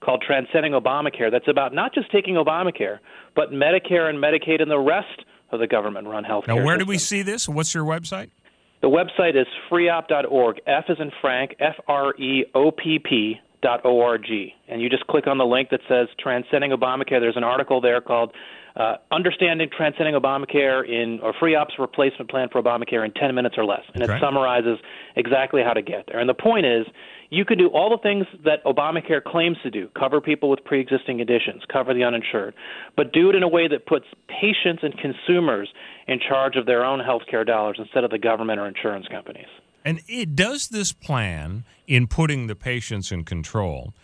called 0.00 0.24
Transcending 0.26 0.72
Obamacare 0.72 1.30
that's 1.30 1.46
about 1.48 1.74
not 1.74 1.92
just 1.94 2.10
taking 2.10 2.36
Obamacare, 2.36 2.98
but 3.36 3.50
Medicare 3.52 4.08
and 4.08 4.18
Medicaid 4.18 4.62
and 4.62 4.70
the 4.70 4.78
rest 4.78 5.24
of 5.52 5.60
the 5.60 5.66
government 5.66 6.06
run 6.08 6.24
health 6.24 6.46
care. 6.46 6.54
Now, 6.54 6.64
where 6.64 6.78
do 6.78 6.86
we 6.86 6.96
see 6.96 7.20
this? 7.22 7.46
What's 7.48 7.74
your 7.74 7.84
website? 7.84 8.30
The 8.80 8.88
website 8.88 9.38
is 9.38 9.46
freopp.org, 9.70 10.60
F 10.66 10.84
is 10.88 10.96
in 11.00 11.10
Frank, 11.20 11.54
F 11.60 11.74
R 11.86 12.14
E 12.16 12.46
O 12.54 12.70
P 12.70 12.98
P 12.98 13.40
dot 13.62 13.80
O 13.84 14.00
R 14.00 14.16
G. 14.16 14.54
And 14.68 14.80
you 14.80 14.88
just 14.88 15.06
click 15.06 15.26
on 15.26 15.36
the 15.36 15.44
link 15.44 15.68
that 15.70 15.80
says 15.86 16.08
Transcending 16.18 16.70
Obamacare. 16.70 17.20
There's 17.20 17.36
an 17.36 17.44
article 17.44 17.80
there 17.82 18.00
called 18.00 18.32
uh, 18.76 18.96
Understanding 19.10 19.68
Transcending 19.76 20.14
Obamacare 20.14 20.88
in 20.88 21.20
or 21.20 21.32
Free 21.38 21.54
Op's 21.54 21.74
Replacement 21.78 22.30
Plan 22.30 22.48
for 22.50 22.62
Obamacare 22.62 23.04
in 23.04 23.12
10 23.12 23.34
minutes 23.34 23.56
or 23.58 23.64
less. 23.64 23.82
And 23.94 24.02
Okay. 24.02 24.16
it 24.16 24.20
summarizes 24.20 24.78
exactly 25.16 25.62
how 25.62 25.72
to 25.72 25.82
get 25.82 26.06
there. 26.06 26.18
And 26.20 26.28
the 26.28 26.34
point 26.34 26.66
is, 26.66 26.86
you 27.30 27.44
can 27.44 27.58
do 27.58 27.68
all 27.68 27.90
the 27.90 27.98
things 27.98 28.26
that 28.44 28.62
Obamacare 28.64 29.22
claims 29.22 29.56
to 29.62 29.70
do 29.70 29.88
cover 29.98 30.20
people 30.20 30.50
with 30.50 30.64
pre 30.64 30.80
existing 30.80 31.18
conditions, 31.18 31.62
cover 31.72 31.94
the 31.94 32.02
uninsured, 32.04 32.54
but 32.96 33.12
do 33.12 33.30
it 33.30 33.36
in 33.36 33.42
a 33.42 33.48
way 33.48 33.68
that 33.68 33.86
puts 33.86 34.06
patients 34.28 34.82
and 34.82 34.96
consumers 34.98 35.68
in 36.08 36.18
charge 36.18 36.56
of 36.56 36.66
their 36.66 36.84
own 36.84 37.00
health 37.00 37.22
care 37.30 37.44
dollars 37.44 37.76
instead 37.78 38.04
of 38.04 38.10
the 38.10 38.18
government 38.18 38.58
or 38.58 38.66
insurance 38.66 39.06
companies. 39.08 39.46
And 39.84 40.00
it 40.08 40.34
does 40.36 40.68
this 40.68 40.92
plan 40.92 41.64
in 41.86 42.06
putting 42.06 42.48
the 42.48 42.56
patients 42.56 43.10
in 43.12 43.24
control 43.24 43.94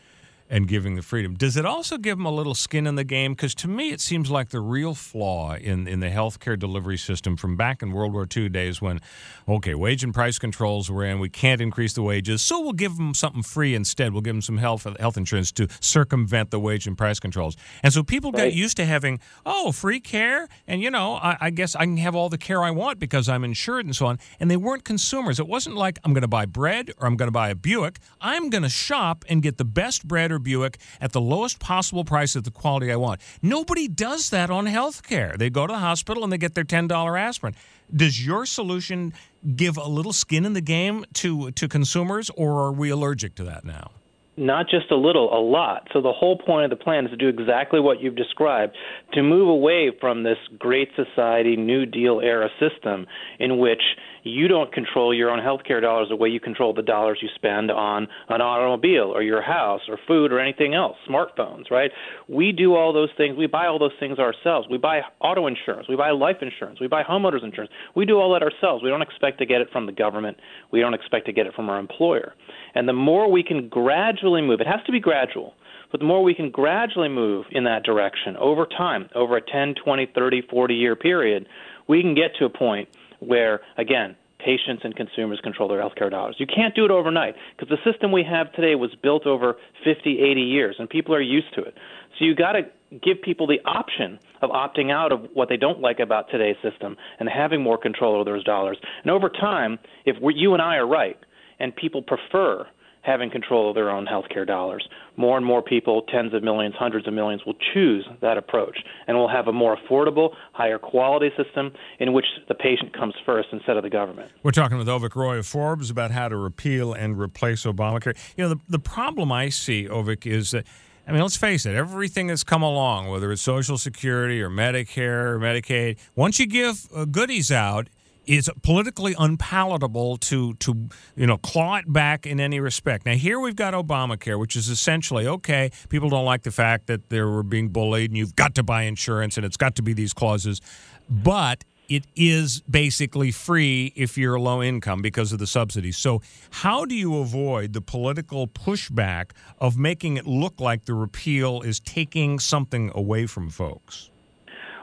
and 0.48 0.68
giving 0.68 0.96
the 0.96 1.02
freedom. 1.02 1.34
Does 1.34 1.56
it 1.56 1.66
also 1.66 1.98
give 1.98 2.18
them 2.18 2.26
a 2.26 2.30
little 2.30 2.54
skin 2.54 2.86
in 2.86 2.94
the 2.94 3.04
game? 3.04 3.32
Because 3.32 3.54
to 3.56 3.68
me, 3.68 3.90
it 3.90 4.00
seems 4.00 4.30
like 4.30 4.50
the 4.50 4.60
real 4.60 4.94
flaw 4.94 5.54
in, 5.54 5.86
in 5.86 6.00
the 6.00 6.08
healthcare 6.08 6.58
delivery 6.58 6.96
system 6.96 7.36
from 7.36 7.56
back 7.56 7.82
in 7.82 7.92
World 7.92 8.12
War 8.12 8.26
II 8.34 8.48
days 8.48 8.80
when, 8.80 9.00
okay, 9.48 9.74
wage 9.74 10.04
and 10.04 10.14
price 10.14 10.38
controls 10.38 10.90
were 10.90 11.04
in, 11.04 11.18
we 11.18 11.28
can't 11.28 11.60
increase 11.60 11.92
the 11.92 12.02
wages, 12.02 12.42
so 12.42 12.60
we'll 12.60 12.72
give 12.72 12.96
them 12.96 13.14
something 13.14 13.42
free 13.42 13.74
instead. 13.74 14.12
We'll 14.12 14.22
give 14.22 14.34
them 14.34 14.42
some 14.42 14.58
health 14.58 14.86
health 14.98 15.16
insurance 15.16 15.52
to 15.52 15.68
circumvent 15.80 16.50
the 16.50 16.60
wage 16.60 16.86
and 16.86 16.96
price 16.96 17.20
controls. 17.20 17.56
And 17.82 17.92
so 17.92 18.02
people 18.02 18.32
got 18.32 18.52
used 18.52 18.76
to 18.76 18.84
having, 18.84 19.20
oh, 19.44 19.72
free 19.72 20.00
care, 20.00 20.48
and 20.66 20.80
you 20.80 20.90
know, 20.90 21.14
I, 21.14 21.36
I 21.40 21.50
guess 21.50 21.74
I 21.74 21.84
can 21.84 21.96
have 21.98 22.14
all 22.14 22.28
the 22.28 22.38
care 22.38 22.62
I 22.62 22.70
want 22.70 22.98
because 22.98 23.28
I'm 23.28 23.44
insured 23.44 23.86
and 23.86 23.94
so 23.94 24.06
on. 24.06 24.18
And 24.40 24.50
they 24.50 24.56
weren't 24.56 24.84
consumers. 24.84 25.40
It 25.40 25.46
wasn't 25.46 25.76
like 25.76 25.98
I'm 26.04 26.12
going 26.12 26.22
to 26.22 26.28
buy 26.28 26.46
bread 26.46 26.92
or 26.98 27.06
I'm 27.06 27.16
going 27.16 27.28
to 27.28 27.32
buy 27.32 27.50
a 27.50 27.54
Buick. 27.54 27.98
I'm 28.20 28.50
going 28.50 28.62
to 28.62 28.68
shop 28.68 29.24
and 29.28 29.42
get 29.42 29.58
the 29.58 29.64
best 29.64 30.06
bread 30.06 30.30
or 30.30 30.35
Buick 30.38 30.78
at 31.00 31.12
the 31.12 31.20
lowest 31.20 31.58
possible 31.58 32.04
price 32.04 32.36
at 32.36 32.44
the 32.44 32.50
quality 32.50 32.90
I 32.92 32.96
want. 32.96 33.20
Nobody 33.42 33.88
does 33.88 34.30
that 34.30 34.50
on 34.50 34.66
health 34.66 35.06
care. 35.06 35.34
They 35.38 35.50
go 35.50 35.66
to 35.66 35.72
the 35.72 35.78
hospital 35.78 36.24
and 36.24 36.32
they 36.32 36.38
get 36.38 36.54
their 36.54 36.64
$10 36.64 37.20
aspirin. 37.20 37.54
Does 37.94 38.24
your 38.24 38.46
solution 38.46 39.12
give 39.54 39.76
a 39.76 39.88
little 39.88 40.12
skin 40.12 40.44
in 40.44 40.54
the 40.54 40.60
game 40.60 41.04
to, 41.14 41.50
to 41.52 41.68
consumers, 41.68 42.30
or 42.30 42.62
are 42.62 42.72
we 42.72 42.90
allergic 42.90 43.34
to 43.36 43.44
that 43.44 43.64
now? 43.64 43.92
Not 44.36 44.68
just 44.68 44.90
a 44.90 44.96
little, 44.96 45.32
a 45.32 45.40
lot. 45.40 45.88
So 45.94 46.02
the 46.02 46.12
whole 46.12 46.36
point 46.36 46.70
of 46.70 46.78
the 46.78 46.82
plan 46.82 47.06
is 47.06 47.10
to 47.10 47.16
do 47.16 47.28
exactly 47.28 47.80
what 47.80 48.02
you've 48.02 48.16
described, 48.16 48.76
to 49.14 49.22
move 49.22 49.48
away 49.48 49.90
from 49.98 50.24
this 50.24 50.36
great 50.58 50.90
society, 50.94 51.56
New 51.56 51.86
Deal 51.86 52.20
era 52.20 52.50
system 52.60 53.06
in 53.38 53.56
which 53.58 53.80
you 54.26 54.48
don't 54.48 54.72
control 54.72 55.14
your 55.14 55.30
own 55.30 55.38
healthcare 55.38 55.80
dollars 55.80 56.08
the 56.08 56.16
way 56.16 56.28
you 56.28 56.40
control 56.40 56.74
the 56.74 56.82
dollars 56.82 57.18
you 57.22 57.28
spend 57.36 57.70
on 57.70 58.08
an 58.28 58.40
automobile 58.40 59.12
or 59.14 59.22
your 59.22 59.40
house 59.40 59.82
or 59.88 59.98
food 60.08 60.32
or 60.32 60.40
anything 60.40 60.74
else, 60.74 60.96
smartphones, 61.08 61.70
right? 61.70 61.92
We 62.28 62.50
do 62.50 62.74
all 62.74 62.92
those 62.92 63.10
things. 63.16 63.36
We 63.36 63.46
buy 63.46 63.66
all 63.66 63.78
those 63.78 63.92
things 64.00 64.18
ourselves. 64.18 64.66
We 64.68 64.78
buy 64.78 65.02
auto 65.20 65.46
insurance. 65.46 65.88
We 65.88 65.94
buy 65.94 66.10
life 66.10 66.38
insurance. 66.42 66.80
We 66.80 66.88
buy 66.88 67.04
homeowners 67.04 67.44
insurance. 67.44 67.72
We 67.94 68.04
do 68.04 68.18
all 68.18 68.32
that 68.32 68.42
ourselves. 68.42 68.82
We 68.82 68.90
don't 68.90 69.02
expect 69.02 69.38
to 69.38 69.46
get 69.46 69.60
it 69.60 69.68
from 69.70 69.86
the 69.86 69.92
government. 69.92 70.38
We 70.72 70.80
don't 70.80 70.94
expect 70.94 71.26
to 71.26 71.32
get 71.32 71.46
it 71.46 71.54
from 71.54 71.70
our 71.70 71.78
employer. 71.78 72.34
And 72.74 72.88
the 72.88 72.92
more 72.92 73.30
we 73.30 73.44
can 73.44 73.68
gradually 73.68 74.42
move, 74.42 74.60
it 74.60 74.66
has 74.66 74.84
to 74.86 74.92
be 74.92 74.98
gradual. 74.98 75.54
But 75.92 76.00
the 76.00 76.06
more 76.06 76.24
we 76.24 76.34
can 76.34 76.50
gradually 76.50 77.08
move 77.08 77.46
in 77.52 77.62
that 77.64 77.84
direction 77.84 78.36
over 78.38 78.66
time, 78.66 79.08
over 79.14 79.36
a 79.36 79.40
10, 79.40 79.76
20, 79.84 80.10
30, 80.12 80.42
40 80.50 80.74
year 80.74 80.96
period, 80.96 81.46
we 81.86 82.02
can 82.02 82.16
get 82.16 82.34
to 82.40 82.44
a 82.44 82.50
point 82.50 82.88
where, 83.20 83.60
again, 83.76 84.16
patients 84.38 84.82
and 84.84 84.94
consumers 84.94 85.40
control 85.42 85.68
their 85.68 85.80
healthcare 85.80 86.10
dollars. 86.10 86.36
You 86.38 86.46
can't 86.46 86.74
do 86.74 86.84
it 86.84 86.90
overnight 86.90 87.34
because 87.56 87.68
the 87.68 87.90
system 87.90 88.12
we 88.12 88.22
have 88.22 88.52
today 88.52 88.74
was 88.74 88.94
built 89.02 89.26
over 89.26 89.56
50, 89.84 90.20
80 90.20 90.40
years, 90.40 90.76
and 90.78 90.88
people 90.88 91.14
are 91.14 91.20
used 91.20 91.52
to 91.54 91.62
it. 91.62 91.74
So 92.18 92.24
you 92.24 92.34
got 92.34 92.52
to 92.52 92.62
give 93.02 93.20
people 93.22 93.46
the 93.46 93.58
option 93.64 94.18
of 94.42 94.50
opting 94.50 94.92
out 94.92 95.12
of 95.12 95.26
what 95.34 95.48
they 95.48 95.56
don't 95.56 95.80
like 95.80 95.98
about 95.98 96.30
today's 96.30 96.56
system 96.62 96.96
and 97.18 97.28
having 97.28 97.62
more 97.62 97.78
control 97.78 98.14
over 98.14 98.24
those 98.24 98.44
dollars. 98.44 98.78
And 99.02 99.10
over 99.10 99.28
time, 99.28 99.78
if 100.04 100.16
you 100.20 100.52
and 100.52 100.62
I 100.62 100.76
are 100.76 100.86
right, 100.86 101.18
and 101.58 101.74
people 101.74 102.02
prefer 102.02 102.66
having 103.06 103.30
control 103.30 103.68
of 103.68 103.76
their 103.76 103.88
own 103.88 104.04
healthcare 104.04 104.46
dollars. 104.46 104.86
More 105.16 105.36
and 105.36 105.46
more 105.46 105.62
people, 105.62 106.02
tens 106.12 106.34
of 106.34 106.42
millions, 106.42 106.74
hundreds 106.76 107.06
of 107.06 107.14
millions, 107.14 107.42
will 107.46 107.56
choose 107.72 108.06
that 108.20 108.36
approach, 108.36 108.76
and 109.06 109.16
we'll 109.16 109.28
have 109.28 109.46
a 109.46 109.52
more 109.52 109.76
affordable, 109.76 110.34
higher 110.52 110.78
quality 110.78 111.30
system 111.36 111.72
in 112.00 112.12
which 112.12 112.26
the 112.48 112.54
patient 112.54 112.92
comes 112.92 113.14
first 113.24 113.48
instead 113.52 113.76
of 113.76 113.84
the 113.84 113.90
government. 113.90 114.32
We're 114.42 114.50
talking 114.50 114.76
with 114.76 114.88
Avik 114.88 115.14
Roy 115.14 115.38
of 115.38 115.46
Forbes 115.46 115.88
about 115.88 116.10
how 116.10 116.28
to 116.28 116.36
repeal 116.36 116.92
and 116.92 117.18
replace 117.18 117.64
Obamacare. 117.64 118.16
You 118.36 118.44
know, 118.44 118.48
the, 118.50 118.60
the 118.68 118.78
problem 118.80 119.30
I 119.30 119.48
see, 119.50 119.86
Avik, 119.86 120.26
is 120.26 120.50
that, 120.50 120.66
I 121.06 121.12
mean, 121.12 121.22
let's 121.22 121.36
face 121.36 121.64
it, 121.64 121.76
everything 121.76 122.26
that's 122.26 122.42
come 122.42 122.62
along, 122.62 123.08
whether 123.08 123.30
it's 123.30 123.40
Social 123.40 123.78
Security 123.78 124.42
or 124.42 124.50
Medicare 124.50 125.26
or 125.26 125.38
Medicaid, 125.38 125.98
once 126.16 126.40
you 126.40 126.46
give 126.46 126.88
uh, 126.94 127.04
goodies 127.04 127.52
out, 127.52 127.88
it's 128.26 128.48
politically 128.62 129.14
unpalatable 129.18 130.16
to 130.18 130.54
to 130.54 130.88
you 131.16 131.26
know 131.26 131.38
claw 131.38 131.76
it 131.76 131.90
back 131.92 132.26
in 132.26 132.40
any 132.40 132.60
respect. 132.60 133.06
Now 133.06 133.14
here 133.14 133.38
we've 133.40 133.56
got 133.56 133.74
Obamacare, 133.74 134.38
which 134.38 134.56
is 134.56 134.68
essentially 134.68 135.26
okay. 135.26 135.70
People 135.88 136.08
don't 136.08 136.24
like 136.24 136.42
the 136.42 136.50
fact 136.50 136.86
that 136.86 137.08
they 137.08 137.20
were 137.20 137.42
being 137.42 137.68
bullied, 137.68 138.10
and 138.10 138.18
you've 138.18 138.36
got 138.36 138.54
to 138.56 138.62
buy 138.62 138.82
insurance, 138.82 139.36
and 139.36 139.46
it's 139.46 139.56
got 139.56 139.76
to 139.76 139.82
be 139.82 139.92
these 139.92 140.12
clauses, 140.12 140.60
but 141.08 141.64
it 141.88 142.04
is 142.16 142.62
basically 142.62 143.30
free 143.30 143.92
if 143.94 144.18
you're 144.18 144.38
low 144.38 144.62
income 144.62 145.02
because 145.02 145.32
of 145.32 145.38
the 145.38 145.46
subsidies. 145.46 145.96
So, 145.96 146.20
how 146.50 146.84
do 146.84 146.94
you 146.94 147.18
avoid 147.18 147.72
the 147.72 147.80
political 147.80 148.48
pushback 148.48 149.30
of 149.58 149.78
making 149.78 150.16
it 150.16 150.26
look 150.26 150.60
like 150.60 150.84
the 150.84 150.94
repeal 150.94 151.62
is 151.62 151.80
taking 151.80 152.38
something 152.38 152.90
away 152.94 153.26
from 153.26 153.50
folks? 153.50 154.10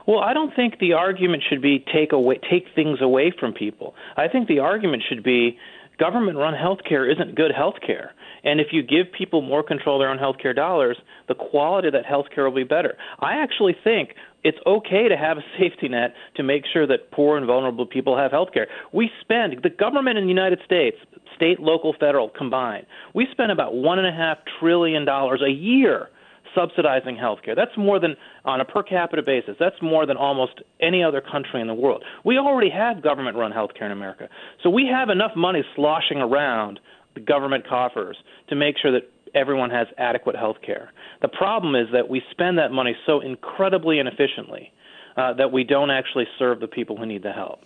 Well, 0.06 0.20
I 0.20 0.34
don't 0.34 0.54
think 0.54 0.78
the 0.78 0.92
argument 0.92 1.42
should 1.48 1.62
be 1.62 1.84
take 1.92 2.12
away 2.12 2.38
take 2.50 2.66
things 2.74 2.98
away 3.00 3.32
from 3.38 3.52
people. 3.52 3.94
I 4.16 4.28
think 4.28 4.48
the 4.48 4.58
argument 4.58 5.02
should 5.08 5.22
be 5.22 5.58
government 5.98 6.36
run 6.36 6.54
healthcare 6.54 7.10
isn't 7.10 7.34
good 7.34 7.52
healthcare. 7.52 8.08
And 8.42 8.60
if 8.60 8.68
you 8.72 8.82
give 8.82 9.06
people 9.16 9.40
more 9.40 9.62
control 9.62 9.96
of 9.96 10.00
their 10.00 10.10
own 10.10 10.18
healthcare 10.18 10.54
dollars, 10.54 10.98
the 11.28 11.34
quality 11.34 11.88
of 11.88 11.94
that 11.94 12.04
healthcare 12.04 12.44
will 12.44 12.54
be 12.54 12.64
better. 12.64 12.96
I 13.20 13.36
actually 13.42 13.74
think 13.82 14.10
it's 14.42 14.58
okay 14.66 15.08
to 15.08 15.16
have 15.16 15.38
a 15.38 15.44
safety 15.58 15.88
net 15.88 16.12
to 16.36 16.42
make 16.42 16.64
sure 16.70 16.86
that 16.86 17.10
poor 17.10 17.38
and 17.38 17.46
vulnerable 17.46 17.86
people 17.86 18.16
have 18.18 18.32
healthcare. 18.32 18.66
We 18.92 19.10
spend 19.22 19.60
the 19.62 19.70
government 19.70 20.18
in 20.18 20.24
the 20.24 20.28
United 20.30 20.60
States, 20.66 20.98
state, 21.34 21.60
local, 21.60 21.94
federal 21.98 22.28
combined, 22.28 22.86
we 23.14 23.26
spend 23.32 23.50
about 23.50 23.74
one 23.74 23.98
and 23.98 24.06
a 24.06 24.12
half 24.12 24.38
trillion 24.60 25.04
dollars 25.06 25.40
a 25.40 25.50
year 25.50 26.08
subsidizing 26.54 27.16
healthcare. 27.16 27.56
That's 27.56 27.76
more 27.76 27.98
than 27.98 28.16
on 28.44 28.60
a 28.60 28.64
per 28.64 28.82
capita 28.82 29.22
basis. 29.22 29.56
That's 29.58 29.80
more 29.82 30.06
than 30.06 30.16
almost 30.16 30.60
any 30.80 31.02
other 31.02 31.20
country 31.20 31.60
in 31.60 31.66
the 31.66 31.74
world. 31.74 32.04
We 32.24 32.38
already 32.38 32.70
have 32.70 33.02
government-run 33.02 33.52
healthcare 33.52 33.86
in 33.86 33.92
America. 33.92 34.28
So 34.62 34.70
we 34.70 34.86
have 34.86 35.08
enough 35.08 35.32
money 35.36 35.64
sloshing 35.74 36.18
around 36.18 36.80
the 37.14 37.20
government 37.20 37.66
coffers 37.66 38.16
to 38.48 38.54
make 38.56 38.76
sure 38.78 38.92
that 38.92 39.10
everyone 39.34 39.70
has 39.70 39.86
adequate 39.98 40.36
health 40.36 40.56
care. 40.64 40.92
The 41.22 41.28
problem 41.28 41.74
is 41.74 41.88
that 41.92 42.08
we 42.08 42.22
spend 42.30 42.58
that 42.58 42.70
money 42.70 42.96
so 43.06 43.20
incredibly 43.20 43.98
inefficiently 43.98 44.72
uh, 45.16 45.32
that 45.34 45.52
we 45.52 45.64
don't 45.64 45.90
actually 45.90 46.26
serve 46.38 46.60
the 46.60 46.66
people 46.66 46.96
who 46.96 47.06
need 47.06 47.22
the 47.22 47.32
help. 47.32 47.60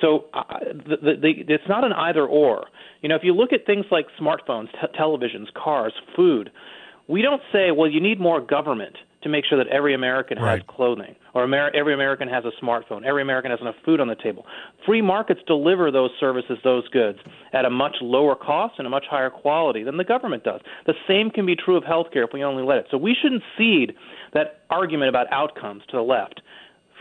So 0.00 0.26
uh, 0.32 0.42
the, 0.72 0.96
the, 0.96 1.16
the, 1.20 1.54
it's 1.54 1.68
not 1.68 1.84
an 1.84 1.92
either 1.92 2.26
or. 2.26 2.66
You 3.02 3.08
know, 3.08 3.16
if 3.16 3.22
you 3.24 3.34
look 3.34 3.52
at 3.52 3.66
things 3.66 3.86
like 3.90 4.06
smartphones, 4.20 4.70
t- 4.72 4.98
televisions, 4.98 5.52
cars, 5.54 5.92
food, 6.14 6.50
we 7.10 7.22
don't 7.22 7.42
say, 7.52 7.72
well, 7.72 7.90
you 7.90 8.00
need 8.00 8.20
more 8.20 8.40
government 8.40 8.96
to 9.22 9.28
make 9.28 9.44
sure 9.44 9.58
that 9.58 9.70
every 9.70 9.94
American 9.94 10.38
right. 10.38 10.60
has 10.60 10.68
clothing 10.68 11.14
or 11.34 11.44
Amer- 11.44 11.70
every 11.74 11.92
American 11.92 12.28
has 12.28 12.44
a 12.44 12.64
smartphone, 12.64 13.04
every 13.04 13.20
American 13.20 13.50
has 13.50 13.60
enough 13.60 13.74
food 13.84 14.00
on 14.00 14.08
the 14.08 14.14
table. 14.14 14.46
Free 14.86 15.02
markets 15.02 15.40
deliver 15.46 15.90
those 15.90 16.10
services, 16.18 16.58
those 16.64 16.88
goods, 16.88 17.18
at 17.52 17.64
a 17.64 17.70
much 17.70 17.96
lower 18.00 18.34
cost 18.34 18.74
and 18.78 18.86
a 18.86 18.90
much 18.90 19.04
higher 19.10 19.28
quality 19.28 19.82
than 19.82 19.96
the 19.96 20.04
government 20.04 20.44
does. 20.44 20.60
The 20.86 20.94
same 21.06 21.30
can 21.30 21.44
be 21.44 21.56
true 21.56 21.76
of 21.76 21.84
healthcare 21.84 22.24
if 22.24 22.30
we 22.32 22.42
only 22.42 22.62
let 22.62 22.78
it. 22.78 22.86
So 22.90 22.96
we 22.96 23.14
shouldn't 23.20 23.42
cede 23.58 23.94
that 24.32 24.60
argument 24.70 25.10
about 25.10 25.30
outcomes 25.32 25.82
to 25.90 25.96
the 25.96 26.02
left. 26.02 26.40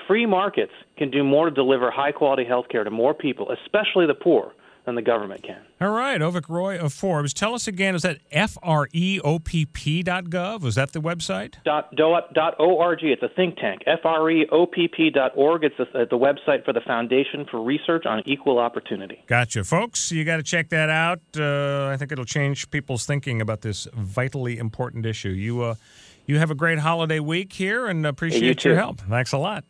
Free 0.07 0.25
markets 0.25 0.73
can 0.97 1.11
do 1.11 1.23
more 1.23 1.49
to 1.49 1.55
deliver 1.55 1.91
high 1.91 2.11
quality 2.11 2.43
health 2.43 2.65
care 2.69 2.83
to 2.83 2.91
more 2.91 3.13
people, 3.13 3.51
especially 3.51 4.07
the 4.07 4.15
poor, 4.15 4.53
than 4.89 4.95
the 4.95 5.01
government 5.01 5.43
can. 5.43 5.61
All 5.79 5.91
right, 5.91 6.19
Avik 6.19 6.49
Roy 6.49 6.77
of 6.77 6.91
Forbes. 6.91 7.33
Tell 7.33 7.53
us 7.53 7.67
again, 7.67 7.95
is 7.95 8.01
that 8.01 8.17
F-R-E-O-P-P 8.31 10.03
dot 10.03 10.25
gov? 10.25 10.61
Was 10.61 10.75
that 10.75 10.91
the 10.91 10.99
website? 10.99 11.53
Dot, 11.63 11.95
dot 11.95 12.55
O-R-G. 12.59 13.07
It's 13.07 13.23
a 13.23 13.29
think 13.29 13.57
tank. 13.57 13.83
F-R-E-O-P-P 13.85 15.09
dot 15.11 15.31
org. 15.35 15.63
It's 15.63 15.75
the, 15.77 16.05
the 16.09 16.17
website 16.17 16.65
for 16.65 16.73
the 16.73 16.81
Foundation 16.81 17.45
for 17.49 17.61
Research 17.61 18.05
on 18.05 18.23
Equal 18.25 18.59
Opportunity. 18.59 19.23
Gotcha. 19.27 19.63
Folks, 19.63 20.11
you 20.11 20.25
got 20.25 20.37
to 20.37 20.43
check 20.43 20.69
that 20.69 20.89
out. 20.89 21.21
Uh, 21.37 21.87
I 21.87 21.97
think 21.97 22.11
it'll 22.11 22.25
change 22.25 22.69
people's 22.71 23.05
thinking 23.05 23.41
about 23.41 23.61
this 23.61 23.87
vitally 23.93 24.57
important 24.57 25.05
issue. 25.05 25.29
You, 25.29 25.61
uh, 25.61 25.75
you 26.25 26.39
have 26.39 26.51
a 26.51 26.55
great 26.55 26.79
holiday 26.79 27.19
week 27.19 27.53
here 27.53 27.87
and 27.87 28.05
appreciate 28.05 28.63
you 28.63 28.71
your 28.71 28.79
help. 28.79 29.01
Thanks 29.01 29.31
a 29.31 29.37
lot. 29.37 29.63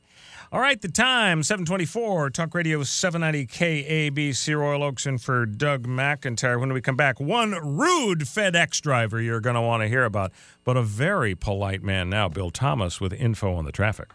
All 0.51 0.59
right, 0.59 0.81
the 0.81 0.89
time, 0.89 1.43
724, 1.43 2.31
Talk 2.31 2.55
Radio 2.55 2.81
790 2.81 3.45
KABC 3.45 4.57
Royal 4.57 4.81
Oakes, 4.81 5.05
and 5.05 5.21
for 5.21 5.45
Doug 5.45 5.85
McIntyre. 5.85 6.59
When 6.59 6.73
we 6.73 6.81
come 6.81 6.95
back, 6.95 7.19
one 7.19 7.51
rude 7.51 8.21
FedEx 8.21 8.81
driver 8.81 9.21
you're 9.21 9.41
going 9.41 9.53
to 9.53 9.61
want 9.61 9.83
to 9.83 9.87
hear 9.87 10.05
about, 10.05 10.31
but 10.63 10.75
a 10.75 10.81
very 10.81 11.35
polite 11.35 11.83
man 11.83 12.09
now, 12.09 12.29
Bill 12.29 12.49
Thomas, 12.49 12.99
with 12.99 13.13
info 13.13 13.53
on 13.53 13.65
the 13.65 13.71
traffic. 13.71 14.09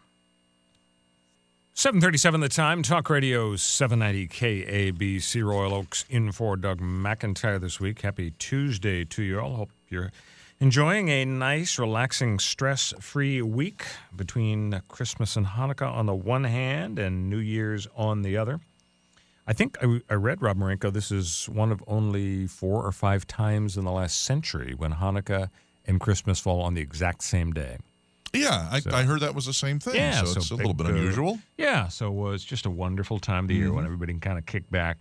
737 1.75 2.41
the 2.41 2.49
time, 2.49 2.83
Talk 2.83 3.09
Radio 3.11 3.55
790 3.55 4.27
KABC 4.27 5.45
Royal 5.45 5.73
Oakes, 5.73 6.05
in 6.11 6.33
for 6.33 6.57
Doug 6.57 6.81
McIntyre 6.81 7.61
this 7.61 7.79
week. 7.79 8.01
Happy 8.01 8.33
Tuesday 8.41 9.05
to 9.05 9.23
you 9.23 9.39
all. 9.39 9.55
Hope 9.55 9.71
you're 9.89 10.11
Enjoying 10.61 11.09
a 11.09 11.25
nice, 11.25 11.79
relaxing, 11.79 12.39
stress 12.39 12.95
free 13.01 13.43
week 13.43 13.85
between 14.15 14.81
Christmas 14.89 15.37
and 15.37 15.47
Hanukkah 15.47 15.91
on 15.93 16.07
the 16.07 16.15
one 16.15 16.45
hand 16.45 16.99
and 16.99 17.29
New 17.29 17.39
Year's 17.39 17.87
on 17.97 18.23
the 18.23 18.37
other. 18.37 18.61
I 19.47 19.53
think 19.53 19.77
I, 19.83 20.01
I, 20.09 20.15
read, 20.15 20.41
Rob 20.41 20.57
Marenko, 20.57 20.91
this 20.93 21.11
is 21.11 21.47
one 21.53 21.71
of 21.71 21.83
only 21.87 22.47
four 22.47 22.83
or 22.83 22.93
five 22.93 23.27
times 23.27 23.77
in 23.77 23.85
the 23.85 23.91
last 23.93 24.23
century 24.23 24.75
when 24.75 24.93
Hanukkah 24.95 25.51
and 25.87 26.01
Christmas 26.01 26.41
fall 26.41 26.63
on 26.63 26.73
the 26.75 26.81
exact 26.81 27.23
same 27.23 27.53
day. 27.53 27.77
Yeah, 28.33 28.69
I, 28.71 28.81
So- 28.81 28.91
I 28.93 29.03
heard 29.03 29.21
that 29.21 29.35
was 29.35 29.45
the 29.47 29.53
same 29.53 29.81
thing. 29.81 29.97
Yeah, 29.97 30.21
so, 30.21 30.27
so 30.27 30.41
it's 30.41 30.51
a 30.51 30.55
little 30.55 30.73
bit 30.73 30.87
unusual. 30.87 31.41
Yeah, 31.59 31.89
so 31.89 32.27
uh, 32.29 32.31
it's 32.31 32.45
just 32.45 32.65
a 32.65 32.71
wonderful 32.71 33.19
time 33.19 33.45
of 33.45 33.49
the 33.49 33.55
year 33.55 33.73
when 33.73 33.85
everybody 33.85 34.13
can 34.15 34.21
kind 34.21 34.39
of 34.39 34.47
kick 34.47 34.71
back. 34.71 34.99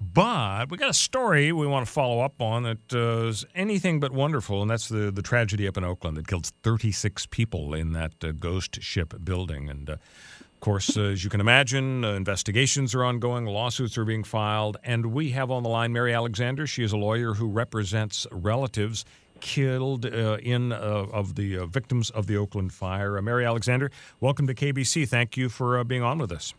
But 0.00 0.70
we 0.70 0.78
got 0.78 0.88
a 0.88 0.94
story 0.94 1.52
we 1.52 1.66
want 1.66 1.86
to 1.86 1.92
follow 1.92 2.20
up 2.20 2.40
on 2.40 2.62
that 2.62 2.92
uh, 2.94 3.26
is 3.26 3.44
anything 3.54 4.00
but 4.00 4.12
wonderful, 4.12 4.62
and 4.62 4.70
that's 4.70 4.88
the, 4.88 5.10
the 5.10 5.20
tragedy 5.20 5.68
up 5.68 5.76
in 5.76 5.84
Oakland 5.84 6.16
that 6.16 6.26
killed 6.26 6.46
36 6.62 7.26
people 7.26 7.74
in 7.74 7.92
that 7.92 8.12
uh, 8.24 8.32
ghost 8.32 8.82
ship 8.82 9.12
building. 9.22 9.68
And 9.68 9.90
uh, 9.90 9.92
of 9.92 10.60
course, 10.60 10.96
uh, 10.96 11.02
as 11.02 11.22
you 11.22 11.28
can 11.28 11.40
imagine, 11.40 12.02
uh, 12.02 12.12
investigations 12.12 12.94
are 12.94 13.04
ongoing, 13.04 13.44
lawsuits 13.44 13.98
are 13.98 14.06
being 14.06 14.24
filed, 14.24 14.78
and 14.82 15.12
we 15.12 15.30
have 15.32 15.50
on 15.50 15.62
the 15.62 15.68
line 15.68 15.92
Mary 15.92 16.14
Alexander. 16.14 16.66
She 16.66 16.82
is 16.82 16.92
a 16.92 16.96
lawyer 16.96 17.34
who 17.34 17.46
represents 17.46 18.26
relatives 18.32 19.04
killed 19.40 20.06
uh, 20.06 20.38
in 20.42 20.72
of 20.72 21.34
the 21.34 21.66
victims 21.66 22.08
of 22.10 22.26
the 22.26 22.38
Oakland 22.38 22.72
fire. 22.72 23.20
Mary 23.20 23.44
Alexander, 23.44 23.90
welcome 24.18 24.46
to 24.46 24.54
KABC. 24.54 25.06
Thank 25.06 25.36
you 25.36 25.50
for 25.50 25.82
being 25.84 26.02
on 26.02 26.18
with 26.18 26.32
us. 26.32 26.54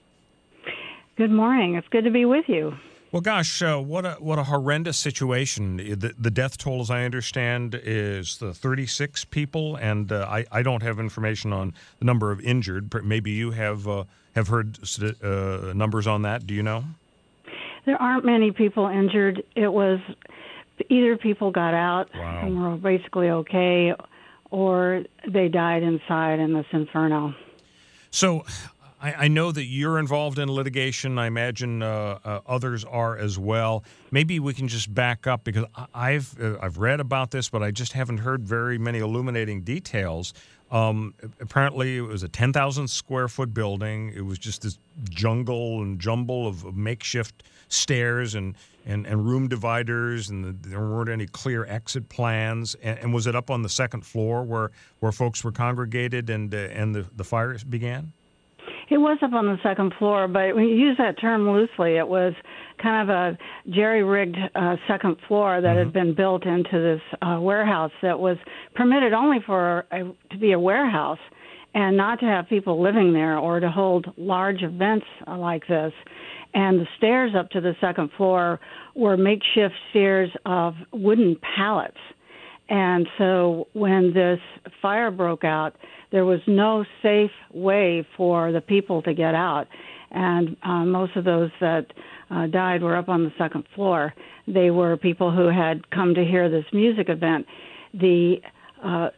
Good 1.18 1.32
morning. 1.32 1.74
It's 1.76 1.88
good 1.88 2.04
to 2.04 2.12
be 2.12 2.26
with 2.26 2.46
you. 2.48 2.74
Well, 3.12 3.22
gosh, 3.22 3.62
uh, 3.62 3.78
what 3.78 4.06
a 4.06 4.12
what 4.20 4.40
a 4.40 4.44
horrendous 4.44 4.98
situation. 4.98 5.78
The, 5.78 6.14
the 6.18 6.32
death 6.32 6.58
toll, 6.58 6.80
as 6.80 6.90
I 6.90 7.04
understand, 7.04 7.78
is 7.84 8.38
the 8.38 8.54
36 8.54 9.26
people, 9.26 9.76
and 9.76 10.10
uh, 10.12 10.26
I 10.30 10.46
I 10.50 10.62
don't 10.64 10.82
have 10.82 10.98
information 10.98 11.52
on 11.52 11.74
the 12.00 12.06
number 12.06 12.32
of 12.32 12.40
injured. 12.40 12.94
Maybe 13.04 13.32
you 13.32 13.52
have 13.52 13.86
uh, 13.86 14.06
have 14.36 14.48
heard 14.48 14.80
uh, 15.22 15.74
numbers 15.74 16.08
on 16.08 16.22
that. 16.22 16.48
Do 16.48 16.54
you 16.54 16.64
know? 16.64 16.86
There 17.86 18.02
aren't 18.02 18.24
many 18.24 18.52
people 18.52 18.88
injured. 18.88 19.44
It 19.56 19.74
was 19.74 20.00
either 20.88 21.18
people 21.18 21.52
got 21.52 21.74
out 21.74 22.10
Wow. 22.16 22.46
and 22.46 22.62
were 22.62 22.78
basically 22.78 23.30
okay, 23.30 23.94
or 24.52 25.04
they 25.28 25.50
died 25.50 25.84
inside 25.84 26.40
in 26.40 26.54
this 26.54 26.68
inferno. 26.72 27.36
So. 28.10 28.46
I, 29.02 29.14
I 29.14 29.28
know 29.28 29.52
that 29.52 29.66
you're 29.66 29.98
involved 29.98 30.38
in 30.38 30.50
litigation. 30.52 31.18
I 31.18 31.26
imagine 31.28 31.82
uh, 31.82 32.20
uh, 32.24 32.40
others 32.46 32.86
are 32.86 33.18
as 33.18 33.40
well. 33.40 33.84
Maybe 34.12 34.40
we 34.40 34.54
can 34.54 34.68
just 34.68 34.94
back 34.94 35.26
up 35.28 35.44
because 35.44 35.66
I- 35.76 35.88
I've 35.94 36.40
uh, 36.40 36.58
I've 36.62 36.78
read 36.78 37.00
about 37.00 37.32
this, 37.32 37.50
but 37.50 37.64
I 37.64 37.72
just 37.72 37.94
haven't 37.94 38.20
heard 38.20 38.48
very 38.48 38.78
many 38.78 39.00
illuminating 39.00 39.62
details. 39.64 40.34
Um, 40.70 41.14
apparently, 41.42 41.98
it 41.98 42.02
was 42.02 42.24
a 42.24 42.30
10,000 42.30 42.88
square 42.88 43.28
foot 43.28 43.54
building. 43.54 44.14
It 44.16 44.22
was 44.22 44.40
just 44.40 44.62
this 44.62 44.80
jungle 45.10 45.82
and 45.82 46.00
jumble 46.00 46.48
of, 46.48 46.64
of 46.64 46.78
makeshift 46.78 47.44
stairs 47.68 48.36
and, 48.36 48.56
and, 48.86 49.06
and 49.06 49.26
room 49.26 49.50
dividers, 49.50 50.30
and 50.30 50.46
the, 50.46 50.70
there 50.70 50.80
weren't 50.80 51.10
any 51.10 51.26
clear 51.26 51.66
exit 51.66 52.08
plans. 52.08 52.76
And, 52.82 53.00
and 53.00 53.14
was 53.14 53.28
it 53.28 53.36
up 53.36 53.50
on 53.50 53.64
the 53.64 53.70
second 53.70 54.06
floor 54.06 54.44
where, 54.44 54.72
where 55.00 55.12
folks 55.12 55.44
were 55.44 55.52
congregated 55.52 56.30
and 56.30 56.54
uh, 56.54 56.58
and 56.58 56.96
the, 56.96 57.06
the 57.18 57.26
fire 57.26 57.58
began? 57.68 58.14
It 58.92 58.98
was 58.98 59.18
up 59.22 59.32
on 59.32 59.46
the 59.46 59.58
second 59.64 59.94
floor, 59.98 60.28
but 60.28 60.54
when 60.54 60.66
you 60.66 60.76
use 60.76 60.98
that 60.98 61.18
term 61.18 61.50
loosely, 61.50 61.96
it 61.96 62.06
was 62.06 62.34
kind 62.84 63.10
of 63.10 63.16
a 63.16 63.38
jerry-rigged 63.74 64.36
uh, 64.54 64.76
second 64.86 65.16
floor 65.30 65.62
that 65.62 65.78
had 65.78 65.94
been 65.94 66.14
built 66.14 66.46
into 66.46 66.74
this 66.74 67.02
uh, 67.22 67.40
warehouse 67.40 67.94
that 68.02 68.20
was 68.20 68.36
permitted 68.76 69.14
only 69.14 69.38
for 69.46 69.86
a, 69.94 70.00
to 70.32 70.38
be 70.38 70.52
a 70.52 70.60
warehouse 70.60 71.20
and 71.74 71.96
not 71.96 72.20
to 72.20 72.26
have 72.26 72.50
people 72.50 72.84
living 72.84 73.14
there 73.14 73.38
or 73.38 73.62
to 73.62 73.72
hold 73.72 74.08
large 74.18 74.62
events 74.62 75.06
like 75.26 75.66
this. 75.68 75.94
And 76.54 76.82
the 76.82 76.88
stairs 76.98 77.32
up 77.34 77.50
to 77.52 77.62
the 77.62 77.78
second 77.80 78.10
floor 78.18 78.60
were 78.94 79.16
makeshift 79.16 79.74
stairs 79.92 80.30
of 80.46 80.74
wooden 80.92 81.38
pallets. 81.56 81.96
And 82.68 83.08
so 83.18 83.70
when 83.72 84.14
this 84.14 84.40
fire 84.82 85.12
broke 85.12 85.46
out, 85.46 85.76
there 86.12 86.26
was 86.26 86.40
no 86.48 86.86
safe 87.02 87.32
way 87.54 88.06
for 88.18 88.52
the 88.52 88.62
people 88.62 89.02
to 89.04 89.14
get 89.14 89.34
out. 89.34 89.68
And 90.12 90.58
uh, 90.64 90.86
most 90.86 91.16
of 91.16 91.24
those 91.24 91.52
that 91.62 91.86
uh, 92.30 92.48
died 92.48 92.84
were 92.84 92.98
up 92.98 93.10
on 93.10 93.24
the 93.24 93.32
second 93.38 93.64
floor. 93.76 94.14
They 94.48 94.72
were 94.72 94.98
people 94.98 95.32
who 95.32 95.48
had 95.48 95.90
come 95.90 96.14
to 96.16 96.26
hear 96.26 96.50
this 96.50 96.66
music 96.74 97.08
event. 97.10 97.46
The 97.94 98.38
uh, 98.84 99.10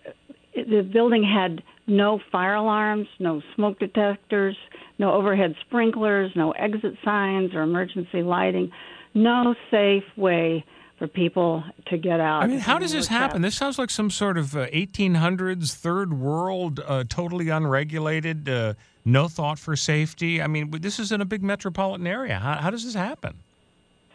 the 0.55 0.81
building 0.81 1.23
had 1.23 1.63
no 1.87 2.19
fire 2.31 2.55
alarms, 2.55 3.07
no 3.19 3.41
smoke 3.55 3.79
detectors, 3.79 4.55
no 4.99 5.13
overhead 5.13 5.55
sprinklers, 5.65 6.31
no 6.35 6.51
exit 6.51 6.93
signs 7.03 7.55
or 7.55 7.63
emergency 7.63 8.21
lighting, 8.21 8.71
no 9.15 9.55
safe 9.71 10.03
way 10.15 10.63
for 11.03 11.09
people 11.09 11.63
to 11.87 11.97
get 11.97 12.21
out. 12.21 12.43
I 12.43 12.47
mean, 12.47 12.59
how 12.59 12.79
does 12.79 12.93
this 12.93 13.07
happen? 13.07 13.41
This 13.41 13.55
sounds 13.55 13.77
like 13.77 13.89
some 13.89 14.09
sort 14.09 14.37
of 14.37 14.55
uh, 14.55 14.67
1800s 14.67 15.73
third 15.73 16.13
world, 16.13 16.79
uh, 16.79 17.03
totally 17.09 17.49
unregulated, 17.49 18.47
uh, 18.47 18.75
no 19.03 19.27
thought 19.27 19.59
for 19.59 19.75
safety. 19.75 20.41
I 20.41 20.47
mean, 20.47 20.71
this 20.79 20.99
is 20.99 21.11
in 21.11 21.19
a 21.19 21.25
big 21.25 21.43
metropolitan 21.43 22.07
area. 22.07 22.39
How, 22.39 22.55
how 22.55 22.69
does 22.69 22.85
this 22.85 22.93
happen? 22.93 23.35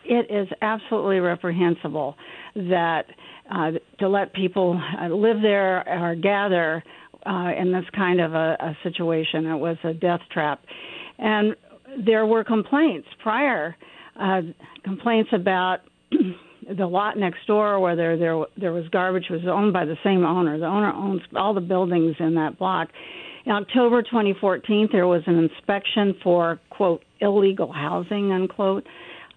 it 0.09 0.31
is 0.31 0.49
absolutely 0.63 1.21
reprehensible 1.21 2.17
that 2.57 3.05
uh, 3.51 3.73
to 3.99 4.09
let 4.09 4.33
people 4.33 4.81
uh, 4.99 5.09
live 5.09 5.43
there 5.43 5.87
or 5.87 6.15
gather 6.15 6.83
uh, 7.27 7.53
in 7.57 7.73
this 7.73 7.85
kind 7.95 8.21
of 8.21 8.35
a, 8.35 8.57
a 8.59 8.77
situation. 8.83 9.45
It 9.47 9.59
was 9.59 9.77
a 9.85 9.93
death 9.93 10.23
trap, 10.33 10.65
and 11.19 11.55
there 11.99 12.25
were 12.27 12.43
complaints 12.43 13.09
prior, 13.23 13.77
uh, 14.19 14.41
complaints 14.83 15.31
about. 15.33 15.81
The 16.77 16.87
lot 16.87 17.17
next 17.17 17.47
door, 17.47 17.81
where 17.81 17.97
there 17.97 18.17
there 18.17 18.45
there 18.57 18.73
was 18.73 18.89
garbage, 18.91 19.27
was 19.31 19.41
owned 19.47 19.73
by 19.73 19.85
the 19.85 19.97
same 20.05 20.25
owner. 20.25 20.59
The 20.59 20.67
owner 20.67 20.93
owns 20.93 21.23
all 21.35 21.55
the 21.55 21.61
buildings 21.61 22.17
in 22.19 22.35
that 22.35 22.59
block. 22.59 22.89
In 23.47 23.53
October 23.53 24.03
2014, 24.03 24.91
there 24.93 25.07
was 25.07 25.23
an 25.27 25.39
inspection 25.39 26.15
for 26.23 26.61
quote 26.71 27.03
illegal 27.21 27.73
housing 27.73 28.33
unquote 28.33 28.85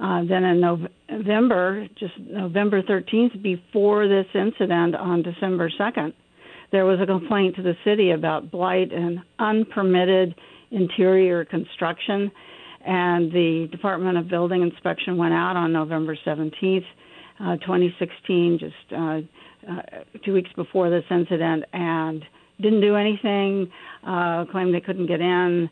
Uh, 0.01 0.23
then 0.27 0.43
in 0.43 0.59
November, 0.59 1.87
just 1.95 2.13
November 2.17 2.81
13th, 2.81 3.41
before 3.43 4.07
this 4.07 4.25
incident 4.33 4.95
on 4.95 5.21
December 5.21 5.69
2nd, 5.79 6.11
there 6.71 6.85
was 6.85 6.99
a 6.99 7.05
complaint 7.05 7.55
to 7.55 7.61
the 7.61 7.75
city 7.85 8.09
about 8.11 8.49
blight 8.49 8.91
and 8.91 9.19
unpermitted 9.37 10.33
interior 10.71 11.45
construction. 11.45 12.31
And 12.83 13.31
the 13.31 13.67
Department 13.71 14.17
of 14.17 14.27
Building 14.27 14.63
Inspection 14.63 15.17
went 15.17 15.33
out 15.33 15.55
on 15.55 15.71
November 15.71 16.17
17th, 16.25 16.85
uh, 17.41 17.57
2016, 17.57 18.59
just 18.59 18.75
uh, 18.91 19.21
uh, 19.69 19.81
two 20.23 20.33
weeks 20.33 20.51
before 20.55 20.89
this 20.89 21.05
incident, 21.09 21.65
and 21.73 22.23
didn't 22.59 22.81
do 22.81 22.95
anything, 22.95 23.71
uh, 24.05 24.45
claimed 24.45 24.73
they 24.73 24.81
couldn't 24.81 25.07
get 25.07 25.21
in. 25.21 25.69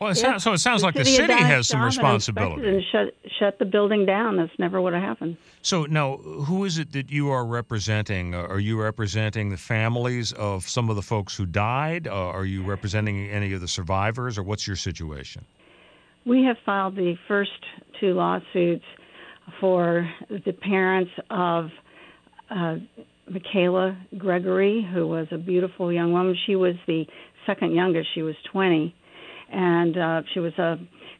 Well, 0.00 0.10
it 0.10 0.16
sounds, 0.16 0.42
so 0.42 0.52
it 0.52 0.58
sounds 0.58 0.82
like 0.82 0.94
the 0.94 1.04
city 1.04 1.32
city 1.32 1.44
has 1.44 1.68
some 1.68 1.80
responsibility. 1.80 2.66
And 2.68 2.82
shut, 2.90 3.14
shut 3.38 3.60
the 3.60 3.64
building 3.64 4.04
down. 4.04 4.36
This 4.36 4.50
never 4.58 4.80
would 4.80 4.94
have 4.94 5.02
happened. 5.02 5.36
So 5.60 5.84
now, 5.84 6.16
who 6.16 6.64
is 6.64 6.78
it 6.78 6.90
that 6.92 7.12
you 7.12 7.30
are 7.30 7.44
representing? 7.44 8.34
Are 8.34 8.58
you 8.58 8.82
representing 8.82 9.50
the 9.50 9.56
families 9.56 10.32
of 10.32 10.68
some 10.68 10.90
of 10.90 10.96
the 10.96 11.02
folks 11.02 11.36
who 11.36 11.46
died? 11.46 12.08
Uh, 12.08 12.14
are 12.14 12.44
you 12.44 12.64
representing 12.64 13.28
any 13.28 13.52
of 13.52 13.60
the 13.60 13.68
survivors, 13.68 14.38
or 14.38 14.42
what's 14.42 14.66
your 14.66 14.74
situation? 14.74 15.44
We 16.24 16.42
have 16.46 16.56
filed 16.66 16.96
the 16.96 17.16
first 17.28 17.64
two 18.00 18.14
lawsuits 18.14 18.84
for 19.60 20.08
the 20.28 20.52
parents 20.52 21.10
of 21.30 21.70
uh, 22.50 22.76
Michela 23.28 23.96
Gregory, 24.18 24.86
who 24.92 25.06
was 25.06 25.26
a 25.30 25.38
beautiful 25.38 25.92
young 25.92 26.12
woman. 26.12 26.36
She 26.46 26.56
was 26.56 26.74
the 26.86 27.06
second 27.46 27.74
youngest. 27.74 28.08
She 28.14 28.22
was 28.22 28.34
20, 28.52 28.94
and 29.50 29.96
uh, 29.96 30.22
she 30.32 30.40
was 30.40 30.52
a 30.58 30.76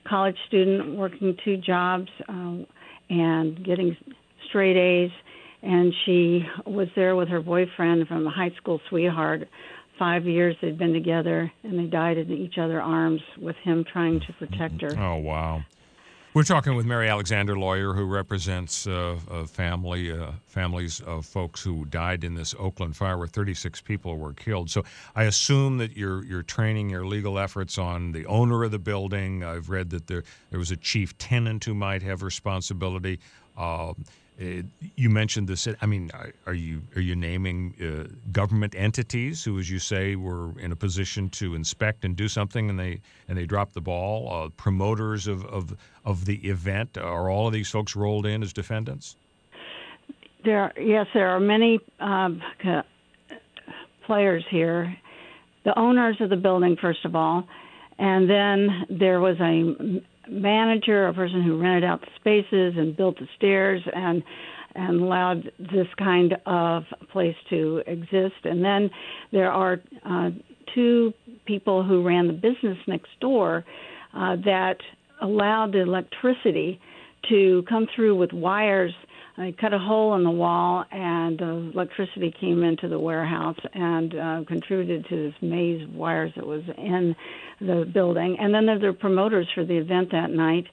college 0.09 0.36
student 0.49 0.97
working 0.97 1.36
two 1.44 1.57
jobs 1.57 2.09
uh, 2.28 2.57
and 3.09 3.65
getting 3.65 3.97
straight 4.49 4.77
A's. 4.77 5.11
And 5.62 5.93
she 6.05 6.44
was 6.66 6.89
there 6.97 7.15
with 7.15 7.28
her 7.28 7.40
boyfriend 7.40 8.09
from 8.09 8.27
a 8.27 8.31
high 8.31 8.51
school 8.57 8.81
sweetheart. 8.89 9.49
Five 9.99 10.24
years 10.24 10.57
they'd 10.61 10.78
been 10.78 10.93
together, 10.93 11.53
and 11.62 11.78
they 11.78 11.85
died 11.85 12.19
in 12.19 12.32
each 12.32 12.59
other's 12.59 12.82
arms 12.82 13.20
with 13.40 13.55
him 13.62 13.85
trying 13.90 14.20
to 14.20 14.32
protect 14.32 14.81
her. 14.82 14.99
Oh, 14.99 15.19
wow. 15.19 15.62
We're 16.34 16.44
talking 16.44 16.74
with 16.74 16.86
Mary 16.86 17.10
Alexander, 17.10 17.59
lawyer 17.59 17.92
who 17.92 18.06
represents 18.06 18.86
uh, 18.86 19.18
family, 19.46 20.10
uh, 20.10 20.32
families 20.46 21.02
of 21.02 21.26
folks 21.26 21.62
who 21.62 21.84
died 21.84 22.24
in 22.24 22.32
this 22.36 22.54
Oakland 22.59 22.96
fire, 22.96 23.18
where 23.18 23.26
36 23.26 23.82
people 23.82 24.16
were 24.16 24.32
killed. 24.32 24.70
So 24.70 24.82
I 25.14 25.24
assume 25.24 25.76
that 25.76 25.94
you're 25.94 26.24
you're 26.24 26.42
training 26.42 26.88
your 26.88 27.04
legal 27.04 27.38
efforts 27.38 27.76
on 27.76 28.12
the 28.12 28.24
owner 28.24 28.64
of 28.64 28.70
the 28.70 28.78
building. 28.78 29.44
I've 29.44 29.68
read 29.68 29.90
that 29.90 30.06
there 30.06 30.24
there 30.48 30.59
was 30.59 30.70
a 30.70 30.76
chief 30.76 31.18
tenant 31.18 31.64
who 31.64 31.74
might 31.74 32.02
have 32.02 32.22
responsibility. 32.22 33.20
Uh, 34.43 34.47
uh, 34.47 34.62
you 34.97 35.10
mentioned 35.10 35.48
this. 35.48 35.69
I 35.81 35.86
mean, 35.86 36.10
are- 36.47 36.55
you 36.55 36.82
are 36.97 37.01
you 37.01 37.16
naming 37.16 37.74
uh, 37.81 38.12
government 38.31 38.74
entities 38.77 39.44
who, 39.44 39.59
as 39.59 39.70
you 39.70 39.78
say, 39.78 40.16
were 40.16 40.59
in 40.59 40.73
a 40.73 40.77
position 40.77 41.31
to 41.31 41.55
inspect 41.55 42.05
and 42.05 42.16
do 42.16 42.28
something, 42.28 42.70
and 42.70 42.78
they 42.78 43.01
and 43.28 43.39
they 43.39 43.47
dropped 43.47 43.74
the 43.74 43.81
ball? 43.81 44.28
Uh, 44.32 44.48
promoters 44.51 45.27
of, 45.27 45.44
of 45.47 45.77
of 46.05 46.24
the 46.24 46.36
event 46.48 46.98
are 46.98 47.31
all 47.31 47.47
of 47.47 47.52
these 47.52 47.70
folks 47.70 47.97
rolled 47.97 48.27
in 48.27 48.43
as 48.43 48.52
defendants? 48.52 49.16
There, 50.44 50.73
yes, 50.77 51.06
there 51.14 51.28
are 51.28 51.40
many 51.40 51.78
um, 52.01 52.43
players 54.05 54.44
here. 54.51 54.97
The 55.64 55.78
owners 55.78 56.16
of 56.20 56.31
the 56.31 56.36
building, 56.36 56.77
first 56.81 57.05
of 57.05 57.14
all, 57.14 57.47
and 57.98 58.28
then 58.28 58.86
there 58.90 59.20
was 59.20 59.36
a 59.40 60.02
manager, 60.28 61.09
a 61.09 61.15
person 61.15 61.43
who 61.43 61.61
rented 61.61 61.85
out 61.85 62.01
the 62.01 62.09
spaces 62.16 62.74
and 62.77 62.97
built 62.97 63.19
the 63.19 63.28
stairs 63.36 63.82
and 63.94 64.23
and 64.74 65.03
allowed 65.03 65.53
this 65.59 65.86
kind 65.99 66.35
of 66.47 66.85
place 67.12 67.36
to 67.51 67.82
exist. 67.86 68.44
And 68.44 68.65
then 68.65 68.90
there 69.31 69.53
are 69.53 69.81
uh, 70.05 70.31
two 70.74 71.12
people 71.44 71.85
who 71.85 72.03
ran 72.03 72.27
the 72.27 72.32
business 72.32 72.78
next 72.86 73.11
door 73.20 73.65
uh, 74.15 74.36
that 74.44 74.77
allowed 75.20 75.73
the 75.73 75.81
electricity 75.81 76.81
to 77.28 77.65
come 77.69 77.86
through 77.94 78.16
with 78.16 78.32
wires. 78.32 78.94
They 79.43 79.51
cut 79.51 79.74
a 79.74 79.78
hole 79.78 80.14
in 80.14 80.23
the 80.23 80.31
wall, 80.31 80.85
and 80.93 81.43
uh, 81.43 81.47
electricity 81.74 82.32
came 82.40 82.62
into 82.62 82.86
the 82.86 82.98
warehouse 82.98 83.59
and 83.74 84.14
uh, 84.14 84.44
contributed 84.47 85.05
to 85.09 85.16
this 85.16 85.35
maze 85.43 85.82
of 85.82 85.93
wires 85.93 86.31
that 86.36 86.47
was 86.47 86.62
in 86.78 87.16
the 87.60 87.90
building. 87.93 88.36
And 88.39 88.55
then 88.55 88.66
there 88.66 88.78
were 88.78 88.93
promoters 88.93 89.48
for 89.52 89.64
the 89.64 89.77
event 89.77 90.12
that 90.12 90.31
night, 90.31 90.66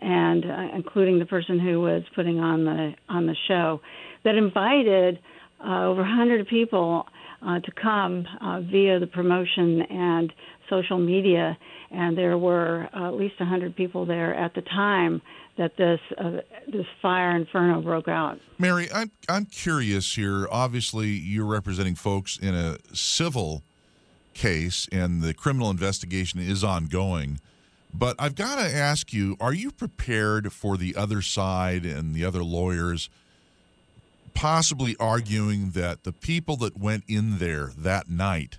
and 0.00 0.44
uh, 0.44 0.76
including 0.76 1.18
the 1.18 1.24
person 1.24 1.58
who 1.58 1.80
was 1.80 2.04
putting 2.14 2.38
on 2.38 2.64
the 2.64 2.92
on 3.08 3.26
the 3.26 3.34
show, 3.48 3.80
that 4.22 4.36
invited 4.36 5.18
uh, 5.58 5.86
over 5.86 6.02
100 6.02 6.46
people 6.46 7.06
uh, 7.44 7.58
to 7.58 7.72
come 7.72 8.24
uh, 8.40 8.60
via 8.60 9.00
the 9.00 9.08
promotion 9.08 9.82
and 9.82 10.32
social 10.70 10.98
media, 10.98 11.58
and 11.90 12.16
there 12.16 12.38
were 12.38 12.88
uh, 12.94 13.08
at 13.08 13.14
least 13.14 13.34
100 13.40 13.74
people 13.74 14.06
there 14.06 14.32
at 14.32 14.54
the 14.54 14.62
time 14.62 15.20
that 15.56 15.76
this 15.76 16.00
uh, 16.18 16.40
this 16.66 16.86
fire 17.00 17.36
inferno 17.36 17.82
broke 17.82 18.08
out. 18.08 18.38
Mary, 18.58 18.88
I'm 18.92 19.10
I'm 19.28 19.46
curious 19.46 20.14
here. 20.14 20.46
Obviously, 20.50 21.08
you're 21.08 21.46
representing 21.46 21.94
folks 21.94 22.38
in 22.38 22.54
a 22.54 22.78
civil 22.94 23.62
case, 24.34 24.88
and 24.90 25.22
the 25.22 25.34
criminal 25.34 25.70
investigation 25.70 26.40
is 26.40 26.64
ongoing. 26.64 27.38
But 27.92 28.16
I've 28.18 28.34
got 28.34 28.56
to 28.56 28.74
ask 28.74 29.12
you: 29.12 29.36
Are 29.40 29.52
you 29.52 29.70
prepared 29.70 30.52
for 30.52 30.76
the 30.76 30.96
other 30.96 31.20
side 31.20 31.84
and 31.84 32.14
the 32.14 32.24
other 32.24 32.42
lawyers 32.42 33.10
possibly 34.34 34.96
arguing 34.98 35.70
that 35.72 36.04
the 36.04 36.12
people 36.12 36.56
that 36.56 36.78
went 36.78 37.04
in 37.06 37.38
there 37.38 37.70
that 37.76 38.08
night 38.08 38.56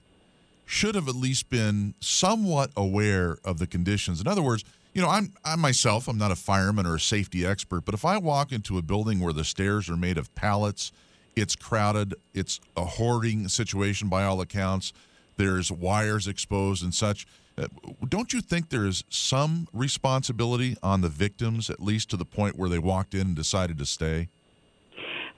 should 0.68 0.94
have 0.94 1.08
at 1.08 1.16
least 1.16 1.50
been 1.50 1.96
somewhat 2.00 2.70
aware 2.78 3.38
of 3.44 3.58
the 3.58 3.66
conditions? 3.66 4.22
In 4.22 4.28
other 4.28 4.44
words, 4.44 4.64
you 4.94 5.02
know, 5.02 5.10
I'm 5.10 5.34
I 5.44 5.56
myself, 5.56 6.08
I'm 6.08 6.18
not 6.18 6.32
a 6.32 6.36
fireman 6.36 6.86
or 6.86 6.96
a 6.96 7.00
safety 7.00 7.46
expert, 7.46 7.86
but 7.86 7.94
if 7.94 8.06
I 8.06 8.18
walk 8.18 8.52
into 8.52 8.78
a 8.78 8.82
building 8.82 9.20
where 9.20 9.34
the 9.34 9.44
stairs 9.44 9.90
are 9.90 9.98
made 9.98 10.18
of 10.18 10.34
pallets, 10.36 10.92
it's 11.36 11.56
crowded, 11.56 12.16
it's 12.34 12.60
a 12.78 12.86
hoarding 12.86 13.48
situation 13.48 14.08
by 14.08 14.24
all 14.24 14.40
accounts, 14.40 14.94
there's 15.38 15.72
wires 15.72 16.28
exposed 16.28 16.84
and 16.84 16.94
such. 16.94 17.26
uh, 17.58 17.68
Don't 18.08 18.34
you 18.34 18.42
think 18.42 18.70
there's 18.70 19.04
some 19.10 19.68
responsibility 19.74 20.78
on 20.84 21.02
the 21.02 21.10
victims, 21.10 21.70
at 21.70 21.82
least 21.82 22.10
to 22.12 22.18
the 22.18 22.26
point 22.26 22.56
where 22.56 22.70
they 22.70 22.80
walked 22.80 23.16
in 23.16 23.22
and 23.22 23.36
decided 23.36 23.80
to 23.80 23.86
stay? 23.86 24.30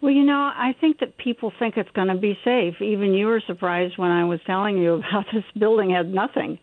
Well, 0.01 0.11
you 0.11 0.23
know, 0.23 0.51
I 0.53 0.75
think 0.79 0.99
that 0.99 1.17
people 1.17 1.53
think 1.57 1.77
it's 1.77 1.89
going 1.91 2.09
to 2.09 2.15
be 2.15 2.37
safe. 2.43 2.81
Even 2.81 3.13
you 3.13 3.27
were 3.27 3.41
surprised 3.47 3.97
when 3.97 4.11
I 4.11 4.25
was 4.25 4.39
telling 4.45 4.77
you 4.77 4.95
about 5.09 5.25
this 5.33 5.45
building 5.57 5.91
had 5.91 6.13
nothing. 6.13 6.59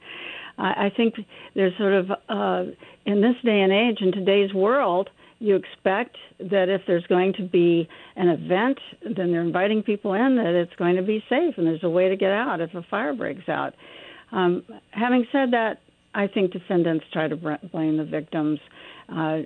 I, 0.59 0.87
I 0.87 0.93
think 0.97 1.15
there's 1.55 1.77
sort 1.79 1.93
of, 1.93 2.11
uh, 2.29 2.65
in 3.07 3.21
this 3.21 3.37
day 3.45 3.61
and 3.61 3.73
age, 3.73 4.01
in 4.01 4.13
today's 4.13 4.53
world, 4.53 5.11
you 5.39 5.57
expect 5.57 6.17
that 6.39 6.69
if 6.69 6.83
there's 6.87 7.07
going 7.07 7.33
to 7.35 7.43
be 7.43 7.89
an 8.15 8.29
event, 8.29 8.79
then 9.03 9.33
they're 9.33 9.41
inviting 9.41 9.83
people 9.83 10.15
in, 10.15 10.37
that 10.37 10.55
it's 10.55 10.75
going 10.77 10.97
to 10.97 11.03
be 11.03 11.25
safe 11.29 11.55
and 11.59 11.67
there's 11.67 11.83
a 11.83 11.91
way 11.91 12.09
to 12.09 12.17
get 12.17 12.31
out 12.31 12.61
if 12.61 12.75
a 12.75 12.83
fire 12.83 13.13
breaks 13.15 13.49
out. 13.49 13.75
Um, 14.31 14.63
having 14.91 15.27
said 15.33 15.53
that, 15.53 15.81
I 16.15 16.29
think 16.29 16.53
defendants 16.53 17.07
try 17.13 17.27
to 17.27 17.37
blame 17.37 17.97
the 17.97 18.05
victims. 18.05 18.61
Uh, 19.09 19.43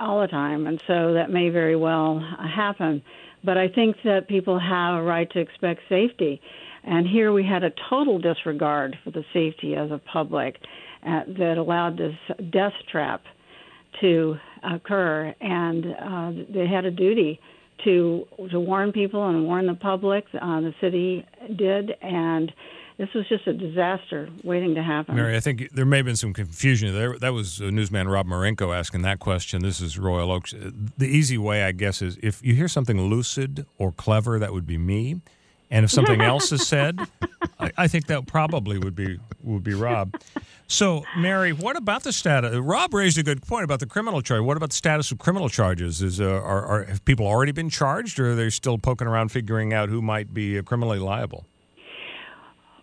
all 0.00 0.20
the 0.20 0.26
time, 0.26 0.66
and 0.66 0.82
so 0.86 1.14
that 1.14 1.30
may 1.30 1.48
very 1.50 1.76
well 1.76 2.18
happen. 2.18 3.02
But 3.44 3.56
I 3.56 3.68
think 3.68 3.96
that 4.04 4.28
people 4.28 4.58
have 4.58 4.98
a 4.98 5.02
right 5.02 5.30
to 5.30 5.38
expect 5.40 5.82
safety. 5.88 6.40
And 6.88 7.06
here 7.06 7.32
we 7.32 7.44
had 7.44 7.64
a 7.64 7.72
total 7.90 8.18
disregard 8.18 8.98
for 9.04 9.10
the 9.10 9.24
safety 9.34 9.74
of 9.74 9.90
the 9.90 9.98
public 9.98 10.56
uh, 11.06 11.20
that 11.38 11.58
allowed 11.58 11.98
this 11.98 12.16
death 12.50 12.72
trap 12.90 13.22
to 14.00 14.36
occur, 14.62 15.34
and 15.40 15.86
uh, 15.86 16.44
they 16.48 16.66
had 16.66 16.86
a 16.86 16.90
duty 16.90 17.40
to 17.84 18.26
to 18.50 18.58
warn 18.58 18.92
people 18.92 19.28
and 19.28 19.44
warn 19.44 19.66
the 19.66 19.74
public. 19.74 20.24
Uh, 20.34 20.60
the 20.62 20.74
city 20.80 21.26
did, 21.54 21.92
and 22.00 22.52
this 22.96 23.08
was 23.14 23.28
just 23.28 23.46
a 23.46 23.52
disaster 23.52 24.28
waiting 24.42 24.74
to 24.74 24.82
happen. 24.82 25.14
Mary, 25.14 25.36
I 25.36 25.40
think 25.40 25.70
there 25.72 25.84
may 25.84 25.98
have 25.98 26.06
been 26.06 26.16
some 26.16 26.32
confusion 26.32 26.94
there. 26.94 27.18
That 27.18 27.34
was 27.34 27.60
uh, 27.60 27.66
newsman 27.66 28.08
Rob 28.08 28.26
Marenko 28.26 28.74
asking 28.76 29.02
that 29.02 29.18
question. 29.20 29.62
This 29.62 29.80
is 29.82 29.98
Royal 29.98 30.32
Oakes. 30.32 30.54
Uh, 30.54 30.70
The 30.96 31.06
easy 31.06 31.36
way, 31.36 31.64
I 31.64 31.72
guess, 31.72 32.00
is 32.00 32.16
if 32.22 32.42
you 32.42 32.54
hear 32.54 32.68
something 32.68 32.98
lucid 33.00 33.66
or 33.76 33.92
clever, 33.92 34.38
that 34.38 34.54
would 34.54 34.66
be 34.66 34.78
me. 34.78 35.20
And 35.70 35.84
if 35.84 35.90
something 35.90 36.20
else 36.32 36.52
is 36.52 36.66
said, 36.66 36.98
I, 37.58 37.72
I 37.76 37.88
think 37.88 38.06
that 38.06 38.26
probably 38.26 38.78
would 38.78 38.94
be 38.94 39.18
would 39.42 39.64
be 39.64 39.74
Rob. 39.74 40.14
So, 40.66 41.04
Mary, 41.16 41.52
what 41.52 41.76
about 41.76 42.02
the 42.02 42.12
status? 42.12 42.54
Rob 42.56 42.92
raised 42.92 43.16
a 43.16 43.22
good 43.22 43.42
point 43.42 43.64
about 43.64 43.80
the 43.80 43.86
criminal 43.86 44.20
charge. 44.20 44.42
What 44.42 44.56
about 44.56 44.70
the 44.70 44.76
status 44.76 45.10
of 45.10 45.18
criminal 45.18 45.48
charges? 45.48 46.02
Is 46.02 46.20
uh, 46.20 46.26
are, 46.26 46.64
are 46.66 46.84
have 46.84 47.04
people 47.04 47.26
already 47.26 47.52
been 47.52 47.70
charged, 47.70 48.18
or 48.18 48.32
are 48.32 48.34
they 48.34 48.50
still 48.50 48.78
poking 48.78 49.06
around 49.06 49.30
figuring 49.30 49.72
out 49.72 49.88
who 49.88 50.02
might 50.02 50.34
be 50.34 50.58
uh, 50.58 50.62
criminally 50.62 50.98
liable? 50.98 51.46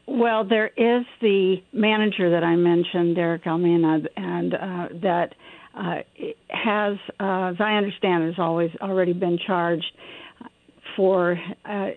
Well, 0.08 0.44
there 0.44 0.68
is 0.68 1.06
the 1.22 1.64
manager 1.74 2.30
that 2.30 2.44
I 2.44 2.56
mentioned, 2.56 3.16
Derick 3.16 3.44
Almena, 3.44 4.08
and 4.16 4.54
uh, 4.54 4.88
that 5.02 5.34
uh, 5.74 5.96
has, 6.50 6.98
uh, 7.20 7.52
as 7.52 7.56
I 7.60 7.74
understand, 7.74 8.26
has 8.26 8.36
always 8.38 8.72
already 8.82 9.14
been 9.14 9.40
charged 9.46 9.92
for, 10.96 11.40
uh, 11.66 11.90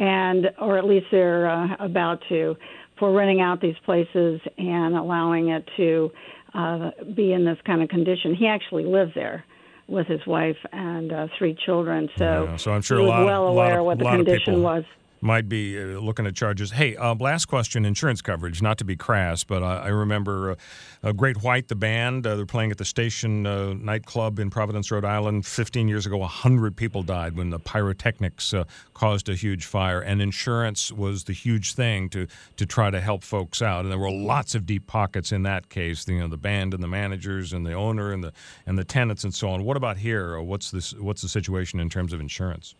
and 0.00 0.50
or 0.58 0.78
at 0.78 0.84
least 0.84 1.06
they're 1.12 1.48
uh, 1.48 1.76
about 1.78 2.20
to, 2.28 2.56
for 2.98 3.12
renting 3.12 3.40
out 3.40 3.60
these 3.60 3.76
places 3.84 4.40
and 4.58 4.96
allowing 4.96 5.50
it 5.50 5.64
to 5.76 6.10
uh, 6.54 6.90
be 7.14 7.32
in 7.32 7.44
this 7.44 7.58
kind 7.64 7.82
of 7.82 7.88
condition. 7.88 8.34
He 8.34 8.48
actually 8.48 8.84
lived 8.84 9.12
there 9.14 9.44
with 9.86 10.06
his 10.06 10.24
wife 10.26 10.56
and 10.72 11.12
uh, 11.12 11.26
three 11.38 11.56
children, 11.66 12.08
so, 12.16 12.44
Yeah, 12.50 12.56
so 12.56 12.72
I'm 12.72 12.82
sure 12.82 12.98
he 12.98 13.04
a 13.04 13.08
lot 13.08 13.20
of- 13.20 13.26
well 13.26 13.42
a 13.42 13.50
lot 13.50 13.52
aware 13.66 13.78
of- 13.80 13.84
what 13.86 13.98
the 13.98 14.04
condition 14.04 14.54
people- 14.54 14.62
was. 14.62 14.84
Might 15.20 15.48
be 15.48 15.78
uh, 15.78 15.98
looking 15.98 16.26
at 16.26 16.34
charges. 16.34 16.72
Hey, 16.72 16.96
uh, 16.96 17.14
last 17.14 17.46
question: 17.46 17.84
insurance 17.84 18.22
coverage. 18.22 18.62
Not 18.62 18.78
to 18.78 18.84
be 18.84 18.96
crass, 18.96 19.44
but 19.44 19.62
I, 19.62 19.76
I 19.76 19.88
remember 19.88 20.52
uh, 20.52 20.56
uh, 21.02 21.12
Great 21.12 21.42
White, 21.42 21.68
the 21.68 21.74
band. 21.74 22.26
Uh, 22.26 22.36
they're 22.36 22.46
playing 22.46 22.70
at 22.70 22.78
the 22.78 22.84
Station 22.84 23.46
uh, 23.46 23.74
nightclub 23.74 24.38
in 24.38 24.50
Providence, 24.50 24.90
Rhode 24.90 25.04
Island. 25.04 25.46
Fifteen 25.46 25.88
years 25.88 26.06
ago, 26.06 26.22
hundred 26.22 26.76
people 26.76 27.02
died 27.02 27.36
when 27.36 27.50
the 27.50 27.58
pyrotechnics 27.58 28.54
caused 28.94 29.28
a 29.28 29.34
huge 29.34 29.66
fire, 29.66 30.00
and 30.00 30.22
insurance 30.22 30.92
was 30.92 31.24
the 31.24 31.32
huge 31.32 31.74
thing 31.74 32.08
to 32.10 32.26
to 32.56 32.66
try 32.66 32.90
to 32.90 33.00
help 33.00 33.22
folks 33.22 33.62
out. 33.62 33.80
And 33.80 33.90
there 33.90 33.98
were 33.98 34.10
lots 34.10 34.54
of 34.54 34.66
deep 34.66 34.86
pockets 34.86 35.32
in 35.32 35.42
that 35.44 35.68
case. 35.68 36.06
You 36.08 36.20
know, 36.20 36.28
the 36.28 36.36
band 36.36 36.74
and 36.74 36.82
the 36.82 36.88
managers 36.88 37.52
and 37.52 37.66
the 37.66 37.72
owner 37.72 38.12
and 38.12 38.24
the 38.24 38.32
and 38.66 38.78
the 38.78 38.84
tenants 38.84 39.24
and 39.24 39.34
so 39.34 39.50
on. 39.50 39.64
What 39.64 39.76
about 39.76 39.98
here? 39.98 40.40
What's 40.40 40.70
this? 40.70 40.92
What's 40.94 41.22
the 41.22 41.28
situation 41.28 41.80
in 41.80 41.88
terms 41.88 42.12
of 42.12 42.20
insurance? 42.20 42.74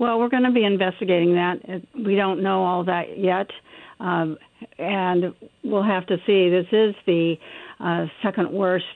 Well, 0.00 0.18
we're 0.18 0.30
going 0.30 0.44
to 0.44 0.50
be 0.50 0.64
investigating 0.64 1.34
that. 1.34 1.58
We 1.94 2.16
don't 2.16 2.42
know 2.42 2.64
all 2.64 2.84
that 2.84 3.18
yet, 3.18 3.50
um, 4.00 4.38
and 4.78 5.34
we'll 5.62 5.82
have 5.82 6.06
to 6.06 6.16
see. 6.26 6.48
This 6.48 6.64
is 6.72 6.94
the 7.04 7.34
uh, 7.78 8.06
second 8.22 8.50
worst 8.50 8.86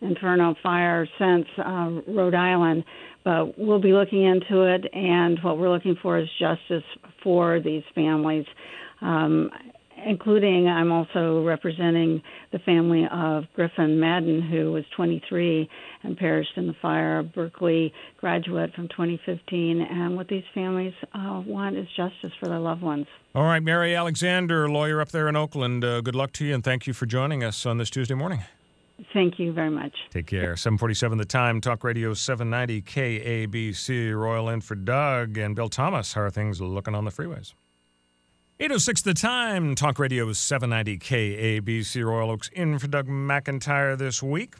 inferno 0.00 0.54
fire 0.62 1.06
since 1.18 1.44
uh, 1.58 2.00
Rhode 2.08 2.34
Island, 2.34 2.84
but 3.24 3.58
we'll 3.58 3.78
be 3.78 3.92
looking 3.92 4.24
into 4.24 4.62
it. 4.62 4.86
And 4.94 5.38
what 5.42 5.58
we're 5.58 5.68
looking 5.68 5.98
for 6.00 6.18
is 6.18 6.30
justice 6.38 6.82
for 7.22 7.60
these 7.60 7.82
families. 7.94 8.46
Um, 9.02 9.50
including 10.06 10.68
I'm 10.68 10.92
also 10.92 11.42
representing 11.44 12.22
the 12.52 12.58
family 12.60 13.06
of 13.10 13.44
Griffin 13.54 13.98
Madden, 13.98 14.42
who 14.42 14.72
was 14.72 14.84
23 14.96 15.68
and 16.02 16.16
perished 16.16 16.56
in 16.56 16.66
the 16.66 16.74
fire, 16.80 17.20
a 17.20 17.24
Berkeley 17.24 17.92
graduate 18.18 18.74
from 18.74 18.88
2015. 18.88 19.80
And 19.80 20.16
what 20.16 20.28
these 20.28 20.44
families 20.54 20.94
uh, 21.14 21.42
want 21.46 21.76
is 21.76 21.86
justice 21.96 22.32
for 22.38 22.48
their 22.48 22.58
loved 22.58 22.82
ones. 22.82 23.06
All 23.34 23.44
right, 23.44 23.62
Mary 23.62 23.94
Alexander, 23.94 24.68
lawyer 24.68 25.00
up 25.00 25.10
there 25.10 25.28
in 25.28 25.36
Oakland. 25.36 25.84
Uh, 25.84 26.00
good 26.00 26.14
luck 26.14 26.32
to 26.34 26.44
you, 26.44 26.54
and 26.54 26.62
thank 26.62 26.86
you 26.86 26.92
for 26.92 27.06
joining 27.06 27.42
us 27.42 27.66
on 27.66 27.78
this 27.78 27.90
Tuesday 27.90 28.14
morning. 28.14 28.40
Thank 29.12 29.38
you 29.40 29.52
very 29.52 29.70
much. 29.70 29.92
Take 30.10 30.26
care. 30.26 30.56
747 30.56 31.18
The 31.18 31.24
Time, 31.24 31.60
Talk 31.60 31.82
Radio 31.82 32.14
790 32.14 32.82
KABC. 32.82 34.16
Royal 34.16 34.48
in 34.48 34.60
for 34.60 34.76
Doug 34.76 35.36
and 35.36 35.56
Bill 35.56 35.68
Thomas. 35.68 36.12
How 36.12 36.22
are 36.22 36.30
things 36.30 36.60
looking 36.60 36.94
on 36.94 37.04
the 37.04 37.10
freeways? 37.10 37.54
806 38.60 39.02
The 39.02 39.14
Time, 39.14 39.74
Talk 39.74 39.98
Radio 39.98 40.32
790 40.32 40.98
KABC. 41.00 42.04
Royal 42.04 42.30
Oakes 42.30 42.48
in 42.52 42.78
for 42.78 42.86
Doug 42.86 43.08
McIntyre 43.08 43.98
this 43.98 44.22
week. 44.22 44.54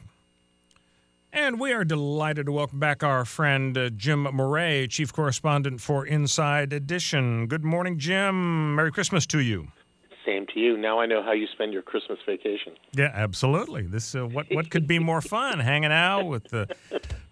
And 1.31 1.61
we 1.61 1.71
are 1.71 1.85
delighted 1.85 2.47
to 2.47 2.51
welcome 2.51 2.77
back 2.77 3.03
our 3.03 3.23
friend 3.23 3.77
uh, 3.77 3.89
Jim 3.91 4.23
Moret, 4.23 4.89
chief 4.89 5.13
correspondent 5.13 5.79
for 5.79 6.05
Inside 6.05 6.73
Edition. 6.73 7.47
Good 7.47 7.63
morning, 7.63 7.97
Jim. 7.97 8.75
Merry 8.75 8.91
Christmas 8.91 9.25
to 9.27 9.39
you. 9.39 9.69
Same 10.25 10.47
to 10.47 10.59
you. 10.59 10.75
Now 10.75 10.99
I 10.99 11.05
know 11.05 11.21
how 11.21 11.33
you 11.33 11.45
spend 11.53 11.71
your 11.71 11.83
Christmas 11.83 12.17
vacation. 12.25 12.73
Yeah, 12.93 13.11
absolutely. 13.13 13.83
This 13.83 14.15
uh, 14.15 14.25
what 14.25 14.47
what 14.49 14.71
could 14.71 14.87
be 14.87 14.97
more 14.97 15.21
fun? 15.21 15.59
Hanging 15.59 15.91
out 15.91 16.23
with 16.23 16.51
uh, 16.51 16.65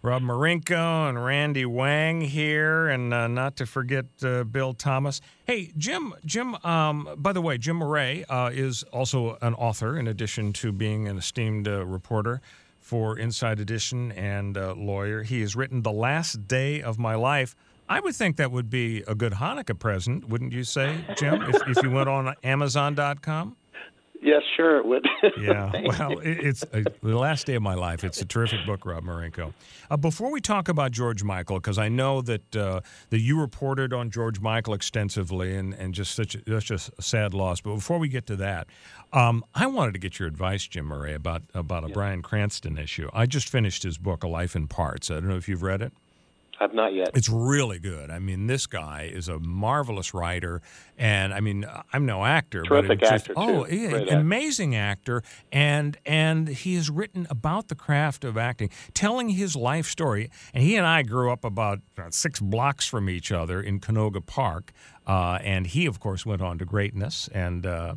Rob 0.03 0.21
Marinko 0.21 1.09
and 1.09 1.23
Randy 1.23 1.65
Wang 1.65 2.21
here, 2.21 2.87
and 2.89 3.11
uh, 3.11 3.27
not 3.27 3.55
to 3.57 3.65
forget 3.65 4.05
uh, 4.23 4.43
Bill 4.43 4.73
Thomas. 4.73 5.21
Hey, 5.45 5.71
Jim. 5.75 6.13
Jim. 6.23 6.55
Um, 6.63 7.09
by 7.17 7.33
the 7.33 7.41
way, 7.41 7.57
Jim 7.57 7.77
Moret 7.77 8.25
uh, 8.29 8.51
is 8.53 8.83
also 8.93 9.37
an 9.41 9.55
author, 9.55 9.97
in 9.97 10.07
addition 10.07 10.53
to 10.53 10.71
being 10.71 11.07
an 11.07 11.17
esteemed 11.17 11.67
uh, 11.67 11.83
reporter 11.85 12.41
for 12.79 13.17
Inside 13.17 13.59
Edition 13.59 14.11
and 14.11 14.55
lawyer. 14.55 15.23
He 15.23 15.41
has 15.41 15.55
written 15.55 15.81
"The 15.81 15.91
Last 15.91 16.47
Day 16.47 16.81
of 16.81 16.99
My 16.99 17.15
Life." 17.15 17.55
I 17.93 17.99
would 17.99 18.15
think 18.15 18.37
that 18.37 18.51
would 18.51 18.71
be 18.71 19.03
a 19.07 19.13
good 19.13 19.33
Hanukkah 19.33 19.77
present, 19.77 20.27
wouldn't 20.27 20.51
you 20.51 20.63
say, 20.63 21.05
Jim? 21.15 21.43
if, 21.43 21.77
if 21.77 21.83
you 21.83 21.91
went 21.91 22.09
on 22.09 22.33
Amazon.com. 22.43 23.55
Yes, 24.19 24.41
sure 24.55 24.77
it 24.77 24.85
would. 24.85 25.05
Yeah, 25.39 25.71
well, 25.85 26.19
it, 26.19 26.37
it's 26.43 26.63
uh, 26.63 26.83
the 27.01 27.17
last 27.17 27.45
day 27.45 27.55
of 27.55 27.61
my 27.61 27.75
life. 27.75 28.03
It's 28.03 28.19
a 28.21 28.25
terrific 28.25 28.65
book, 28.65 28.85
Rob 28.85 29.03
Marenko. 29.03 29.53
Uh, 29.89 29.97
before 29.97 30.31
we 30.31 30.41
talk 30.41 30.67
about 30.69 30.91
George 30.91 31.23
Michael, 31.23 31.57
because 31.57 31.77
I 31.77 31.87
know 31.87 32.21
that 32.21 32.55
uh, 32.55 32.81
that 33.09 33.19
you 33.19 33.39
reported 33.39 33.93
on 33.93 34.09
George 34.09 34.39
Michael 34.41 34.73
extensively, 34.73 35.55
and, 35.55 35.73
and 35.73 35.93
just 35.93 36.15
such 36.15 36.35
a, 36.35 36.41
that's 36.45 36.65
just 36.65 36.91
a 36.97 37.01
sad 37.01 37.33
loss. 37.33 37.61
But 37.61 37.75
before 37.75 37.99
we 37.99 38.09
get 38.09 38.25
to 38.27 38.35
that, 38.37 38.67
um, 39.13 39.45
I 39.55 39.67
wanted 39.67 39.93
to 39.93 39.99
get 39.99 40.19
your 40.19 40.27
advice, 40.27 40.67
Jim 40.67 40.87
Moret, 40.87 41.15
about 41.15 41.43
about 41.53 41.83
a 41.85 41.89
Bryan 41.89 42.21
Cranston 42.21 42.77
issue. 42.77 43.09
I 43.13 43.25
just 43.25 43.47
finished 43.47 43.83
his 43.83 43.97
book, 43.97 44.23
A 44.23 44.27
Life 44.27 44.55
in 44.55 44.67
Parts. 44.67 45.09
I 45.09 45.15
don't 45.15 45.29
know 45.29 45.37
if 45.37 45.47
you've 45.47 45.63
read 45.63 45.81
it. 45.81 45.93
I've 46.63 46.73
not 46.73 46.93
yet. 46.93 47.11
It's 47.13 47.29
really 47.29 47.79
good. 47.79 48.09
I 48.09 48.19
mean, 48.19 48.47
this 48.47 48.67
guy 48.67 49.11
is 49.13 49.27
a 49.27 49.39
marvelous 49.39 50.13
writer, 50.13 50.61
and 50.97 51.33
I 51.33 51.41
mean, 51.41 51.65
I'm 51.91 52.05
no 52.05 52.23
actor, 52.23 52.63
Terrific 52.63 52.99
but 52.99 53.09
just, 53.09 53.29
actor, 53.29 53.33
oh, 53.35 53.65
too. 53.65 53.75
yeah, 53.75 54.15
amazing 54.15 54.75
actor, 54.75 55.23
and 55.51 55.97
and 56.05 56.47
he 56.47 56.75
has 56.75 56.89
written 56.89 57.27
about 57.29 57.67
the 57.67 57.75
craft 57.75 58.23
of 58.23 58.37
acting, 58.37 58.69
telling 58.93 59.29
his 59.29 59.55
life 59.55 59.87
story. 59.87 60.29
And 60.53 60.63
he 60.63 60.75
and 60.75 60.85
I 60.85 61.03
grew 61.03 61.31
up 61.31 61.43
about 61.43 61.79
uh, 61.97 62.09
six 62.11 62.39
blocks 62.39 62.87
from 62.87 63.09
each 63.09 63.31
other 63.31 63.61
in 63.61 63.79
Canoga 63.79 64.25
Park, 64.25 64.71
uh, 65.05 65.39
and 65.41 65.67
he, 65.67 65.85
of 65.85 65.99
course, 65.99 66.25
went 66.25 66.41
on 66.41 66.57
to 66.59 66.65
greatness. 66.65 67.29
And 67.33 67.65
uh, 67.65 67.95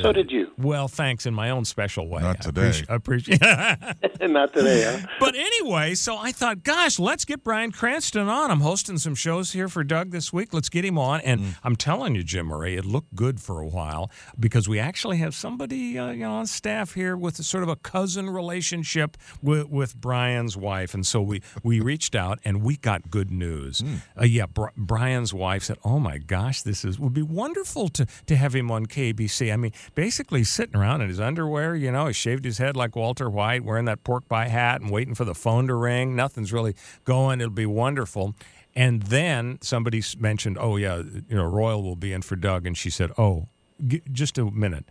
so 0.00 0.12
did 0.12 0.30
you. 0.32 0.50
well, 0.58 0.88
thanks 0.88 1.26
in 1.26 1.34
my 1.34 1.50
own 1.50 1.64
special 1.64 2.08
way. 2.08 2.22
Not 2.22 2.36
I 2.40 2.42
today. 2.42 2.60
appreciate- 2.60 2.90
I 2.90 2.94
appreciate. 2.94 3.40
not 4.30 4.52
today, 4.52 4.82
huh? 5.00 5.06
But 5.20 5.34
anyway, 5.36 5.94
so 5.94 6.16
I 6.16 6.32
thought, 6.32 6.62
gosh, 6.62 6.98
let's 6.98 7.24
get 7.24 7.44
Bryan 7.44 7.70
Cranston 7.72 8.28
on. 8.28 8.50
I'm 8.50 8.60
hosting 8.60 8.98
some 8.98 9.14
shows 9.14 9.52
here 9.52 9.68
for 9.68 9.84
Doug 9.84 10.10
this 10.10 10.32
week. 10.32 10.52
Let's 10.54 10.68
get 10.68 10.84
him 10.84 10.98
on. 10.98 11.20
And 11.20 11.40
Mm. 11.40 11.56
I'm 11.64 11.76
telling 11.76 12.14
you, 12.14 12.22
Jim 12.22 12.46
Moret, 12.46 12.78
it 12.78 12.84
looked 12.84 13.14
good 13.14 13.40
for 13.40 13.60
a 13.60 13.66
while 13.66 14.10
because 14.38 14.68
we 14.68 14.78
actually 14.78 15.16
have 15.18 15.34
somebody 15.34 15.98
uh, 15.98 16.10
you 16.10 16.20
know 16.20 16.32
on 16.34 16.46
staff 16.46 16.94
here 16.94 17.16
with 17.16 17.38
a 17.38 17.42
sort 17.42 17.62
of 17.62 17.68
a 17.68 17.76
cousin 17.76 18.30
relationship 18.30 19.16
with, 19.42 19.68
with 19.68 19.96
Bryan's 19.96 20.56
wife. 20.56 20.94
And 20.94 21.06
so 21.06 21.20
we 21.20 21.42
we 21.62 21.80
reached 21.90 22.14
out 22.14 22.38
and 22.44 22.62
we 22.62 22.76
got 22.76 23.10
good 23.10 23.30
news. 23.30 23.80
Mm. 23.82 23.98
Uh, 24.20 24.24
yeah, 24.24 24.46
Bri- 24.46 24.70
Bryan's 24.76 25.34
wife 25.34 25.64
said, 25.64 25.76
"Oh 25.84 25.98
my 25.98 26.18
gosh, 26.18 26.62
this 26.62 26.84
is 26.84 26.98
would 26.98 27.14
be 27.14 27.22
wonderful 27.22 27.88
to 27.88 28.06
to 28.26 28.36
have 28.36 28.54
him 28.54 28.70
on 28.70 28.86
KABC." 28.86 29.52
I 29.52 29.56
mean, 29.56 29.72
basically 29.94 30.44
sitting 30.44 30.76
around 30.76 31.00
in 31.02 31.08
his 31.08 31.20
underwear, 31.20 31.74
you 31.74 31.90
know, 31.92 32.06
he 32.06 32.12
shaved 32.12 32.44
his 32.44 32.58
head 32.58 32.76
like 32.76 32.96
Walter 32.96 33.28
White, 33.30 33.64
wearing 33.64 33.84
that 33.86 34.04
pork 34.04 34.28
pie 34.28 34.48
hat 34.48 34.80
and 34.80 34.90
waiting 34.90 35.14
for 35.14 35.24
the 35.24 35.34
phone 35.34 35.66
to 35.68 35.74
ring. 35.74 36.14
Nothing's 36.16 36.52
really 36.52 36.74
going. 37.04 37.40
It'll 37.40 37.52
be 37.52 37.66
wonderful. 37.66 38.34
And 38.76 39.02
then 39.04 39.58
somebody 39.60 40.02
mentioned, 40.18 40.58
"Oh 40.60 40.76
yeah, 40.76 40.96
you 40.96 41.36
know, 41.36 41.44
Royal 41.44 41.82
will 41.82 41.96
be 41.96 42.12
in 42.12 42.22
for 42.22 42.34
Doug," 42.36 42.66
and 42.66 42.76
she 42.76 42.90
said, 42.90 43.12
"Oh, 43.16 43.48
g- 43.86 44.02
just 44.10 44.36
a 44.36 44.50
minute." 44.50 44.86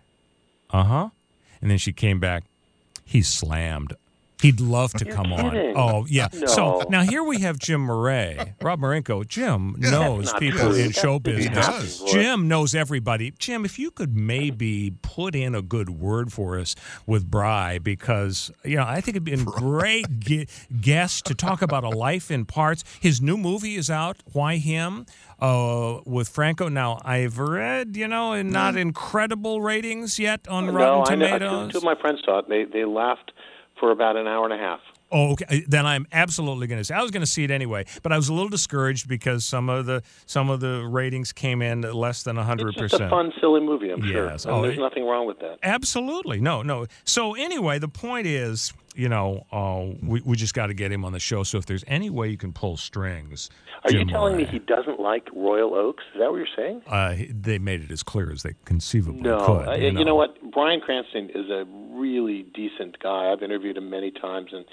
Uh 0.70 0.84
huh. 0.84 1.10
And 1.62 1.70
then 1.70 1.78
she 1.78 1.92
came 1.92 2.20
back. 2.20 2.44
He's 3.04 3.28
slammed. 3.28 3.94
He'd 4.44 4.60
love 4.60 4.92
to 4.96 5.06
come 5.06 5.32
on. 5.32 5.56
Oh 5.78 6.06
yeah. 6.10 6.28
So 6.48 6.84
now 6.90 7.04
here 7.04 7.24
we 7.24 7.40
have 7.40 7.58
Jim 7.58 7.86
Moret, 7.86 8.56
Rob 8.62 8.82
Marenko. 8.82 9.26
Jim 9.26 9.76
knows 9.78 10.34
people 10.34 10.72
true. 10.72 10.76
in 10.76 10.92
show 10.92 11.18
business. 11.18 11.66
happy 11.66 11.88
for. 11.88 12.08
Jim 12.08 12.50
knows 12.50 12.76
everybody. 12.76 13.32
Jim, 13.40 13.64
if 13.64 13.80
you 13.80 13.90
could 13.90 14.18
maybe 14.18 14.92
put 15.02 15.34
in 15.34 15.56
a 15.56 15.62
good 15.62 15.92
word 15.92 16.34
for 16.34 16.60
us 16.60 16.76
with 17.08 17.32
Bry, 17.32 17.80
because 17.80 18.52
you 18.66 18.76
know 18.76 18.84
I 18.86 19.00
think 19.00 19.16
it'd 19.16 19.24
be 19.24 19.32
a 19.32 19.38
great 19.38 20.20
ge- 20.20 20.48
guest 20.82 21.26
to 21.28 21.36
talk 21.36 21.62
about 21.62 21.86
a 21.86 21.90
life 21.90 22.30
in 22.30 22.44
parts. 22.44 22.84
His 23.00 23.22
new 23.22 23.38
movie 23.38 23.76
is 23.76 23.90
out. 23.90 24.18
Why 24.34 24.58
him? 24.58 25.06
Uh, 25.40 26.00
with 26.06 26.28
Franco. 26.28 26.68
Now 26.70 27.00
I've 27.04 27.38
read, 27.40 27.96
you 27.96 28.08
know, 28.08 28.34
and 28.34 28.52
not 28.52 28.78
incredible 28.78 29.62
ratings 29.62 30.20
yet 30.20 30.48
on 30.48 30.68
no, 30.68 30.74
Rotten 30.74 31.14
I 31.14 31.16
know. 31.16 31.26
Tomatoes. 31.26 31.68
Two, 31.68 31.72
two 31.72 31.78
of 31.80 31.84
my 31.84 31.96
friends 32.00 32.20
saw 32.26 32.40
it. 32.40 32.50
They 32.50 32.66
they 32.66 32.86
laughed 32.86 33.32
for 33.84 33.92
about 33.92 34.16
an 34.16 34.28
hour 34.28 34.46
and 34.46 34.54
a 34.54 34.58
half. 34.58 34.80
Oh, 35.12 35.34
okay. 35.34 35.46
Uh, 35.50 35.60
then 35.68 35.86
I'm 35.86 36.08
absolutely 36.14 36.68
going 36.68 36.80
to 36.80 36.86
see. 36.86 36.94
I 36.94 37.02
was 37.02 37.12
going 37.12 37.22
to 37.22 37.30
see 37.30 37.44
it 37.44 37.52
anyway, 37.52 37.84
but 38.02 38.14
I 38.14 38.16
was 38.16 38.30
a 38.30 38.34
little 38.34 38.48
discouraged 38.48 39.10
because 39.10 39.44
some 39.44 39.68
of 39.68 39.86
the 39.86 40.02
some 40.26 40.50
of 40.50 40.62
the 40.62 40.86
ratings 40.90 41.34
came 41.34 41.62
in 41.62 41.82
less 41.82 42.24
than 42.24 42.38
100. 42.38 42.70
It's 42.70 42.78
just 42.78 42.94
a 42.94 42.98
percent. 42.98 43.10
fun, 43.12 43.34
silly 43.42 43.60
movie. 43.60 43.90
I'm 43.90 44.02
Yes. 44.06 44.44
sure. 44.44 44.52
Oh, 44.54 44.62
there's 44.62 44.78
it- 44.78 44.80
nothing 44.80 45.06
wrong 45.06 45.28
with 45.28 45.40
that. 45.42 45.60
Absolutely, 45.64 46.40
no, 46.40 46.62
no. 46.62 46.86
So 47.04 47.34
anyway, 47.36 47.78
the 47.78 47.90
point 47.90 48.26
is, 48.26 48.72
you 48.96 49.10
know, 49.10 49.46
uh, 49.52 49.96
we 50.02 50.22
we 50.22 50.36
just 50.36 50.54
got 50.54 50.68
to 50.68 50.74
get 50.74 50.92
him 50.92 51.04
on 51.06 51.12
the 51.14 51.20
show. 51.20 51.44
So 51.44 51.58
if 51.58 51.66
there's 51.66 51.84
any 51.88 52.10
way 52.10 52.30
you 52.30 52.38
can 52.38 52.54
pull 52.54 52.78
strings, 52.78 53.50
Are 53.84 53.90
Jim 53.92 54.02
you 54.02 54.06
telling 54.08 54.34
Moret, 54.36 54.48
me 54.48 54.52
he 54.52 54.60
doesn't 54.60 55.00
like 55.00 55.28
Royal 55.34 55.74
Oakes? 55.76 56.04
Is 56.14 56.20
that 56.20 56.30
what 56.32 56.38
you're 56.38 56.48
saying? 56.56 56.82
Uh, 56.88 57.16
they 57.30 57.60
made 57.60 57.82
it 57.84 57.92
as 57.92 58.04
clear 58.04 58.32
as 58.32 58.44
they 58.44 58.54
conceivably 58.66 59.22
No, 59.22 59.46
could. 59.46 59.68
uh, 59.68 59.74
you, 59.74 60.06
know. 60.06 60.16
what? 60.16 60.36
Bryan 60.52 60.80
Cranston 60.80 61.30
is 61.34 61.50
a 61.50 61.66
really 61.92 62.44
decent 62.54 63.00
guy. 63.00 63.32
I've 63.32 63.42
interviewed 63.44 63.78
him 63.78 63.90
many 63.90 64.12
times, 64.12 64.52
and 64.54 64.66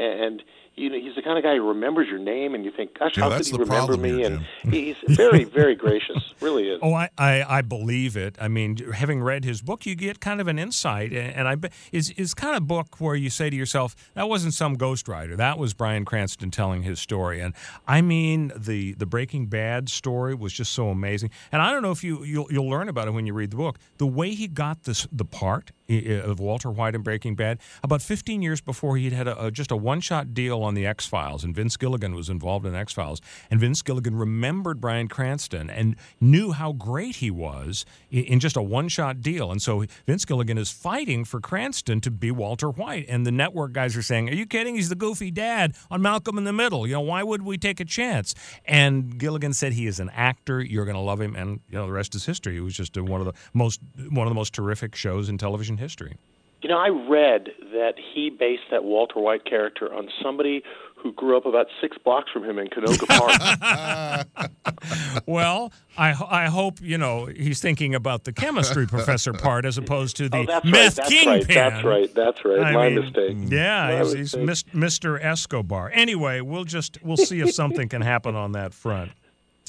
and 0.00 0.42
you 0.78 0.90
know 0.90 0.98
he's 0.98 1.14
the 1.14 1.22
kind 1.22 1.36
of 1.36 1.44
guy 1.44 1.56
who 1.56 1.66
remembers 1.68 2.08
your 2.08 2.18
name, 2.18 2.54
and 2.54 2.64
you 2.64 2.70
think, 2.70 2.98
"Gosh, 2.98 3.16
Yeah, 3.16 3.24
how 3.24 3.28
that's 3.30 3.50
could 3.50 3.58
he 3.58 3.64
remember 3.64 3.96
me?" 3.96 4.10
here, 4.18 4.40
and 4.64 4.72
he's 4.74 4.96
very, 5.08 5.44
very 5.44 5.74
gracious. 5.74 6.16
Really 6.40 6.68
is. 6.68 6.78
Oh, 6.82 6.94
I, 6.94 7.10
I, 7.18 7.58
I 7.58 7.62
believe 7.62 8.16
it. 8.16 8.36
I 8.40 8.46
mean, 8.46 8.76
having 8.92 9.20
read 9.20 9.44
his 9.44 9.60
book, 9.60 9.84
you 9.86 9.96
get 9.96 10.20
kind 10.20 10.40
of 10.40 10.46
an 10.46 10.56
insight, 10.56 11.12
and 11.12 11.34
and 11.34 11.48
I 11.48 11.56
bet 11.56 11.72
is 11.90 12.10
is 12.12 12.32
kind 12.32 12.56
of 12.56 12.68
book 12.68 13.00
where 13.00 13.16
you 13.16 13.28
say 13.28 13.50
to 13.50 13.56
yourself, 13.56 13.96
that 14.14 14.28
wasn't 14.28 14.54
some 14.54 14.76
ghostwriter. 14.76 15.36
That 15.36 15.58
was 15.58 15.74
Bryan 15.74 16.04
Cranston 16.04 16.52
telling 16.52 16.84
his 16.84 17.00
story. 17.00 17.40
And 17.40 17.54
I 17.88 18.02
mean, 18.02 18.52
the 18.56 18.92
the 18.94 19.06
Breaking 19.06 19.46
Bad 19.46 19.88
story 19.88 20.34
was 20.34 20.52
just 20.52 20.72
so 20.72 20.90
amazing. 20.90 21.30
And 21.50 21.60
I 21.60 21.72
don't 21.72 21.82
know 21.82 21.90
if 21.90 22.04
you 22.04 22.22
you'll, 22.22 22.46
you'll 22.52 22.68
learn 22.70 22.88
about 22.88 23.08
it 23.08 23.10
when 23.10 23.26
you 23.26 23.34
read 23.34 23.50
the 23.50 23.56
book. 23.56 23.78
The 23.96 24.06
way 24.06 24.30
he 24.30 24.46
got 24.46 24.84
this 24.84 25.08
the 25.10 25.24
part 25.24 25.70
i- 25.70 25.72
i- 25.72 25.77
of 25.98 26.38
Walter 26.38 26.70
White 26.70 26.94
in 26.94 27.00
Breaking 27.00 27.34
Bad, 27.34 27.58
about 27.82 28.02
15 28.02 28.42
years 28.42 28.60
before 28.60 28.98
he'd 28.98 29.12
had 29.14 29.26
a, 29.26 29.46
a, 29.46 29.50
just 29.50 29.70
a 29.70 29.76
one 29.76 30.00
shot 30.00 30.34
deal 30.34 30.62
on 30.62 30.74
the 30.74 30.86
X 30.86 31.06
Files, 31.06 31.44
and 31.44 31.54
Vince 31.54 31.78
Gilligan 31.78 32.14
was 32.14 32.28
involved 32.28 32.66
in 32.66 32.74
X 32.74 32.92
Files, 32.92 33.22
and 33.50 33.58
Vince 33.58 33.80
Gilligan 33.80 34.14
remembered 34.14 34.80
Bryan 34.82 35.08
Cranston 35.08 35.70
and 35.70 35.96
knew 36.20 36.52
how 36.52 36.72
great 36.72 37.16
he 37.16 37.30
was 37.30 37.86
i- 38.12 38.16
in 38.16 38.38
just 38.38 38.54
a 38.56 38.62
one 38.62 38.88
shot 38.88 39.22
deal, 39.22 39.50
and 39.50 39.62
so 39.62 39.84
Vince 40.06 40.26
Gilligan 40.26 40.58
is 40.58 40.70
fighting 40.70 41.24
for 41.24 41.40
Cranston 41.40 42.02
to 42.02 42.10
be 42.10 42.30
Walter 42.30 42.68
White, 42.68 43.06
and 43.08 43.26
the 43.26 43.32
network 43.32 43.72
guys 43.72 43.96
are 43.96 44.02
saying, 44.02 44.28
"Are 44.28 44.34
you 44.34 44.44
kidding? 44.44 44.74
He's 44.74 44.90
the 44.90 44.94
goofy 44.94 45.30
dad 45.30 45.74
on 45.90 46.02
Malcolm 46.02 46.36
in 46.36 46.44
the 46.44 46.52
Middle. 46.52 46.86
You 46.86 46.94
know 46.94 47.00
why 47.00 47.22
would 47.22 47.40
we 47.42 47.56
take 47.56 47.80
a 47.80 47.84
chance?" 47.86 48.34
And 48.66 49.18
Gilligan 49.18 49.54
said 49.54 49.72
he 49.72 49.86
is 49.86 50.00
an 50.00 50.10
actor. 50.10 50.60
You're 50.60 50.84
going 50.84 50.96
to 50.96 51.00
love 51.00 51.20
him, 51.20 51.34
and 51.34 51.60
you 51.70 51.78
know 51.78 51.86
the 51.86 51.92
rest 51.92 52.14
is 52.14 52.26
history. 52.26 52.54
He 52.54 52.60
was 52.60 52.74
just 52.76 52.94
one 52.98 53.20
of 53.22 53.26
the 53.26 53.32
most 53.54 53.80
one 54.10 54.26
of 54.26 54.30
the 54.30 54.34
most 54.38 54.52
terrific 54.52 54.94
shows 54.94 55.30
in 55.30 55.38
television 55.38 55.77
history. 55.78 56.16
You 56.60 56.68
know, 56.68 56.78
I 56.78 56.88
read 56.88 57.50
that 57.72 57.94
he 58.12 58.30
based 58.30 58.64
that 58.72 58.82
Walter 58.82 59.20
White 59.20 59.44
character 59.44 59.94
on 59.94 60.08
somebody 60.22 60.62
who 60.96 61.12
grew 61.12 61.36
up 61.36 61.46
about 61.46 61.68
six 61.80 61.96
blocks 61.98 62.28
from 62.32 62.42
him 62.42 62.58
in 62.58 62.66
Canoga 62.66 63.06
Park. 64.34 65.22
Well, 65.26 65.72
I 65.96 66.08
I 66.28 66.46
hope 66.46 66.80
you 66.82 66.98
know 66.98 67.26
he's 67.26 67.60
thinking 67.60 67.94
about 67.94 68.24
the 68.24 68.32
chemistry 68.32 68.86
professor 68.88 69.32
part 69.32 69.64
as 69.64 69.78
opposed 69.78 70.16
to 70.16 70.28
the 70.28 70.38
oh, 70.38 70.60
meth 70.68 70.98
right. 70.98 71.08
Kingpin. 71.08 71.56
right. 71.56 71.70
That's 71.72 71.84
right. 71.84 72.14
That's 72.14 72.44
right. 72.44 72.60
I 72.60 72.72
My 72.72 72.88
mean, 72.88 73.00
mistake. 73.04 73.36
Yeah, 73.48 73.86
My 73.88 73.98
he's, 73.98 74.12
he's 74.12 74.36
mistake. 74.36 74.74
mis- 74.74 74.98
Mr. 74.98 75.22
Escobar. 75.24 75.90
Anyway, 75.94 76.40
we'll 76.40 76.64
just 76.64 76.98
we'll 77.04 77.16
see 77.16 77.40
if 77.40 77.52
something 77.54 77.88
can 77.88 78.02
happen 78.02 78.34
on 78.34 78.52
that 78.52 78.74
front. 78.74 79.12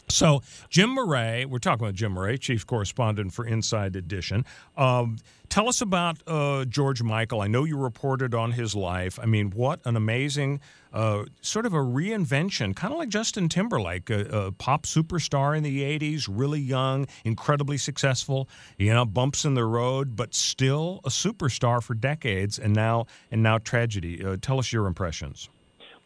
So 0.10 0.42
Jim 0.70 0.90
Moret, 0.90 1.50
we're 1.50 1.60
talking 1.60 1.86
about 1.86 1.96
Jim 1.96 2.14
Moret, 2.14 2.42
chief 2.42 2.66
correspondent 2.66 3.32
for 3.32 3.46
Inside 3.46 3.96
Edition. 3.96 4.44
Um, 4.76 5.18
tell 5.50 5.70
us 5.70 5.82
about 5.82 6.18
uh, 6.26 6.66
George 6.66 7.04
Michael. 7.04 7.42
I 7.42 7.48
know 7.48 7.64
you 7.64 7.78
reported 7.78 8.34
on 8.34 8.52
his 8.52 8.76
life. 8.76 9.20
I 9.22 9.28
mean, 9.28 9.52
what 9.52 9.80
an 9.86 9.96
amazing 9.96 10.62
uh, 10.92 11.26
sort 11.42 11.68
of 11.68 11.74
a 11.74 11.78
reinvention, 11.78 12.76
kind 12.76 12.92
of 12.92 12.98
like 12.98 13.10
Justin 13.10 13.50
Timberlake, 13.50 14.10
a, 14.10 14.48
a 14.48 14.52
pop 14.52 14.84
superstar 14.84 15.56
in 15.56 15.62
the 15.62 15.82
'80s, 15.82 16.28
really 16.28 16.60
young, 16.60 17.08
incredibly 17.24 17.78
successful. 17.78 18.50
You 18.78 18.94
know, 18.94 19.06
bumps 19.06 19.46
in 19.46 19.54
the 19.54 19.66
road, 19.66 20.16
but 20.16 20.34
still 20.34 21.02
a 21.06 21.10
superstar 21.10 21.84
for 21.84 21.94
decades, 21.94 22.58
and 22.58 22.74
now 22.74 23.06
and 23.30 23.44
now 23.44 23.60
tragedy. 23.60 24.26
Uh, 24.26 24.38
tell 24.42 24.58
us 24.58 24.74
your 24.74 24.88
impressions. 24.88 25.50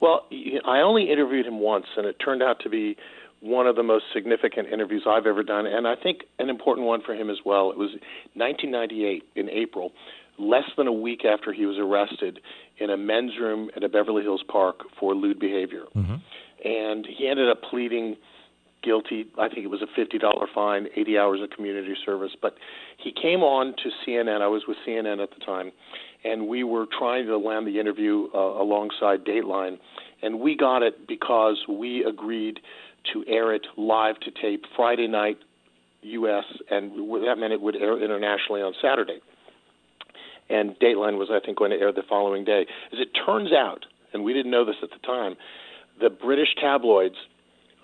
Well, 0.01 0.27
I 0.65 0.79
only 0.79 1.09
interviewed 1.09 1.45
him 1.45 1.61
once, 1.61 1.85
and 1.95 2.05
it 2.05 2.17
turned 2.19 2.43
out 2.43 2.59
to 2.63 2.69
be 2.69 2.97
one 3.43 3.67
of 3.67 3.75
the 3.75 3.83
most 3.83 4.05
significant 4.13 4.69
interviews 4.71 5.03
I've 5.07 5.25
ever 5.25 5.43
done, 5.43 5.65
and 5.65 5.85
I 5.85 5.95
think 5.95 6.21
an 6.39 6.49
important 6.49 6.87
one 6.87 7.01
for 7.05 7.13
him 7.13 7.29
as 7.29 7.37
well. 7.45 7.71
It 7.71 7.77
was 7.77 7.89
1998 8.35 9.23
in 9.35 9.49
April, 9.49 9.91
less 10.39 10.63
than 10.77 10.87
a 10.87 10.93
week 10.93 11.25
after 11.25 11.51
he 11.51 11.65
was 11.65 11.77
arrested 11.77 12.39
in 12.79 12.89
a 12.89 12.95
men's 12.95 13.33
room 13.39 13.69
at 13.75 13.83
a 13.83 13.89
Beverly 13.89 14.23
Hills 14.23 14.43
park 14.47 14.81
for 14.97 15.13
lewd 15.13 15.39
behavior. 15.39 15.83
And 16.63 17.05
he 17.05 17.27
ended 17.27 17.49
up 17.49 17.61
pleading 17.69 18.15
guilty. 18.81 19.25
I 19.37 19.49
think 19.49 19.65
it 19.65 19.69
was 19.69 19.81
a 19.81 19.99
$50 19.99 20.19
fine, 20.55 20.87
80 20.95 21.17
hours 21.17 21.41
of 21.41 21.49
community 21.49 21.95
service. 22.05 22.31
But 22.41 22.55
he 22.97 23.11
came 23.11 23.41
on 23.41 23.75
to 23.83 23.89
CNN. 24.07 24.41
I 24.41 24.47
was 24.47 24.63
with 24.67 24.77
CNN 24.87 25.21
at 25.21 25.29
the 25.37 25.43
time, 25.45 25.73
and 26.23 26.47
we 26.47 26.63
were 26.63 26.85
trying 26.97 27.25
to 27.25 27.37
land 27.37 27.67
the 27.67 27.79
interview 27.79 28.27
uh, 28.33 28.37
alongside 28.37 29.25
Dateline. 29.25 29.79
And 30.21 30.39
we 30.39 30.55
got 30.55 30.81
it 30.83 31.07
because 31.07 31.57
we 31.67 32.05
agreed 32.05 32.61
to 33.11 33.23
air 33.27 33.53
it 33.53 33.67
live 33.77 34.19
to 34.21 34.31
tape 34.31 34.65
Friday 34.75 35.07
night, 35.07 35.37
U.S., 36.01 36.45
and 36.69 36.91
that 37.25 37.35
meant 37.37 37.53
it 37.53 37.61
would 37.61 37.75
air 37.75 38.01
internationally 38.01 38.61
on 38.61 38.73
Saturday. 38.81 39.19
And 40.49 40.77
Dateline 40.79 41.17
was, 41.17 41.29
I 41.31 41.43
think, 41.43 41.57
going 41.57 41.71
to 41.71 41.77
air 41.77 41.91
the 41.91 42.03
following 42.07 42.43
day. 42.43 42.65
As 42.91 42.99
it 42.99 43.09
turns 43.25 43.51
out, 43.51 43.85
and 44.13 44.23
we 44.23 44.33
didn't 44.33 44.51
know 44.51 44.65
this 44.65 44.75
at 44.83 44.89
the 44.89 45.05
time, 45.05 45.35
the 45.99 46.09
British 46.09 46.49
tabloids 46.59 47.15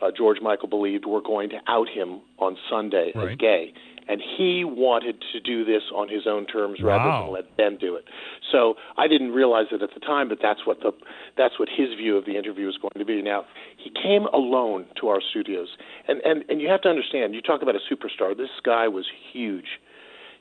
uh, 0.01 0.11
George 0.15 0.37
Michael 0.41 0.67
believed 0.67 1.05
were 1.05 1.21
going 1.21 1.49
to 1.49 1.59
out 1.67 1.89
him 1.89 2.21
on 2.37 2.57
Sunday 2.69 3.11
as 3.15 3.37
gay. 3.37 3.73
And 4.09 4.21
he 4.37 4.63
wanted 4.65 5.23
to 5.33 5.39
do 5.39 5.63
this 5.63 5.83
on 5.93 6.09
his 6.09 6.25
own 6.25 6.47
terms 6.47 6.81
rather 6.81 7.07
Wow. 7.07 7.23
than 7.25 7.31
let 7.33 7.57
them 7.57 7.77
do 7.77 7.95
it. 7.95 8.05
So 8.51 8.75
I 8.97 9.07
didn't 9.07 9.31
realize 9.33 9.67
it 9.71 9.83
at 9.83 9.93
the 9.93 9.99
time, 9.99 10.27
but 10.27 10.39
that's 10.41 10.65
what 10.65 10.79
the 10.81 10.91
that's 11.37 11.59
what 11.59 11.69
his 11.69 11.93
view 11.93 12.17
of 12.17 12.25
the 12.25 12.35
interview 12.35 12.65
was 12.65 12.77
going 12.77 12.97
to 12.97 13.05
be. 13.05 13.21
Now 13.21 13.45
he 13.77 13.91
came 13.91 14.25
alone 14.33 14.85
to 14.99 15.09
our 15.09 15.21
studios, 15.21 15.77
and 16.07 16.21
and 16.25 16.43
and 16.49 16.59
you 16.59 16.67
have 16.69 16.81
to 16.81 16.89
understand. 16.89 17.35
You 17.35 17.41
talk 17.41 17.61
about 17.61 17.75
a 17.75 17.79
superstar. 17.93 18.35
This 18.35 18.49
guy 18.63 18.87
was 18.87 19.05
huge. 19.31 19.79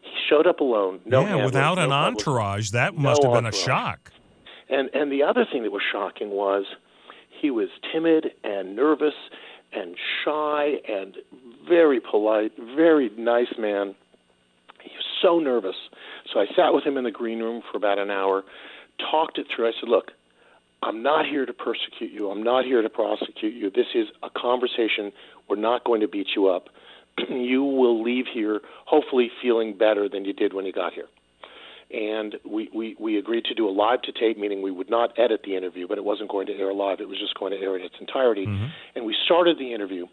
He 0.00 0.10
showed 0.30 0.46
up 0.46 0.60
alone, 0.60 1.00
no 1.04 1.20
yeah, 1.22 1.44
without 1.44 1.74
no 1.74 1.84
an 1.84 1.92
entourage, 1.92 2.70
that 2.70 2.96
must 2.96 3.22
have 3.22 3.32
been 3.34 3.46
a 3.46 3.52
shock. 3.52 4.12
And 4.70 4.88
and 4.94 5.12
the 5.12 5.22
other 5.22 5.44
thing 5.50 5.62
that 5.64 5.72
was 5.72 5.82
shocking 5.92 6.30
was 6.30 6.64
he 7.40 7.50
was 7.50 7.68
timid 7.92 8.32
and 8.44 8.74
nervous 8.74 9.14
and 9.72 9.96
shy 10.24 10.76
and 10.88 11.16
very 11.68 12.00
polite, 12.00 12.52
very 12.76 13.10
nice 13.16 13.52
man. 13.58 13.94
He 14.82 14.90
was 14.90 15.04
so 15.22 15.38
nervous. 15.38 15.76
So 16.32 16.40
I 16.40 16.46
sat 16.56 16.72
with 16.72 16.84
him 16.84 16.96
in 16.96 17.04
the 17.04 17.10
green 17.10 17.40
room 17.40 17.62
for 17.70 17.76
about 17.76 17.98
an 17.98 18.10
hour, 18.10 18.44
talked 19.10 19.38
it 19.38 19.46
through. 19.54 19.68
I 19.68 19.72
said, 19.78 19.88
"Look, 19.88 20.12
I'm 20.82 21.02
not 21.02 21.26
here 21.26 21.46
to 21.46 21.52
persecute 21.52 22.12
you. 22.12 22.30
I'm 22.30 22.42
not 22.42 22.64
here 22.64 22.82
to 22.82 22.88
prosecute 22.88 23.54
you. 23.54 23.70
This 23.70 23.88
is 23.94 24.08
a 24.22 24.30
conversation. 24.30 25.12
We're 25.48 25.56
not 25.56 25.84
going 25.84 26.00
to 26.00 26.08
beat 26.08 26.28
you 26.36 26.48
up. 26.48 26.68
you 27.30 27.62
will 27.62 28.02
leave 28.02 28.26
here 28.32 28.60
hopefully 28.86 29.30
feeling 29.42 29.76
better 29.76 30.08
than 30.08 30.24
you 30.24 30.32
did 30.32 30.52
when 30.52 30.66
you 30.66 30.72
got 30.72 30.92
here." 30.92 31.08
and 31.90 32.36
we, 32.44 32.68
we, 32.74 32.96
we 32.98 33.18
agreed 33.18 33.44
to 33.44 33.54
do 33.54 33.68
a 33.68 33.72
live 33.72 34.02
to 34.02 34.12
tape, 34.12 34.38
meaning 34.38 34.60
we 34.60 34.70
would 34.70 34.90
not 34.90 35.18
edit 35.18 35.40
the 35.44 35.56
interview, 35.56 35.88
but 35.88 35.96
it 35.96 36.04
wasn't 36.04 36.30
going 36.30 36.46
to 36.46 36.52
air 36.54 36.72
live. 36.72 37.00
It 37.00 37.08
was 37.08 37.18
just 37.18 37.38
going 37.38 37.52
to 37.52 37.58
air 37.58 37.76
in 37.76 37.84
its 37.84 37.94
entirety. 38.00 38.46
Mm-hmm. 38.46 38.66
And 38.94 39.06
we 39.06 39.16
started 39.24 39.58
the 39.58 39.72
interview, 39.72 40.06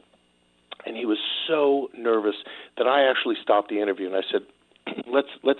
and 0.86 0.95
he 0.95 1.06
was 1.06 1.18
so 1.48 1.90
nervous 1.98 2.36
that 2.78 2.88
I 2.88 3.10
actually 3.10 3.36
stopped 3.41 3.70
the 3.70 3.82
interview 3.82 4.07
and 4.07 4.16
I 4.16 4.22
said, 4.32 4.41
"Let's 5.07 5.30
let's 5.44 5.60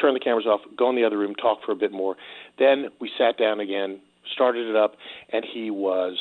turn 0.00 0.14
the 0.14 0.20
cameras 0.20 0.46
off, 0.46 0.60
go 0.76 0.90
in 0.90 0.96
the 0.96 1.04
other 1.04 1.18
room, 1.18 1.34
talk 1.34 1.58
for 1.64 1.72
a 1.72 1.76
bit 1.76 1.92
more." 1.92 2.16
Then 2.58 2.88
we 3.00 3.10
sat 3.16 3.38
down 3.38 3.60
again, 3.60 4.00
started 4.32 4.68
it 4.68 4.76
up, 4.76 4.94
and 5.32 5.44
he 5.44 5.70
was 5.70 6.16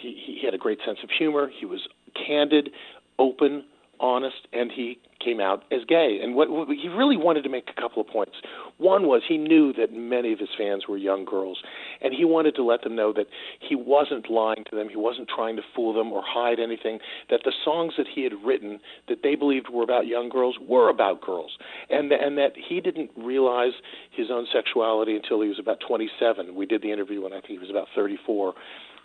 he, 0.00 0.20
he 0.24 0.44
had 0.44 0.54
a 0.54 0.58
great 0.58 0.78
sense 0.84 0.98
of 1.02 1.10
humor. 1.10 1.50
He 1.58 1.66
was 1.66 1.86
candid, 2.26 2.70
open, 3.18 3.64
honest, 4.00 4.46
and 4.52 4.70
he 4.70 4.98
came 5.24 5.40
out 5.40 5.64
as 5.72 5.80
gay. 5.88 6.20
And 6.22 6.34
what, 6.34 6.50
what 6.50 6.68
he 6.68 6.88
really 6.88 7.16
wanted 7.16 7.42
to 7.42 7.48
make 7.48 7.68
a 7.68 7.80
couple 7.80 8.00
of 8.00 8.08
points. 8.08 8.36
One 8.78 9.06
was 9.06 9.22
he 9.28 9.36
knew 9.36 9.72
that 9.72 9.92
many 9.92 10.32
of 10.32 10.38
his 10.38 10.50
fans 10.56 10.84
were 10.88 10.96
young 10.96 11.24
girls, 11.24 11.58
and 12.00 12.14
he 12.14 12.24
wanted 12.24 12.54
to 12.56 12.62
let 12.62 12.82
them 12.82 12.94
know 12.94 13.12
that 13.12 13.26
he 13.60 13.74
wasn't 13.74 14.30
lying 14.30 14.64
to 14.70 14.76
them. 14.76 14.88
He 14.88 14.96
wasn't 14.96 15.28
trying 15.28 15.56
to 15.56 15.62
fool 15.74 15.92
them 15.92 16.12
or 16.12 16.22
hide 16.24 16.60
anything. 16.60 17.00
That 17.30 17.40
the 17.44 17.52
songs 17.64 17.94
that 17.98 18.06
he 18.12 18.22
had 18.22 18.32
written 18.44 18.80
that 19.08 19.22
they 19.22 19.34
believed 19.34 19.68
were 19.70 19.82
about 19.82 20.06
young 20.06 20.28
girls 20.28 20.56
were 20.60 20.88
about 20.88 21.20
girls, 21.20 21.58
and 21.90 22.12
and 22.12 22.38
that 22.38 22.52
he 22.56 22.80
didn't 22.80 23.10
realize 23.16 23.72
his 24.10 24.28
own 24.30 24.46
sexuality 24.52 25.16
until 25.16 25.40
he 25.42 25.48
was 25.48 25.58
about 25.58 25.78
27. 25.86 26.54
We 26.54 26.66
did 26.66 26.82
the 26.82 26.92
interview 26.92 27.22
when 27.22 27.32
I 27.32 27.40
think 27.40 27.52
he 27.52 27.58
was 27.58 27.70
about 27.70 27.88
34 27.94 28.54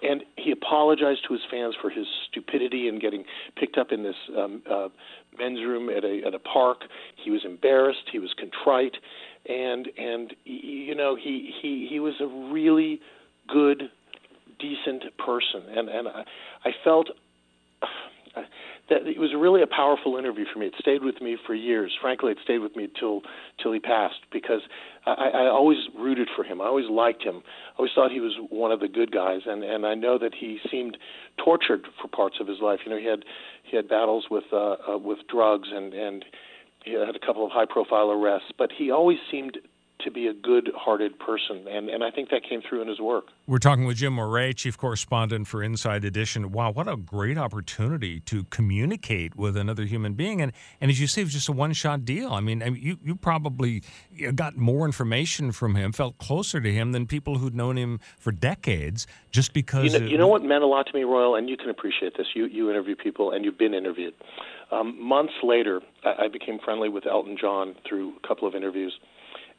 and 0.04 0.24
he 0.36 0.52
apologized 0.52 1.22
to 1.28 1.34
his 1.34 1.42
fans 1.50 1.76
for 1.82 1.90
his 1.90 2.06
stupidity 2.30 2.88
in 2.88 3.00
getting 3.00 3.24
picked 3.58 3.78
up 3.78 3.92
in 3.92 4.04
this 4.04 4.16
um, 4.38 4.62
uh, 4.70 4.90
men's 5.38 5.60
room 5.60 5.90
at 5.90 6.04
a 6.04 6.22
at 6.26 6.34
a 6.34 6.40
park. 6.40 6.80
He 7.24 7.32
was 7.32 7.42
embarrassed. 7.46 8.10
He 8.12 8.20
was 8.20 8.34
contrite, 8.38 8.96
and 9.48 9.88
and 9.98 10.34
you 10.46 10.96
know 10.96 11.16
he 11.16 11.52
he 11.62 11.88
he 11.90 12.00
was 12.00 12.16
a 12.20 12.28
really 12.54 13.00
good, 13.48 13.84
decent 14.60 15.04
person, 15.18 15.64
and 15.76 15.90
and 15.90 16.08
I, 16.08 16.24
I 16.66 16.72
felt 16.84 17.10
that 18.90 19.08
it 19.08 19.18
was 19.18 19.32
really 19.38 19.62
a 19.62 19.68
powerful 19.68 20.18
interview 20.18 20.46
for 20.52 20.60
me. 20.60 20.68
It 20.68 20.74
stayed 20.78 21.04
with 21.04 21.22
me 21.22 21.38
for 21.48 21.56
years. 21.56 21.92
Frankly, 22.02 22.32
it 22.32 22.38
stayed 22.44 22.60
with 22.60 22.76
me 22.76 22.90
till 23.00 23.22
till 23.62 23.72
he 23.72 23.80
passed 23.80 24.20
because 24.32 24.62
I, 25.06 25.30
I 25.34 25.46
always 25.48 25.78
rooted 25.98 26.30
for 26.36 26.44
him. 26.44 26.62
I 26.62 26.66
always 26.66 26.90
liked 26.90 27.24
him. 27.24 27.44
I 27.46 27.78
always 27.78 27.92
thought 27.96 28.12
he 28.12 28.20
was 28.20 28.36
one 28.50 28.72
of 28.72 28.80
the 28.80 28.90
good 28.90 29.12
guys, 29.12 29.42
and 29.46 29.64
and 29.64 29.86
I 29.86 29.94
know 29.94 30.18
that 30.18 30.36
he 30.36 30.60
seemed 30.70 30.98
tortured 31.44 31.88
for 32.02 32.08
parts 32.10 32.38
of 32.42 32.48
his 32.48 32.60
life. 32.62 32.80
You 32.86 32.92
know, 32.92 33.00
he 33.00 33.08
had 33.08 33.24
he 33.64 33.76
had 33.76 33.88
battles 33.88 34.26
with 34.30 34.46
uh, 34.52 34.76
uh, 34.88 34.98
with 34.98 35.20
drugs 35.30 35.70
and 35.72 35.94
and 35.94 36.26
he 36.84 36.94
had 36.94 37.16
a 37.16 37.26
couple 37.26 37.46
of 37.46 37.52
high 37.52 37.66
profile 37.66 38.12
arrests, 38.12 38.52
but 38.58 38.70
he 38.78 38.92
always 38.92 39.18
seemed 39.32 39.58
to 40.04 40.12
be 40.12 40.28
a 40.28 40.34
good-hearted 40.34 41.20
person, 41.20 41.68
and 41.68 41.90
and 41.90 42.04
I 42.04 42.12
think 42.12 42.30
that 42.30 42.42
came 42.48 42.62
through 42.68 42.82
in 42.82 42.88
his 42.88 43.00
work. 43.00 43.26
We're 43.48 43.58
talking 43.58 43.86
with 43.86 43.98
Jim 43.98 44.14
Moret, 44.14 44.58
chief 44.58 44.78
correspondent 44.78 45.48
for 45.48 45.64
Inside 45.64 46.06
Edition. 46.06 46.52
Wow, 46.52 46.72
what 46.72 46.88
a 46.88 46.96
great 46.96 47.38
opportunity 47.38 48.20
to 48.22 48.46
communicate 48.46 49.36
with 49.36 49.58
another 49.58 49.86
human 49.86 50.14
being, 50.14 50.42
and 50.42 50.52
and 50.82 50.92
as 50.92 51.00
you 51.00 51.08
say, 51.08 51.22
it 51.22 51.26
was 51.26 51.34
just 51.34 51.50
a 51.50 51.54
one-shot 51.54 52.06
deal. 52.06 52.34
I 52.34 52.40
mean, 52.40 52.62
I 52.62 52.70
mean 52.70 52.82
you 52.82 52.98
you 53.04 53.16
probably 53.16 53.84
got 54.36 54.58
more 54.58 54.86
information 54.86 55.52
from 55.52 55.76
him, 55.76 55.92
felt 55.92 56.18
closer 56.18 56.62
to 56.62 56.72
him 56.72 56.92
than 56.92 57.08
people 57.08 57.38
who'd 57.38 57.56
known 57.56 57.78
him 57.78 58.00
for 58.20 58.32
decades, 58.32 59.08
just 59.32 59.54
because. 59.54 59.94
You 59.94 60.00
know, 60.00 60.06
you 60.06 60.18
know 60.18 60.28
what 60.28 60.44
meant 60.44 60.64
a 60.64 60.68
lot 60.68 60.88
to 60.88 60.94
me, 60.94 61.04
Royal, 61.04 61.36
and 61.36 61.50
you 61.50 61.58
can 61.58 61.70
appreciate 61.70 62.18
this. 62.18 62.28
You 62.36 62.46
you 62.46 62.70
interview 62.70 62.96
people, 62.96 63.32
and 63.32 63.44
you've 63.46 63.58
been 63.58 63.74
interviewed. 63.74 64.14
Um, 64.72 65.02
months 65.02 65.34
later, 65.44 65.82
I, 66.04 66.26
I 66.26 66.28
became 66.28 66.60
friendly 66.64 66.90
with 66.90 67.06
Elton 67.06 67.38
John 67.40 67.76
through 67.88 68.14
a 68.24 68.28
couple 68.28 68.48
of 68.48 68.56
interviews 68.56 68.94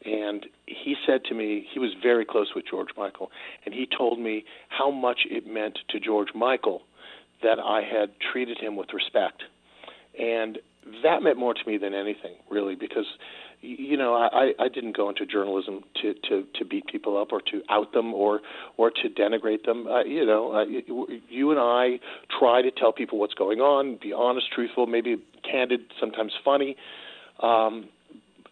and 0.05 0.47
he 0.67 0.95
said 1.07 1.25
to 1.25 1.35
me 1.35 1.67
he 1.73 1.79
was 1.79 1.91
very 2.03 2.25
close 2.25 2.53
with 2.55 2.65
George 2.71 2.91
Michael, 2.97 3.31
and 3.65 3.75
he 3.75 3.87
told 3.87 4.19
me 4.19 4.45
how 4.69 4.91
much 4.91 5.21
it 5.31 5.47
meant 5.47 5.79
to 5.91 6.01
George 6.01 6.29
Michael 6.35 6.83
that 7.43 7.59
I 7.59 7.83
had 7.83 8.11
treated 8.33 8.59
him 8.59 8.77
with 8.77 8.93
respect, 8.93 9.43
and 10.19 10.59
that 11.03 11.23
meant 11.23 11.39
more 11.39 11.55
to 11.55 11.61
me 11.67 11.79
than 11.79 11.95
anything, 11.95 12.35
really, 12.51 12.75
because 12.75 13.07
you 13.61 13.97
know 13.97 14.15
I, 14.15 14.53
I 14.59 14.69
didn't 14.69 14.97
go 14.97 15.09
into 15.09 15.25
journalism 15.25 15.83
to, 16.03 16.15
to 16.29 16.45
to 16.59 16.65
beat 16.65 16.87
people 16.87 17.17
up 17.17 17.33
or 17.33 17.41
to 17.41 17.63
out 17.71 17.93
them 17.93 18.13
or 18.13 18.41
or 18.77 18.91
to 18.91 19.09
denigrate 19.09 19.65
them. 19.65 19.87
Uh, 19.87 20.05
you 20.05 20.27
know, 20.27 20.53
uh, 20.53 20.65
you 21.29 21.51
and 21.51 21.61
I 21.61 21.99
try 22.39 22.63
to 22.63 22.71
tell 22.71 22.93
people 22.93 23.19
what's 23.19 23.35
going 23.35 23.61
on, 23.61 23.99
be 24.03 24.13
honest, 24.13 24.53
truthful, 24.53 24.87
maybe 24.87 25.17
candid, 25.51 25.81
sometimes 25.99 26.33
funny. 26.45 26.77
Um, 27.41 27.89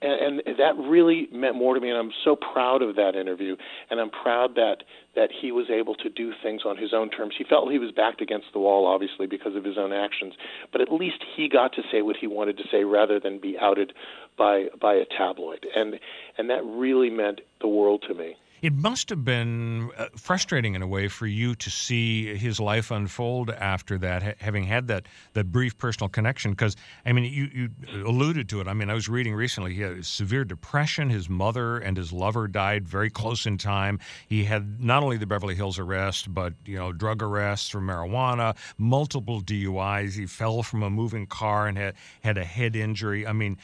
and, 0.03 0.43
and 0.47 0.59
that 0.59 0.77
really 0.77 1.29
meant 1.33 1.57
more 1.57 1.74
to 1.74 1.81
me 1.81 1.91
and 1.91 1.99
I'm 1.99 2.12
so 2.24 2.37
proud 2.37 2.83
of 2.83 2.97
that 2.97 3.15
interview 3.15 3.57
and 3.91 4.01
I'm 4.01 4.11
proud 4.11 4.55
that 4.57 4.79
that 5.15 5.31
he 5.31 5.53
was 5.53 5.66
able 5.70 5.95
to 5.97 6.09
do 6.09 6.33
things 6.43 6.62
on 6.65 6.79
his 6.79 6.95
own 6.95 7.11
terms. 7.11 7.35
He 7.37 7.45
felt 7.45 7.70
he 7.70 7.79
was 7.79 7.93
backed 7.93 8.23
against 8.23 8.47
the 8.53 8.59
wall 8.59 8.87
obviously 8.87 9.27
because 9.27 9.55
of 9.57 9.65
his 9.65 9.79
own 9.79 9.93
actions, 9.93 10.35
but 10.73 10.81
at 10.81 10.93
least 10.93 11.24
he 11.37 11.49
got 11.49 11.73
to 11.74 11.83
say 11.91 12.03
what 12.03 12.16
he 12.16 12.27
wanted 12.27 12.57
to 12.59 12.65
say 12.70 12.85
rather 12.85 13.20
than 13.20 13.39
be 13.39 13.57
outed 13.59 13.93
by 14.37 14.66
by 14.81 14.95
a 14.95 15.05
tabloid. 15.05 15.66
And 15.74 15.99
and 16.39 16.51
that 16.51 16.65
really 16.65 17.11
meant 17.11 17.41
the 17.61 17.69
world 17.69 18.05
to 18.09 18.15
me. 18.15 18.37
It 18.62 18.74
must 18.74 19.09
have 19.10 19.24
been 19.24 19.90
uh, 19.98 20.06
frustrating 20.16 20.76
in 20.76 20.82
a 20.82 20.86
way 20.86 21.09
for 21.09 21.26
you 21.26 21.56
to 21.56 21.68
see 21.68 22.36
his 22.36 22.60
life 22.60 22.93
unfold 22.93 23.51
after 23.51 23.98
that, 23.98 24.22
ha- 24.22 24.34
having 24.39 24.62
had 24.62 24.86
that 24.86 25.06
that 25.32 25.51
brief 25.51 25.76
personal 25.76 26.09
connection. 26.09 26.52
Because 26.52 26.76
I 27.05 27.12
mean, 27.12 27.24
you 27.24 27.51
you 27.52 28.06
alluded 28.06 28.48
to 28.51 28.60
it. 28.60 28.68
I 28.68 28.74
mean, 28.74 28.89
I 28.89 28.94
was 28.94 29.09
reading 29.09 29.34
recently. 29.34 29.74
He 29.74 29.80
had 29.80 30.06
severe 30.06 30.44
depression. 30.44 31.10
His 31.10 31.28
mother 31.28 31.78
and 31.78 31.97
his 31.97 32.12
lover 32.12 32.47
died 32.47 32.86
very 32.86 33.10
close 33.10 33.47
in 33.47 33.59
time. 33.59 33.98
He 34.28 34.44
had 34.44 34.80
not 34.80 35.02
only 35.02 35.16
the 35.16 35.26
Beverly 35.26 35.56
Hills 35.56 35.80
arrest, 35.80 36.32
but 36.32 36.55
you 36.64 36.76
know, 36.76 36.93
drug 36.93 37.20
arrests 37.20 37.68
for 37.68 37.80
marijuana, 37.80 38.56
multiple 38.78 39.43
DUIs. 39.43 40.14
He 40.14 40.26
fell 40.26 40.62
from 40.62 40.84
a 40.84 40.90
moving 40.90 41.26
car 41.26 41.66
and 41.66 41.76
had 41.76 41.94
had 42.22 42.39
a 42.39 42.44
head 42.44 42.76
injury. 42.76 43.26
I 43.26 43.32
mean, 43.32 43.59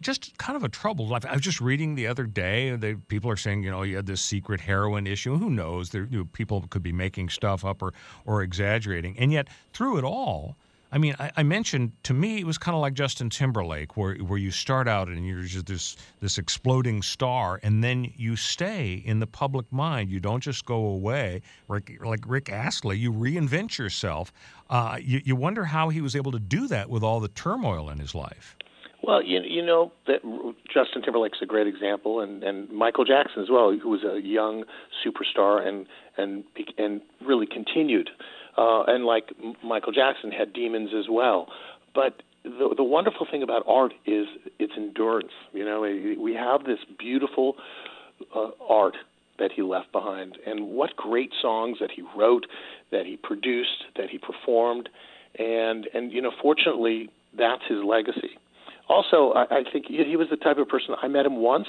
just 0.00 0.36
kind 0.38 0.56
of 0.56 0.64
a 0.64 0.68
troubled 0.68 1.10
life. 1.10 1.24
I 1.26 1.32
was 1.32 1.42
just 1.42 1.60
reading 1.60 1.94
the 1.94 2.06
other 2.06 2.24
day. 2.24 2.76
They, 2.76 2.94
people 2.94 3.30
are 3.30 3.36
saying, 3.36 3.62
you 3.62 3.70
know, 3.70 3.82
he 3.82 3.92
had 3.92 4.06
this 4.06 4.20
secret 4.20 4.60
heroin 4.60 5.06
issue. 5.06 5.36
Who 5.36 5.50
knows? 5.50 5.90
There, 5.90 6.06
you 6.10 6.18
know, 6.18 6.28
people 6.32 6.64
could 6.68 6.82
be 6.82 6.92
making 6.92 7.28
stuff 7.30 7.64
up 7.64 7.82
or 7.82 7.92
or 8.26 8.42
exaggerating. 8.42 9.18
And 9.18 9.32
yet, 9.32 9.48
through 9.72 9.98
it 9.98 10.04
all, 10.04 10.56
I 10.92 10.98
mean, 10.98 11.14
I, 11.18 11.30
I, 11.36 11.42
mentioned 11.44 11.92
to 12.04 12.14
me 12.14 12.40
it 12.40 12.46
was 12.46 12.58
kind 12.58 12.74
of 12.74 12.80
like 12.80 12.94
Justin 12.94 13.30
Timberlake, 13.30 13.96
where 13.96 14.16
where 14.16 14.38
you 14.38 14.50
start 14.50 14.88
out 14.88 15.08
and 15.08 15.24
you're 15.24 15.42
just 15.42 15.66
this 15.66 15.96
this 16.20 16.36
exploding 16.36 17.02
star, 17.02 17.60
and 17.62 17.82
then 17.82 18.12
you 18.16 18.34
stay 18.34 18.94
in 19.04 19.20
the 19.20 19.26
public 19.26 19.70
mind. 19.72 20.10
You 20.10 20.18
don't 20.18 20.42
just 20.42 20.64
go 20.64 20.86
away, 20.86 21.42
like 21.68 21.96
like 22.04 22.20
Rick 22.26 22.50
Astley. 22.50 22.98
You 22.98 23.12
reinvent 23.12 23.78
yourself. 23.78 24.32
Uh, 24.68 24.98
you, 25.00 25.20
you 25.24 25.36
wonder 25.36 25.64
how 25.64 25.88
he 25.88 26.00
was 26.00 26.16
able 26.16 26.32
to 26.32 26.40
do 26.40 26.66
that 26.68 26.90
with 26.90 27.02
all 27.02 27.20
the 27.20 27.28
turmoil 27.28 27.90
in 27.90 27.98
his 27.98 28.14
life. 28.14 28.56
Well, 29.02 29.22
you, 29.22 29.40
you 29.42 29.64
know 29.64 29.92
that 30.06 30.20
Justin 30.72 31.02
Timberlake's 31.02 31.38
a 31.42 31.46
great 31.46 31.66
example, 31.66 32.20
and 32.20 32.42
and 32.42 32.70
Michael 32.70 33.04
Jackson 33.04 33.42
as 33.42 33.48
well, 33.50 33.76
who 33.76 33.88
was 33.88 34.04
a 34.04 34.20
young 34.20 34.64
superstar 35.04 35.66
and 35.66 35.86
and 36.18 36.44
and 36.76 37.00
really 37.24 37.46
continued, 37.46 38.10
uh, 38.58 38.82
and 38.84 39.04
like 39.04 39.32
Michael 39.64 39.92
Jackson 39.92 40.30
had 40.30 40.52
demons 40.52 40.90
as 40.96 41.06
well. 41.10 41.48
But 41.94 42.22
the 42.44 42.74
the 42.76 42.84
wonderful 42.84 43.26
thing 43.30 43.42
about 43.42 43.62
art 43.66 43.94
is 44.06 44.26
its 44.58 44.72
endurance. 44.76 45.32
You 45.52 45.64
know, 45.64 45.80
we 45.80 46.34
have 46.34 46.64
this 46.64 46.80
beautiful 46.98 47.56
uh, 48.34 48.50
art 48.68 48.96
that 49.38 49.50
he 49.50 49.62
left 49.62 49.90
behind, 49.92 50.36
and 50.46 50.68
what 50.68 50.94
great 50.96 51.32
songs 51.40 51.78
that 51.80 51.90
he 51.90 52.02
wrote, 52.14 52.46
that 52.92 53.06
he 53.06 53.16
produced, 53.16 53.84
that 53.96 54.10
he 54.10 54.18
performed, 54.18 54.90
and 55.38 55.88
and 55.94 56.12
you 56.12 56.20
know, 56.20 56.32
fortunately, 56.42 57.08
that's 57.34 57.62
his 57.66 57.78
legacy 57.82 58.36
also, 58.90 59.32
I, 59.34 59.58
I 59.58 59.62
think 59.72 59.86
he 59.88 60.16
was 60.16 60.28
the 60.30 60.36
type 60.36 60.58
of 60.58 60.68
person 60.68 60.94
I 61.00 61.06
met 61.06 61.24
him 61.24 61.36
once, 61.36 61.68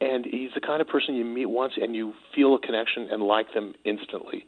and 0.00 0.24
he's 0.24 0.50
the 0.54 0.60
kind 0.60 0.82
of 0.82 0.88
person 0.88 1.14
you 1.14 1.24
meet 1.24 1.46
once 1.46 1.74
and 1.80 1.94
you 1.94 2.12
feel 2.34 2.56
a 2.56 2.58
connection 2.58 3.08
and 3.10 3.22
like 3.22 3.54
them 3.54 3.74
instantly, 3.84 4.44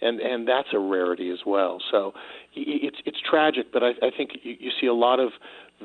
and 0.00 0.18
and 0.18 0.48
that's 0.48 0.68
a 0.72 0.78
rarity 0.78 1.30
as 1.30 1.40
well. 1.46 1.78
So 1.90 2.14
it's 2.54 2.96
it's 3.04 3.18
tragic, 3.20 3.66
but 3.70 3.82
I, 3.82 3.90
I 4.02 4.10
think 4.16 4.30
you, 4.42 4.56
you 4.58 4.70
see 4.80 4.86
a 4.86 4.94
lot 4.94 5.20
of 5.20 5.32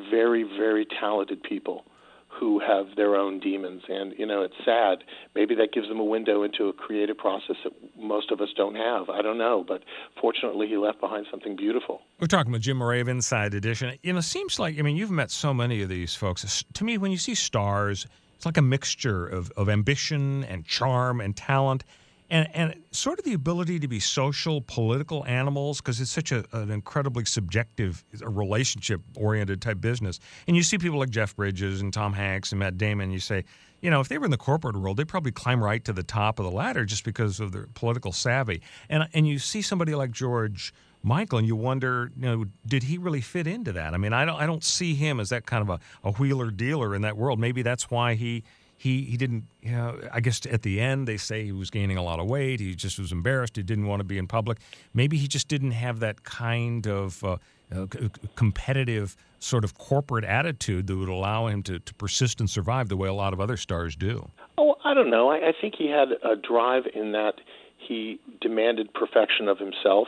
very 0.09 0.43
very 0.43 0.87
talented 0.99 1.43
people 1.43 1.83
who 2.27 2.59
have 2.59 2.95
their 2.95 3.15
own 3.15 3.39
demons. 3.39 3.83
And, 3.89 4.13
you 4.17 4.25
know, 4.25 4.41
it's 4.41 4.53
sad. 4.63 5.03
Maybe 5.33 5.55
that 5.55 5.73
gives 5.73 5.87
them 5.87 5.99
a 5.99 6.03
window 6.03 6.43
into 6.43 6.67
a 6.67 6.73
creative 6.73 7.17
process 7.17 7.55
that 7.63 7.73
most 7.97 8.31
of 8.31 8.41
us 8.41 8.49
don't 8.55 8.75
have. 8.75 9.09
I 9.09 9.21
don't 9.21 9.37
know. 9.37 9.65
But 9.67 9.83
fortunately, 10.21 10.67
he 10.67 10.77
left 10.77 10.99
behind 10.99 11.25
something 11.31 11.55
beautiful. 11.55 12.01
We're 12.19 12.27
talking 12.27 12.51
with 12.51 12.61
Jim 12.61 12.77
Moret 12.77 13.01
of 13.01 13.07
Inside 13.07 13.53
Edition. 13.53 13.97
You 14.03 14.13
know, 14.13 14.19
it 14.19 14.23
seems 14.23 14.59
like, 14.59 14.77
I 14.77 14.81
mean, 14.81 14.97
you've 14.97 15.11
met 15.11 15.31
so 15.31 15.53
many 15.53 15.81
of 15.81 15.89
these 15.89 16.13
folks. 16.13 16.63
To 16.73 16.83
me, 16.83 16.97
when 16.97 17.11
you 17.11 17.17
see 17.17 17.33
stars, 17.35 18.05
it's 18.35 18.45
like 18.45 18.57
a 18.57 18.61
mixture 18.61 19.25
of, 19.25 19.51
of 19.57 19.69
ambition 19.69 20.43
and 20.43 20.65
charm 20.65 21.21
and 21.21 21.35
talent 21.35 21.83
and 22.29 22.47
and 22.53 22.75
sort 22.91 23.19
of 23.19 23.25
the 23.25 23.33
ability 23.33 23.79
to 23.79 23.87
be 23.87 23.99
social, 23.99 24.61
political 24.61 25.25
animals 25.25 25.79
because 25.79 26.01
it's 26.01 26.11
such 26.11 26.31
a, 26.31 26.43
an 26.53 26.71
incredibly 26.71 27.25
subjective, 27.25 28.03
relationship 28.21 29.01
oriented 29.15 29.61
type 29.61 29.79
business. 29.79 30.19
And 30.47 30.55
you 30.55 30.63
see 30.63 30.77
people 30.77 30.99
like 30.99 31.09
Jeff 31.09 31.35
Bridges 31.35 31.81
and 31.81 31.93
Tom 31.93 32.13
Hanks 32.13 32.51
and 32.51 32.59
Matt 32.59 32.77
Damon. 32.77 33.11
You 33.11 33.19
say, 33.19 33.45
you 33.81 33.89
know, 33.89 34.01
if 34.01 34.09
they 34.09 34.17
were 34.17 34.25
in 34.25 34.31
the 34.31 34.37
corporate 34.37 34.75
world, 34.75 34.97
they'd 34.97 35.07
probably 35.07 35.31
climb 35.31 35.63
right 35.63 35.83
to 35.85 35.93
the 35.93 36.03
top 36.03 36.39
of 36.39 36.45
the 36.45 36.51
ladder 36.51 36.85
just 36.85 37.03
because 37.03 37.39
of 37.39 37.51
their 37.51 37.67
political 37.73 38.11
savvy. 38.11 38.61
And 38.89 39.07
and 39.13 39.27
you 39.27 39.39
see 39.39 39.61
somebody 39.61 39.95
like 39.95 40.11
George. 40.11 40.73
Michael, 41.03 41.37
and 41.37 41.47
you 41.47 41.55
wonder, 41.55 42.11
you 42.17 42.25
know, 42.25 42.45
did 42.65 42.83
he 42.83 42.97
really 42.97 43.21
fit 43.21 43.47
into 43.47 43.71
that? 43.71 43.93
I 43.93 43.97
mean, 43.97 44.13
I 44.13 44.25
don't, 44.25 44.35
I 44.35 44.45
don't 44.45 44.63
see 44.63 44.93
him 44.95 45.19
as 45.19 45.29
that 45.29 45.45
kind 45.45 45.61
of 45.61 45.69
a, 45.69 45.79
a 46.03 46.11
wheeler 46.13 46.49
dealer 46.51 46.95
in 46.95 47.03
that 47.03 47.15
world. 47.15 47.39
Maybe 47.39 47.61
that's 47.61 47.89
why 47.89 48.15
he 48.15 48.43
he 48.77 49.03
he 49.03 49.17
didn't 49.17 49.43
you 49.61 49.71
know 49.71 49.99
i 50.11 50.19
guess 50.19 50.45
at 50.45 50.61
the 50.61 50.79
end 50.79 51.07
they 51.07 51.17
say 51.17 51.43
he 51.43 51.51
was 51.51 51.69
gaining 51.69 51.97
a 51.97 52.03
lot 52.03 52.19
of 52.19 52.27
weight 52.27 52.59
he 52.59 52.75
just 52.75 52.99
was 52.99 53.11
embarrassed 53.11 53.55
he 53.55 53.63
didn't 53.63 53.87
want 53.87 53.99
to 53.99 54.03
be 54.03 54.17
in 54.17 54.27
public. 54.27 54.59
Maybe 54.93 55.17
he 55.17 55.27
just 55.27 55.47
didn't 55.47 55.71
have 55.71 55.99
that 55.99 56.23
kind 56.23 56.87
of 56.87 57.23
uh, 57.23 57.37
uh, 57.75 57.87
competitive 58.35 59.15
sort 59.39 59.63
of 59.63 59.77
corporate 59.77 60.23
attitude 60.23 60.87
that 60.87 60.95
would 60.95 61.09
allow 61.09 61.47
him 61.47 61.63
to, 61.63 61.79
to 61.79 61.93
persist 61.95 62.39
and 62.39 62.49
survive 62.49 62.89
the 62.89 62.97
way 62.97 63.07
a 63.07 63.13
lot 63.13 63.33
of 63.33 63.41
other 63.41 63.57
stars 63.57 63.95
do. 63.95 64.29
Oh 64.57 64.75
i 64.83 64.93
don't 64.93 65.09
know. 65.09 65.29
I, 65.29 65.49
I 65.49 65.53
think 65.59 65.75
he 65.77 65.89
had 65.89 66.09
a 66.23 66.35
drive 66.35 66.83
in 66.93 67.11
that 67.11 67.35
he 67.77 68.19
demanded 68.41 68.93
perfection 68.93 69.47
of 69.47 69.59
himself 69.59 70.07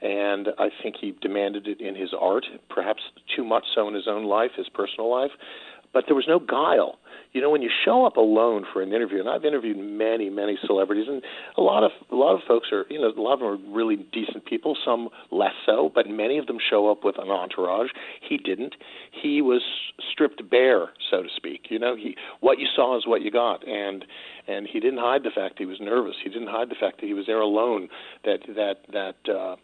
and 0.00 0.48
I 0.58 0.68
think 0.80 0.94
he 1.00 1.12
demanded 1.20 1.66
it 1.66 1.80
in 1.80 1.96
his 1.96 2.10
art, 2.18 2.46
perhaps 2.70 3.02
too 3.34 3.42
much 3.42 3.64
so 3.74 3.88
in 3.88 3.94
his 3.94 4.06
own 4.06 4.26
life, 4.26 4.52
his 4.56 4.68
personal 4.68 5.10
life. 5.10 5.32
But 5.92 6.04
there 6.06 6.16
was 6.16 6.26
no 6.28 6.38
guile. 6.38 6.98
You 7.32 7.42
know 7.42 7.50
when 7.50 7.62
you 7.62 7.70
show 7.84 8.06
up 8.06 8.16
alone 8.16 8.64
for 8.72 8.80
an 8.80 8.92
interview 8.92 9.20
and 9.20 9.28
I've 9.28 9.44
interviewed 9.44 9.76
many 9.76 10.30
many 10.30 10.58
celebrities 10.66 11.06
and 11.08 11.22
a 11.56 11.60
lot 11.60 11.84
of 11.84 11.90
a 12.10 12.14
lot 12.14 12.34
of 12.34 12.40
folks 12.48 12.68
are 12.72 12.86
you 12.88 12.98
know 13.00 13.12
a 13.14 13.20
lot 13.20 13.34
of 13.34 13.40
them 13.40 13.48
are 13.48 13.74
really 13.74 13.96
decent 13.96 14.46
people 14.46 14.76
some 14.84 15.08
less 15.30 15.52
so 15.66 15.90
but 15.94 16.08
many 16.08 16.38
of 16.38 16.46
them 16.46 16.58
show 16.58 16.90
up 16.90 17.04
with 17.04 17.18
an 17.18 17.28
entourage. 17.28 17.90
He 18.26 18.38
didn't. 18.38 18.76
He 19.10 19.42
was 19.42 19.62
stripped 20.10 20.48
bare 20.48 20.88
so 21.10 21.22
to 21.22 21.28
speak. 21.36 21.66
You 21.70 21.78
know 21.78 21.96
he 21.96 22.16
what 22.40 22.58
you 22.58 22.66
saw 22.74 22.96
is 22.96 23.06
what 23.06 23.20
you 23.22 23.30
got. 23.30 23.66
And 23.68 24.04
and 24.46 24.66
he 24.66 24.80
didn't 24.80 25.00
hide 25.00 25.22
the 25.22 25.30
fact 25.30 25.58
he 25.58 25.66
was 25.66 25.78
nervous. 25.80 26.16
He 26.22 26.30
didn't 26.30 26.48
hide 26.48 26.70
the 26.70 26.76
fact 26.80 27.00
that 27.00 27.06
he 27.06 27.14
was 27.14 27.26
there 27.26 27.40
alone 27.40 27.88
that 28.24 28.40
that 28.56 28.76
that 28.92 29.32
uh 29.32 29.56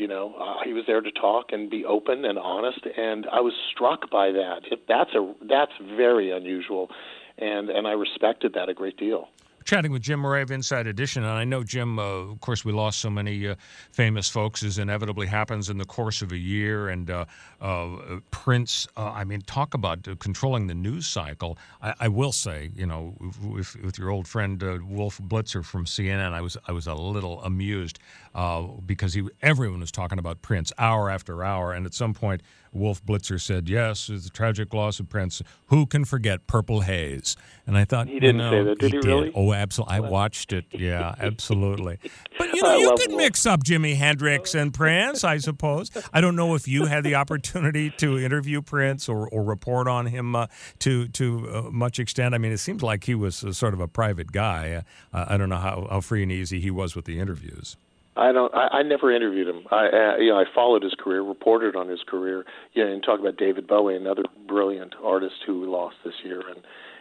You 0.00 0.08
know, 0.08 0.34
uh, 0.40 0.64
he 0.64 0.72
was 0.72 0.84
there 0.86 1.02
to 1.02 1.10
talk 1.10 1.52
and 1.52 1.68
be 1.68 1.84
open 1.84 2.24
and 2.24 2.38
honest, 2.38 2.80
and 2.96 3.26
I 3.30 3.42
was 3.42 3.52
struck 3.70 4.10
by 4.10 4.30
that. 4.32 4.60
It, 4.70 4.88
that's 4.88 5.14
a 5.14 5.34
that's 5.46 5.72
very 5.94 6.30
unusual, 6.30 6.88
and 7.36 7.68
and 7.68 7.86
I 7.86 7.92
respected 7.92 8.54
that 8.54 8.70
a 8.70 8.72
great 8.72 8.96
deal 8.96 9.28
chatting 9.64 9.92
with 9.92 10.02
Jim 10.02 10.20
Moret 10.20 10.42
of 10.42 10.50
Inside 10.50 10.86
Edition, 10.86 11.22
and 11.22 11.32
I 11.32 11.44
know 11.44 11.62
Jim. 11.62 11.98
Uh, 11.98 12.02
of 12.02 12.40
course, 12.40 12.64
we 12.64 12.72
lost 12.72 12.98
so 12.98 13.10
many 13.10 13.48
uh, 13.48 13.54
famous 13.92 14.28
folks, 14.28 14.62
as 14.62 14.78
inevitably 14.78 15.26
happens 15.26 15.68
in 15.68 15.78
the 15.78 15.84
course 15.84 16.22
of 16.22 16.32
a 16.32 16.36
year. 16.36 16.88
And 16.88 17.10
uh, 17.10 17.24
uh 17.60 18.20
Prince, 18.30 18.88
uh, 18.96 19.12
I 19.12 19.24
mean, 19.24 19.42
talk 19.42 19.74
about 19.74 20.08
controlling 20.18 20.66
the 20.66 20.74
news 20.74 21.06
cycle. 21.06 21.58
I, 21.82 21.94
I 22.00 22.08
will 22.08 22.32
say, 22.32 22.70
you 22.74 22.86
know, 22.86 23.14
with, 23.42 23.76
with 23.82 23.98
your 23.98 24.10
old 24.10 24.26
friend 24.26 24.62
uh, 24.62 24.78
Wolf 24.82 25.20
Blitzer 25.22 25.64
from 25.64 25.84
CNN, 25.84 26.32
I 26.32 26.40
was 26.40 26.56
I 26.66 26.72
was 26.72 26.86
a 26.86 26.94
little 26.94 27.42
amused 27.42 27.98
because 28.32 29.14
he 29.14 29.26
everyone 29.42 29.80
was 29.80 29.92
talking 29.92 30.18
about 30.18 30.42
Prince 30.42 30.72
hour 30.78 31.10
after 31.10 31.42
hour, 31.42 31.72
and 31.72 31.86
at 31.86 31.94
some 31.94 32.14
point 32.14 32.42
Wolf 32.72 33.04
Blitzer 33.04 33.40
said, 33.40 33.68
"Yes, 33.68 34.08
it's 34.08 34.26
a 34.26 34.30
tragic 34.30 34.72
loss 34.72 35.00
of 35.00 35.08
Prince. 35.08 35.42
Who 35.66 35.86
can 35.86 36.04
forget 36.04 36.46
Purple 36.46 36.82
Haze?" 36.82 37.36
And 37.66 37.76
I 37.76 37.84
thought 37.84 38.06
he 38.06 38.20
didn't 38.20 38.38
no, 38.38 38.50
say 38.50 38.62
that. 38.62 38.78
Did 38.78 38.92
he, 38.92 38.98
he 39.00 39.06
really? 39.06 39.32
Oh, 39.34 39.52
absolutely. 39.52 39.96
I 39.96 40.00
watched 40.00 40.52
it. 40.52 40.66
Yeah, 40.70 41.14
absolutely. 41.20 41.98
But 42.38 42.54
you 42.54 42.62
know, 42.62 42.76
you 42.76 42.94
can 42.96 43.10
Wolf. 43.10 43.22
mix 43.22 43.46
up 43.46 43.64
Jimi 43.64 43.96
Hendrix 43.96 44.54
and 44.54 44.72
Prince, 44.72 45.24
I 45.24 45.38
suppose. 45.38 45.90
I 46.12 46.20
don't 46.20 46.36
know 46.36 46.54
if 46.54 46.68
you 46.68 46.86
had 46.86 47.02
the 47.02 47.16
opportunity 47.16 47.90
to 47.98 48.18
interview 48.18 48.62
Prince 48.62 49.08
or, 49.08 49.28
or 49.28 49.42
report 49.42 49.88
on 49.88 50.06
him 50.06 50.36
uh, 50.36 50.46
to 50.80 51.08
to 51.08 51.50
uh, 51.52 51.62
much 51.70 51.98
extent. 51.98 52.34
I 52.34 52.38
mean, 52.38 52.52
it 52.52 52.58
seems 52.58 52.82
like 52.82 53.04
he 53.04 53.14
was 53.14 53.44
sort 53.56 53.74
of 53.74 53.80
a 53.80 53.88
private 53.88 54.30
guy. 54.30 54.84
Uh, 55.12 55.24
I 55.28 55.36
don't 55.36 55.48
know 55.48 55.56
how, 55.56 55.88
how 55.90 56.00
free 56.00 56.22
and 56.22 56.30
easy 56.30 56.60
he 56.60 56.70
was 56.70 56.94
with 56.94 57.04
the 57.04 57.18
interviews. 57.18 57.76
I 58.16 58.32
don't. 58.32 58.52
I, 58.54 58.78
I 58.78 58.82
never 58.82 59.14
interviewed 59.14 59.48
him. 59.48 59.62
I, 59.70 59.86
uh, 59.86 60.16
you 60.18 60.30
know, 60.30 60.38
I 60.38 60.44
followed 60.54 60.82
his 60.82 60.94
career, 60.98 61.22
reported 61.22 61.76
on 61.76 61.88
his 61.88 62.00
career. 62.06 62.44
You 62.74 62.84
know, 62.84 62.92
and 62.92 63.02
talk 63.02 63.20
about 63.20 63.36
David 63.36 63.66
Bowie, 63.66 63.96
another 63.96 64.24
brilliant 64.48 64.94
artist 65.02 65.36
who 65.46 65.60
we 65.60 65.66
lost 65.66 65.96
this 66.04 66.14
year. 66.24 66.42
And 66.48 66.60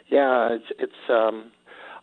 yeah, 0.09 0.49
it's 0.51 0.71
it's. 0.79 1.09
um 1.09 1.51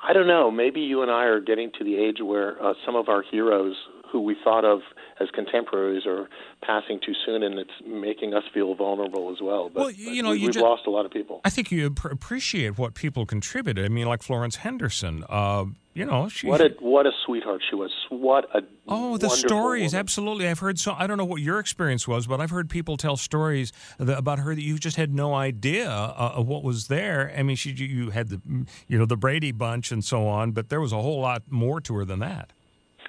I 0.07 0.13
don't 0.13 0.27
know. 0.27 0.51
Maybe 0.51 0.81
you 0.83 1.03
and 1.03 1.11
I 1.11 1.25
are 1.25 1.41
getting 1.41 1.73
to 1.79 1.85
the 1.85 1.97
age 1.97 2.19
where 2.23 2.63
uh, 2.63 2.75
some 2.85 2.95
of 2.97 3.09
our 3.09 3.23
heroes 3.23 3.75
who 4.17 4.23
we 4.23 4.35
thought 4.43 4.65
of 4.65 4.81
as 5.21 5.29
contemporaries 5.35 6.07
are 6.07 6.27
passing 6.63 6.99
too 7.05 7.13
soon, 7.27 7.43
and 7.43 7.59
it's 7.59 7.71
making 7.87 8.33
us 8.33 8.45
feel 8.55 8.75
vulnerable 8.75 9.31
as 9.31 9.43
well. 9.43 9.69
But, 9.69 9.81
well, 9.81 9.91
you 9.91 10.23
know, 10.23 10.31
we, 10.31 10.39
you 10.39 10.47
we've 10.47 10.55
just, 10.55 10.65
lost 10.65 10.87
a 10.87 10.91
lot 10.91 11.05
of 11.05 11.13
people. 11.13 11.43
I 11.45 11.51
think 11.51 11.71
you 11.71 11.85
appreciate 11.87 12.79
what 12.79 12.95
people 12.95 13.27
contributed. 13.27 13.85
I 13.85 13.89
mean, 13.89 14.07
like 14.07 14.23
Florence 14.23 14.57
Henderson. 14.57 15.23
Uh, 15.29 15.67
you 15.93 16.05
know, 16.05 16.29
she 16.29 16.47
what 16.47 16.61
a 16.61 16.75
what 16.81 17.07
a 17.07 17.11
sweetheart 17.25 17.63
she 17.69 17.75
was. 17.75 17.91
What 18.11 18.47
a 18.55 18.61
oh, 18.87 19.17
the 19.17 19.31
stories. 19.31 19.93
Woman. 19.93 20.01
Absolutely, 20.01 20.49
I've 20.49 20.59
heard 20.59 20.79
so. 20.79 20.95
I 20.99 21.07
don't 21.07 21.17
know 21.17 21.25
what 21.25 21.41
your 21.41 21.59
experience 21.59 22.07
was, 22.07 22.27
but 22.27 22.39
I've 22.39 22.51
heard 22.51 22.69
people 22.69 22.99
tell 22.99 23.17
stories 23.17 23.73
that, 23.99 24.19
about 24.19 24.39
her 24.41 24.55
that 24.55 24.63
you 24.63 24.79
just 24.79 24.97
had 24.97 25.15
no 25.15 25.35
idea 25.35 25.91
uh, 25.91 26.33
of 26.35 26.47
what 26.47 26.63
was 26.63 26.89
there. 26.89 27.35
I 27.37 27.43
mean, 27.43 27.57
she 27.57 27.71
you 27.71 28.11
had 28.11 28.29
the 28.29 28.41
you 28.89 28.99
know 28.99 29.07
the 29.07 29.17
Brady 29.17 29.53
Bunch 29.53 29.91
and 29.91 30.05
so 30.05 30.27
on, 30.27 30.53
but 30.53 30.69
there 30.69 30.81
was 30.81 30.93
a 30.93 31.01
whole 31.01 31.21
lot 31.21 31.45
more 31.49 31.81
to 31.83 31.95
her 31.95 32.05
than 32.05 32.19
that. 32.21 32.53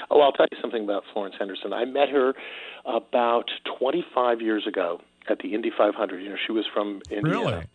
Oh, 0.10 0.22
I'll 0.22 0.32
tell 0.32 0.48
you 0.52 0.58
something 0.62 0.84
about 0.84 1.04
Florence 1.14 1.36
Henderson. 1.38 1.74
I 1.74 1.86
met 1.86 2.10
her 2.10 2.34
about 2.86 3.50
25 3.80 4.42
years 4.42 4.66
ago 4.68 5.02
at 5.30 5.40
the 5.40 5.54
Indy 5.54 5.72
500. 5.76 6.22
You 6.22 6.30
know, 6.30 6.36
she 6.46 6.52
was 6.52 6.66
from 6.74 7.02
Indiana. 7.10 7.40
Really? 7.40 7.66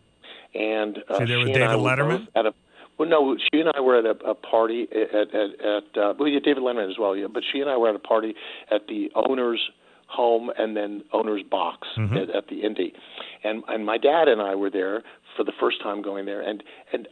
And 0.55 0.99
uh, 1.09 1.19
she 1.19 1.25
there 1.25 1.39
with 1.39 1.47
David 1.47 1.77
Letterman 1.77 2.27
at 2.35 2.45
a 2.45 2.53
well, 2.97 3.09
no, 3.09 3.35
she 3.51 3.59
and 3.59 3.71
I 3.73 3.79
were 3.79 3.97
at 3.97 4.05
a, 4.05 4.29
a 4.29 4.35
party 4.35 4.87
at 4.91 5.33
at, 5.33 5.59
at 5.59 5.97
uh, 5.97 6.13
well, 6.17 6.27
yeah, 6.27 6.39
David 6.43 6.61
Letterman 6.61 6.91
as 6.91 6.97
well, 6.99 7.15
yeah. 7.15 7.27
But 7.31 7.43
she 7.51 7.59
and 7.59 7.69
I 7.69 7.77
were 7.77 7.89
at 7.89 7.95
a 7.95 7.99
party 7.99 8.35
at 8.69 8.87
the 8.87 9.11
owner's 9.15 9.71
home 10.07 10.51
and 10.59 10.77
then 10.77 11.03
owner's 11.11 11.41
box 11.41 11.87
mm-hmm. 11.97 12.15
at, 12.15 12.29
at 12.29 12.47
the 12.49 12.61
Indy, 12.61 12.93
and 13.43 13.63
and 13.67 13.85
my 13.85 13.97
dad 13.97 14.27
and 14.27 14.41
I 14.41 14.53
were 14.53 14.69
there 14.69 15.01
for 15.35 15.43
the 15.43 15.53
first 15.59 15.81
time 15.81 16.03
going 16.03 16.25
there, 16.25 16.41
and 16.41 16.63
and 16.91 17.07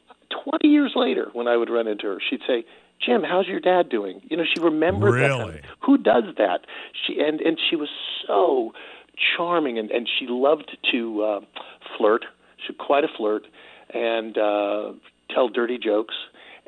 20 0.46 0.68
years 0.68 0.94
later, 0.96 1.30
when 1.34 1.48
I 1.48 1.58
would 1.58 1.70
run 1.70 1.88
into 1.88 2.08
her, 2.08 2.22
she'd 2.30 2.42
say, 2.48 2.64
Jim, 3.06 3.24
how's 3.24 3.48
your 3.48 3.60
dad 3.60 3.90
doing? 3.90 4.22
You 4.30 4.38
know, 4.38 4.44
she 4.44 4.62
remembered 4.62 5.14
really? 5.14 5.54
that. 5.54 5.62
Who 5.82 5.98
does 5.98 6.24
that? 6.38 6.62
She 7.06 7.20
and 7.20 7.42
and 7.42 7.60
she 7.70 7.76
was 7.76 7.90
so 8.28 8.74
charming, 9.36 9.80
and 9.80 9.90
and 9.92 10.08
she 10.08 10.28
loved 10.28 10.78
to 10.92 11.24
uh, 11.24 11.40
flirt. 11.98 12.26
She 12.66 12.74
quite 12.74 13.04
a 13.04 13.08
flirt, 13.18 13.48
and 13.94 14.38
uh, 14.38 14.92
tell 15.34 15.50
dirty 15.50 15.78
jokes, 15.78 16.14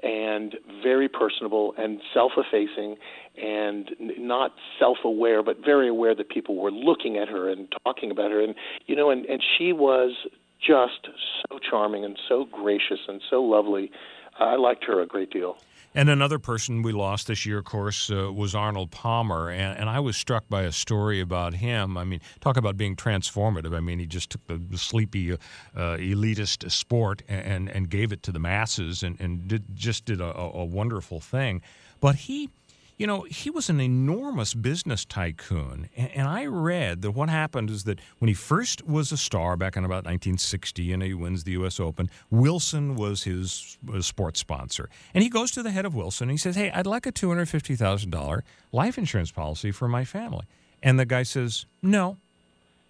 and 0.01 0.55
very 0.81 1.07
personable 1.07 1.76
and 1.77 2.01
self-effacing, 2.14 2.97
and 3.41 3.91
not 4.18 4.53
self-aware, 4.80 5.43
but 5.43 5.64
very 5.64 5.88
aware 5.88 6.15
that 6.15 6.30
people 6.30 6.55
were 6.55 6.72
looking 6.72 7.18
at 7.18 7.30
her 7.30 7.49
and 7.49 7.73
talking 7.85 8.10
about 8.10 8.31
her, 8.31 8.41
and 8.41 8.55
you 8.88 8.95
know, 8.95 9.11
and 9.11 9.26
and 9.27 9.43
she 9.57 9.72
was 9.72 10.11
just 10.60 11.10
so 11.49 11.60
charming 11.60 12.05
and 12.05 12.18
so 12.27 12.45
gracious 12.45 12.99
and 13.07 13.22
so 13.30 13.43
lovely. 13.43 13.91
I 14.39 14.55
liked 14.55 14.85
her 14.85 14.99
a 14.99 15.05
great 15.05 15.30
deal. 15.30 15.57
And 15.95 16.09
another 16.09 16.39
person 16.39 16.81
we 16.81 16.91
lost 16.91 17.27
this 17.27 17.45
year, 17.45 17.59
of 17.59 17.65
course, 17.65 18.09
uh, 18.09 18.31
was 18.33 18.55
Arnold 18.55 18.91
Palmer. 18.91 19.49
And, 19.49 19.77
and, 19.77 19.89
I 19.89 19.99
was 19.99 20.17
struck 20.17 20.49
by 20.49 20.63
a 20.63 20.71
story 20.71 21.21
about 21.21 21.53
him. 21.53 21.97
I 21.97 22.03
mean, 22.03 22.19
talk 22.39 22.57
about 22.57 22.77
being 22.77 22.95
transformative. 22.95 23.75
I 23.75 23.79
mean, 23.79 23.99
he 23.99 24.07
just 24.07 24.31
took 24.31 24.41
the, 24.47 24.77
sleepy, 24.77 25.33
uh, 25.33 25.37
elitist 25.75 26.69
sport 26.71 27.21
and, 27.27 27.69
and 27.69 27.89
gave 27.89 28.11
it 28.11 28.23
to 28.23 28.31
the 28.31 28.39
masses 28.39 29.03
and, 29.03 29.19
and 29.21 29.47
did, 29.47 29.63
just 29.75 30.05
did 30.05 30.19
a, 30.19 30.35
a 30.35 30.65
wonderful 30.65 31.19
thing. 31.19 31.61
But 31.99 32.15
he 32.15 32.49
you 32.97 33.07
know, 33.07 33.21
he 33.23 33.49
was 33.49 33.69
an 33.69 33.81
enormous 33.81 34.53
business 34.53 35.03
tycoon. 35.05 35.89
And, 35.95 36.27
I 36.27 36.45
read 36.45 37.01
that 37.01 37.11
what 37.11 37.29
happened 37.29 37.69
is 37.69 37.83
that 37.83 37.99
when 38.19 38.27
he 38.27 38.33
first 38.33 38.87
was 38.87 39.11
a 39.11 39.17
star 39.17 39.57
back 39.57 39.75
in 39.75 39.83
about 39.83 40.05
1960 40.05 40.93
and 40.93 41.03
he 41.03 41.13
wins 41.13 41.43
the 41.43 41.51
U.S. 41.53 41.79
Open, 41.79 42.09
Wilson 42.29 42.95
was 42.95 43.23
his 43.23 43.77
sports 43.99 44.39
sponsor. 44.39 44.89
And 45.13 45.23
he 45.23 45.29
goes 45.29 45.51
to 45.51 45.63
the 45.63 45.71
head 45.71 45.85
of 45.85 45.95
Wilson 45.95 46.25
and 46.25 46.31
he 46.31 46.37
says, 46.37 46.55
Hey, 46.55 46.71
I'd 46.71 46.87
like 46.87 47.05
a 47.05 47.11
$250,000 47.11 48.41
life 48.71 48.97
insurance 48.97 49.31
policy 49.31 49.71
for 49.71 49.87
my 49.87 50.05
family. 50.05 50.45
And 50.81 50.99
the 50.99 51.05
guy 51.05 51.23
says, 51.23 51.65
No. 51.81 52.17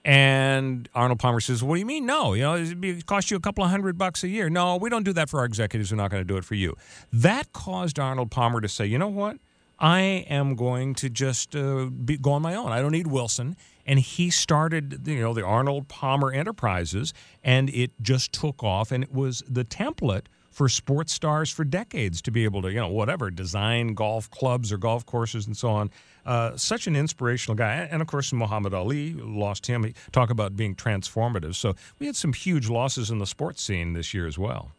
And 0.06 0.90
Arnold 0.94 1.20
Palmer 1.20 1.40
says, 1.40 1.64
"What 1.64 1.76
do 1.76 1.80
you 1.80 1.86
mean? 1.86 2.06
No, 2.06 2.34
you 2.34 2.42
know, 2.42 2.56
it 2.56 3.06
cost 3.06 3.32
you 3.32 3.38
a 3.38 3.40
couple 3.40 3.64
of 3.64 3.70
hundred 3.70 3.98
bucks 3.98 4.22
a 4.26 4.28
year. 4.28 4.50
No, 4.50 4.76
we 4.76 4.90
don't 4.90 5.04
do 5.04 5.14
that 5.14 5.30
for 5.30 5.40
our 5.40 5.46
executives. 5.46 5.94
We're 5.94 5.98
not 5.98 6.12
going 6.12 6.20
to 6.20 6.28
do 6.28 6.36
it 6.36 6.44
for 6.44 6.56
you." 6.56 6.76
That 7.14 7.54
caused 7.54 7.98
Arnold 7.98 8.30
Palmer 8.30 8.60
to 8.60 8.68
say, 8.68 8.86
"You 8.86 8.98
know 8.98 9.08
what? 9.08 9.38
I 9.80 10.00
am 10.30 10.56
going 10.56 10.94
to 10.96 11.10
just 11.10 11.56
uh, 11.56 11.86
be, 11.86 12.18
go 12.18 12.32
on 12.32 12.42
my 12.42 12.56
own. 12.56 12.72
I 12.72 12.82
don't 12.82 12.92
need 12.92 13.08
Wilson. 13.08 13.56
And 13.86 14.00
he 14.00 14.30
started, 14.30 15.06
you 15.06 15.20
know, 15.20 15.34
the 15.34 15.44
Arnold 15.44 15.90
Palmer 15.90 16.32
Enterprises, 16.32 17.14
and 17.44 17.70
it 17.70 17.92
just 18.02 18.32
took 18.32 18.64
off. 18.64 18.92
And 18.92 19.04
it 19.04 19.12
was 19.12 19.44
the 19.48 19.66
template 19.66 20.28
for 20.52 20.70
sports 20.70 21.12
stars 21.12 21.52
for 21.52 21.66
decades 21.66 22.22
to 22.22 22.32
be 22.32 22.44
able 22.44 22.62
to, 22.62 22.72
you 22.72 22.80
know, 22.80 22.88
whatever, 22.88 23.32
design 23.32 23.94
golf 23.94 24.30
clubs 24.30 24.72
or 24.72 24.78
golf 24.78 25.06
courses 25.06 25.48
and 25.48 25.58
so 25.58 25.70
on. 25.70 25.90
Uh, 26.26 26.56
such 26.56 26.88
an 26.88 26.96
inspirational 26.96 27.56
guy. 27.56 27.88
And 27.92 28.02
of 28.02 28.08
course, 28.08 28.32
Muhammad 28.32 28.74
Ali 28.74 29.14
lost 29.14 29.66
him. 29.66 29.92
Talk 30.12 30.30
about 30.30 30.56
being 30.56 30.76
transformative. 30.76 31.56
So 31.56 31.76
we 32.00 32.06
had 32.06 32.16
some 32.16 32.34
huge 32.34 32.70
losses 32.70 33.10
in 33.10 33.18
the 33.18 33.26
sports 33.26 33.62
scene 33.62 33.94
this 33.94 34.14
year 34.14 34.28
as 34.28 34.38
well. 34.38 34.72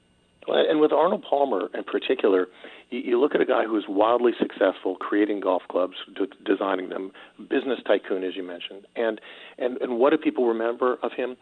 And 0.46 0.80
with 0.80 0.92
Arnold 0.92 1.24
Palmer 1.28 1.68
in 1.74 1.84
particular, 1.84 2.48
you 2.90 2.98
you 3.00 3.20
look 3.20 3.34
at 3.34 3.40
a 3.40 3.46
guy 3.46 3.64
who's 3.64 3.84
wildly 3.88 4.32
successful 4.38 4.96
creating 4.96 5.40
golf 5.40 5.62
clubs, 5.68 5.96
d- 6.14 6.26
designing 6.44 6.88
them, 6.88 7.12
business 7.50 7.80
tycoon, 7.86 8.24
as 8.24 8.36
you 8.36 8.42
mentioned. 8.42 8.86
And, 8.96 9.20
and, 9.58 9.78
and 9.78 9.98
what 9.98 10.10
do 10.10 10.18
people 10.18 10.46
remember 10.46 10.98
of 11.02 11.12
him? 11.12 11.36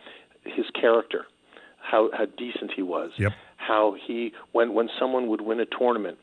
His 0.44 0.66
character, 0.78 1.26
how, 1.80 2.10
how 2.12 2.26
decent 2.26 2.72
he 2.74 2.82
was, 2.82 3.12
yep. 3.16 3.32
how 3.56 3.94
he, 4.06 4.32
when, 4.52 4.74
when 4.74 4.88
someone 4.98 5.28
would 5.28 5.40
win 5.40 5.60
a 5.60 5.66
tournament, 5.66 6.18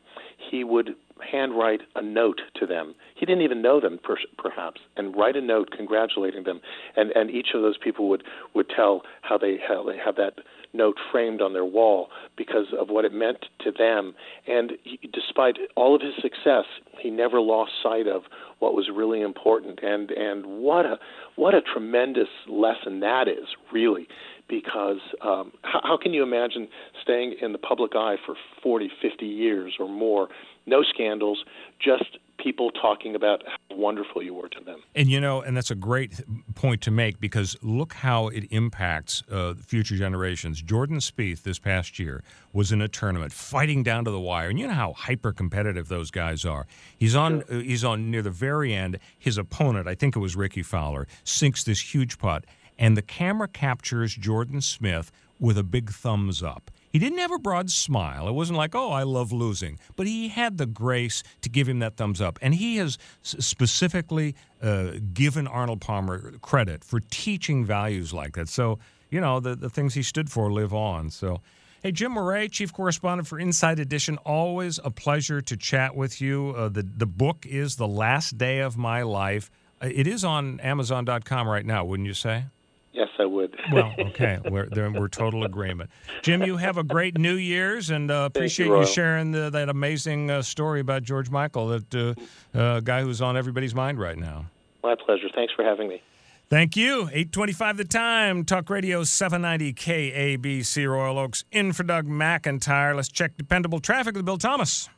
he 0.50 0.62
would 0.62 0.94
handwrite 1.20 1.80
a 1.94 2.02
note 2.02 2.40
to 2.56 2.66
them. 2.66 2.94
He 3.14 3.26
didn't 3.26 3.42
even 3.42 3.62
know 3.62 3.80
them, 3.80 3.98
per, 4.02 4.16
perhaps, 4.38 4.80
and 4.96 5.16
write 5.16 5.36
a 5.36 5.40
note 5.40 5.70
congratulating 5.76 6.44
them. 6.44 6.60
And, 6.96 7.10
and 7.12 7.30
each 7.30 7.48
of 7.54 7.62
those 7.62 7.78
people 7.78 8.08
would, 8.08 8.24
would 8.54 8.68
tell 8.74 9.02
how 9.22 9.38
they, 9.38 9.58
how 9.66 9.84
they 9.84 9.98
have 9.98 10.16
that 10.16 10.34
note 10.72 10.96
framed 11.10 11.40
on 11.40 11.52
their 11.52 11.64
wall 11.64 12.08
because 12.36 12.66
of 12.78 12.88
what 12.88 13.04
it 13.04 13.12
meant 13.12 13.46
to 13.60 13.70
them. 13.70 14.14
And 14.46 14.72
he, 14.84 14.98
despite 15.12 15.56
all 15.76 15.94
of 15.94 16.00
his 16.00 16.14
success, 16.20 16.64
he 16.98 17.10
never 17.10 17.40
lost 17.40 17.72
sight 17.82 18.06
of 18.06 18.22
what 18.58 18.74
was 18.74 18.88
really 18.94 19.20
important. 19.20 19.80
And 19.82 20.10
and 20.10 20.44
what 20.62 20.86
a 20.86 20.98
what 21.36 21.54
a 21.54 21.60
tremendous 21.60 22.28
lesson 22.48 23.00
that 23.00 23.28
is, 23.28 23.46
really. 23.72 24.06
Because 24.48 24.98
um, 25.22 25.52
how, 25.62 25.80
how 25.84 25.96
can 25.96 26.12
you 26.12 26.24
imagine 26.24 26.68
staying 27.02 27.36
in 27.40 27.52
the 27.52 27.58
public 27.58 27.92
eye 27.94 28.16
for 28.26 28.34
40, 28.62 28.90
50 29.00 29.24
years 29.24 29.74
or 29.78 29.88
more, 29.88 30.28
no 30.66 30.82
scandals, 30.82 31.44
just 31.80 32.18
people 32.42 32.70
talking 32.70 33.14
about 33.14 33.42
how 33.46 33.76
wonderful 33.76 34.22
you 34.22 34.34
were 34.34 34.48
to 34.48 34.60
them. 34.64 34.82
And 34.94 35.10
you 35.10 35.20
know, 35.20 35.42
and 35.42 35.56
that's 35.56 35.70
a 35.70 35.74
great 35.74 36.20
point 36.54 36.80
to 36.82 36.90
make 36.90 37.20
because 37.20 37.56
look 37.62 37.94
how 37.94 38.28
it 38.28 38.44
impacts 38.50 39.22
uh, 39.30 39.54
future 39.54 39.96
generations. 39.96 40.62
Jordan 40.62 40.98
Spieth 40.98 41.42
this 41.42 41.58
past 41.58 41.98
year 41.98 42.22
was 42.52 42.72
in 42.72 42.80
a 42.80 42.88
tournament 42.88 43.32
fighting 43.32 43.82
down 43.82 44.04
to 44.04 44.10
the 44.10 44.20
wire, 44.20 44.48
and 44.48 44.58
you 44.58 44.66
know 44.66 44.74
how 44.74 44.92
hyper 44.92 45.32
competitive 45.32 45.88
those 45.88 46.10
guys 46.10 46.44
are. 46.44 46.66
He's 46.96 47.14
on 47.14 47.42
uh, 47.42 47.60
he's 47.60 47.84
on 47.84 48.10
near 48.10 48.22
the 48.22 48.30
very 48.30 48.74
end. 48.74 48.98
His 49.18 49.38
opponent, 49.38 49.86
I 49.86 49.94
think 49.94 50.16
it 50.16 50.20
was 50.20 50.36
Rickie 50.36 50.62
Fowler, 50.62 51.06
sinks 51.24 51.64
this 51.64 51.94
huge 51.94 52.18
putt, 52.18 52.44
and 52.78 52.96
the 52.96 53.02
camera 53.02 53.48
captures 53.48 54.14
Jordan 54.14 54.60
Spieth 54.60 55.10
with 55.38 55.56
a 55.56 55.64
big 55.64 55.90
thumbs 55.90 56.42
up. 56.42 56.70
He 56.90 56.98
didn't 56.98 57.18
have 57.18 57.30
a 57.30 57.38
broad 57.38 57.70
smile. 57.70 58.28
It 58.28 58.32
wasn't 58.32 58.58
like, 58.58 58.74
oh, 58.74 58.90
I 58.90 59.04
love 59.04 59.32
losing. 59.32 59.78
But 59.94 60.06
he 60.06 60.28
had 60.28 60.58
the 60.58 60.66
grace 60.66 61.22
to 61.42 61.48
give 61.48 61.68
him 61.68 61.78
that 61.78 61.96
thumbs 61.96 62.20
up. 62.20 62.38
And 62.42 62.54
he 62.54 62.76
has 62.76 62.98
specifically 63.22 64.34
uh, 64.60 64.92
given 65.14 65.46
Arnold 65.46 65.80
Palmer 65.80 66.32
credit 66.42 66.82
for 66.82 67.00
teaching 67.10 67.64
values 67.64 68.12
like 68.12 68.34
that. 68.34 68.48
So, 68.48 68.80
you 69.08 69.20
know, 69.20 69.38
the, 69.38 69.54
the 69.54 69.70
things 69.70 69.94
he 69.94 70.02
stood 70.02 70.30
for 70.30 70.50
live 70.52 70.74
on. 70.74 71.10
So, 71.10 71.40
hey, 71.82 71.92
Jim 71.92 72.12
Moret, 72.12 72.50
Chief 72.50 72.72
Correspondent 72.72 73.28
for 73.28 73.38
Inside 73.38 73.78
Edition, 73.78 74.18
always 74.18 74.80
a 74.82 74.90
pleasure 74.90 75.40
to 75.40 75.56
chat 75.56 75.94
with 75.94 76.20
you. 76.20 76.54
Uh, 76.56 76.68
the, 76.68 76.82
the 76.82 77.06
book 77.06 77.46
is 77.46 77.76
The 77.76 77.88
Last 77.88 78.36
Day 78.36 78.58
of 78.58 78.76
My 78.76 79.02
Life. 79.02 79.48
Uh, 79.80 79.88
it 79.92 80.08
is 80.08 80.24
on 80.24 80.58
Amazon.com 80.58 81.48
right 81.48 81.64
now, 81.64 81.84
wouldn't 81.84 82.08
you 82.08 82.14
say? 82.14 82.46
Yes, 82.92 83.08
I 83.18 83.24
would. 83.24 83.56
well, 83.72 83.94
okay, 83.98 84.38
we're 84.44 84.68
we're 84.90 85.08
total 85.08 85.44
agreement. 85.44 85.90
Jim, 86.22 86.42
you 86.42 86.56
have 86.56 86.76
a 86.76 86.82
great 86.82 87.18
New 87.18 87.36
Year's, 87.36 87.90
and 87.90 88.10
uh, 88.10 88.28
appreciate 88.32 88.66
you, 88.66 88.80
you, 88.80 88.86
sharing 88.86 89.30
the, 89.30 89.48
that 89.50 89.68
amazing 89.68 90.30
uh, 90.30 90.42
story 90.42 90.80
about 90.80 91.04
George 91.04 91.30
Michael, 91.30 91.68
that 91.68 91.94
uh, 91.94 92.58
uh, 92.58 92.80
guy 92.80 93.02
who's 93.02 93.22
on 93.22 93.36
everybody's 93.36 93.74
mind 93.74 94.00
right 94.00 94.18
now. 94.18 94.46
My 94.82 94.96
pleasure. 94.96 95.28
Thanks 95.34 95.52
for 95.54 95.64
having 95.64 95.88
me. 95.88 96.02
Thank 96.48 96.76
you. 96.76 97.02
825 97.02 97.76
the 97.76 97.84
time. 97.84 98.44
Talk 98.44 98.68
Radio 98.70 99.04
790 99.04 99.72
KABC 99.72 100.90
Royal 100.90 101.16
Oakes. 101.16 101.44
In 101.52 101.72
for 101.72 101.84
Doug 101.84 102.08
McIntyre. 102.08 102.96
Let's 102.96 103.08
check 103.08 103.36
dependable 103.36 103.78
traffic 103.78 104.16
with 104.16 104.24
Bill 104.24 104.38
Thomas. 104.38 104.88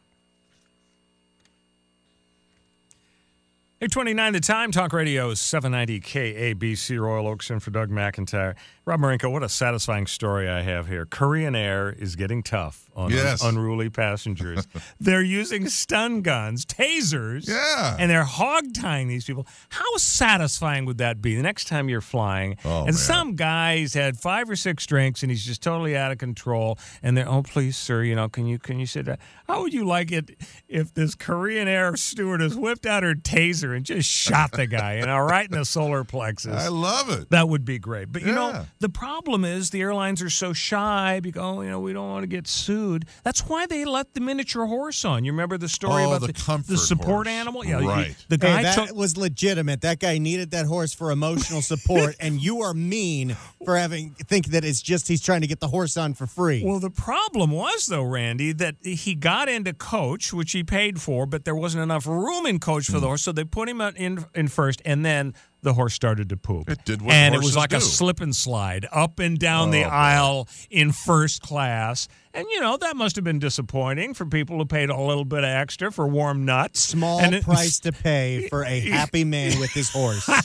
829 3.83 4.33
the 4.33 4.39
time, 4.39 4.71
Talk 4.71 4.93
Radio 4.93 5.35
790 5.35 5.99
KABC 6.03 7.01
Royal 7.01 7.27
Oakes 7.27 7.51
in 7.51 7.59
for 7.59 7.73
Doug 7.73 7.91
McIntyre. 7.91 8.55
Rob 8.85 9.01
Marinko, 9.01 9.31
what 9.31 9.43
a 9.43 9.49
satisfying 9.49 10.07
story 10.07 10.49
I 10.49 10.63
have 10.63 10.87
here. 10.87 11.05
Korean 11.05 11.57
Air 11.57 11.91
is 11.91 12.15
getting 12.15 12.45
tough 12.45 12.89
on 12.95 13.11
Yes. 13.11 13.43
un- 13.43 13.55
unruly 13.57 13.91
passengers. 13.91 14.69
they're 15.01 15.23
using 15.23 15.69
stun 15.69 16.23
guns, 16.23 16.65
tasers, 16.65 17.49
Yeah. 17.49 17.97
and 17.99 18.09
they're 18.11 18.23
hog 18.25 18.73
tying 18.75 19.09
these 19.09 19.25
people. 19.25 19.47
How 19.71 19.97
satisfying 19.97 20.85
would 20.85 20.99
that 20.99 21.21
be 21.21 21.35
the 21.35 21.43
next 21.43 21.67
time 21.67 21.89
you're 21.89 22.01
flying? 22.01 22.59
Oh, 22.65 22.79
and 22.79 22.87
man. 22.87 22.93
some 22.95 23.35
guy's 23.35 23.95
had 23.95 24.17
five 24.17 24.49
or 24.49 24.55
six 24.57 24.87
drinks 24.87 25.23
and 25.23 25.31
he's 25.31 25.45
just 25.45 25.61
totally 25.63 25.97
out 25.97 26.13
of 26.13 26.19
control. 26.19 26.79
And 27.03 27.17
they're, 27.17 27.29
oh, 27.29 27.43
please, 27.43 27.77
sir, 27.77 28.03
you 28.05 28.15
know, 28.15 28.29
can 28.29 28.47
you 28.47 28.59
can 28.61 28.79
you 28.79 28.87
sit 28.87 29.07
down? 29.07 29.19
How 29.49 29.63
would 29.63 29.75
you 29.75 29.85
like 29.85 30.13
it 30.13 30.31
if 30.69 30.93
this 30.95 31.15
Korean 31.17 31.67
Air 31.69 31.97
stewardess 31.97 32.55
whipped 32.55 32.87
out 32.87 33.03
her 33.03 33.15
taser 33.15 33.72
and 33.75 33.85
just 33.85 34.09
shot 34.09 34.53
the 34.53 34.67
guy, 34.67 34.99
you 34.99 35.07
know, 35.07 35.19
right 35.19 35.47
in 35.47 35.57
the 35.59 35.65
solar 35.65 36.05
plexus? 36.13 36.55
I 36.55 36.69
love 36.69 37.11
it. 37.11 37.31
That 37.31 37.49
would 37.49 37.65
be 37.65 37.79
great. 37.79 38.13
But 38.13 38.23
you 38.23 38.33
know, 38.33 38.67
the 38.81 38.89
problem 38.89 39.45
is 39.45 39.71
the 39.71 39.81
airlines 39.81 40.23
are 40.23 40.31
so 40.31 40.53
shy 40.53 41.21
because 41.21 41.43
oh, 41.43 41.61
you 41.63 41.71
know, 41.71 41.81
we 41.81 41.93
don't 41.93 42.09
want 42.09 42.23
to 42.23 42.29
get 42.29 42.47
sued. 42.47 43.07
That's 43.25 43.41
why 43.49 43.67
they 43.67 43.85
let 43.85 44.15
the 44.15 44.21
miniature 44.21 44.67
horse 44.67 45.05
on. 45.05 45.25
You 45.25 45.33
remember 45.33 45.59
the 45.59 45.69
story 45.69 46.05
Oh, 46.05 46.09
about 46.09 46.21
the 46.23 46.29
the, 46.29 46.33
comfort 46.33 46.79
support 46.79 47.27
horse. 47.27 47.29
animal? 47.29 47.65
Yeah, 47.65 47.81
you- 47.81 47.89
Right. 47.89 48.17
the 48.29 48.39
guy 48.39 48.59
Hey, 48.59 48.63
that 48.63 48.75
took 48.75 48.97
was 48.97 49.17
legitimate. 49.17 49.81
That 49.81 49.99
guy 49.99 50.19
needed 50.19 50.51
that 50.53 50.67
horse 50.67 50.95
for 50.95 51.11
emotional 51.11 51.63
support, 51.63 52.17
and 52.21 52.41
you 52.41 52.63
are 52.63 52.75
mean 52.75 53.37
for 53.65 53.77
having 53.77 54.15
think 54.27 54.47
that 54.47 54.65
it's 54.65 54.83
just 54.83 55.09
he's 55.09 55.21
trying 55.21 55.41
to 55.41 55.47
get 55.47 55.61
the 55.61 55.69
horse 55.69 55.97
on 55.97 56.15
for 56.15 56.27
free. 56.27 56.63
Well, 56.65 56.79
the 56.79 56.91
problem 56.91 57.51
was 57.51 57.87
though, 57.87 58.03
Randy, 58.03 58.53
that 58.53 58.77
he 58.83 59.15
got 59.15 59.49
into 59.49 59.73
coach, 59.73 60.33
which 60.33 60.53
he 60.53 60.63
paid 60.63 61.01
for, 61.01 61.27
but 61.27 61.45
there 61.45 61.55
wasn't 61.55 61.83
enough 61.83 62.07
room 62.07 62.47
in 62.47 62.59
coach 62.59 62.87
for 62.87 62.93
hmm. 62.93 63.01
the 63.01 63.07
horse, 63.07 63.23
so 63.23 63.33
they 63.33 63.45
put 63.45 63.62
him 63.69 63.81
out 63.81 63.97
in 63.97 64.25
in 64.35 64.49
first, 64.49 64.81
and 64.85 65.05
then 65.05 65.35
the 65.63 65.75
horse 65.75 65.95
started 65.95 66.29
to 66.31 66.37
poop. 66.37 66.69
It 66.69 66.85
did 66.85 67.01
what 67.03 67.15
and 67.15 67.35
it 67.35 67.39
was 67.39 67.55
horses 67.55 67.57
like 67.57 67.73
a 67.73 67.81
slip 67.81 68.21
and 68.21 68.35
slide 68.35 68.87
up 68.91 69.19
and 69.21 69.39
down 69.39 69.71
the 69.71 69.85
Oh, 69.85 69.89
boy. 69.89 69.95
aisle 69.95 70.49
in 70.71 70.91
first 70.93 71.41
class. 71.43 72.09
And 72.35 72.47
you 72.51 72.61
know 72.61 72.77
that 72.79 72.97
must 72.97 73.15
have 73.17 73.25
been 73.25 73.39
disappointing 73.39 74.15
for 74.15 74.25
people 74.27 74.59
who 74.59 74.65
paid 74.65 74.91
a 74.91 74.99
little 75.01 75.25
bit 75.25 75.45
extra 75.45 75.93
for 75.93 76.09
warm 76.09 76.45
nuts. 76.45 76.81
Small 76.81 77.21
And 77.21 77.35
it- 77.35 77.45
price 77.45 77.79
to 77.81 77.93
pay 77.93 78.49
for 78.49 78.65
a 78.65 78.81
happy 78.81 79.23
man 79.25 79.59
with 79.61 79.71
his 79.71 79.91
horse. 79.91 80.29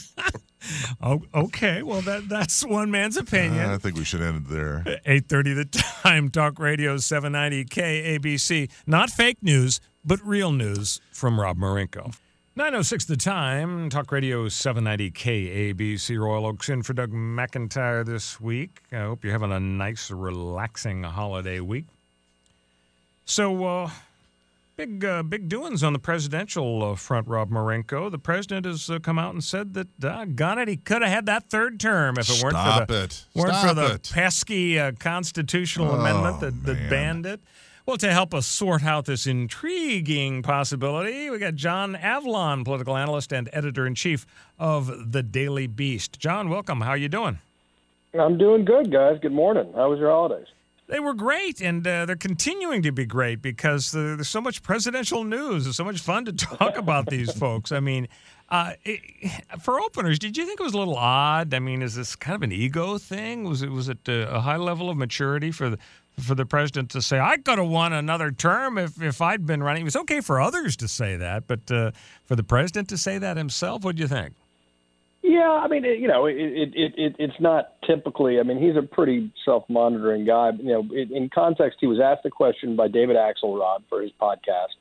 Oh, 1.02 1.22
okay, 1.34 1.82
well 1.82 2.02
that 2.02 2.28
that's 2.28 2.66
one 2.66 2.92
man's 2.92 3.16
opinion. 3.16 3.70
Uh, 3.70 3.76
I 3.76 3.78
think 3.78 3.96
we 3.96 4.04
should 4.04 4.22
end 4.22 4.38
it 4.48 4.50
there. 4.50 4.84
8.30 5.06 5.56
the 5.56 5.66
time 6.04 6.30
talk 6.30 6.60
radio 6.60 6.98
790 6.98 7.64
kabc 7.66 8.70
not 8.86 9.10
fake 9.10 9.38
news 9.42 9.80
but 10.04 10.20
real 10.26 10.52
news 10.52 11.00
from 11.14 11.40
rob 11.40 11.58
marinko 11.58 12.14
906 12.58 13.06
the 13.06 13.16
time 13.16 13.88
talk 13.88 14.12
radio 14.12 14.50
790 14.50 15.12
kabc 15.12 16.20
royal 16.20 16.48
oakes 16.48 16.70
in 16.70 16.82
for 16.82 16.94
doug 16.94 17.12
mcintyre 17.12 18.04
this 18.04 18.42
week 18.42 18.82
i 18.92 18.96
hope 18.98 19.24
you're 19.24 19.32
having 19.32 19.52
a 19.52 19.60
nice 19.60 20.10
relaxing 20.10 21.04
holiday 21.04 21.60
week 21.60 21.86
so 23.26 23.64
uh 23.66 23.90
Big, 24.76 25.04
uh, 25.04 25.24
big 25.24 25.50
doings 25.50 25.82
on 25.84 25.94
the 25.94 25.98
presidential 25.98 26.84
uh, 26.92 26.96
front, 26.96 27.28
Rob 27.28 27.50
Marenko. 27.50 28.12
The 28.12 28.20
president 28.20 28.68
has 28.68 28.92
uh, 28.92 29.00
come 29.00 29.18
out 29.18 29.34
and 29.34 29.44
said 29.44 29.74
that, 29.74 29.88
uh, 30.04 30.26
got 30.26 30.60
it, 30.60 30.68
he 30.68 30.78
could 30.78 31.02
have 31.02 31.10
had 31.10 31.26
that 31.26 31.50
third 31.50 31.80
term 31.80 32.20
if 32.20 32.30
it 32.30 32.44
weren't 32.44 32.54
Stop 32.56 32.82
for 32.82 32.94
the 32.94 33.04
it. 33.06 33.26
weren't 33.34 33.56
Stop 33.56 33.68
for 33.70 33.74
the 33.74 33.94
it. 33.96 34.12
pesky 34.14 34.78
uh, 34.80 34.92
constitutional 35.00 35.88
Oh, 35.94 35.96
amendment 36.00 36.42
that, 36.42 36.64
that 36.66 36.92
banned 36.92 37.26
it. 37.26 37.42
Well, 37.88 37.96
to 38.00 38.12
help 38.12 38.34
us 38.34 38.46
sort 38.46 38.84
out 38.84 39.06
this 39.06 39.26
intriguing 39.26 40.42
possibility, 40.42 41.30
we 41.30 41.40
got 41.40 41.56
John 41.56 41.96
Avlon, 41.96 42.66
political 42.66 42.98
analyst 42.98 43.32
and 43.32 43.50
editor 43.54 43.88
in 43.88 43.96
chief 43.96 44.26
of 44.60 45.14
the 45.14 45.24
Daily 45.24 45.68
Beast. 45.68 46.20
John, 46.20 46.50
welcome. 46.50 46.82
How 46.82 46.90
are 46.90 46.98
you 46.98 47.08
doing? 47.08 47.40
I'm 48.14 48.38
doing 48.38 48.66
good, 48.66 48.92
guys. 48.92 49.20
Good 49.22 49.32
morning. 49.32 49.72
How 49.74 49.90
was 49.90 50.00
your 50.00 50.12
holidays? 50.12 50.48
They 50.88 51.00
were 51.00 51.14
great, 51.14 51.62
and 51.62 51.88
uh, 51.88 52.06
they're 52.06 52.18
continuing 52.18 52.82
to 52.82 52.92
be 52.92 53.06
great 53.06 53.42
because 53.42 53.96
uh, 53.96 54.00
there's 54.00 54.28
so 54.28 54.42
much 54.42 54.64
presidential 54.64 55.24
news. 55.24 55.66
It's 55.66 55.78
so 55.78 55.86
much 55.86 56.02
fun 56.02 56.26
to 56.26 56.34
talk 56.34 56.78
about 56.78 57.06
these 57.06 57.32
folks. 57.32 57.72
I 57.72 57.80
mean, 57.80 58.10
uh, 58.50 58.74
it, 58.84 59.00
for 59.62 59.80
openers, 59.80 60.20
did 60.20 60.36
you 60.36 60.46
think 60.46 60.60
it 60.60 60.64
was 60.64 60.74
a 60.74 60.78
little 60.78 60.98
odd? 60.98 61.54
I 61.54 61.60
mean, 61.60 61.82
is 61.82 61.96
this 61.96 62.18
kind 62.18 62.36
of 62.36 62.44
an 62.44 62.52
ego 62.52 62.98
thing? 62.98 63.46
Was 63.46 63.62
it 63.62 63.72
was 63.72 63.88
it 63.88 64.00
uh, 64.10 64.28
a 64.30 64.42
high 64.42 64.58
level 64.58 64.90
of 64.90 64.98
maturity 64.98 65.52
for 65.52 65.70
the 65.70 65.78
for 66.20 66.36
the 66.36 66.46
president 66.46 66.90
to 66.92 67.02
say, 67.02 67.20
"I 67.20 67.38
could 67.38 67.58
have 67.60 67.68
won 67.68 67.94
another 67.94 68.32
term 68.32 68.78
if 68.78 69.02
if 69.02 69.22
I'd 69.22 69.46
been 69.46 69.64
running"? 69.64 69.82
It 69.82 69.86
was 69.86 69.96
okay 69.96 70.22
for 70.22 70.42
others 70.42 70.76
to 70.78 70.88
say 70.88 71.16
that, 71.18 71.48
but 71.48 71.72
uh, 71.72 71.92
for 72.26 72.36
the 72.36 72.44
president 72.44 72.90
to 72.90 72.98
say 72.98 73.18
that 73.18 73.38
himself, 73.38 73.84
what 73.84 73.96
do 73.96 74.02
you 74.02 74.08
think? 74.08 74.34
Yeah, 75.24 75.50
I 75.50 75.68
mean, 75.68 75.84
it, 75.84 76.00
you 76.00 76.08
know, 76.08 76.26
it, 76.26 76.38
it, 76.38 76.74
it, 76.74 76.94
it 76.98 77.16
it's 77.20 77.40
not 77.40 77.74
typically. 77.86 78.40
I 78.40 78.44
mean, 78.44 78.62
he's 78.62 78.76
a 78.78 78.82
pretty 78.82 79.32
self-monitoring 79.44 80.26
guy. 80.26 80.52
You 80.58 80.72
know, 80.74 80.88
it, 80.92 81.12
in 81.12 81.30
context, 81.30 81.80
he 81.82 81.88
was 81.88 82.00
asked 82.00 82.26
a 82.26 82.30
question 82.30 82.76
by 82.76 82.88
David 82.88 83.18
Axelrod 83.18 83.84
for 83.90 84.02
his 84.02 84.12
podcast, 84.22 84.76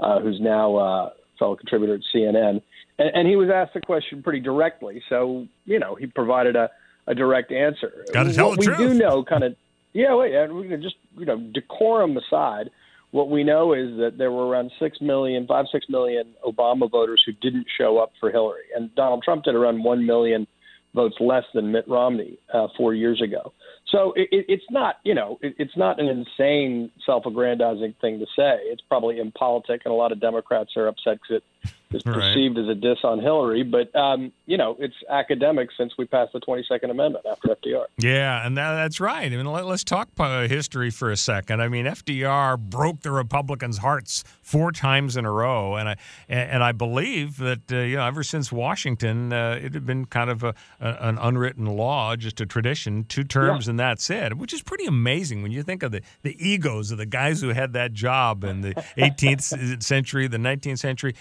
uh, 0.00 0.20
who's 0.20 0.40
now 0.40 0.76
uh, 0.76 0.82
a 0.82 1.12
fellow 1.38 1.56
contributor 1.56 1.94
at 1.94 2.00
CNN, 2.14 2.60
and, 2.98 3.10
and 3.14 3.28
he 3.28 3.36
was 3.36 3.48
asked 3.48 3.74
the 3.74 3.80
question 3.80 4.22
pretty 4.22 4.40
directly. 4.40 5.02
So, 5.08 5.46
you 5.66 5.78
know, 5.78 5.94
he 5.94 6.06
provided 6.06 6.56
a, 6.56 6.70
a 7.06 7.14
direct 7.14 7.52
answer. 7.52 8.06
Gotta 8.12 8.32
tell 8.32 8.48
what 8.48 8.60
the 8.60 8.70
we 8.70 8.76
truth. 8.76 8.92
do 8.92 8.98
know, 8.98 9.22
kind 9.22 9.44
of, 9.44 9.56
yeah, 9.96 10.14
wait, 10.14 10.34
and 10.34 10.54
we 10.54 10.68
can 10.68 10.82
just 10.82 10.96
you 11.16 11.24
know, 11.24 11.38
decorum 11.38 12.16
aside. 12.18 12.70
What 13.12 13.30
we 13.30 13.44
know 13.44 13.72
is 13.72 13.96
that 13.96 14.18
there 14.18 14.30
were 14.30 14.46
around 14.46 14.70
six 14.78 15.00
million, 15.00 15.46
five, 15.46 15.66
six 15.72 15.86
million 15.88 16.34
Obama 16.44 16.90
voters 16.90 17.22
who 17.24 17.32
didn't 17.32 17.66
show 17.78 17.96
up 17.96 18.12
for 18.20 18.30
Hillary, 18.30 18.64
and 18.74 18.94
Donald 18.94 19.22
Trump 19.22 19.44
did 19.44 19.54
around 19.54 19.82
one 19.82 20.04
million 20.04 20.46
votes 20.94 21.16
less 21.18 21.44
than 21.54 21.72
Mitt 21.72 21.88
Romney 21.88 22.38
uh, 22.52 22.68
four 22.76 22.94
years 22.94 23.22
ago. 23.22 23.52
So 23.88 24.12
it, 24.16 24.28
it, 24.32 24.46
it's 24.48 24.70
not, 24.70 24.96
you 25.04 25.14
know, 25.14 25.38
it, 25.40 25.54
it's 25.58 25.76
not 25.76 25.98
an 25.98 26.08
insane, 26.08 26.90
self-aggrandizing 27.06 27.94
thing 28.00 28.18
to 28.18 28.26
say. 28.36 28.58
It's 28.64 28.82
probably 28.82 29.18
impolitic, 29.18 29.82
and 29.84 29.92
a 29.92 29.96
lot 29.96 30.12
of 30.12 30.20
Democrats 30.20 30.70
are 30.76 30.88
upset 30.88 31.18
because 31.22 31.42
it 31.64 31.70
is 31.92 32.02
Right. 32.04 32.14
perceived 32.14 32.58
as 32.58 32.68
a 32.68 32.74
diss 32.74 32.98
on 33.04 33.20
Hillary. 33.20 33.62
But 33.62 33.94
um, 33.94 34.32
you 34.46 34.56
know, 34.56 34.76
it's 34.78 34.94
academic 35.08 35.70
since 35.76 35.92
we 35.98 36.04
passed 36.04 36.32
the 36.32 36.40
Twenty 36.40 36.64
Second 36.68 36.90
Amendment 36.90 37.26
after 37.30 37.48
FDR. 37.48 37.86
Yeah, 37.98 38.46
and 38.46 38.56
that, 38.56 38.72
that's 38.74 39.00
right. 39.00 39.24
I 39.32 39.36
mean, 39.36 39.46
let, 39.46 39.64
us 39.66 39.84
talk 39.84 40.08
uh, 40.18 40.48
history 40.48 40.90
for 40.90 41.10
a 41.10 41.16
second. 41.16 41.60
I 41.60 41.68
mean, 41.68 41.86
FDR 41.86 42.58
broke 42.58 43.00
the 43.00 43.10
Republicans' 43.10 43.78
hearts 43.78 44.24
four 44.42 44.72
times 44.72 45.16
in 45.16 45.24
a 45.24 45.30
row, 45.30 45.76
and 45.76 45.88
I 45.88 45.96
and, 46.28 46.62
I 46.62 46.72
believe 46.72 47.38
that 47.38 47.70
uh, 47.70 47.76
you 47.76 47.96
know 47.96 48.06
ever 48.06 48.22
since 48.22 48.50
Washington, 48.50 49.32
uh, 49.32 49.58
it 49.62 49.74
had 49.74 49.86
been 49.86 50.06
kind 50.06 50.30
of 50.30 50.42
a, 50.42 50.54
an 50.80 51.18
unwritten 51.18 51.66
law, 51.66 52.16
just 52.16 52.40
a 52.40 52.46
tradition, 52.46 53.04
two 53.04 53.24
terms 53.24 53.68
and 53.68 53.78
that's 53.78 54.08
it, 54.10 54.36
which 54.36 54.52
is 54.52 54.62
pretty 54.62 54.86
amazing 54.86 55.42
when 55.42 55.52
you 55.52 55.62
think 55.62 55.82
of 55.82 55.92
the 55.92 56.02
the 56.22 56.36
egos 56.38 56.90
of 56.90 56.98
the 56.98 57.06
guys 57.06 57.40
who 57.40 57.50
had 57.50 57.72
that 57.72 57.92
job 57.92 58.44
in 58.44 58.60
the 58.60 58.74
18th 58.98 59.82
century, 59.82 60.26
the 60.26 60.36
19th 60.36 60.78
century. 60.78 61.14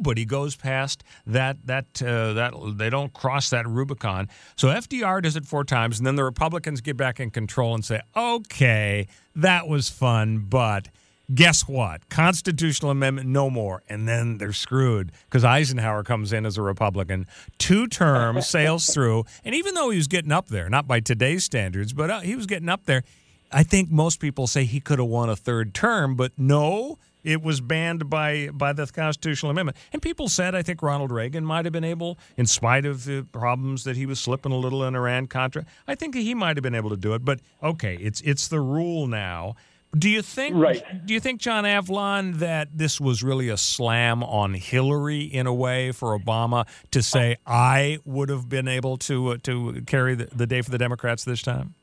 Nobody 0.00 0.24
goes 0.24 0.56
past 0.56 1.04
that 1.26 1.58
that 1.66 2.02
uh, 2.02 2.32
that 2.32 2.54
they 2.76 2.88
don't 2.88 3.12
cross 3.12 3.50
that 3.50 3.68
Rubicon. 3.68 4.30
So 4.56 4.68
FDR 4.68 5.20
does 5.20 5.36
it 5.36 5.44
four 5.44 5.62
times, 5.62 5.98
and 5.98 6.06
then 6.06 6.16
the 6.16 6.24
Republicans 6.24 6.80
get 6.80 6.96
back 6.96 7.20
in 7.20 7.28
control 7.28 7.74
and 7.74 7.84
say, 7.84 8.00
"Okay, 8.16 9.08
that 9.36 9.68
was 9.68 9.90
fun, 9.90 10.46
but." 10.48 10.88
Guess 11.32 11.68
what? 11.68 12.08
Constitutional 12.08 12.90
amendment, 12.90 13.28
no 13.28 13.50
more. 13.50 13.84
And 13.88 14.08
then 14.08 14.38
they're 14.38 14.52
screwed 14.52 15.12
because 15.26 15.44
Eisenhower 15.44 16.02
comes 16.02 16.32
in 16.32 16.44
as 16.44 16.58
a 16.58 16.62
Republican. 16.62 17.28
Two 17.56 17.86
terms, 17.86 18.48
sails 18.48 18.92
through. 18.92 19.26
And 19.44 19.54
even 19.54 19.74
though 19.74 19.90
he 19.90 19.96
was 19.96 20.08
getting 20.08 20.32
up 20.32 20.48
there, 20.48 20.68
not 20.68 20.88
by 20.88 20.98
today's 20.98 21.44
standards, 21.44 21.92
but 21.92 22.10
uh, 22.10 22.18
he 22.18 22.34
was 22.34 22.46
getting 22.46 22.68
up 22.68 22.84
there, 22.86 23.04
I 23.52 23.62
think 23.62 23.92
most 23.92 24.18
people 24.18 24.48
say 24.48 24.64
he 24.64 24.80
could 24.80 24.98
have 24.98 25.06
won 25.06 25.30
a 25.30 25.36
third 25.36 25.72
term, 25.72 26.16
but 26.16 26.32
no, 26.36 26.98
it 27.24 27.42
was 27.42 27.60
banned 27.60 28.08
by 28.08 28.48
by 28.52 28.72
the 28.72 28.86
constitutional 28.86 29.50
amendment. 29.50 29.76
And 29.92 30.00
people 30.00 30.28
said 30.28 30.54
I 30.54 30.62
think 30.62 30.82
Ronald 30.82 31.10
Reagan 31.10 31.44
might 31.44 31.64
have 31.64 31.72
been 31.72 31.84
able, 31.84 32.18
in 32.36 32.46
spite 32.46 32.84
of 32.84 33.04
the 33.04 33.26
problems 33.32 33.84
that 33.84 33.96
he 33.96 34.06
was 34.06 34.20
slipping 34.20 34.52
a 34.52 34.56
little 34.56 34.84
in 34.84 34.94
Iran 34.94 35.26
Contra, 35.26 35.64
I 35.86 35.94
think 35.94 36.14
he 36.14 36.34
might 36.34 36.56
have 36.56 36.62
been 36.62 36.74
able 36.74 36.90
to 36.90 36.96
do 36.96 37.14
it. 37.14 37.24
But 37.24 37.40
okay, 37.62 37.96
it's 38.00 38.20
it's 38.22 38.48
the 38.48 38.60
rule 38.60 39.06
now. 39.06 39.54
Do 39.98 40.08
you 40.08 40.22
think 40.22 40.54
Right. 40.54 40.84
do 41.04 41.12
you 41.12 41.18
think 41.18 41.40
John 41.40 41.64
Avlon 41.64 42.38
that 42.38 42.68
this 42.72 43.00
was 43.00 43.24
really 43.24 43.48
a 43.48 43.56
slam 43.56 44.22
on 44.22 44.54
Hillary 44.54 45.22
in 45.22 45.48
a 45.48 45.54
way 45.54 45.90
for 45.90 46.16
Obama 46.16 46.68
to 46.92 47.02
say 47.02 47.38
I 47.44 47.98
would 48.04 48.28
have 48.28 48.48
been 48.48 48.68
able 48.68 48.98
to 48.98 49.30
uh, 49.30 49.36
to 49.42 49.82
carry 49.86 50.14
the, 50.14 50.28
the 50.32 50.46
day 50.46 50.62
for 50.62 50.70
the 50.70 50.78
Democrats 50.78 51.24
this 51.24 51.42
time? 51.42 51.74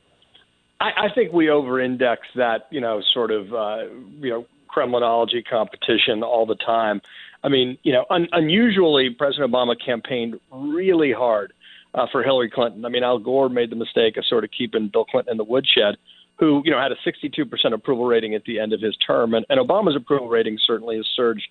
I, 0.80 1.08
I 1.08 1.08
think 1.14 1.34
we 1.34 1.50
over-index 1.50 2.22
that, 2.36 2.68
you 2.70 2.80
know, 2.80 3.02
sort 3.14 3.32
of, 3.32 3.52
uh, 3.52 3.86
you 4.22 4.30
know, 4.30 4.46
Kremlinology 4.68 5.44
competition 5.48 6.24
all 6.24 6.46
the 6.46 6.56
time. 6.56 7.02
I 7.44 7.50
mean, 7.50 7.78
you 7.84 7.94
know, 7.94 8.06
un- 8.10 8.30
unusually, 8.32 9.10
President 9.10 9.52
Obama 9.52 9.76
campaigned 9.84 10.40
really 10.52 11.12
hard 11.12 11.54
uh, 11.94 12.08
for 12.12 12.24
Hillary 12.24 12.50
Clinton. 12.50 12.86
I 12.86 12.90
mean, 12.90 13.04
Al 13.04 13.20
Gore 13.20 13.50
made 13.50 13.70
the 13.70 13.76
mistake 13.76 14.18
of 14.18 14.26
sort 14.26 14.44
of 14.44 14.52
keeping 14.52 14.90
Bill 14.92 15.06
Clinton 15.06 15.32
in 15.32 15.38
the 15.38 15.44
woodshed, 15.44 15.96
who, 16.40 16.62
you 16.66 16.72
know, 16.72 16.80
had 16.80 16.92
a 16.92 16.96
62% 16.96 17.74
approval 17.74 18.06
rating 18.06 18.36
at 18.36 18.44
the 18.46 18.60
end 18.60 18.74
of 18.74 18.82
his 18.82 18.96
term. 18.98 19.34
And, 19.34 19.46
and 19.50 19.60
Obama's 19.60 19.96
approval 19.96 20.30
rating 20.30 20.58
certainly 20.66 20.98
has 20.98 21.08
surged 21.16 21.48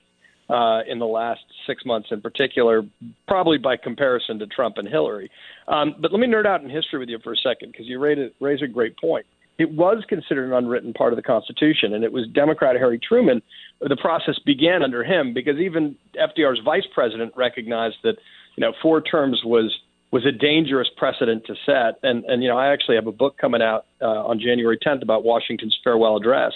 uh, 0.48 0.82
in 0.86 0.98
the 0.98 1.06
last 1.06 1.40
six 1.66 1.84
months 1.84 2.08
in 2.12 2.20
particular, 2.20 2.82
probably 3.26 3.58
by 3.58 3.76
comparison 3.76 4.38
to 4.38 4.46
Trump 4.46 4.78
and 4.78 4.88
Hillary. 4.88 5.30
Um, 5.66 5.96
but 5.98 6.12
let 6.12 6.20
me 6.20 6.28
nerd 6.28 6.46
out 6.46 6.62
in 6.62 6.70
history 6.70 7.00
with 7.00 7.08
you 7.08 7.18
for 7.18 7.32
a 7.32 7.36
second 7.36 7.72
because 7.72 7.86
you 7.86 7.98
raise 7.98 8.18
a, 8.18 8.30
raise 8.40 8.62
a 8.62 8.68
great 8.68 8.96
point. 8.96 9.26
It 9.58 9.72
was 9.72 10.04
considered 10.08 10.46
an 10.46 10.52
unwritten 10.52 10.92
part 10.92 11.12
of 11.12 11.16
the 11.16 11.22
Constitution, 11.22 11.94
and 11.94 12.04
it 12.04 12.12
was 12.12 12.26
Democrat 12.28 12.76
Harry 12.76 12.98
Truman. 12.98 13.40
The 13.80 13.96
process 13.96 14.38
began 14.44 14.82
under 14.82 15.02
him 15.02 15.32
because 15.32 15.58
even 15.58 15.96
FDR's 16.14 16.60
vice 16.64 16.86
president 16.94 17.32
recognized 17.36 17.96
that 18.02 18.16
you 18.56 18.60
know 18.60 18.72
four 18.82 19.00
terms 19.00 19.42
was 19.44 19.74
was 20.12 20.24
a 20.26 20.32
dangerous 20.32 20.88
precedent 20.96 21.44
to 21.46 21.54
set. 21.64 21.98
And 22.02 22.24
and 22.24 22.42
you 22.42 22.48
know 22.48 22.58
I 22.58 22.72
actually 22.72 22.96
have 22.96 23.06
a 23.06 23.12
book 23.12 23.38
coming 23.38 23.62
out 23.62 23.86
uh, 24.02 24.26
on 24.26 24.38
January 24.38 24.78
10th 24.78 25.02
about 25.02 25.24
Washington's 25.24 25.78
farewell 25.82 26.16
address, 26.16 26.52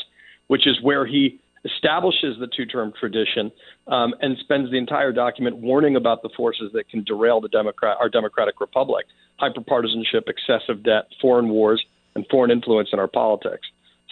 which 0.48 0.66
is 0.66 0.78
where 0.82 1.06
he 1.06 1.40
establishes 1.64 2.38
the 2.38 2.48
two-term 2.56 2.92
tradition 2.98 3.52
um, 3.86 4.14
and 4.20 4.36
spends 4.38 4.70
the 4.70 4.78
entire 4.78 5.12
document 5.12 5.58
warning 5.58 5.94
about 5.94 6.22
the 6.22 6.30
forces 6.34 6.70
that 6.72 6.88
can 6.88 7.04
derail 7.04 7.40
the 7.40 7.48
Democrat 7.48 7.96
our 7.98 8.10
democratic 8.10 8.60
republic: 8.60 9.06
hyperpartisanship, 9.40 10.28
excessive 10.28 10.82
debt, 10.82 11.04
foreign 11.20 11.48
wars, 11.48 11.82
and 12.14 12.26
foreign 12.30 12.50
influence 12.50 12.90
in 12.92 12.98
our 12.98 13.08
politics. 13.08 13.66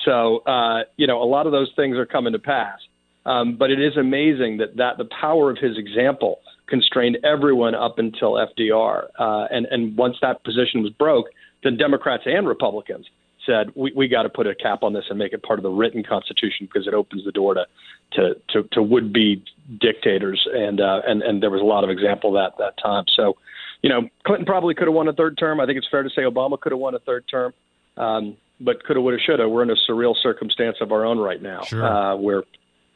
So 0.05 0.39
uh, 0.39 0.85
you 0.97 1.07
know 1.07 1.23
a 1.23 1.29
lot 1.29 1.47
of 1.47 1.53
those 1.53 1.71
things 1.77 1.97
are 1.97 2.07
coming 2.07 2.33
to 2.33 2.39
pass. 2.39 2.79
Um, 3.27 3.57
but 3.57 3.71
it 3.71 3.79
is 3.79 3.97
amazing 3.99 4.57
that, 4.57 4.77
that 4.77 4.97
the 4.97 5.05
power 5.05 5.51
of 5.51 5.59
his 5.59 5.77
example 5.77 6.41
constrained 6.67 7.19
everyone 7.25 7.75
up 7.75 7.99
until 7.99 8.33
FDR. 8.33 9.09
Uh, 9.19 9.47
and, 9.51 9.67
and 9.67 9.97
once 9.99 10.17
that 10.23 10.43
position 10.45 10.83
was 10.83 10.93
broke, 10.93 11.27
then 11.63 11.77
Democrats 11.77 12.23
and 12.25 12.49
Republicans 12.49 13.07
said, 13.45 13.71
we, 13.75 13.93
we 13.95 14.09
got 14.09 14.23
to 14.23 14.31
put 14.31 14.47
a 14.47 14.55
cap 14.55 14.83
on 14.83 14.95
this 14.95 15.05
and 15.11 15.19
make 15.19 15.35
it 15.35 15.43
part 15.43 15.59
of 15.59 15.63
the 15.63 15.71
written 15.71 16.03
Constitution 16.03 16.67
because 16.73 16.87
it 16.87 16.95
opens 16.95 17.25
the 17.25 17.33
door 17.33 17.55
to, 17.55 17.67
to, 18.13 18.35
to, 18.51 18.69
to 18.73 18.83
would 18.83 19.13
be 19.13 19.43
dictators. 19.79 20.47
And, 20.51 20.81
uh, 20.81 21.01
and, 21.07 21.23
and 21.23 21.43
there 21.43 21.51
was 21.51 21.61
a 21.61 21.65
lot 21.65 21.85
of 21.85 21.91
example 21.91 22.37
of 22.37 22.43
that 22.43 22.63
that 22.63 22.83
time. 22.83 23.05
So, 23.15 23.37
you 23.83 23.91
know, 23.91 24.09
Clinton 24.25 24.47
probably 24.47 24.75
could 24.75 24.89
have 24.89 24.95
won 24.95 25.09
a 25.09 25.13
third 25.13 25.37
term. 25.39 25.61
I 25.61 25.67
think 25.67 25.77
it's 25.77 25.89
fair 25.91 26.03
to 26.03 26.11
say 26.11 26.23
Obama 26.23 26.59
could 26.59 26.73
have 26.73 26.79
won 26.79 26.95
a 26.95 26.99
third 26.99 27.25
term. 27.31 27.53
Um, 27.99 28.37
but 28.61 28.85
coulda, 28.87 29.01
woulda, 29.01 29.19
shoulda. 29.25 29.49
We're 29.49 29.63
in 29.63 29.71
a 29.71 29.77
surreal 29.89 30.15
circumstance 30.21 30.79
of 30.81 30.91
our 30.93 31.05
own 31.05 31.19
right 31.19 31.41
now, 31.41 31.63
Sure. 31.63 31.85
uh, 31.85 32.17
where 32.17 32.43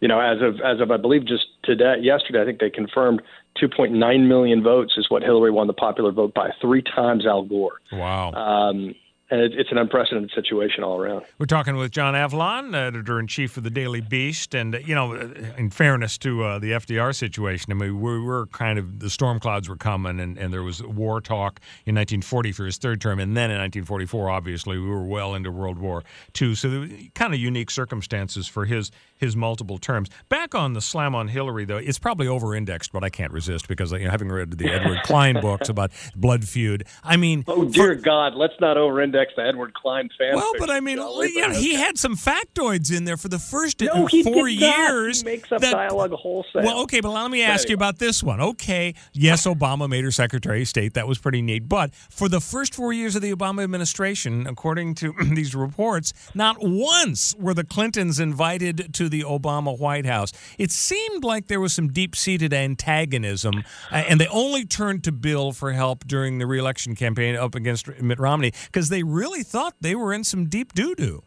you 0.01 0.09
know, 0.09 0.19
as 0.19 0.43
of 0.43 0.61
as 0.61 0.81
of 0.81 0.91
I 0.91 0.97
believe 0.97 1.25
just 1.25 1.45
today, 1.63 1.97
yesterday, 2.01 2.43
I 2.43 2.45
think 2.45 2.59
they 2.59 2.71
confirmed 2.71 3.23
2.9 3.63 4.27
million 4.27 4.63
votes 4.63 4.95
is 4.97 5.07
what 5.09 5.23
Hillary 5.23 5.53
won 5.53 5.69
the 5.69 5.73
popular 5.73 6.11
vote 6.11 6.35
by, 6.35 6.51
three 6.61 6.83
times 6.83 7.25
Al 7.27 7.43
Gore. 7.45 7.81
Wow. 7.93 8.33
Um, 8.33 8.95
and 9.33 9.41
it, 9.41 9.55
it's 9.55 9.73
an 9.73 9.79
unprecedented 9.79 10.31
situation 10.35 10.85
all 10.85 11.01
around. 11.01 11.25
We're 11.39 11.47
talking 11.47 11.75
with 11.77 11.91
John 11.91 12.13
Avlon, 12.13 12.75
editor 12.75 13.19
in 13.19 13.27
chief 13.27 13.57
of 13.57 13.65
the 13.65 13.71
Daily 13.71 14.03
Beast, 14.03 14.55
and 14.55 14.75
uh, 14.75 14.79
you 14.79 14.95
know, 14.95 15.15
in 15.57 15.71
fairness 15.71 16.19
to 16.19 16.45
uh, 16.45 16.59
the 16.59 16.73
FDR 16.73 17.15
situation, 17.15 17.73
I 17.73 17.75
mean, 17.77 17.99
we 17.99 18.21
were 18.21 18.47
kind 18.49 18.79
of 18.79 19.01
the 19.01 19.09
storm 19.09 19.41
clouds 19.41 19.71
were 19.71 19.77
coming, 19.77 20.21
and, 20.21 20.37
and 20.37 20.53
there 20.53 20.63
was 20.63 20.83
war 20.83 21.23
talk 21.23 21.61
in 21.87 21.95
1940 21.95 22.53
for 22.53 22.67
his 22.67 22.77
third 22.77 23.01
term, 23.01 23.19
and 23.19 23.35
then 23.35 23.51
in 23.51 23.57
1944, 23.57 24.29
obviously, 24.29 24.77
we 24.77 24.87
were 24.87 25.07
well 25.07 25.35
into 25.35 25.51
World 25.51 25.79
War 25.79 26.05
II, 26.41 26.55
so 26.55 26.69
there 26.69 26.81
were 26.81 26.89
kind 27.15 27.33
of 27.33 27.41
unique 27.41 27.71
circumstances 27.71 28.47
for 28.47 28.67
his 28.67 28.91
his 29.17 29.35
multiple 29.35 29.79
terms. 29.79 30.11
Back 30.29 30.55
on 30.55 30.75
the 30.75 30.83
slam 30.83 31.15
on 31.15 31.29
Hillary, 31.29 31.65
though, 31.65 31.79
it's 31.79 31.99
probably 31.99 32.27
over-indexed, 32.27 32.93
but 32.93 33.03
I 33.03 33.09
can't 33.09 33.33
resist 33.33 33.67
because 33.67 33.93
you 33.93 34.01
know, 34.01 34.11
having 34.11 34.29
read 34.29 34.51
the 34.59 34.69
Edward 34.71 34.99
Klein 35.05 35.41
books 35.41 35.71
about 35.71 35.91
blood 36.15 36.47
feud, 36.47 36.85
I 37.03 37.17
mean, 37.17 37.45
Oh 37.47 37.65
dear 37.65 37.95
God, 37.95 38.35
let's 38.35 38.61
not 38.61 38.77
over-index 38.77 39.22
the 39.37 39.43
Edward 39.43 39.75
Klein 39.75 40.09
fan. 40.19 40.35
well, 40.37 40.53
but 40.59 40.71
I 40.71 40.81
mean, 40.81 40.99
yeah, 41.35 41.53
he 41.55 41.75
had 41.75 41.99
some 41.99 42.17
factoids 42.17 42.95
in 42.95 43.05
there 43.05 43.17
for 43.17 43.29
the 43.29 43.39
first 43.39 43.81
no, 43.81 44.09
four 44.25 44.49
years. 44.49 45.21
He 45.21 45.25
makes 45.25 45.51
up 45.53 45.61
that- 45.61 45.73
dialogue 45.73 46.13
wholesale. 46.13 46.63
Well, 46.63 46.83
okay, 46.83 47.01
but 47.01 47.11
let 47.11 47.31
me 47.31 47.43
ask 47.43 47.69
you 47.69 47.75
about 47.75 47.99
this 47.99 48.23
one. 48.23 48.41
Okay, 48.41 48.95
yes, 49.13 49.47
Obama 49.47 49.89
made 49.89 50.05
her 50.05 50.11
Secretary 50.11 50.63
of 50.63 50.69
State. 50.69 50.95
That 50.95 51.09
was 51.09 51.19
pretty 51.19 51.43
neat. 51.43 51.69
But 51.69 51.95
for 51.95 52.29
the 52.29 52.41
first 52.41 52.75
four 52.75 52.93
years 52.93 53.17
of 53.17 53.23
the 53.23 53.35
Obama 53.35 53.63
administration, 53.63 54.47
according 54.47 54.95
to 54.97 55.15
these 55.35 55.55
reports, 55.55 56.13
not 56.35 56.57
once 56.61 57.35
were 57.39 57.55
the 57.55 57.65
Clintons 57.65 58.21
invited 58.21 58.93
to 58.95 59.09
the 59.09 59.23
Obama 59.23 59.79
White 59.79 60.07
House. 60.07 60.33
It 60.59 60.71
seemed 60.71 61.25
like 61.25 61.47
there 61.49 61.61
was 61.61 61.73
some 61.73 61.89
deep 61.89 62.15
seated 62.17 62.53
antagonism, 62.53 63.65
uh, 63.91 63.97
and 63.97 64.21
they 64.21 64.27
only 64.29 64.65
turned 64.65 65.05
to 65.05 65.13
Bill 65.13 65.53
for 65.53 65.73
help 65.73 66.07
during 66.07 66.39
the 66.39 66.47
reelection 66.47 66.95
campaign 66.95 67.37
up 67.37 67.55
against 67.55 67.89
Mitt 68.01 68.19
Romney 68.19 68.53
because 68.67 68.89
they 68.89 69.02
really 69.03 69.43
thought 69.43 69.75
they 69.81 69.95
were 69.95 70.13
in 70.13 70.25
some 70.25 70.47
deep 70.47 70.73
doo 70.73 70.95
doo. 70.95 71.23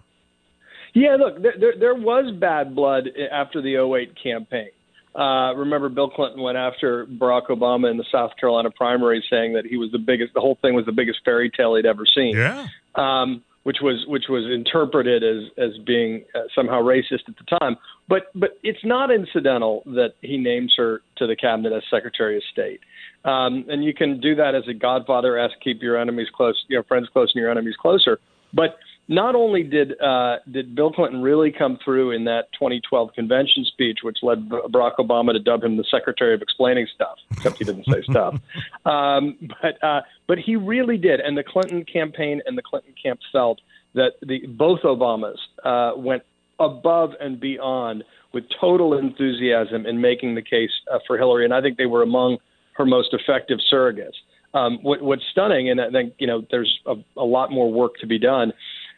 Yeah, 0.93 1.18
look, 1.19 1.41
there, 1.41 1.56
there, 1.60 1.73
there 1.77 1.95
was 1.95 2.34
bad 2.39 2.73
blood 2.73 3.10
after 3.31 3.61
the 3.61 3.76
08 3.76 4.14
campaign. 4.22 4.69
Uh, 5.14 5.53
remember, 5.56 5.89
Bill 5.89 6.10
Clinton 6.10 6.41
went 6.41 6.57
after 6.57 7.06
Barack 7.06 7.47
Obama 7.47 7.89
in 7.89 7.97
the 7.97 8.06
South 8.11 8.31
Carolina 8.39 8.69
primary, 8.72 9.23
saying 9.30 9.53
that 9.53 9.65
he 9.65 9.77
was 9.77 9.91
the 9.91 9.97
biggest. 9.97 10.34
The 10.34 10.41
whole 10.41 10.57
thing 10.61 10.73
was 10.73 10.85
the 10.85 10.91
biggest 10.91 11.19
fairy 11.23 11.49
tale 11.49 11.76
he'd 11.76 11.85
ever 11.85 12.06
seen. 12.06 12.35
Yeah. 12.35 12.68
um, 12.95 13.43
which 13.64 13.77
was 13.81 14.06
which 14.07 14.26
was 14.30 14.45
interpreted 14.45 15.23
as 15.23 15.49
as 15.57 15.76
being 15.85 16.23
uh, 16.35 16.41
somehow 16.53 16.81
racist 16.81 17.27
at 17.27 17.35
the 17.38 17.57
time. 17.60 17.76
But 18.07 18.27
but 18.35 18.60
it's 18.61 18.84
not 18.85 19.10
incidental 19.10 19.81
that 19.88 20.14
he 20.22 20.38
names 20.38 20.76
her 20.77 21.02
to 21.18 21.26
the 21.26 21.35
cabinet 21.35 21.73
as 21.73 21.81
Secretary 21.89 22.38
of 22.38 22.43
State. 22.52 22.80
Um, 23.26 23.65
and 23.68 23.84
you 23.84 23.93
can 23.93 24.22
do 24.22 24.35
that 24.35 24.53
as 24.56 24.64
a 24.69 24.73
Godfather 24.73 25.38
esque 25.38 25.60
keep 25.64 25.81
your 25.81 25.97
enemies 25.99 26.27
close, 26.34 26.64
your 26.68 26.81
know, 26.81 26.85
friends 26.88 27.07
close 27.11 27.31
and 27.34 27.41
your 27.41 27.49
enemies 27.49 27.76
closer. 27.81 28.19
But 28.53 28.77
not 29.07 29.35
only 29.35 29.64
did 29.64 29.99
uh, 30.02 30.38
did 30.52 30.76
Bill 30.76 30.91
Clinton 30.91 31.22
really 31.22 31.52
come 31.52 31.77
through 31.84 32.11
in 32.11 32.26
that 32.26 32.52
2012 32.53 33.14
convention 33.14 33.65
speech, 33.65 33.99
which 34.03 34.18
led 34.23 34.49
Barack 34.49 34.95
Obama 34.99 35.34
to 35.34 35.39
dub 35.39 35.64
him 35.64 35.77
the 35.77 35.85
Secretary 35.89 36.34
of 36.34 36.41
Explaining 36.41 36.88
Stuff, 36.93 37.18
except 37.31 37.57
he 37.57 37.65
didn't 37.65 37.85
say 37.85 38.02
stuff. 38.03 38.35
Um, 38.85 39.38
but 39.61 39.84
uh, 39.84 40.02
but 40.27 40.38
he 40.38 40.56
really 40.56 40.97
did, 40.97 41.19
and 41.19 41.35
the 41.35 41.43
Clinton 41.43 41.84
campaign 41.85 42.39
and 42.45 42.56
the 42.56 42.61
Clinton 42.61 42.93
camp 43.02 43.19
felt 43.31 43.60
that 43.95 44.14
the 44.22 44.45
both 44.45 44.81
Obamas 44.81 45.38
uh, 45.64 45.97
went 45.97 46.22
above 46.60 47.11
and 47.19 47.39
beyond 47.39 48.03
with 48.31 48.43
total 48.61 48.95
enthusiasm 48.95 49.88
in 49.88 49.99
making 49.99 50.35
the 50.35 50.41
case 50.43 50.69
uh, 50.91 50.99
for 51.07 51.18
Hillary, 51.18 51.45
and 51.45 51.53
I 51.53 51.61
think 51.61 51.77
they 51.77 51.88
were 51.88 52.03
among 52.03 52.38
her 52.76 52.85
most 52.85 53.14
effective 53.14 53.60
surrogates. 53.72 54.15
Um, 54.53 54.80
what, 54.84 55.02
what's 55.02 55.23
stunning, 55.31 55.69
and 55.69 55.81
I 55.81 55.89
think 55.89 56.14
you 56.18 56.27
know, 56.27 56.45
there's 56.49 56.80
a, 56.85 56.95
a 57.18 57.26
lot 57.26 57.52
more 57.52 57.72
work 57.72 57.97
to 57.99 58.07
be 58.07 58.18
done. 58.18 58.53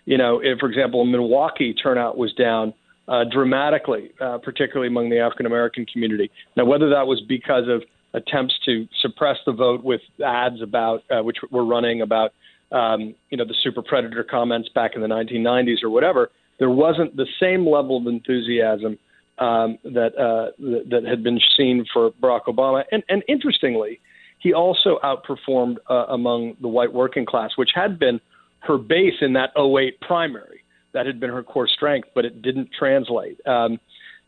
You 0.05 0.17
know, 0.17 0.39
if, 0.41 0.59
for 0.59 0.69
example, 0.69 1.03
Milwaukee 1.05 1.73
turnout 1.73 2.17
was 2.17 2.33
down 2.33 2.73
uh, 3.07 3.23
dramatically, 3.31 4.11
uh, 4.21 4.37
particularly 4.37 4.87
among 4.87 5.09
the 5.09 5.19
African 5.19 5.45
American 5.45 5.85
community. 5.85 6.29
Now, 6.55 6.65
whether 6.65 6.89
that 6.89 7.07
was 7.07 7.21
because 7.27 7.67
of 7.67 7.83
attempts 8.13 8.55
to 8.65 8.87
suppress 9.01 9.37
the 9.45 9.51
vote 9.51 9.83
with 9.83 10.01
ads 10.25 10.61
about 10.61 11.03
uh, 11.09 11.23
which 11.23 11.37
were 11.51 11.65
running 11.65 12.01
about 12.01 12.33
um, 12.71 13.15
you 13.29 13.37
know 13.37 13.45
the 13.45 13.55
super 13.63 13.81
predator 13.81 14.23
comments 14.23 14.69
back 14.75 14.91
in 14.95 15.01
the 15.01 15.07
1990s 15.07 15.83
or 15.83 15.89
whatever, 15.89 16.29
there 16.59 16.69
wasn't 16.69 17.15
the 17.15 17.27
same 17.39 17.67
level 17.67 17.97
of 17.97 18.07
enthusiasm 18.07 18.97
um, 19.39 19.77
that, 19.83 20.17
uh, 20.17 20.51
that 20.89 21.03
had 21.07 21.23
been 21.23 21.39
seen 21.55 21.85
for 21.93 22.11
Barack 22.11 22.45
Obama. 22.45 22.83
And, 22.91 23.03
and 23.09 23.23
interestingly, 23.27 23.99
he 24.39 24.53
also 24.53 24.99
outperformed 25.03 25.77
uh, 25.89 26.05
among 26.09 26.55
the 26.61 26.67
white 26.67 26.93
working 26.93 27.25
class, 27.25 27.51
which 27.55 27.71
had 27.73 27.99
been 27.99 28.19
her 28.59 28.77
base 28.77 29.15
in 29.21 29.33
that 29.33 29.51
08 29.57 29.99
primary. 30.01 30.61
That 30.93 31.05
had 31.05 31.19
been 31.19 31.29
her 31.29 31.43
core 31.43 31.67
strength, 31.67 32.09
but 32.15 32.25
it 32.25 32.41
didn't 32.41 32.69
translate. 32.77 33.45
Um, 33.45 33.73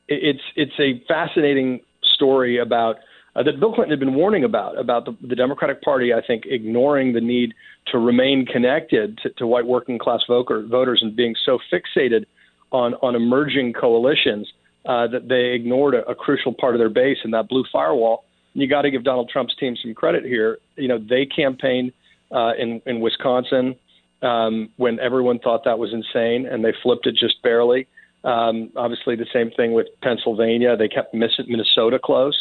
it, 0.08 0.36
it's 0.36 0.44
it's 0.56 0.80
a 0.80 1.04
fascinating 1.08 1.80
story 2.16 2.60
about 2.60 2.98
uh, 3.36 3.44
that 3.44 3.60
Bill 3.60 3.74
Clinton 3.74 3.92
had 3.92 4.00
been 4.00 4.14
warning 4.14 4.44
about 4.44 4.78
about 4.78 5.06
the, 5.06 5.16
the 5.28 5.36
Democratic 5.36 5.82
Party. 5.82 6.14
I 6.14 6.22
think 6.26 6.44
ignoring 6.46 7.14
the 7.14 7.22
need 7.22 7.54
to 7.88 7.98
remain 7.98 8.46
connected 8.46 9.18
to, 9.20 9.30
to 9.32 9.48
white 9.48 9.66
working 9.66 9.98
class 9.98 10.22
voter, 10.28 10.64
voters 10.68 11.00
and 11.02 11.16
being 11.16 11.36
so 11.44 11.58
fixated 11.72 12.26
on 12.72 12.94
on 12.96 13.16
emerging 13.16 13.74
coalitions 13.74 14.52
uh, 14.86 15.08
that 15.08 15.28
they 15.28 15.54
ignored 15.54 15.96
a, 15.96 16.10
a 16.10 16.16
crucial 16.16 16.54
part 16.54 16.76
of 16.76 16.80
their 16.80 16.90
base 16.90 17.18
in 17.24 17.32
that 17.32 17.48
blue 17.50 17.64
firewall. 17.72 18.26
And 18.54 18.62
you 18.62 18.68
got 18.68 18.84
to 18.84 18.92
give 18.92 19.04
Donald 19.04 19.30
Trump's 19.30 19.56
team 19.56 19.76
some 19.82 19.94
credit 19.94 20.24
here. 20.24 20.60
You 20.76 20.88
know, 20.88 20.98
they 20.98 21.26
campaigned 21.26 21.92
uh, 22.32 22.54
in 22.58 22.82
in 22.86 23.00
Wisconsin 23.00 23.76
um, 24.22 24.70
when 24.78 25.00
everyone 25.00 25.40
thought 25.40 25.64
that 25.66 25.80
was 25.80 25.94
insane, 25.94 26.46
and 26.46 26.64
they 26.64 26.74
flipped 26.84 27.08
it 27.08 27.16
just 27.16 27.42
barely. 27.44 27.88
Um, 28.24 28.72
obviously, 28.76 29.16
the 29.16 29.28
same 29.32 29.52
thing 29.52 29.74
with 29.74 29.88
Pennsylvania. 30.02 30.76
They 30.76 30.88
kept 30.88 31.14
Minnesota 31.14 32.00
close. 32.04 32.36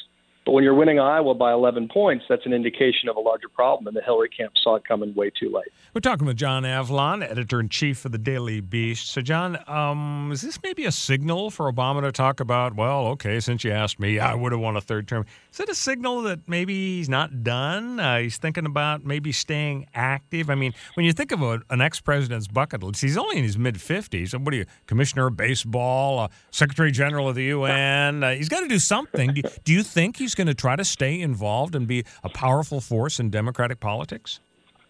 But 0.48 0.54
when 0.54 0.64
you're 0.64 0.72
winning 0.72 0.98
Iowa 0.98 1.34
by 1.34 1.52
11 1.52 1.88
points, 1.92 2.24
that's 2.26 2.46
an 2.46 2.54
indication 2.54 3.10
of 3.10 3.16
a 3.16 3.20
larger 3.20 3.50
problem, 3.50 3.86
and 3.86 3.94
the 3.94 4.00
Hillary 4.00 4.30
camp 4.30 4.54
saw 4.56 4.76
it 4.76 4.88
coming 4.88 5.14
way 5.14 5.30
too 5.38 5.52
late. 5.54 5.68
We're 5.92 6.00
talking 6.00 6.26
with 6.26 6.38
John 6.38 6.62
Avlon, 6.62 7.22
editor 7.22 7.60
in 7.60 7.68
chief 7.68 8.06
of 8.06 8.12
the 8.12 8.18
Daily 8.18 8.62
Beast. 8.62 9.10
So, 9.10 9.20
John, 9.20 9.58
um, 9.66 10.30
is 10.32 10.40
this 10.40 10.58
maybe 10.62 10.86
a 10.86 10.92
signal 10.92 11.50
for 11.50 11.70
Obama 11.70 12.00
to 12.00 12.12
talk 12.12 12.40
about? 12.40 12.76
Well, 12.76 13.08
okay, 13.08 13.40
since 13.40 13.62
you 13.62 13.72
asked 13.72 14.00
me, 14.00 14.18
I 14.18 14.34
would 14.34 14.52
have 14.52 14.60
won 14.62 14.74
a 14.74 14.80
third 14.80 15.06
term. 15.06 15.26
Is 15.52 15.60
it 15.60 15.68
a 15.68 15.74
signal 15.74 16.22
that 16.22 16.48
maybe 16.48 16.96
he's 16.96 17.10
not 17.10 17.44
done? 17.44 18.00
Uh, 18.00 18.20
he's 18.20 18.38
thinking 18.38 18.64
about 18.64 19.04
maybe 19.04 19.32
staying 19.32 19.86
active. 19.94 20.48
I 20.48 20.54
mean, 20.54 20.72
when 20.94 21.04
you 21.04 21.12
think 21.12 21.30
of 21.30 21.42
a, 21.42 21.60
an 21.68 21.82
ex-president's 21.82 22.48
bucket 22.48 22.82
list, 22.82 23.02
he's 23.02 23.18
only 23.18 23.36
in 23.36 23.44
his 23.44 23.58
mid 23.58 23.74
50s. 23.74 24.32
What 24.38 24.54
are 24.54 24.56
you, 24.56 24.66
commissioner 24.86 25.26
of 25.26 25.36
baseball, 25.36 26.20
uh, 26.20 26.28
secretary 26.52 26.90
general 26.90 27.28
of 27.28 27.34
the 27.34 27.44
UN? 27.44 28.24
Uh, 28.24 28.30
he's 28.30 28.48
got 28.48 28.60
to 28.60 28.68
do 28.68 28.78
something. 28.78 29.34
Do, 29.34 29.42
do 29.64 29.74
you 29.74 29.82
think 29.82 30.16
he's 30.16 30.37
going 30.38 30.46
to 30.46 30.54
try 30.54 30.74
to 30.76 30.84
stay 30.84 31.20
involved 31.20 31.74
and 31.74 31.86
be 31.86 32.04
a 32.24 32.30
powerful 32.30 32.80
force 32.80 33.20
in 33.20 33.28
Democratic 33.28 33.80
politics? 33.80 34.40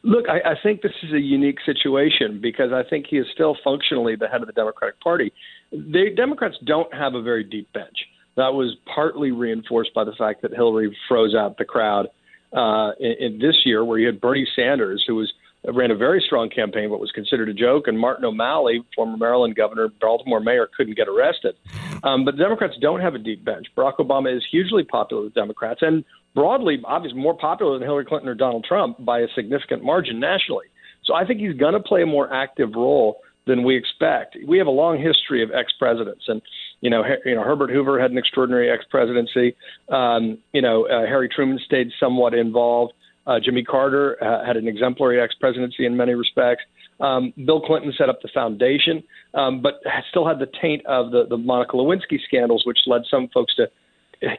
Look, 0.04 0.26
I, 0.28 0.52
I 0.52 0.54
think 0.62 0.82
this 0.82 0.92
is 1.02 1.12
a 1.12 1.20
unique 1.20 1.58
situation 1.66 2.40
because 2.40 2.72
I 2.72 2.88
think 2.88 3.06
he 3.10 3.16
is 3.16 3.26
still 3.34 3.56
functionally 3.64 4.14
the 4.14 4.28
head 4.28 4.40
of 4.40 4.46
the 4.46 4.52
Democratic 4.52 5.00
Party. 5.00 5.32
The 5.72 6.10
Democrats 6.16 6.54
don't 6.64 6.92
have 6.94 7.14
a 7.14 7.22
very 7.22 7.42
deep 7.42 7.72
bench. 7.72 7.96
That 8.36 8.54
was 8.54 8.76
partly 8.94 9.32
reinforced 9.32 9.92
by 9.94 10.04
the 10.04 10.12
fact 10.16 10.42
that 10.42 10.52
Hillary 10.52 10.96
froze 11.08 11.34
out 11.34 11.58
the 11.58 11.64
crowd 11.64 12.06
uh, 12.52 12.92
in, 13.00 13.14
in 13.18 13.38
this 13.40 13.56
year, 13.64 13.84
where 13.84 13.98
you 13.98 14.06
had 14.06 14.20
Bernie 14.20 14.46
Sanders, 14.54 15.02
who 15.06 15.16
was 15.16 15.32
ran 15.66 15.90
a 15.90 15.96
very 15.96 16.22
strong 16.24 16.48
campaign, 16.48 16.90
but 16.90 17.00
was 17.00 17.10
considered 17.12 17.48
a 17.48 17.54
joke. 17.54 17.88
And 17.88 17.98
Martin 17.98 18.24
O'Malley, 18.24 18.82
former 18.94 19.16
Maryland 19.16 19.56
governor, 19.56 19.88
Baltimore 20.00 20.40
mayor, 20.40 20.68
couldn't 20.76 20.96
get 20.96 21.08
arrested. 21.08 21.56
Um, 22.02 22.24
but 22.24 22.36
the 22.36 22.42
Democrats 22.42 22.74
don't 22.80 23.00
have 23.00 23.14
a 23.14 23.18
deep 23.18 23.44
bench. 23.44 23.66
Barack 23.76 23.96
Obama 23.96 24.34
is 24.34 24.44
hugely 24.50 24.84
popular 24.84 25.24
with 25.24 25.34
Democrats 25.34 25.80
and 25.82 26.04
broadly, 26.34 26.80
obviously, 26.84 27.18
more 27.20 27.36
popular 27.36 27.78
than 27.78 27.82
Hillary 27.82 28.04
Clinton 28.04 28.28
or 28.28 28.34
Donald 28.34 28.64
Trump 28.64 29.04
by 29.04 29.20
a 29.20 29.26
significant 29.34 29.82
margin 29.82 30.20
nationally. 30.20 30.66
So 31.04 31.14
I 31.14 31.24
think 31.26 31.40
he's 31.40 31.56
going 31.56 31.74
to 31.74 31.80
play 31.80 32.02
a 32.02 32.06
more 32.06 32.32
active 32.32 32.70
role 32.74 33.20
than 33.46 33.64
we 33.64 33.76
expect. 33.76 34.36
We 34.46 34.58
have 34.58 34.66
a 34.66 34.70
long 34.70 35.00
history 35.00 35.42
of 35.42 35.50
ex 35.50 35.72
presidents, 35.78 36.24
and 36.28 36.40
you 36.80 36.90
know, 36.90 37.02
you 37.24 37.34
know, 37.34 37.42
Herbert 37.42 37.70
Hoover 37.70 38.00
had 38.00 38.12
an 38.12 38.18
extraordinary 38.18 38.70
ex 38.70 38.84
presidency. 38.88 39.56
Um, 39.88 40.38
you 40.52 40.62
know, 40.62 40.86
uh, 40.86 41.06
Harry 41.06 41.28
Truman 41.28 41.58
stayed 41.64 41.90
somewhat 41.98 42.34
involved. 42.34 42.92
Uh, 43.28 43.38
Jimmy 43.38 43.62
Carter 43.62 44.16
uh, 44.24 44.44
had 44.44 44.56
an 44.56 44.66
exemplary 44.66 45.20
ex 45.20 45.34
presidency 45.38 45.84
in 45.84 45.96
many 45.96 46.14
respects. 46.14 46.62
Um, 46.98 47.32
Bill 47.44 47.60
Clinton 47.60 47.92
set 47.96 48.08
up 48.08 48.22
the 48.22 48.28
foundation, 48.32 49.04
um, 49.34 49.60
but 49.60 49.74
still 50.10 50.26
had 50.26 50.38
the 50.38 50.50
taint 50.60 50.84
of 50.86 51.12
the, 51.12 51.26
the 51.28 51.36
Monica 51.36 51.76
Lewinsky 51.76 52.18
scandals, 52.26 52.62
which 52.64 52.78
led 52.86 53.02
some 53.08 53.28
folks 53.28 53.54
to 53.56 53.68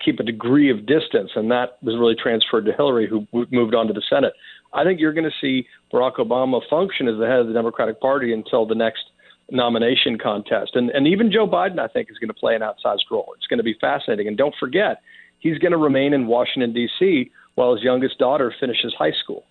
keep 0.03 0.19
a 0.19 0.23
degree 0.23 0.69
of 0.71 0.85
distance, 0.87 1.31
and 1.35 1.49
that 1.51 1.77
was 1.83 1.95
really 1.97 2.15
transferred 2.15 2.65
to 2.65 2.73
Hillary, 2.73 3.07
who 3.07 3.25
moved 3.51 3.75
on 3.75 3.87
to 3.87 3.93
the 3.93 4.01
Senate. 4.09 4.33
I 4.73 4.83
think 4.83 4.99
you're 4.99 5.13
going 5.13 5.29
to 5.29 5.35
see 5.39 5.67
Barack 5.93 6.15
Obama 6.15 6.59
function 6.69 7.07
as 7.07 7.17
the 7.17 7.27
head 7.27 7.39
of 7.39 7.47
the 7.47 7.53
Democratic 7.53 8.01
Party 8.01 8.33
until 8.33 8.65
the 8.65 8.75
next 8.75 9.03
nomination 9.51 10.17
contest, 10.17 10.71
and 10.75 10.89
and 10.89 11.07
even 11.07 11.31
Joe 11.31 11.47
Biden, 11.47 11.79
I 11.79 11.87
think, 11.87 12.09
is 12.09 12.17
going 12.17 12.27
to 12.27 12.33
play 12.33 12.55
an 12.55 12.61
outsized 12.61 13.09
role. 13.11 13.33
It's 13.37 13.47
going 13.47 13.57
to 13.57 13.63
be 13.63 13.75
fascinating, 13.79 14.27
and 14.27 14.37
don't 14.37 14.53
forget, 14.59 15.01
he's 15.39 15.59
going 15.59 15.71
to 15.71 15.77
remain 15.77 16.13
in 16.13 16.27
Washington 16.27 16.73
D.C 16.73 17.31
while 17.59 17.75
his 17.75 17.83
youngest 17.83 18.17
daughter 18.17 18.53
finishes 18.57 18.95
high 18.97 19.11
school. 19.21 19.43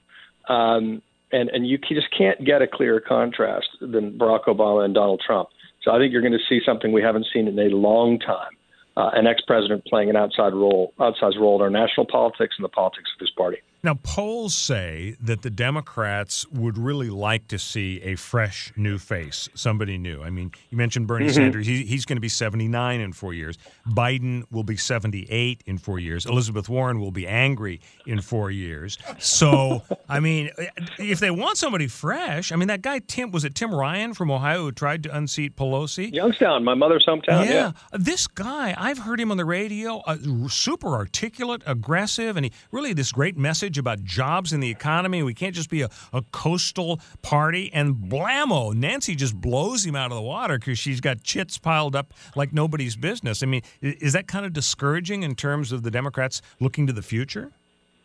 Um, 0.48 1.02
and 1.30 1.50
and 1.50 1.68
you 1.68 1.76
just 1.76 2.08
can't 2.16 2.42
get 2.42 2.62
a 2.62 2.66
clearer 2.66 3.00
contrast 3.00 3.68
than 3.82 4.18
Barack 4.18 4.44
Obama 4.46 4.82
and 4.86 4.94
Donald 4.94 5.20
Trump. 5.24 5.50
So 5.82 5.90
I 5.90 5.98
think 5.98 6.10
you're 6.10 6.22
going 6.22 6.32
to 6.32 6.48
see 6.48 6.60
something 6.64 6.90
we 6.90 7.02
haven't 7.02 7.26
seen 7.32 7.46
in 7.46 7.58
a 7.58 7.68
long 7.76 8.18
time. 8.18 8.52
Uh, 8.96 9.10
an 9.12 9.28
ex-president 9.28 9.84
playing 9.84 10.10
an 10.10 10.16
outside 10.16 10.52
role, 10.54 10.92
outsized 10.98 11.38
role 11.38 11.54
in 11.56 11.62
our 11.62 11.70
national 11.70 12.04
politics 12.04 12.56
and 12.58 12.64
the 12.64 12.68
politics 12.68 13.10
of 13.14 13.20
his 13.20 13.30
party. 13.30 13.58
Now, 13.82 13.94
polls 13.94 14.54
say 14.54 15.16
that 15.20 15.42
the 15.42 15.50
Democrats 15.50 16.46
would 16.48 16.76
really 16.76 17.10
like 17.10 17.46
to 17.48 17.58
see 17.60 18.00
a 18.02 18.16
fresh 18.16 18.72
new 18.76 18.98
face, 18.98 19.48
somebody 19.54 19.98
new. 19.98 20.20
I 20.22 20.30
mean, 20.30 20.50
you 20.70 20.76
mentioned 20.76 21.06
Bernie 21.06 21.26
mm-hmm. 21.26 21.34
Sanders. 21.34 21.66
He, 21.66 21.84
he's 21.84 22.04
going 22.04 22.16
to 22.16 22.20
be 22.20 22.28
79 22.28 23.00
in 23.00 23.12
four 23.12 23.34
years. 23.34 23.56
Biden 23.86 24.42
will 24.50 24.64
be 24.64 24.76
78 24.76 25.62
in 25.66 25.78
four 25.78 26.00
years. 26.00 26.26
Elizabeth 26.26 26.68
Warren 26.68 26.98
will 26.98 27.12
be 27.12 27.26
angry 27.26 27.80
in 28.04 28.20
four 28.20 28.50
years. 28.50 28.98
So, 29.18 29.82
I 30.08 30.18
mean, 30.18 30.50
if 30.98 31.20
they 31.20 31.30
want 31.30 31.56
somebody 31.56 31.86
fresh, 31.86 32.50
I 32.50 32.56
mean, 32.56 32.68
that 32.68 32.82
guy, 32.82 33.00
Tim, 33.06 33.30
was 33.30 33.44
it 33.44 33.54
Tim 33.54 33.72
Ryan 33.72 34.12
from 34.12 34.30
Ohio 34.30 34.64
who 34.64 34.72
tried 34.72 35.04
to 35.04 35.16
unseat 35.16 35.54
Pelosi? 35.54 36.12
Youngstown, 36.12 36.64
my 36.64 36.74
mother's 36.74 37.06
hometown. 37.06 37.44
Yeah. 37.44 37.52
yeah. 37.52 37.72
This 37.92 38.26
guy, 38.26 38.74
I've 38.76 38.98
heard 38.98 39.20
him 39.20 39.30
on 39.30 39.36
the 39.36 39.44
radio, 39.44 39.98
uh, 39.98 40.16
super 40.48 40.94
articulate, 40.94 41.62
aggressive, 41.64 42.36
and 42.36 42.46
he 42.46 42.52
really 42.72 42.92
this 42.92 43.12
great 43.12 43.36
message 43.36 43.67
message 43.68 43.76
about 43.76 44.02
jobs 44.02 44.52
in 44.54 44.60
the 44.60 44.70
economy. 44.70 45.22
We 45.22 45.34
can't 45.34 45.54
just 45.54 45.68
be 45.68 45.82
a, 45.82 45.90
a 46.12 46.22
coastal 46.32 47.00
party. 47.20 47.70
And 47.74 47.96
blammo, 47.96 48.72
Nancy 48.74 49.14
just 49.14 49.38
blows 49.38 49.84
him 49.84 49.94
out 49.94 50.10
of 50.10 50.16
the 50.16 50.22
water 50.22 50.58
because 50.58 50.78
she's 50.78 51.02
got 51.02 51.22
chits 51.22 51.58
piled 51.58 51.94
up 51.94 52.14
like 52.34 52.50
nobody's 52.54 52.96
business. 52.96 53.42
I 53.42 53.46
mean, 53.46 53.60
is 53.82 54.14
that 54.14 54.26
kind 54.26 54.46
of 54.46 54.54
discouraging 54.54 55.22
in 55.22 55.34
terms 55.34 55.70
of 55.70 55.82
the 55.82 55.90
Democrats 55.90 56.40
looking 56.60 56.86
to 56.86 56.94
the 56.94 57.02
future? 57.02 57.52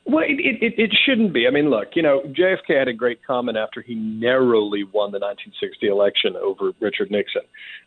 Well, 0.05 0.25
it, 0.27 0.37
it, 0.61 0.73
it 0.77 0.91
shouldn't 1.05 1.31
be. 1.31 1.47
I 1.47 1.49
mean, 1.49 1.69
look, 1.69 1.95
you 1.95 2.01
know, 2.01 2.23
JFK 2.25 2.77
had 2.77 2.89
a 2.89 2.93
great 2.93 3.23
comment 3.25 3.57
after 3.57 3.81
he 3.81 3.95
narrowly 3.95 4.83
won 4.83 5.13
the 5.13 5.19
1960 5.19 5.87
election 5.87 6.35
over 6.35 6.73
Richard 6.81 7.09
Nixon, 7.09 7.43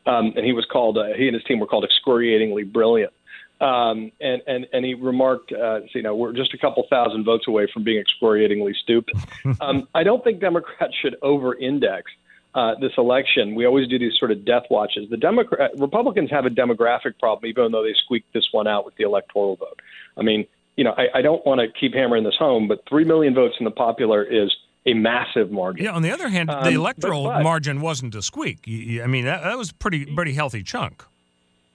um, 0.06 0.32
and 0.34 0.46
he 0.46 0.54
was 0.54 0.64
called. 0.72 0.96
Uh, 0.96 1.12
he 1.14 1.26
and 1.26 1.34
his 1.34 1.44
team 1.44 1.60
were 1.60 1.66
called 1.66 1.84
excoriatingly 1.84 2.64
brilliant. 2.64 3.12
Um, 3.60 4.12
and, 4.20 4.42
and, 4.46 4.66
and 4.72 4.84
he 4.84 4.94
remarked, 4.94 5.50
uh, 5.52 5.80
you 5.94 6.02
know, 6.02 6.14
we're 6.14 6.32
just 6.32 6.52
a 6.52 6.58
couple 6.58 6.86
thousand 6.90 7.24
votes 7.24 7.48
away 7.48 7.68
from 7.72 7.84
being 7.84 7.98
excoriatingly 7.98 8.74
stupid. 8.82 9.16
um, 9.60 9.88
I 9.94 10.02
don't 10.02 10.22
think 10.22 10.40
Democrats 10.40 10.94
should 11.00 11.16
over-index 11.22 12.10
uh, 12.54 12.74
this 12.80 12.92
election. 12.98 13.54
We 13.54 13.66
always 13.66 13.88
do 13.88 13.98
these 13.98 14.14
sort 14.18 14.30
of 14.30 14.44
death 14.44 14.64
watches. 14.70 15.08
The 15.10 15.16
Democrat 15.16 15.70
Republicans 15.78 16.30
have 16.30 16.46
a 16.46 16.50
demographic 16.50 17.18
problem, 17.18 17.46
even 17.46 17.72
though 17.72 17.82
they 17.82 17.94
squeaked 18.04 18.32
this 18.32 18.48
one 18.52 18.66
out 18.66 18.84
with 18.84 18.94
the 18.96 19.04
electoral 19.04 19.56
vote. 19.56 19.80
I 20.16 20.22
mean, 20.22 20.46
you 20.76 20.84
know, 20.84 20.94
I, 20.96 21.18
I 21.18 21.22
don't 21.22 21.44
want 21.46 21.60
to 21.60 21.68
keep 21.68 21.94
hammering 21.94 22.24
this 22.24 22.36
home, 22.38 22.68
but 22.68 22.82
three 22.88 23.04
million 23.04 23.34
votes 23.34 23.56
in 23.58 23.64
the 23.64 23.70
popular 23.70 24.22
is 24.22 24.54
a 24.86 24.94
massive 24.94 25.50
margin. 25.50 25.84
Yeah. 25.84 25.92
On 25.92 26.02
the 26.02 26.10
other 26.10 26.28
hand, 26.28 26.48
the 26.48 26.58
um, 26.58 26.74
electoral 26.74 27.24
but, 27.24 27.38
but, 27.38 27.42
margin 27.42 27.80
wasn't 27.80 28.14
a 28.14 28.22
squeak. 28.22 28.60
I 28.66 29.06
mean, 29.06 29.24
that, 29.24 29.42
that 29.42 29.58
was 29.58 29.72
pretty 29.72 30.06
pretty 30.06 30.32
healthy 30.32 30.62
chunk. 30.62 31.04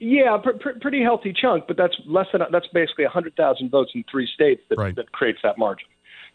Yeah, 0.03 0.38
pr- 0.44 0.57
pr- 0.60 0.80
pretty 0.82 1.03
healthy 1.03 1.32
chunk, 1.32 1.65
but 1.68 1.78
that's 1.78 1.95
less 2.07 2.26
than 2.34 2.41
that's 2.52 2.65
basically 2.73 3.06
100,000 3.06 3.69
votes 3.69 3.91
in 3.94 4.03
three 4.10 4.28
states 4.34 4.61
that, 4.69 4.80
right. 4.80 4.95
that 4.95 5.11
creates 5.11 5.38
that 5.44 5.60
margin. 5.60 5.88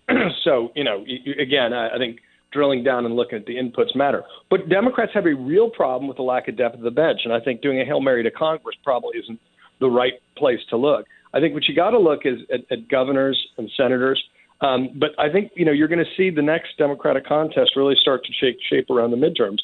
so 0.44 0.70
you 0.76 0.84
know, 0.84 1.02
you, 1.04 1.34
again, 1.40 1.72
I, 1.72 1.96
I 1.96 1.98
think 1.98 2.20
drilling 2.52 2.84
down 2.84 3.04
and 3.04 3.16
looking 3.16 3.38
at 3.38 3.46
the 3.46 3.56
inputs 3.56 3.96
matter. 3.96 4.22
But 4.50 4.68
Democrats 4.68 5.10
have 5.14 5.26
a 5.26 5.34
real 5.34 5.68
problem 5.68 6.06
with 6.06 6.16
the 6.16 6.22
lack 6.22 6.46
of 6.46 6.56
depth 6.56 6.76
of 6.76 6.82
the 6.82 6.92
bench, 6.92 7.22
and 7.24 7.34
I 7.34 7.40
think 7.40 7.60
doing 7.60 7.80
a 7.80 7.84
hail 7.84 8.00
mary 8.00 8.22
to 8.22 8.30
Congress 8.30 8.76
probably 8.84 9.18
isn't 9.18 9.40
the 9.80 9.90
right 9.90 10.14
place 10.38 10.60
to 10.70 10.76
look. 10.76 11.06
I 11.34 11.40
think 11.40 11.52
what 11.52 11.64
you 11.66 11.74
got 11.74 11.90
to 11.90 11.98
look 11.98 12.20
is 12.24 12.38
at, 12.52 12.60
at 12.70 12.88
governors 12.88 13.48
and 13.58 13.68
senators. 13.76 14.22
Um, 14.60 14.90
but 14.94 15.10
I 15.18 15.28
think 15.28 15.50
you 15.56 15.64
know 15.64 15.72
you're 15.72 15.88
going 15.88 16.04
to 16.04 16.10
see 16.16 16.30
the 16.30 16.40
next 16.40 16.78
Democratic 16.78 17.26
contest 17.26 17.72
really 17.74 17.96
start 18.00 18.24
to 18.26 18.32
shake 18.32 18.58
shape 18.70 18.90
around 18.90 19.10
the 19.10 19.16
midterms, 19.16 19.58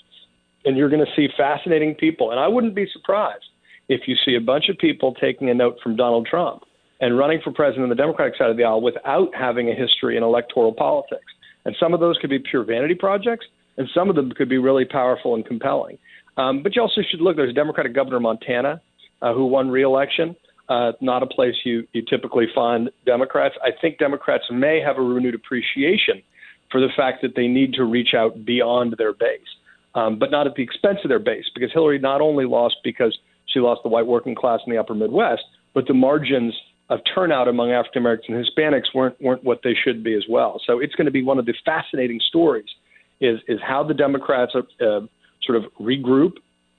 and 0.65 0.77
you're 0.77 0.91
going 0.91 1.07
to 1.07 1.13
see 1.15 1.29
fascinating 1.37 1.95
people. 1.95 2.33
And 2.33 2.41
I 2.41 2.49
wouldn't 2.49 2.75
be 2.75 2.89
surprised 2.93 3.45
if 3.93 4.09
you 4.09 4.17
see 4.25 4.35
a 4.35 4.41
bunch 4.41 4.69
of 4.71 4.79
people 4.79 5.15
taking 5.15 5.51
a 5.51 5.55
note 5.55 5.77
from 5.83 5.97
Donald 5.97 6.27
Trump 6.27 6.63
and 7.01 7.19
running 7.19 7.41
for 7.45 7.53
president 7.53 7.83
on 7.85 7.89
the 7.91 7.95
Democratic 7.95 8.37
side 8.39 8.49
of 8.49 8.57
the 8.57 8.65
aisle 8.65 8.81
without 8.81 9.29
having 9.35 9.69
a 9.69 9.75
history 9.75 10.17
in 10.17 10.23
electoral 10.23 10.73
politics. 10.73 11.31
And 11.65 11.77
some 11.79 11.93
of 11.93 12.01
those 12.01 12.17
could 12.19 12.31
be 12.31 12.39
pure 12.39 12.65
vanity 12.65 12.95
projects, 12.95 13.47
and 13.77 13.89
some 13.95 14.09
of 14.09 14.17
them 14.17 14.31
could 14.31 14.49
be 14.49 14.59
really 14.59 14.85
powerful 14.85 15.35
and 15.35 15.45
compelling. 15.45 15.99
Um, 16.37 16.63
but 16.63 16.75
you 16.75 16.81
also 16.83 17.03
should 17.09 17.21
look. 17.21 17.37
There's 17.37 17.51
a 17.51 17.61
Democratic 17.65 17.95
governor 17.95 18.17
of 18.17 18.23
Montana 18.23 18.81
uh, 19.21 19.35
who 19.35 19.47
won 19.47 19.69
re-election. 19.71 20.35
Uh, 20.69 20.93
not 21.01 21.23
a 21.23 21.27
place 21.27 21.55
you, 21.65 21.87
you 21.93 22.03
typically 22.09 22.47
find 22.55 22.89
Democrats. 23.05 23.57
I 23.63 23.71
think 23.79 23.99
Democrats 23.99 24.45
may 24.51 24.81
have 24.81 24.97
a 24.97 25.03
renewed 25.03 25.35
appreciation 25.35 26.23
for 26.71 26.81
the 26.81 26.89
fact 26.97 27.21
that 27.23 27.35
they 27.37 27.47
need 27.47 27.75
to 27.75 27.85
reach 27.85 28.15
out 28.17 28.47
beyond 28.47 28.95
their 28.97 29.13
base, 29.13 29.41
um, 29.95 30.19
but 30.19 30.31
not 30.31 30.47
at 30.47 30.55
the 30.55 30.63
expense 30.63 31.01
of 31.05 31.11
their 31.11 31.19
base, 31.19 31.45
because 31.55 31.71
Hillary 31.73 31.99
not 31.99 32.23
only 32.23 32.47
lost 32.47 32.77
because 32.83 33.19
she 33.53 33.61
lost 33.61 33.83
the 33.83 33.89
white 33.89 34.07
working 34.07 34.35
class 34.35 34.61
in 34.67 34.73
the 34.73 34.79
upper 34.79 34.95
Midwest, 34.95 35.43
but 35.75 35.87
the 35.87 35.95
margins 35.95 36.55
of 36.89 37.01
turnout 37.15 37.49
among 37.49 37.71
African 37.73 38.03
Americans 38.03 38.29
and 38.29 38.45
Hispanics 38.45 38.95
weren't 38.95 39.21
weren't 39.21 39.45
what 39.45 39.61
they 39.65 39.75
should 39.75 40.03
be 40.05 40.15
as 40.15 40.25
well. 40.29 40.61
So 40.67 40.79
it's 40.79 40.95
going 40.95 41.07
to 41.07 41.13
be 41.13 41.23
one 41.23 41.39
of 41.39 41.47
the 41.47 41.55
fascinating 41.65 42.21
stories 42.29 42.69
is 43.21 43.39
is 43.49 43.59
how 43.67 43.83
the 43.83 43.95
Democrats 43.95 44.53
uh, 44.55 45.01
sort 45.43 45.57
of 45.57 45.65
regroup 45.81 46.35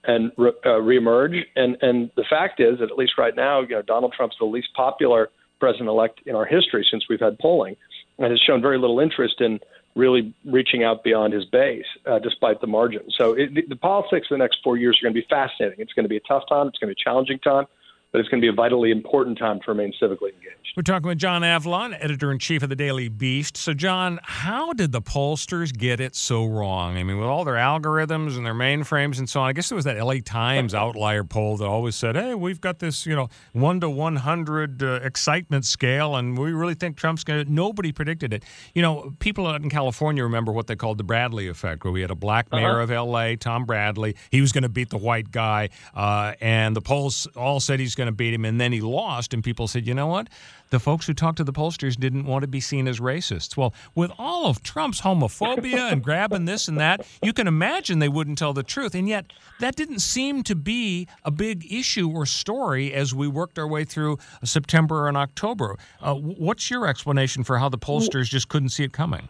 and 0.05 0.31
re, 0.37 0.51
uh, 0.65 0.79
reemerge. 0.79 1.41
And 1.55 1.77
and 1.81 2.11
the 2.15 2.25
fact 2.29 2.59
is 2.59 2.79
that 2.79 2.91
at 2.91 2.97
least 2.97 3.13
right 3.17 3.35
now, 3.35 3.61
you 3.61 3.69
know, 3.69 3.81
Donald 3.81 4.13
Trump's 4.15 4.35
the 4.39 4.45
least 4.45 4.67
popular 4.75 5.29
president 5.59 5.89
elect 5.89 6.21
in 6.25 6.35
our 6.35 6.45
history 6.45 6.85
since 6.89 7.05
we've 7.09 7.19
had 7.19 7.39
polling, 7.39 7.75
and 8.19 8.29
has 8.29 8.39
shown 8.39 8.61
very 8.61 8.77
little 8.77 8.99
interest 8.99 9.39
in 9.39 9.59
really 9.95 10.33
reaching 10.45 10.83
out 10.83 11.03
beyond 11.03 11.33
his 11.33 11.45
base, 11.45 11.85
uh, 12.05 12.19
despite 12.19 12.61
the 12.61 12.67
margin. 12.67 13.01
So 13.17 13.33
it, 13.33 13.53
the, 13.53 13.61
the 13.69 13.75
politics 13.75 14.27
of 14.31 14.35
the 14.35 14.39
next 14.39 14.57
four 14.63 14.77
years 14.77 14.99
are 14.99 15.05
going 15.05 15.13
to 15.13 15.21
be 15.21 15.27
fascinating. 15.29 15.79
It's 15.79 15.93
going 15.93 16.05
to 16.05 16.09
be 16.09 16.17
a 16.17 16.27
tough 16.27 16.43
time. 16.49 16.67
It's 16.67 16.79
going 16.79 16.89
to 16.89 16.95
be 16.95 17.01
a 17.01 17.03
challenging 17.03 17.39
time 17.39 17.65
but 18.13 18.19
it's 18.19 18.29
going 18.29 18.39
to 18.39 18.45
be 18.45 18.49
a 18.49 18.53
vitally 18.53 18.91
important 18.91 19.39
time 19.39 19.59
to 19.59 19.71
remain 19.71 19.91
civically 19.99 20.31
engaged. 20.33 20.73
We're 20.77 20.83
talking 20.83 21.07
with 21.07 21.17
John 21.17 21.41
Avlon, 21.41 21.97
editor 21.99 22.31
in 22.31 22.37
chief 22.37 22.61
of 22.61 22.69
the 22.69 22.75
Daily 22.75 23.07
Beast. 23.07 23.57
So, 23.57 23.73
John, 23.73 24.19
how 24.23 24.71
did 24.73 24.91
the 24.91 25.01
pollsters 25.01 25.75
get 25.75 25.99
it 25.99 26.15
so 26.15 26.45
wrong? 26.45 26.95
I 26.97 27.03
mean, 27.03 27.17
with 27.17 27.27
all 27.27 27.43
their 27.43 27.55
algorithms 27.55 28.37
and 28.37 28.45
their 28.45 28.53
mainframes 28.53 29.17
and 29.17 29.27
so 29.27 29.41
on, 29.41 29.49
I 29.49 29.53
guess 29.53 29.71
it 29.71 29.75
was 29.75 29.85
that 29.85 30.03
LA 30.03 30.15
Times 30.23 30.75
outlier 30.75 31.23
poll 31.23 31.57
that 31.57 31.65
always 31.65 31.95
said, 31.95 32.15
hey, 32.15 32.35
we've 32.35 32.61
got 32.61 32.77
this, 32.79 33.05
you 33.05 33.15
know, 33.15 33.29
1 33.53 33.81
to 33.81 33.89
100 33.89 34.83
uh, 34.83 34.99
excitement 35.03 35.65
scale, 35.65 36.15
and 36.15 36.37
we 36.37 36.53
really 36.53 36.75
think 36.75 36.97
Trump's 36.97 37.23
going 37.23 37.45
to. 37.45 37.51
Nobody 37.51 37.91
predicted 37.91 38.31
it. 38.31 38.43
You 38.75 38.83
know, 38.83 39.13
people 39.19 39.47
out 39.47 39.61
in 39.61 39.69
California 39.69 40.23
remember 40.23 40.51
what 40.51 40.67
they 40.67 40.75
called 40.75 40.99
the 40.99 41.03
Bradley 41.03 41.47
effect, 41.47 41.83
where 41.83 41.91
we 41.91 42.01
had 42.01 42.11
a 42.11 42.15
black 42.15 42.51
mayor 42.51 42.81
uh-huh. 42.81 42.93
of 42.93 43.09
LA, 43.09 43.35
Tom 43.39 43.65
Bradley. 43.65 44.15
He 44.29 44.41
was 44.41 44.51
going 44.51 44.63
to 44.63 44.69
beat 44.69 44.89
the 44.89 44.97
white 44.97 45.31
guy, 45.31 45.69
uh, 45.95 46.33
and 46.41 46.75
the 46.75 46.81
polls 46.81 47.27
all 47.35 47.59
said 47.59 47.79
he's 47.79 47.95
going 47.95 48.02
going 48.03 48.13
to 48.13 48.15
beat 48.15 48.33
him, 48.33 48.45
and 48.45 48.59
then 48.59 48.71
he 48.71 48.81
lost, 48.81 49.33
and 49.33 49.43
people 49.43 49.67
said, 49.67 49.87
you 49.87 49.93
know 49.93 50.07
what? 50.07 50.27
The 50.69 50.79
folks 50.79 51.07
who 51.07 51.13
talked 51.13 51.37
to 51.37 51.43
the 51.43 51.53
pollsters 51.53 51.97
didn't 51.97 52.25
want 52.25 52.41
to 52.41 52.47
be 52.47 52.59
seen 52.59 52.87
as 52.87 52.99
racists. 52.99 53.55
Well, 53.55 53.73
with 53.95 54.11
all 54.17 54.47
of 54.47 54.63
Trump's 54.63 55.01
homophobia 55.01 55.91
and 55.91 56.03
grabbing 56.03 56.45
this 56.45 56.67
and 56.67 56.79
that, 56.79 57.05
you 57.21 57.31
can 57.31 57.47
imagine 57.47 57.99
they 57.99 58.09
wouldn't 58.09 58.37
tell 58.37 58.53
the 58.53 58.63
truth. 58.63 58.95
And 58.95 59.07
yet, 59.07 59.31
that 59.59 59.75
didn't 59.75 59.99
seem 59.99 60.43
to 60.43 60.55
be 60.55 61.07
a 61.23 61.31
big 61.31 61.71
issue 61.71 62.09
or 62.09 62.25
story 62.25 62.93
as 62.93 63.13
we 63.13 63.27
worked 63.27 63.57
our 63.59 63.67
way 63.67 63.85
through 63.85 64.17
September 64.43 65.07
and 65.07 65.15
October. 65.15 65.77
Uh, 66.01 66.15
what's 66.15 66.69
your 66.69 66.87
explanation 66.87 67.43
for 67.43 67.59
how 67.59 67.69
the 67.69 67.77
pollsters 67.77 68.25
just 68.25 68.49
couldn't 68.49 68.69
see 68.69 68.83
it 68.83 68.93
coming? 68.93 69.29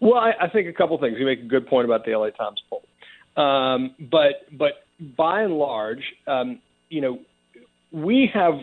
Well, 0.00 0.18
I, 0.18 0.32
I 0.40 0.48
think 0.48 0.68
a 0.68 0.72
couple 0.72 0.98
things. 0.98 1.16
You 1.18 1.26
make 1.26 1.40
a 1.40 1.44
good 1.44 1.66
point 1.66 1.84
about 1.84 2.04
the 2.04 2.16
LA 2.16 2.30
Times 2.30 2.60
poll, 2.68 2.82
um, 3.36 3.94
but 4.00 4.46
but 4.50 4.84
by 5.16 5.42
and 5.42 5.54
large, 5.54 6.02
um, 6.26 6.60
you 6.88 7.00
know, 7.00 7.20
we 7.92 8.30
have 8.32 8.54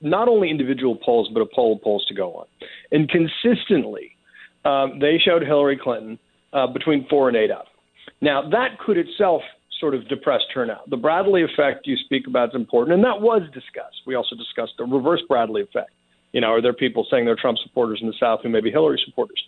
not 0.00 0.28
only 0.28 0.50
individual 0.50 0.96
polls, 0.96 1.28
but 1.32 1.40
a 1.40 1.46
poll 1.54 1.76
of 1.76 1.82
polls 1.82 2.04
to 2.08 2.14
go 2.14 2.34
on. 2.34 2.46
And 2.90 3.08
consistently, 3.08 4.16
um, 4.64 4.98
they 4.98 5.18
showed 5.22 5.42
Hillary 5.42 5.78
Clinton 5.82 6.18
uh, 6.52 6.66
between 6.66 7.06
four 7.08 7.28
and 7.28 7.36
eight 7.36 7.50
up. 7.50 7.66
Now, 8.20 8.48
that 8.50 8.78
could 8.78 8.96
itself 8.96 9.42
sort 9.78 9.94
of 9.94 10.06
depress 10.08 10.40
turnout. 10.52 10.88
The 10.90 10.96
Bradley 10.96 11.42
effect 11.42 11.86
you 11.86 11.96
speak 11.96 12.26
about 12.26 12.50
is 12.50 12.54
important, 12.54 12.94
and 12.94 13.04
that 13.04 13.20
was 13.20 13.42
discussed. 13.54 14.02
We 14.06 14.14
also 14.14 14.36
discussed 14.36 14.72
the 14.78 14.84
reverse 14.84 15.22
Bradley 15.26 15.62
effect. 15.62 15.90
You 16.32 16.40
know, 16.40 16.48
are 16.48 16.62
there 16.62 16.74
people 16.74 17.06
saying 17.10 17.24
they're 17.24 17.36
Trump 17.36 17.58
supporters 17.58 17.98
in 18.00 18.06
the 18.06 18.14
South 18.20 18.40
who 18.42 18.50
may 18.50 18.60
be 18.60 18.70
Hillary 18.70 19.00
supporters? 19.04 19.42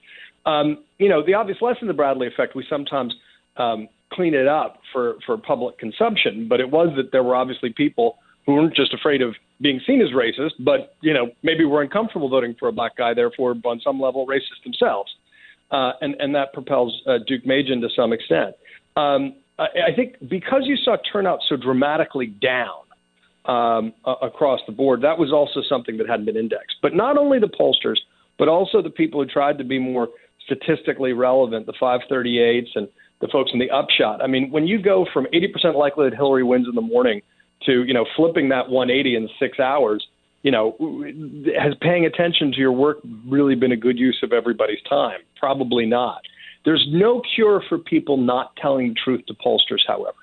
Um, 0.47 0.85
you 0.99 1.09
know, 1.09 1.25
the 1.25 1.35
obvious 1.35 1.59
lesson 1.61 1.85
of 1.85 1.89
the 1.89 1.95
Bradley 1.95 2.27
effect, 2.27 2.57
we 2.57 2.65
sometimes 2.69 3.15
um, 3.57 3.89
clean 4.13 4.35
it 4.35 4.49
up 4.49 4.81
for, 4.93 5.17
for 5.25 5.37
public 5.37 5.79
consumption, 5.79 6.49
but 6.49 6.61
it 6.61 6.71
was 6.71 6.89
that 6.97 7.13
there 7.13 7.23
were 7.23 7.37
obviously 7.37 7.71
people 7.71 8.19
who 8.47 8.55
weren't 8.55 8.75
just 8.75 8.93
afraid 8.93 9.23
of 9.23 9.35
being 9.61 9.81
seen 9.87 10.01
as 10.01 10.09
racist, 10.09 10.53
but 10.61 10.97
you 11.01 11.15
know 11.15 11.31
maybe 11.43 11.65
were 11.65 11.83
uncomfortable 11.83 12.29
voting 12.29 12.55
for 12.59 12.69
a 12.69 12.73
black 12.73 12.97
guy, 12.97 13.15
therefore 13.15 13.55
on 13.65 13.81
some 13.81 14.01
level 14.01 14.27
racist 14.27 14.63
themselves, 14.65 15.11
uh, 15.71 15.93
and 16.01 16.15
and 16.19 16.35
that 16.35 16.53
propels 16.53 17.01
uh, 17.07 17.19
Deukmejian 17.29 17.81
to 17.81 17.89
some 17.95 18.13
extent. 18.13 18.55
Um, 18.97 19.35
I, 19.59 19.93
I 19.93 19.97
think 19.97 20.17
because 20.29 20.63
you 20.65 20.77
saw 20.77 20.97
turnout 21.13 21.41
so 21.49 21.57
dramatically 21.57 22.27
down 22.27 22.83
um, 23.45 23.93
uh, 24.05 24.15
across 24.23 24.61
the 24.67 24.73
board, 24.73 25.03
that 25.03 25.19
was 25.19 25.33
also 25.33 25.61
something 25.69 25.97
that 25.99 26.09
hadn't 26.09 26.27
been 26.27 26.37
indexed. 26.37 26.77
But 26.83 26.95
not 26.95 27.17
only 27.17 27.39
the 27.39 27.49
pollsters, 27.49 27.99
but 28.39 28.49
also 28.49 28.83
the 28.83 28.91
people 28.91 29.23
who 29.23 29.29
tried 29.29 29.59
to 29.59 29.65
be 29.65 29.79
more 29.79 30.09
statistically 30.45 31.13
relevant, 31.13 31.67
the 31.67 31.75
538s 31.81 32.69
and 32.75 32.89
the 33.21 33.29
folks 33.29 33.51
in 33.53 33.61
the 33.61 33.71
upshot. 33.71 34.23
I 34.23 34.27
mean, 34.27 34.51
when 34.51 34.67
you 34.67 34.83
go 34.83 35.07
from 35.13 35.27
80% 35.33 35.77
likelihood 35.77 36.15
Hillary 36.15 36.43
wins 36.43 36.67
in 36.69 36.75
the 36.75 36.81
morning 36.81 37.23
to 37.67 37.85
you 37.85 37.95
know 37.95 38.07
flipping 38.17 38.49
that 38.51 38.69
180 38.69 39.17
in 39.17 39.29
six 39.39 39.59
hours 39.61 40.07
you 40.43 40.51
know 40.51 40.77
has 41.59 41.75
paying 41.81 42.05
attention 42.05 42.53
to 42.53 42.59
your 42.59 42.73
work 42.73 42.99
really 43.27 43.55
been 43.55 43.73
a 43.73 43.77
good 43.77 43.99
use 43.99 44.19
of 44.23 44.33
everybody's 44.33 44.83
time? 44.89 45.21
Probably 45.39 45.87
not. 45.87 46.23
There's 46.65 46.87
no 46.91 47.23
cure 47.35 47.63
for 47.69 47.79
people 47.79 48.17
not 48.17 48.55
telling 48.57 48.89
the 48.91 48.95
truth 48.95 49.27
to 49.27 49.35
pollsters 49.35 49.83
however. 49.87 50.19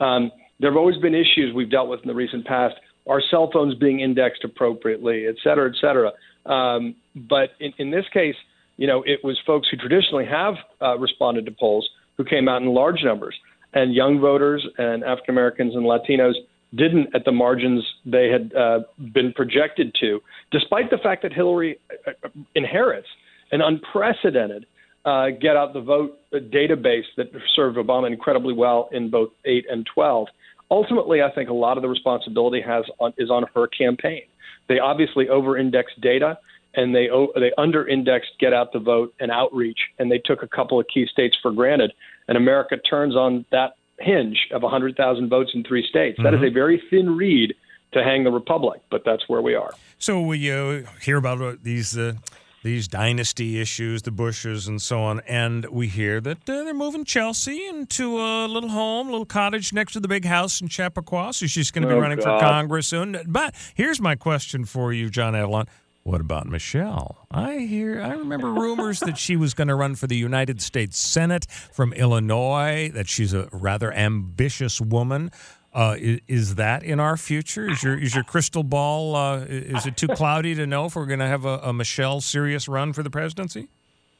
Um, 0.00 0.30
there 0.60 0.70
have 0.70 0.76
always 0.76 0.98
been 0.98 1.14
issues 1.14 1.52
we've 1.54 1.70
dealt 1.70 1.88
with 1.88 2.00
in 2.02 2.08
the 2.08 2.14
recent 2.14 2.46
past 2.46 2.74
our 3.08 3.20
cell 3.30 3.50
phones 3.52 3.74
being 3.74 4.00
indexed 4.00 4.44
appropriately 4.44 5.26
et 5.26 5.36
cetera 5.42 5.68
et 5.68 5.76
cetera. 5.80 6.12
Um, 6.46 6.96
but 7.14 7.50
in, 7.60 7.72
in 7.78 7.90
this 7.90 8.04
case 8.12 8.36
you 8.76 8.86
know 8.86 9.02
it 9.06 9.20
was 9.22 9.38
folks 9.46 9.68
who 9.70 9.76
traditionally 9.76 10.26
have 10.26 10.54
uh, 10.80 10.98
responded 10.98 11.46
to 11.46 11.52
polls 11.52 11.88
who 12.16 12.24
came 12.24 12.48
out 12.48 12.62
in 12.62 12.68
large 12.68 13.02
numbers 13.02 13.34
and 13.74 13.94
young 13.94 14.20
voters 14.20 14.66
and 14.78 15.02
African 15.04 15.34
Americans 15.34 15.74
and 15.74 15.84
Latinos 15.84 16.34
didn't 16.74 17.14
at 17.14 17.24
the 17.24 17.32
margins 17.32 17.84
they 18.04 18.28
had 18.28 18.54
uh, 18.54 18.80
been 19.12 19.32
projected 19.32 19.94
to, 20.00 20.20
despite 20.50 20.90
the 20.90 20.98
fact 20.98 21.22
that 21.22 21.32
Hillary 21.32 21.78
uh, 22.06 22.12
uh, 22.24 22.28
inherits 22.54 23.08
an 23.50 23.60
unprecedented 23.60 24.66
uh, 25.04 25.26
get 25.40 25.56
out 25.56 25.72
the 25.74 25.80
vote 25.80 26.18
database 26.32 27.04
that 27.16 27.26
served 27.54 27.76
Obama 27.76 28.06
incredibly 28.06 28.54
well 28.54 28.88
in 28.92 29.10
both 29.10 29.30
8 29.44 29.66
and 29.70 29.86
12. 29.92 30.28
Ultimately, 30.70 31.20
I 31.20 31.30
think 31.32 31.50
a 31.50 31.54
lot 31.54 31.76
of 31.76 31.82
the 31.82 31.88
responsibility 31.88 32.62
has 32.62 32.84
on, 32.98 33.12
is 33.18 33.30
on 33.30 33.44
her 33.54 33.66
campaign. 33.66 34.22
They 34.68 34.78
obviously 34.78 35.28
over-indexed 35.28 36.00
data 36.00 36.38
and 36.74 36.94
they 36.94 37.08
they 37.34 37.52
under-indexed 37.58 38.30
get 38.40 38.52
out 38.52 38.72
the 38.72 38.78
vote 38.78 39.14
and 39.20 39.30
outreach, 39.30 39.78
and 39.98 40.10
they 40.10 40.18
took 40.24 40.42
a 40.42 40.48
couple 40.48 40.80
of 40.80 40.86
key 40.92 41.06
states 41.10 41.36
for 41.42 41.52
granted. 41.52 41.92
And 42.28 42.36
America 42.36 42.78
turns 42.78 43.14
on 43.14 43.44
that 43.50 43.74
hinge 44.00 44.48
of 44.52 44.62
100,000 44.62 45.28
votes 45.28 45.50
in 45.54 45.64
three 45.64 45.86
states. 45.88 46.16
Mm-hmm. 46.18 46.24
That 46.24 46.34
is 46.34 46.38
mm-hmm. 46.38 46.46
a 46.46 46.50
very 46.50 46.82
thin 46.90 47.16
reed 47.16 47.54
to 47.92 48.02
hang 48.02 48.24
the 48.24 48.30
republic, 48.30 48.80
but 48.90 49.02
that's 49.04 49.28
where 49.28 49.42
we 49.42 49.54
are. 49.54 49.72
So 49.98 50.20
we 50.20 50.50
uh, 50.50 50.82
hear 51.00 51.16
about 51.16 51.40
uh, 51.40 51.56
these. 51.62 51.96
Uh, 51.96 52.14
these 52.62 52.86
dynasty 52.86 53.60
issues, 53.60 54.02
the 54.02 54.12
Bushes 54.12 54.68
and 54.68 54.80
so 54.80 55.00
on, 55.02 55.20
and 55.26 55.66
we 55.66 55.88
hear 55.88 56.20
that 56.20 56.48
uh, 56.48 56.62
they're 56.62 56.72
moving 56.72 57.04
Chelsea 57.04 57.66
into 57.66 58.20
a 58.20 58.46
little 58.46 58.70
home, 58.70 59.08
a 59.08 59.10
little 59.10 59.26
cottage 59.26 59.72
next 59.72 59.94
to 59.94 60.00
the 60.00 60.06
big 60.06 60.24
house 60.24 60.60
in 60.60 60.68
Chappaqua. 60.68 61.32
So 61.32 61.46
she's 61.46 61.72
going 61.72 61.82
to 61.82 61.88
be 61.88 61.94
oh, 61.94 61.98
running 61.98 62.18
God. 62.18 62.38
for 62.38 62.46
Congress 62.46 62.86
soon. 62.86 63.20
But 63.26 63.56
here's 63.74 64.00
my 64.00 64.14
question 64.14 64.64
for 64.64 64.92
you, 64.92 65.10
John 65.10 65.34
Avlon: 65.34 65.66
what 66.04 66.20
about 66.20 66.46
Michelle? 66.46 67.26
I 67.30 67.58
hear 67.58 68.00
I 68.00 68.14
remember 68.14 68.52
rumors 68.52 69.00
that 69.00 69.18
she 69.18 69.36
was 69.36 69.54
going 69.54 69.68
to 69.68 69.74
run 69.74 69.94
for 69.94 70.06
the 70.06 70.16
United 70.16 70.60
States 70.60 70.98
Senate 70.98 71.46
from 71.50 71.92
Illinois, 71.92 72.90
that 72.94 73.08
she's 73.08 73.32
a 73.32 73.48
rather 73.52 73.92
ambitious 73.92 74.80
woman. 74.80 75.30
Uh, 75.72 75.96
is, 75.98 76.20
is, 76.28 76.54
that 76.56 76.82
in 76.82 77.00
our 77.00 77.16
future? 77.16 77.70
Is 77.70 77.82
your 77.82 77.98
is 77.98 78.14
your 78.14 78.24
crystal 78.24 78.62
ball 78.62 79.16
uh, 79.16 79.38
is 79.48 79.86
it 79.86 79.96
too 79.96 80.08
cloudy 80.08 80.54
to 80.54 80.66
know 80.66 80.86
if 80.86 80.96
we're 80.96 81.06
going 81.06 81.20
to 81.20 81.26
have 81.26 81.44
a, 81.44 81.58
a 81.58 81.72
Michelle 81.72 82.20
serious 82.20 82.68
run 82.68 82.92
for 82.92 83.02
the 83.02 83.08
presidency? 83.08 83.68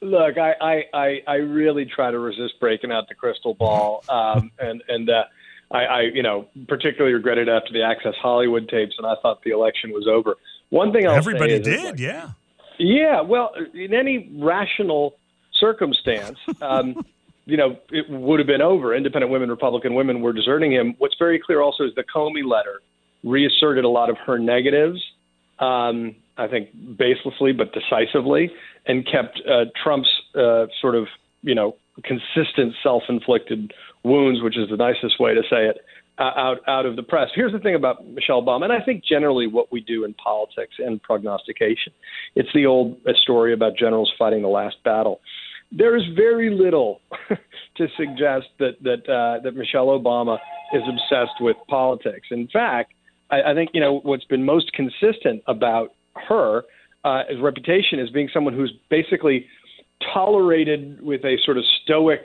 Look, 0.01 0.37
I, 0.37 0.55
I, 0.61 0.85
I, 0.93 1.23
I 1.29 1.35
really 1.37 1.85
try 1.85 2.11
to 2.11 2.19
resist 2.19 2.55
breaking 2.59 2.91
out 2.91 3.09
the 3.09 3.15
crystal 3.15 3.55
ball, 3.55 4.03
um, 4.09 4.51
and 4.59 4.83
and 4.89 5.11
uh, 5.11 5.25
I, 5.71 5.85
I, 5.85 6.01
you 6.13 6.23
know, 6.23 6.49
particularly 6.69 7.15
regretted 7.15 7.49
after 7.49 7.73
the 7.73 7.83
Access 7.83 8.15
Hollywood 8.21 8.69
tapes, 8.69 8.95
and 8.99 9.07
I 9.07 9.15
thought 9.23 9.43
the 9.45 9.51
election 9.51 9.91
was 9.91 10.09
over. 10.09 10.37
One 10.73 10.90
thing 10.90 11.07
I'll 11.07 11.16
everybody 11.16 11.59
did, 11.59 11.85
like, 11.85 11.99
yeah. 11.99 12.31
Yeah, 12.78 13.20
well, 13.20 13.53
in 13.74 13.93
any 13.93 14.32
rational 14.40 15.16
circumstance, 15.53 16.39
um, 16.62 17.05
you 17.44 17.59
know, 17.59 17.77
it 17.90 18.09
would 18.09 18.40
have 18.40 18.47
been 18.47 18.62
over. 18.62 18.94
Independent 18.94 19.31
women, 19.31 19.51
Republican 19.51 19.94
women 19.94 20.23
were 20.23 20.32
deserting 20.32 20.73
him. 20.73 20.94
What's 20.97 21.15
very 21.19 21.39
clear 21.39 21.61
also 21.61 21.85
is 21.85 21.94
the 21.94 22.05
Comey 22.05 22.43
letter 22.43 22.81
reasserted 23.23 23.85
a 23.85 23.89
lot 23.90 24.09
of 24.09 24.16
her 24.27 24.39
negatives. 24.39 24.99
Um, 25.59 26.16
I 26.39 26.49
think 26.49 26.74
baselessly 26.74 27.55
but 27.55 27.74
decisively, 27.74 28.51
and 28.86 29.07
kept 29.07 29.43
uh, 29.47 29.66
Trump's 29.85 30.09
uh, 30.35 30.69
sort 30.81 30.94
of 30.94 31.07
you 31.43 31.55
know 31.55 31.77
consistent 32.03 32.74
self-inflicted 32.82 33.74
wounds, 34.05 34.40
which 34.40 34.57
is 34.57 34.70
the 34.70 34.78
nicest 34.78 35.20
way 35.20 35.35
to 35.35 35.43
say 35.43 35.66
it, 35.66 35.85
out 36.23 36.59
out 36.69 36.86
of 36.86 36.97
the 36.97 37.03
press. 37.03 37.28
Here's 37.35 37.53
the 37.53 37.59
thing 37.59 37.74
about 37.74 38.07
Michelle 38.07 38.43
Obama, 38.43 38.65
and 38.65 38.73
I 38.73 38.81
think 38.85 39.05
generally 39.05 39.47
what 39.47 39.73
we 39.73 39.81
do 39.81 40.05
in 40.05 40.15
politics 40.15 40.74
and 40.78 41.03
prognostication, 41.03 41.93
it's 42.35 42.49
the 42.55 42.66
old 42.66 42.99
story 43.23 43.53
about 43.53 43.77
generals 43.77 44.12
fighting 44.19 44.43
the 44.43 44.49
last 44.49 44.77
battle. 44.85 45.20
There 45.70 45.97
is 45.97 46.03
very 46.15 46.51
little 46.51 47.01
to 47.77 47.89
suggest 47.97 48.47
that 48.59 48.82
that 48.82 49.09
uh, 49.09 49.43
that 49.43 49.57
Michelle 49.57 49.89
Obama 49.89 50.39
is 50.73 50.82
obsessed 50.89 51.40
with 51.40 51.57
politics. 51.69 52.28
In 52.31 52.49
fact, 52.49 52.93
I, 53.31 53.51
I 53.51 53.55
think 53.55 53.70
you 53.74 53.81
know 53.81 54.01
what's 54.03 54.24
been 54.24 54.44
most 54.44 54.73
consistent 54.73 55.43
about 55.47 55.94
her 56.28 56.62
uh, 57.05 57.23
his 57.28 57.40
reputation 57.40 57.99
as 57.99 58.11
being 58.11 58.28
someone 58.32 58.55
who's 58.55 58.73
basically 58.90 59.47
tolerated 60.12 61.01
with 61.01 61.24
a 61.24 61.36
sort 61.44 61.57
of 61.57 61.65
stoic, 61.82 62.23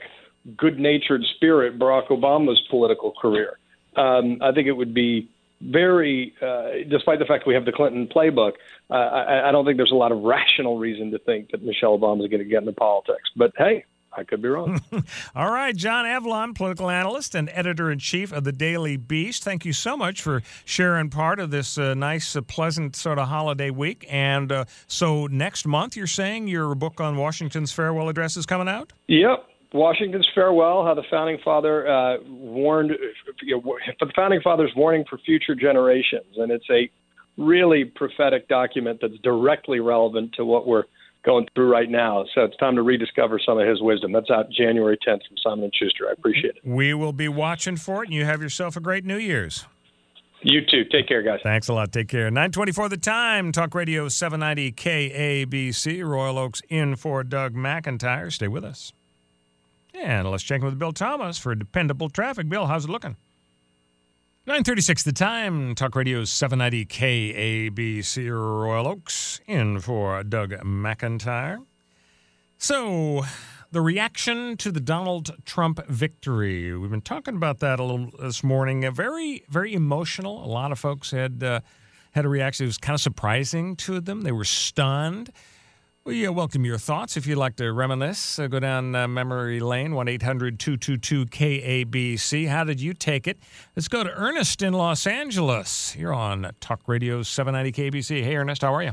good-natured 0.56 1.22
spirit 1.36 1.78
Barack 1.78 2.08
Obama's 2.08 2.60
political 2.70 3.12
career. 3.20 3.58
Um, 3.98 4.38
I 4.40 4.52
think 4.52 4.68
it 4.68 4.72
would 4.72 4.94
be 4.94 5.28
very, 5.60 6.34
uh, 6.40 6.88
despite 6.88 7.18
the 7.18 7.24
fact 7.24 7.46
we 7.46 7.54
have 7.54 7.64
the 7.64 7.72
Clinton 7.72 8.06
playbook, 8.06 8.52
uh, 8.90 8.94
I, 8.94 9.48
I 9.48 9.52
don't 9.52 9.64
think 9.64 9.76
there's 9.76 9.92
a 9.92 9.96
lot 9.96 10.12
of 10.12 10.22
rational 10.22 10.78
reason 10.78 11.10
to 11.10 11.18
think 11.18 11.50
that 11.50 11.62
Michelle 11.62 11.98
Obama 11.98 12.22
is 12.22 12.30
going 12.30 12.42
to 12.42 12.48
get 12.48 12.58
into 12.58 12.72
politics. 12.72 13.28
But 13.36 13.52
hey, 13.58 13.84
I 14.12 14.24
could 14.24 14.40
be 14.40 14.48
wrong. 14.48 14.80
All 15.34 15.50
right, 15.50 15.74
John 15.74 16.04
Avlon, 16.04 16.54
political 16.54 16.90
analyst 16.90 17.34
and 17.34 17.50
editor 17.52 17.90
in 17.90 17.98
chief 17.98 18.32
of 18.32 18.44
the 18.44 18.52
Daily 18.52 18.96
Beast. 18.96 19.44
Thank 19.44 19.64
you 19.64 19.72
so 19.72 19.96
much 19.96 20.22
for 20.22 20.42
sharing 20.64 21.10
part 21.10 21.40
of 21.40 21.50
this 21.50 21.76
uh, 21.76 21.94
nice, 21.94 22.34
uh, 22.34 22.42
pleasant 22.42 22.96
sort 22.96 23.18
of 23.18 23.28
holiday 23.28 23.70
week. 23.70 24.06
And 24.08 24.50
uh, 24.50 24.64
so 24.86 25.26
next 25.26 25.66
month, 25.66 25.96
you're 25.96 26.06
saying 26.06 26.48
your 26.48 26.74
book 26.74 27.00
on 27.00 27.16
Washington's 27.16 27.72
farewell 27.72 28.08
address 28.08 28.36
is 28.36 28.46
coming 28.46 28.68
out? 28.68 28.92
Yep. 29.08 29.46
Washington's 29.72 30.28
farewell, 30.34 30.84
how 30.84 30.94
the 30.94 31.02
founding 31.10 31.38
father 31.44 31.88
uh, 31.88 32.16
warned, 32.26 32.92
you 33.42 33.60
know, 33.60 33.76
the 34.00 34.10
founding 34.16 34.40
father's 34.40 34.72
warning 34.74 35.04
for 35.08 35.18
future 35.18 35.54
generations, 35.54 36.36
and 36.36 36.50
it's 36.50 36.68
a 36.70 36.90
really 37.36 37.84
prophetic 37.84 38.48
document 38.48 38.98
that's 39.00 39.18
directly 39.22 39.80
relevant 39.80 40.32
to 40.34 40.44
what 40.44 40.66
we're 40.66 40.84
going 41.24 41.46
through 41.54 41.70
right 41.70 41.90
now. 41.90 42.24
So 42.34 42.42
it's 42.42 42.56
time 42.56 42.76
to 42.76 42.82
rediscover 42.82 43.38
some 43.44 43.58
of 43.58 43.68
his 43.68 43.82
wisdom. 43.82 44.12
That's 44.12 44.30
out 44.30 44.50
January 44.50 44.96
10th 45.06 45.20
from 45.28 45.36
Simon 45.42 45.64
and 45.64 45.74
Schuster. 45.74 46.08
I 46.08 46.12
appreciate 46.12 46.56
it. 46.56 46.62
We 46.64 46.94
will 46.94 47.12
be 47.12 47.28
watching 47.28 47.76
for 47.76 48.02
it, 48.02 48.06
and 48.06 48.14
you 48.14 48.24
have 48.24 48.40
yourself 48.40 48.76
a 48.76 48.80
great 48.80 49.04
New 49.04 49.18
Year's. 49.18 49.66
You 50.42 50.60
too. 50.60 50.84
Take 50.90 51.08
care, 51.08 51.22
guys. 51.22 51.40
Thanks 51.42 51.68
a 51.68 51.74
lot. 51.74 51.92
Take 51.92 52.08
care. 52.08 52.30
924 52.30 52.88
the 52.88 52.96
time. 52.96 53.50
Talk 53.50 53.74
Radio 53.74 54.08
790 54.08 54.72
KABC. 54.72 56.06
Royal 56.06 56.38
Oakes 56.38 56.62
in 56.68 56.94
for 56.94 57.24
Doug 57.24 57.54
McIntyre. 57.54 58.32
Stay 58.32 58.46
with 58.46 58.64
us. 58.64 58.92
And 60.02 60.30
let's 60.30 60.42
check 60.42 60.60
in 60.60 60.66
with 60.66 60.78
Bill 60.78 60.92
Thomas 60.92 61.38
for 61.38 61.54
dependable 61.54 62.08
traffic. 62.08 62.48
Bill, 62.48 62.66
how's 62.66 62.84
it 62.84 62.90
looking? 62.90 63.16
936 64.46 65.02
the 65.02 65.12
time. 65.12 65.74
Talk 65.74 65.94
Radio 65.94 66.24
790 66.24 66.86
KABC 66.86 68.30
Royal 68.30 68.88
Oakes 68.88 69.40
in 69.46 69.80
for 69.80 70.22
Doug 70.22 70.52
McIntyre. 70.62 71.58
So, 72.56 73.24
the 73.70 73.80
reaction 73.80 74.56
to 74.56 74.72
the 74.72 74.80
Donald 74.80 75.30
Trump 75.44 75.84
victory. 75.86 76.74
We've 76.76 76.90
been 76.90 77.02
talking 77.02 77.36
about 77.36 77.58
that 77.58 77.78
a 77.78 77.84
little 77.84 78.10
this 78.18 78.42
morning. 78.42 78.84
A 78.84 78.90
very, 78.90 79.44
very 79.50 79.74
emotional. 79.74 80.44
A 80.44 80.48
lot 80.48 80.72
of 80.72 80.78
folks 80.78 81.10
had 81.10 81.42
uh, 81.42 81.60
had 82.12 82.24
a 82.24 82.28
reaction. 82.28 82.64
It 82.64 82.68
was 82.68 82.78
kind 82.78 82.94
of 82.94 83.00
surprising 83.00 83.76
to 83.76 84.00
them. 84.00 84.22
They 84.22 84.32
were 84.32 84.44
stunned. 84.44 85.30
We 86.08 86.26
uh, 86.26 86.32
welcome 86.32 86.64
your 86.64 86.78
thoughts. 86.78 87.18
If 87.18 87.26
you'd 87.26 87.36
like 87.36 87.56
to 87.56 87.70
reminisce, 87.70 88.38
uh, 88.38 88.46
go 88.46 88.58
down 88.60 88.94
uh, 88.94 89.06
memory 89.06 89.60
lane, 89.60 89.94
1 89.94 90.08
800 90.08 90.58
222 90.58 91.26
KABC. 91.26 92.48
How 92.48 92.64
did 92.64 92.80
you 92.80 92.94
take 92.94 93.26
it? 93.26 93.36
Let's 93.76 93.88
go 93.88 94.02
to 94.02 94.10
Ernest 94.14 94.62
in 94.62 94.72
Los 94.72 95.06
Angeles. 95.06 95.94
You're 95.98 96.14
on 96.14 96.50
Talk 96.60 96.80
Radio 96.86 97.22
790 97.22 97.90
KABC. 97.90 98.24
Hey, 98.24 98.36
Ernest, 98.36 98.62
how 98.62 98.74
are 98.74 98.82
you? 98.82 98.92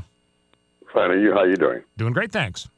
Fine. 0.92 1.10
Are 1.12 1.18
you? 1.18 1.32
How 1.32 1.44
you 1.44 1.56
doing? 1.56 1.80
Doing 1.96 2.12
great, 2.12 2.32
thanks. 2.32 2.68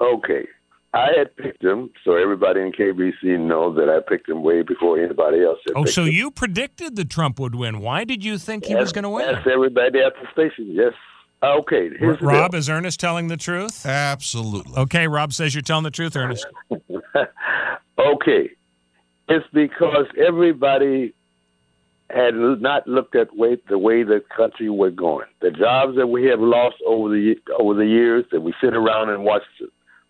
Okay. 0.00 0.48
I 0.92 1.10
had 1.16 1.36
picked 1.36 1.62
him, 1.62 1.90
so 2.04 2.16
everybody 2.16 2.62
in 2.62 2.72
KBC 2.72 3.38
knows 3.38 3.76
that 3.76 3.88
I 3.88 4.00
picked 4.00 4.28
him 4.28 4.42
way 4.42 4.62
before 4.62 4.98
anybody 4.98 5.44
else. 5.44 5.60
Had 5.68 5.74
Oh, 5.76 5.84
so 5.84 6.02
him. 6.02 6.12
you 6.12 6.32
predicted 6.32 6.96
that 6.96 7.08
Trump 7.08 7.38
would 7.38 7.54
win. 7.54 7.78
Why 7.78 8.02
did 8.02 8.24
you 8.24 8.36
think 8.36 8.64
he 8.64 8.74
was 8.74 8.90
going 8.90 9.04
to 9.04 9.10
win? 9.10 9.32
That's 9.32 9.46
everybody 9.46 10.00
at 10.00 10.14
the 10.20 10.26
station. 10.32 10.66
Yes. 10.74 10.92
Okay. 11.42 11.90
Here's 11.98 12.18
the 12.18 12.26
Rob, 12.26 12.52
deal. 12.52 12.58
is 12.58 12.68
Ernest 12.68 13.00
telling 13.00 13.28
the 13.28 13.36
truth? 13.36 13.86
Absolutely. 13.86 14.76
Okay, 14.76 15.08
Rob 15.08 15.32
says 15.32 15.54
you're 15.54 15.62
telling 15.62 15.84
the 15.84 15.90
truth, 15.90 16.14
Ernest. 16.16 16.46
okay. 17.98 18.50
It's 19.28 19.46
because 19.52 20.06
everybody 20.18 21.14
had 22.10 22.34
not 22.34 22.86
looked 22.86 23.14
at 23.14 23.34
way, 23.36 23.56
the 23.68 23.78
way 23.78 24.02
the 24.02 24.22
country 24.36 24.68
was 24.68 24.92
going. 24.94 25.26
The 25.40 25.50
jobs 25.50 25.96
that 25.96 26.08
we 26.08 26.26
have 26.26 26.40
lost 26.40 26.76
over 26.86 27.08
the 27.08 27.36
over 27.58 27.74
the 27.74 27.86
years 27.86 28.24
that 28.32 28.40
we 28.40 28.52
sit 28.60 28.74
around 28.74 29.10
and 29.10 29.24
watch 29.24 29.42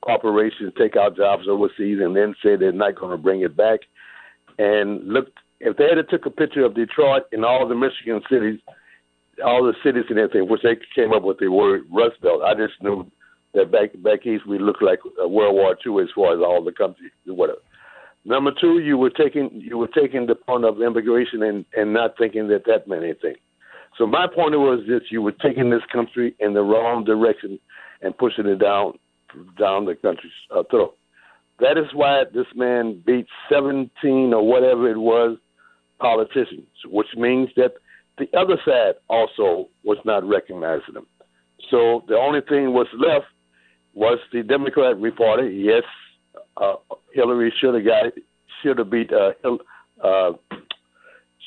corporations 0.00 0.72
take 0.78 0.96
our 0.96 1.10
jobs 1.10 1.46
overseas 1.48 1.98
and 2.00 2.16
then 2.16 2.34
say 2.42 2.56
they're 2.56 2.72
not 2.72 2.96
going 2.96 3.10
to 3.10 3.22
bring 3.22 3.42
it 3.42 3.56
back. 3.56 3.80
And 4.58 5.06
look, 5.08 5.26
if 5.60 5.76
they 5.76 5.88
had 5.94 6.08
took 6.08 6.26
a 6.26 6.30
picture 6.30 6.64
of 6.64 6.74
Detroit 6.74 7.24
and 7.32 7.44
all 7.44 7.68
the 7.68 7.74
Michigan 7.74 8.22
cities, 8.30 8.60
all 9.44 9.64
the 9.64 9.74
cities 9.84 10.04
and 10.10 10.18
everything, 10.18 10.48
which 10.48 10.62
they 10.62 10.76
came 10.94 11.12
up 11.12 11.22
with 11.22 11.38
the 11.38 11.48
word 11.48 11.82
Rust 11.90 12.20
Belt, 12.22 12.42
I 12.42 12.54
just 12.54 12.74
knew 12.82 13.10
that 13.54 13.72
back 13.72 13.90
back 14.02 14.26
east 14.26 14.46
we 14.46 14.58
looked 14.58 14.82
like 14.82 15.00
World 15.18 15.54
War 15.54 15.76
II 15.84 16.02
as 16.02 16.08
far 16.14 16.34
as 16.34 16.40
all 16.40 16.62
the 16.62 16.72
countries, 16.72 17.10
whatever. 17.26 17.58
Number 18.24 18.52
two, 18.60 18.80
you 18.80 18.98
were 18.98 19.10
taking 19.10 19.50
you 19.52 19.78
were 19.78 19.88
taking 19.88 20.26
the 20.26 20.34
point 20.34 20.64
of 20.64 20.82
immigration 20.82 21.42
and 21.42 21.64
and 21.74 21.92
not 21.92 22.16
thinking 22.18 22.48
that 22.48 22.64
that 22.66 22.86
meant 22.86 23.04
anything. 23.04 23.36
So 23.98 24.06
my 24.06 24.26
point 24.26 24.54
was 24.58 24.84
this: 24.86 25.02
you 25.10 25.22
were 25.22 25.32
taking 25.32 25.70
this 25.70 25.82
country 25.92 26.34
in 26.38 26.54
the 26.54 26.62
wrong 26.62 27.04
direction 27.04 27.58
and 28.02 28.16
pushing 28.16 28.46
it 28.46 28.58
down 28.58 28.98
down 29.58 29.86
the 29.86 29.94
country's 29.94 30.32
uh, 30.54 30.62
throat. 30.70 30.96
That 31.60 31.76
is 31.76 31.92
why 31.92 32.24
this 32.32 32.46
man 32.54 33.02
beat 33.04 33.26
17 33.50 34.32
or 34.32 34.46
whatever 34.46 34.90
it 34.90 34.96
was 34.96 35.36
politicians, 35.98 36.66
which 36.86 37.08
means 37.16 37.50
that 37.56 37.74
the 38.20 38.38
other 38.38 38.56
side 38.64 38.94
also 39.08 39.68
was 39.82 39.98
not 40.04 40.24
recognizing 40.28 40.94
him. 40.94 41.06
So 41.70 42.04
the 42.08 42.16
only 42.16 42.40
thing 42.48 42.72
was 42.72 42.86
left 42.96 43.26
was 43.94 44.18
the 44.32 44.42
Democrat 44.42 44.98
reporter. 44.98 45.48
Yes, 45.48 45.82
uh, 46.56 46.74
Hillary 47.12 47.52
should 47.60 47.74
have 47.74 47.84
got 47.84 48.12
should 48.62 48.78
have 48.78 48.90
beat 48.90 49.12
uh, 49.12 49.32
Hil- 49.42 49.58
uh, 50.02 50.32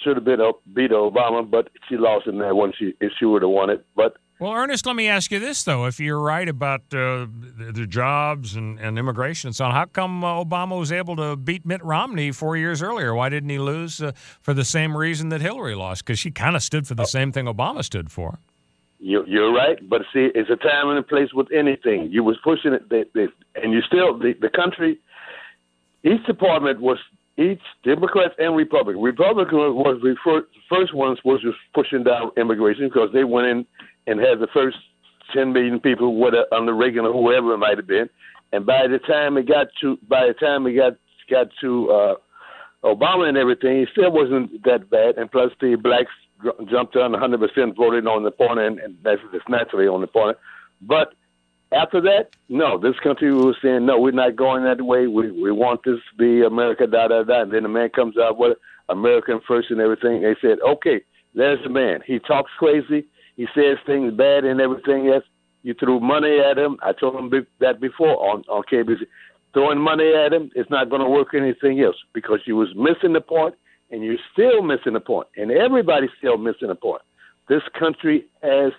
should 0.04 0.18
have 0.18 0.26
been 0.26 0.42
uh, 0.42 0.52
beat 0.74 0.92
Obama, 0.92 1.50
but 1.50 1.70
she 1.88 1.98
lost 1.98 2.28
in 2.28 2.38
that 2.40 2.56
one. 2.56 2.74
She 2.78 2.94
if 3.00 3.12
she 3.20 3.26
would 3.26 3.42
have 3.42 3.52
won 3.52 3.70
it, 3.70 3.86
but 3.96 4.18
Well, 4.44 4.52
Ernest, 4.52 4.86
let 4.86 4.98
me 4.98 5.08
ask 5.08 5.32
you 5.32 5.40
this, 5.40 5.64
though. 5.64 5.86
If 5.86 6.02
you're 6.02 6.20
right 6.20 6.50
about 6.50 6.82
uh, 6.92 7.28
the, 7.58 7.72
the 7.74 7.88
jobs 7.88 8.58
and, 8.58 8.78
and 8.78 9.00
immigration 9.00 9.48
and 9.48 9.56
so 9.56 9.64
on, 9.64 9.72
how 9.72 9.86
come 9.86 10.22
uh, 10.22 10.44
Obama 10.44 10.78
was 10.78 10.92
able 10.92 11.16
to 11.16 11.38
beat 11.38 11.66
Mitt 11.66 11.82
Romney 11.82 12.30
four 12.34 12.58
years 12.58 12.82
earlier? 12.82 13.16
Why 13.16 13.30
didn't 13.30 13.52
he 13.52 13.58
lose 13.58 14.02
uh, 14.02 14.12
for 14.42 14.54
the 14.54 14.66
same 14.66 14.98
reason 14.98 15.30
that 15.30 15.40
Hillary 15.40 15.76
lost? 15.76 16.06
Because 16.06 16.20
she 16.20 16.30
kind 16.30 16.58
of 16.58 16.62
stood 16.62 16.86
for 16.86 16.94
the 16.94 17.06
same 17.06 17.32
thing 17.32 17.46
Obama 17.46 17.86
stood 17.86 18.12
for. 18.12 18.40
You, 19.00 19.24
you're 19.26 19.54
right, 19.54 19.78
but 19.88 20.02
see, 20.12 20.28
it's 20.36 20.50
a 20.50 20.58
time 20.58 20.90
and 20.90 21.00
a 21.00 21.04
place 21.04 21.34
with 21.34 21.48
anything. 21.54 22.10
You 22.12 22.26
was 22.26 22.36
pushing 22.44 22.74
it, 22.74 22.90
they, 22.90 23.06
they, 23.16 23.30
and 23.56 23.72
you 23.72 23.80
still 23.88 24.20
the, 24.20 24.34
the 24.42 24.50
country. 24.50 25.00
Each 26.04 26.26
department 26.26 26.82
was 26.82 26.98
each 27.38 27.62
Democrats 27.86 28.36
and 28.38 28.58
Republican. 28.58 29.02
Republican 29.02 29.58
was 29.58 30.02
the 30.04 30.18
first, 30.22 30.48
first 30.70 30.94
ones 30.94 31.18
was 31.24 31.42
just 31.42 31.56
pushing 31.74 32.04
down 32.04 32.32
immigration 32.36 32.90
because 32.90 33.10
they 33.14 33.24
went 33.24 33.48
in 33.48 33.66
and 34.08 34.20
had 34.20 34.40
the 34.40 34.48
first 34.54 34.78
10 35.34 35.54
million 35.54 35.80
people 35.80 36.16
whether 36.16 36.46
under 36.54 36.74
Reagan 36.74 37.06
or 37.06 37.14
whoever 37.14 37.54
it 37.54 37.58
might 37.58 37.78
have 37.78 37.88
been. 37.88 38.10
And 38.52 38.66
by 38.66 38.88
the 38.88 39.00
time 39.00 39.38
it 39.38 39.48
got 39.48 39.68
to 39.82 39.98
by 40.08 40.28
the 40.28 40.34
time 40.34 40.68
it 40.68 40.74
got 40.74 40.94
got 41.30 41.48
to 41.62 41.92
uh, 41.92 42.16
Obama 42.84 43.28
and 43.28 43.38
everything, 43.38 43.78
it 43.78 43.90
still 43.92 44.12
wasn't 44.12 44.64
that 44.64 44.90
bad. 44.90 45.18
And 45.18 45.32
plus, 45.32 45.52
the 45.60 45.76
blacks 45.76 46.12
jumped 46.70 46.96
on 46.96 47.14
100 47.14 47.40
percent 47.40 47.76
voting 47.76 48.08
on 48.08 48.24
the 48.24 48.32
point, 48.32 48.60
and, 48.60 48.80
and 48.80 48.98
that's, 49.04 49.22
that's 49.32 49.48
naturally 49.48 49.88
on 49.88 50.02
the 50.02 50.08
point. 50.08 50.38
But 50.82 51.14
after 51.72 52.02
that, 52.02 52.36
no, 52.50 52.78
this 52.78 53.00
country 53.00 53.34
was 53.34 53.56
saying, 53.62 53.86
no, 53.86 54.00
we're 54.00 54.12
not 54.12 54.36
going 54.36 54.64
that 54.66 54.82
way. 54.82 55.08
We 55.08 55.32
we 55.32 55.52
want 55.52 55.84
this 55.84 56.00
to 56.12 56.16
be 56.18 56.46
America, 56.46 56.86
da 56.86 57.08
da 57.08 57.24
da. 57.24 57.42
And 57.42 57.52
then 57.52 57.64
the 57.64 57.70
man 57.70 57.90
comes 57.90 58.18
out 58.18 58.38
with 58.38 58.58
American 58.90 59.40
first 59.48 59.72
and 59.72 59.80
everything. 59.80 60.22
They 60.22 60.36
said, 60.42 60.60
okay, 60.68 61.02
there's 61.34 61.64
the 61.64 61.70
man. 61.70 62.02
He 62.06 62.20
talks 62.20 62.52
crazy. 62.60 63.08
He 63.36 63.48
says 63.56 63.78
things 63.86 64.14
bad 64.14 64.46
and 64.46 64.62
everything 64.62 65.08
else. 65.08 65.24
You 65.64 65.74
threw 65.74 66.00
money 66.00 66.40
at 66.40 66.58
him. 66.58 66.78
I 66.84 66.94
told 66.94 67.16
him 67.16 67.48
that 67.60 67.80
before 67.80 68.18
on 68.32 68.44
on 68.50 68.64
KABC. 68.72 69.06
Throwing 69.54 69.80
money 69.80 70.14
at 70.14 70.34
him, 70.34 70.50
it's 70.56 70.70
not 70.70 70.90
going 70.90 71.02
to 71.02 71.08
work 71.08 71.34
anything 71.34 71.80
else 71.82 71.96
because 72.14 72.40
you 72.46 72.56
was 72.56 72.70
missing 72.76 73.14
the 73.14 73.22
point, 73.22 73.54
and 73.92 74.04
you're 74.04 74.18
still 74.32 74.64
missing 74.64 74.94
the 74.94 75.00
point, 75.00 75.28
and 75.38 75.52
everybody's 75.52 76.10
still 76.18 76.38
missing 76.38 76.70
the 76.70 76.76
point. 76.76 77.04
This 77.48 77.62
country 77.78 78.26
has 78.42 78.74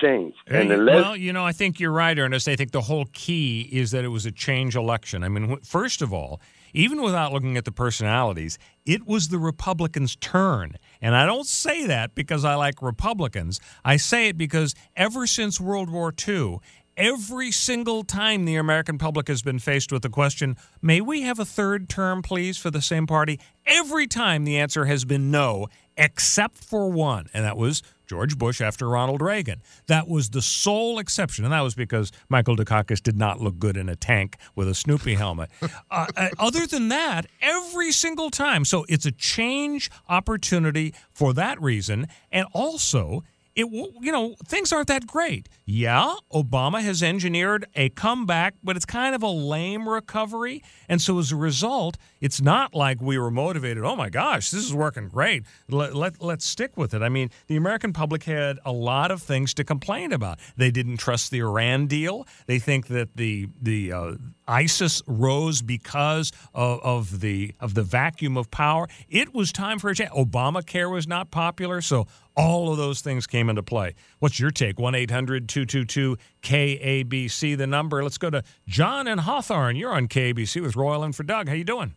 changed. 0.00 0.38
And 0.46 0.72
unless, 0.72 0.94
well, 0.94 1.16
you 1.16 1.32
know, 1.32 1.44
I 1.44 1.52
think 1.52 1.78
you're 1.78 1.92
right, 1.92 2.18
Ernest. 2.18 2.48
I 2.48 2.56
think 2.56 2.72
the 2.72 2.80
whole 2.80 3.06
key 3.12 3.68
is 3.70 3.90
that 3.90 4.04
it 4.04 4.08
was 4.08 4.24
a 4.24 4.32
change 4.32 4.76
election. 4.76 5.22
I 5.22 5.28
mean, 5.28 5.58
first 5.60 6.00
of 6.00 6.12
all, 6.12 6.40
even 6.74 7.00
without 7.00 7.32
looking 7.32 7.56
at 7.56 7.64
the 7.64 7.72
personalities, 7.72 8.58
it 8.84 9.06
was 9.06 9.28
the 9.28 9.38
Republicans' 9.38 10.16
turn. 10.16 10.76
And 11.00 11.14
I 11.16 11.24
don't 11.24 11.46
say 11.46 11.86
that 11.86 12.14
because 12.14 12.44
I 12.44 12.56
like 12.56 12.82
Republicans. 12.82 13.60
I 13.84 13.96
say 13.96 14.28
it 14.28 14.36
because 14.36 14.74
ever 14.96 15.26
since 15.26 15.60
World 15.60 15.88
War 15.88 16.12
II, 16.26 16.58
every 16.96 17.50
single 17.52 18.02
time 18.02 18.44
the 18.44 18.56
American 18.56 18.98
public 18.98 19.28
has 19.28 19.42
been 19.42 19.58
faced 19.58 19.92
with 19.92 20.02
the 20.02 20.10
question, 20.10 20.56
may 20.82 21.00
we 21.00 21.22
have 21.22 21.38
a 21.38 21.44
third 21.44 21.88
term, 21.88 22.22
please, 22.22 22.58
for 22.58 22.70
the 22.70 22.82
same 22.82 23.06
party? 23.06 23.38
Every 23.66 24.06
time 24.06 24.44
the 24.44 24.58
answer 24.58 24.84
has 24.86 25.04
been 25.04 25.30
no, 25.30 25.68
except 25.96 26.58
for 26.58 26.90
one, 26.90 27.28
and 27.32 27.44
that 27.44 27.56
was 27.56 27.82
George 28.06 28.38
Bush 28.38 28.60
after 28.60 28.88
Ronald 28.88 29.20
Reagan. 29.20 29.62
That 29.86 30.08
was 30.08 30.30
the 30.30 30.42
sole 30.42 30.98
exception, 30.98 31.44
and 31.44 31.52
that 31.52 31.60
was 31.60 31.74
because 31.74 32.12
Michael 32.28 32.56
Dukakis 32.56 33.02
did 33.02 33.16
not 33.16 33.40
look 33.40 33.58
good 33.58 33.76
in 33.76 33.88
a 33.88 33.96
tank 33.96 34.36
with 34.54 34.68
a 34.68 34.74
Snoopy 34.74 35.14
helmet. 35.14 35.50
Uh, 35.90 36.06
uh, 36.16 36.28
other 36.38 36.66
than 36.66 36.88
that, 36.88 37.26
every 37.40 37.92
single 37.92 38.30
time. 38.30 38.64
So 38.64 38.84
it's 38.88 39.06
a 39.06 39.12
change 39.12 39.90
opportunity 40.08 40.94
for 41.12 41.32
that 41.34 41.60
reason, 41.60 42.06
and 42.32 42.46
also 42.52 43.22
it 43.56 43.66
you 43.66 44.12
know 44.12 44.34
things 44.46 44.72
aren't 44.72 44.88
that 44.88 45.06
great. 45.06 45.48
Yeah, 45.64 46.14
Obama 46.32 46.82
has 46.82 47.02
engineered 47.02 47.66
a 47.74 47.88
comeback, 47.90 48.54
but 48.62 48.76
it's 48.76 48.84
kind 48.84 49.14
of 49.14 49.22
a 49.22 49.28
lame 49.28 49.88
recovery, 49.88 50.62
and 50.88 51.00
so 51.00 51.18
as 51.18 51.32
a 51.32 51.36
result, 51.36 51.96
it's 52.20 52.40
not 52.40 52.74
like 52.74 53.00
we 53.00 53.18
were 53.18 53.30
motivated. 53.30 53.84
Oh 53.84 53.96
my 53.96 54.10
gosh, 54.10 54.50
this 54.50 54.64
is 54.64 54.74
working 54.74 55.08
great. 55.08 55.44
Let, 55.68 55.94
let 55.94 56.20
let's 56.22 56.44
stick 56.44 56.76
with 56.76 56.94
it. 56.94 57.02
I 57.02 57.08
mean, 57.08 57.30
the 57.46 57.56
American 57.56 57.92
public 57.92 58.24
had 58.24 58.58
a 58.64 58.72
lot 58.72 59.10
of 59.10 59.22
things 59.22 59.54
to 59.54 59.64
complain 59.64 60.12
about. 60.12 60.38
They 60.56 60.70
didn't 60.70 60.96
trust 60.98 61.30
the 61.30 61.40
Iran 61.40 61.86
deal. 61.86 62.26
They 62.46 62.58
think 62.58 62.88
that 62.88 63.16
the 63.16 63.48
the 63.60 63.92
uh, 63.92 64.12
ISIS 64.46 65.02
rose 65.06 65.62
because 65.62 66.32
of, 66.54 66.80
of 66.82 67.20
the 67.20 67.54
of 67.60 67.74
the 67.74 67.82
vacuum 67.82 68.36
of 68.36 68.50
power. 68.50 68.88
It 69.08 69.34
was 69.34 69.52
time 69.52 69.78
for 69.78 69.90
a 69.90 69.94
change. 69.94 70.10
Obamacare 70.10 70.90
was 70.90 71.06
not 71.06 71.30
popular, 71.30 71.80
so 71.80 72.06
all 72.36 72.70
of 72.70 72.76
those 72.76 73.00
things 73.00 73.26
came 73.26 73.48
into 73.48 73.62
play. 73.62 73.94
What's 74.18 74.40
your 74.40 74.50
take? 74.50 74.78
1 74.78 74.94
800 74.94 75.48
222 75.48 76.16
KABC, 76.42 77.56
the 77.56 77.66
number. 77.66 78.02
Let's 78.02 78.18
go 78.18 78.30
to 78.30 78.42
John 78.66 79.06
and 79.06 79.20
Hawthorne. 79.20 79.76
You're 79.76 79.92
on 79.92 80.08
KABC 80.08 80.62
with 80.62 80.76
Royal 80.76 81.02
and 81.02 81.14
for 81.14 81.22
Doug. 81.22 81.48
How 81.48 81.54
you 81.54 81.64
doing? 81.64 81.94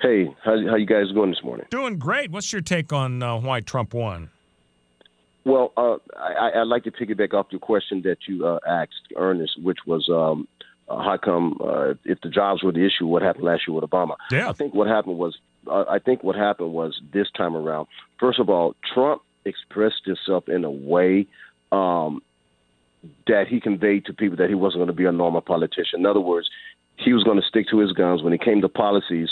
Hey, 0.00 0.26
how, 0.44 0.56
how 0.68 0.76
you 0.76 0.86
guys 0.86 1.10
going 1.12 1.30
this 1.30 1.42
morning? 1.42 1.66
Doing 1.70 1.98
great. 1.98 2.30
What's 2.30 2.52
your 2.52 2.62
take 2.62 2.92
on 2.92 3.22
uh, 3.22 3.38
why 3.38 3.60
Trump 3.60 3.94
won? 3.94 4.30
Well, 5.44 5.72
uh, 5.76 5.96
I, 6.16 6.58
would 6.58 6.68
like 6.68 6.84
to 6.84 6.90
piggyback 6.90 7.32
off 7.32 7.46
your 7.50 7.58
question 7.58 8.02
that 8.02 8.18
you 8.28 8.46
uh, 8.46 8.58
asked 8.68 9.12
Ernest, 9.16 9.60
which 9.62 9.78
was 9.86 10.08
um, 10.08 10.46
uh, 10.88 11.02
how 11.02 11.16
come 11.16 11.58
uh, 11.60 11.94
if 12.04 12.20
the 12.20 12.28
jobs 12.28 12.62
were 12.62 12.70
the 12.70 12.84
issue, 12.84 13.06
what 13.06 13.22
happened 13.22 13.44
last 13.44 13.62
year 13.66 13.74
with 13.74 13.88
Obama? 13.88 14.16
Yeah. 14.30 14.50
I 14.50 14.52
think 14.52 14.74
what 14.74 14.86
happened 14.88 15.18
was 15.18 15.36
I 15.70 15.98
think 15.98 16.22
what 16.22 16.36
happened 16.36 16.72
was 16.72 17.00
this 17.12 17.28
time 17.36 17.56
around. 17.56 17.88
First 18.18 18.38
of 18.38 18.48
all, 18.48 18.74
Trump 18.94 19.22
expressed 19.44 20.02
himself 20.04 20.48
in 20.48 20.64
a 20.64 20.70
way 20.70 21.26
um, 21.72 22.22
that 23.26 23.46
he 23.48 23.60
conveyed 23.60 24.04
to 24.06 24.12
people 24.12 24.36
that 24.36 24.48
he 24.48 24.54
wasn't 24.54 24.80
going 24.80 24.88
to 24.88 24.92
be 24.92 25.04
a 25.04 25.12
normal 25.12 25.40
politician. 25.40 26.00
In 26.00 26.06
other 26.06 26.20
words, 26.20 26.48
he 26.96 27.12
was 27.12 27.24
going 27.24 27.40
to 27.40 27.46
stick 27.46 27.66
to 27.70 27.78
his 27.78 27.92
guns 27.92 28.22
when 28.22 28.32
it 28.32 28.40
came 28.40 28.60
to 28.60 28.68
policies. 28.68 29.30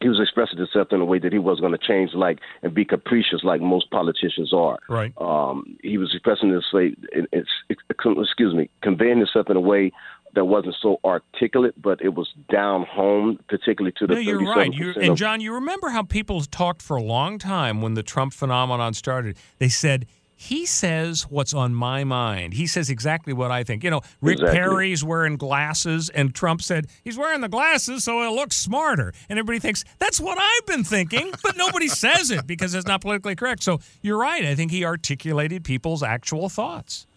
He 0.00 0.08
was 0.08 0.20
expressing 0.20 0.58
himself 0.58 0.92
in 0.92 1.00
a 1.00 1.04
way 1.04 1.18
that 1.18 1.32
he 1.32 1.40
was 1.40 1.58
going 1.58 1.72
to 1.72 1.78
change, 1.78 2.14
like 2.14 2.38
and 2.62 2.72
be 2.72 2.84
capricious, 2.84 3.42
like 3.42 3.60
most 3.60 3.90
politicians 3.90 4.52
are. 4.52 4.78
Right. 4.88 5.12
Um, 5.18 5.76
he 5.82 5.98
was 5.98 6.14
expressing 6.14 6.52
this 6.52 6.72
way. 6.72 6.94
It's, 7.12 7.48
excuse 7.68 8.54
me, 8.54 8.70
conveying 8.80 9.18
himself 9.18 9.50
in 9.50 9.56
a 9.56 9.60
way 9.60 9.90
that 10.38 10.44
wasn't 10.44 10.76
so 10.80 11.00
articulate, 11.04 11.74
but 11.82 12.00
it 12.00 12.14
was 12.14 12.32
down 12.48 12.84
home, 12.84 13.40
particularly 13.48 13.92
to 13.98 14.06
the. 14.06 14.14
No, 14.14 14.20
you're 14.20 14.40
right. 14.40 14.72
You, 14.72 14.94
and 14.94 15.16
John, 15.16 15.40
you 15.40 15.52
remember 15.54 15.88
how 15.88 16.04
people 16.04 16.40
talked 16.42 16.80
for 16.80 16.96
a 16.96 17.02
long 17.02 17.40
time 17.40 17.82
when 17.82 17.94
the 17.94 18.04
Trump 18.04 18.32
phenomenon 18.32 18.94
started. 18.94 19.36
They 19.58 19.68
said 19.68 20.06
he 20.36 20.64
says 20.64 21.22
what's 21.28 21.52
on 21.52 21.74
my 21.74 22.04
mind. 22.04 22.54
He 22.54 22.68
says 22.68 22.88
exactly 22.88 23.32
what 23.32 23.50
I 23.50 23.64
think. 23.64 23.82
You 23.82 23.90
know, 23.90 24.02
Rick 24.20 24.34
exactly. 24.34 24.60
Perry's 24.60 25.02
wearing 25.02 25.36
glasses, 25.36 26.08
and 26.08 26.32
Trump 26.32 26.62
said 26.62 26.86
he's 27.02 27.18
wearing 27.18 27.40
the 27.40 27.48
glasses 27.48 28.04
so 28.04 28.22
he'll 28.22 28.36
look 28.36 28.52
smarter. 28.52 29.12
And 29.28 29.40
everybody 29.40 29.58
thinks 29.58 29.82
that's 29.98 30.20
what 30.20 30.38
I've 30.38 30.66
been 30.66 30.84
thinking, 30.84 31.32
but 31.42 31.56
nobody 31.56 31.88
says 31.88 32.30
it 32.30 32.46
because 32.46 32.74
it's 32.74 32.86
not 32.86 33.00
politically 33.00 33.34
correct. 33.34 33.64
So 33.64 33.80
you're 34.02 34.18
right. 34.18 34.44
I 34.44 34.54
think 34.54 34.70
he 34.70 34.84
articulated 34.84 35.64
people's 35.64 36.04
actual 36.04 36.48
thoughts. 36.48 37.07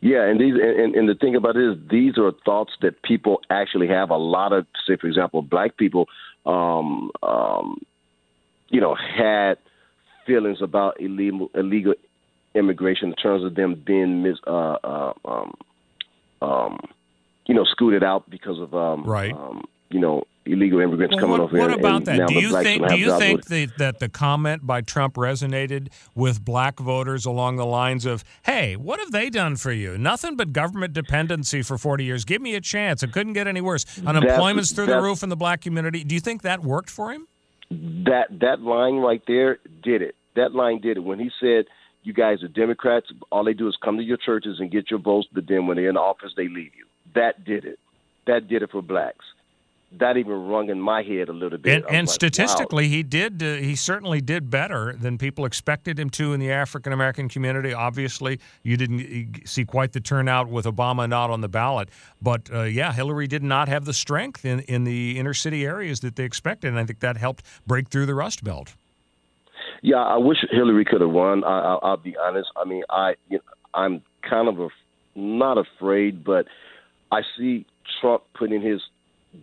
Yeah, 0.00 0.26
and 0.26 0.40
these 0.40 0.54
and, 0.54 0.94
and 0.94 1.08
the 1.08 1.14
thing 1.14 1.36
about 1.36 1.56
it 1.56 1.72
is 1.72 1.78
these 1.90 2.18
are 2.18 2.32
thoughts 2.44 2.72
that 2.82 3.02
people 3.02 3.40
actually 3.50 3.88
have. 3.88 4.10
A 4.10 4.16
lot 4.16 4.52
of, 4.52 4.66
say, 4.86 4.96
for 4.96 5.06
example, 5.06 5.42
black 5.42 5.76
people, 5.76 6.06
um, 6.46 7.10
um, 7.22 7.78
you 8.68 8.80
know, 8.80 8.94
had 8.94 9.56
feelings 10.26 10.58
about 10.62 11.00
illegal 11.00 11.50
illegal 11.54 11.94
immigration 12.54 13.08
in 13.08 13.14
terms 13.14 13.44
of 13.44 13.54
them 13.54 13.82
being 13.86 14.22
mis, 14.22 14.36
uh, 14.46 14.76
uh, 14.84 15.12
um, 15.24 15.54
um, 16.42 16.78
you 17.46 17.54
know, 17.54 17.64
scooted 17.64 18.02
out 18.02 18.28
because 18.28 18.58
of 18.58 18.74
um, 18.74 19.04
right. 19.04 19.32
Um, 19.32 19.64
you 19.90 19.98
know, 19.98 20.24
illegal 20.50 20.80
immigrants 20.80 21.14
well, 21.14 21.20
coming 21.20 21.38
what, 21.38 21.40
over 21.40 21.56
here. 21.56 21.68
What 21.68 21.78
about 21.78 22.04
that? 22.04 22.28
Do 22.28 22.34
you 22.34 22.50
think? 22.62 22.86
Do 22.88 22.98
you 22.98 23.18
think 23.18 23.46
the, 23.46 23.66
that 23.78 23.98
the 23.98 24.08
comment 24.08 24.66
by 24.66 24.80
Trump 24.80 25.14
resonated 25.14 25.88
with 26.14 26.44
black 26.44 26.78
voters 26.78 27.24
along 27.24 27.56
the 27.56 27.66
lines 27.66 28.06
of, 28.06 28.24
"Hey, 28.42 28.76
what 28.76 28.98
have 28.98 29.12
they 29.12 29.30
done 29.30 29.56
for 29.56 29.72
you? 29.72 29.98
Nothing 29.98 30.36
but 30.36 30.52
government 30.52 30.92
dependency 30.92 31.62
for 31.62 31.78
forty 31.78 32.04
years. 32.04 32.24
Give 32.24 32.42
me 32.42 32.54
a 32.54 32.60
chance. 32.60 33.02
It 33.02 33.12
couldn't 33.12 33.34
get 33.34 33.46
any 33.46 33.60
worse. 33.60 33.84
Unemployment's 34.06 34.72
through 34.72 34.86
the 34.86 35.00
roof 35.00 35.22
in 35.22 35.28
the 35.28 35.36
black 35.36 35.60
community." 35.60 36.04
Do 36.04 36.14
you 36.14 36.20
think 36.20 36.42
that 36.42 36.62
worked 36.62 36.90
for 36.90 37.12
him? 37.12 37.26
That 37.70 38.26
that 38.40 38.60
line 38.60 38.96
right 38.96 39.22
there 39.26 39.58
did 39.82 40.02
it. 40.02 40.16
That 40.36 40.54
line 40.54 40.80
did 40.80 40.96
it 40.96 41.00
when 41.00 41.18
he 41.18 41.30
said. 41.40 41.66
You 42.02 42.14
guys 42.14 42.42
are 42.42 42.48
Democrats. 42.48 43.08
All 43.30 43.44
they 43.44 43.52
do 43.52 43.68
is 43.68 43.76
come 43.84 43.98
to 43.98 44.02
your 44.02 44.16
churches 44.16 44.58
and 44.58 44.70
get 44.70 44.90
your 44.90 45.00
votes, 45.00 45.28
but 45.34 45.44
then 45.46 45.66
when 45.66 45.76
they're 45.76 45.90
in 45.90 45.98
office, 45.98 46.32
they 46.34 46.48
leave 46.48 46.72
you. 46.74 46.86
That 47.14 47.44
did 47.44 47.66
it. 47.66 47.78
That 48.26 48.48
did 48.48 48.62
it 48.62 48.70
for 48.70 48.80
blacks 48.80 49.26
that 49.92 50.16
even 50.16 50.46
rung 50.46 50.70
in 50.70 50.80
my 50.80 51.02
head 51.02 51.28
a 51.28 51.32
little 51.32 51.58
bit. 51.58 51.74
And, 51.74 51.84
and 51.86 52.06
like, 52.06 52.14
statistically, 52.14 52.84
wow. 52.84 52.90
he 52.90 53.02
did. 53.02 53.42
Uh, 53.42 53.54
he 53.54 53.74
certainly 53.74 54.20
did 54.20 54.48
better 54.48 54.92
than 54.92 55.18
people 55.18 55.44
expected 55.44 55.98
him 55.98 56.10
to 56.10 56.32
in 56.32 56.40
the 56.40 56.50
African 56.50 56.92
American 56.92 57.28
community. 57.28 57.72
Obviously, 57.72 58.38
you 58.62 58.76
didn't 58.76 59.48
see 59.48 59.64
quite 59.64 59.92
the 59.92 60.00
turnout 60.00 60.48
with 60.48 60.64
Obama 60.64 61.08
not 61.08 61.30
on 61.30 61.40
the 61.40 61.48
ballot, 61.48 61.88
but 62.22 62.48
uh, 62.52 62.62
yeah, 62.62 62.92
Hillary 62.92 63.26
did 63.26 63.42
not 63.42 63.68
have 63.68 63.84
the 63.84 63.92
strength 63.92 64.44
in 64.44 64.60
in 64.60 64.84
the 64.84 65.18
inner 65.18 65.34
city 65.34 65.64
areas 65.66 66.00
that 66.00 66.16
they 66.16 66.24
expected, 66.24 66.68
and 66.68 66.78
I 66.78 66.84
think 66.84 67.00
that 67.00 67.16
helped 67.16 67.44
break 67.66 67.88
through 67.88 68.06
the 68.06 68.14
Rust 68.14 68.44
Belt. 68.44 68.74
Yeah, 69.82 69.96
I 69.96 70.18
wish 70.18 70.38
Hillary 70.50 70.84
could 70.84 71.00
have 71.00 71.10
won. 71.10 71.42
I, 71.42 71.78
will 71.82 71.96
be 71.96 72.16
honest. 72.16 72.48
I 72.56 72.64
mean, 72.64 72.84
I 72.90 73.14
you 73.28 73.38
know, 73.38 73.44
I'm 73.74 74.02
kind 74.28 74.48
of 74.48 74.60
a, 74.60 74.68
not 75.16 75.58
afraid, 75.58 76.22
but 76.22 76.46
I 77.10 77.22
see 77.36 77.66
Trump 78.00 78.22
putting 78.34 78.62
his 78.62 78.80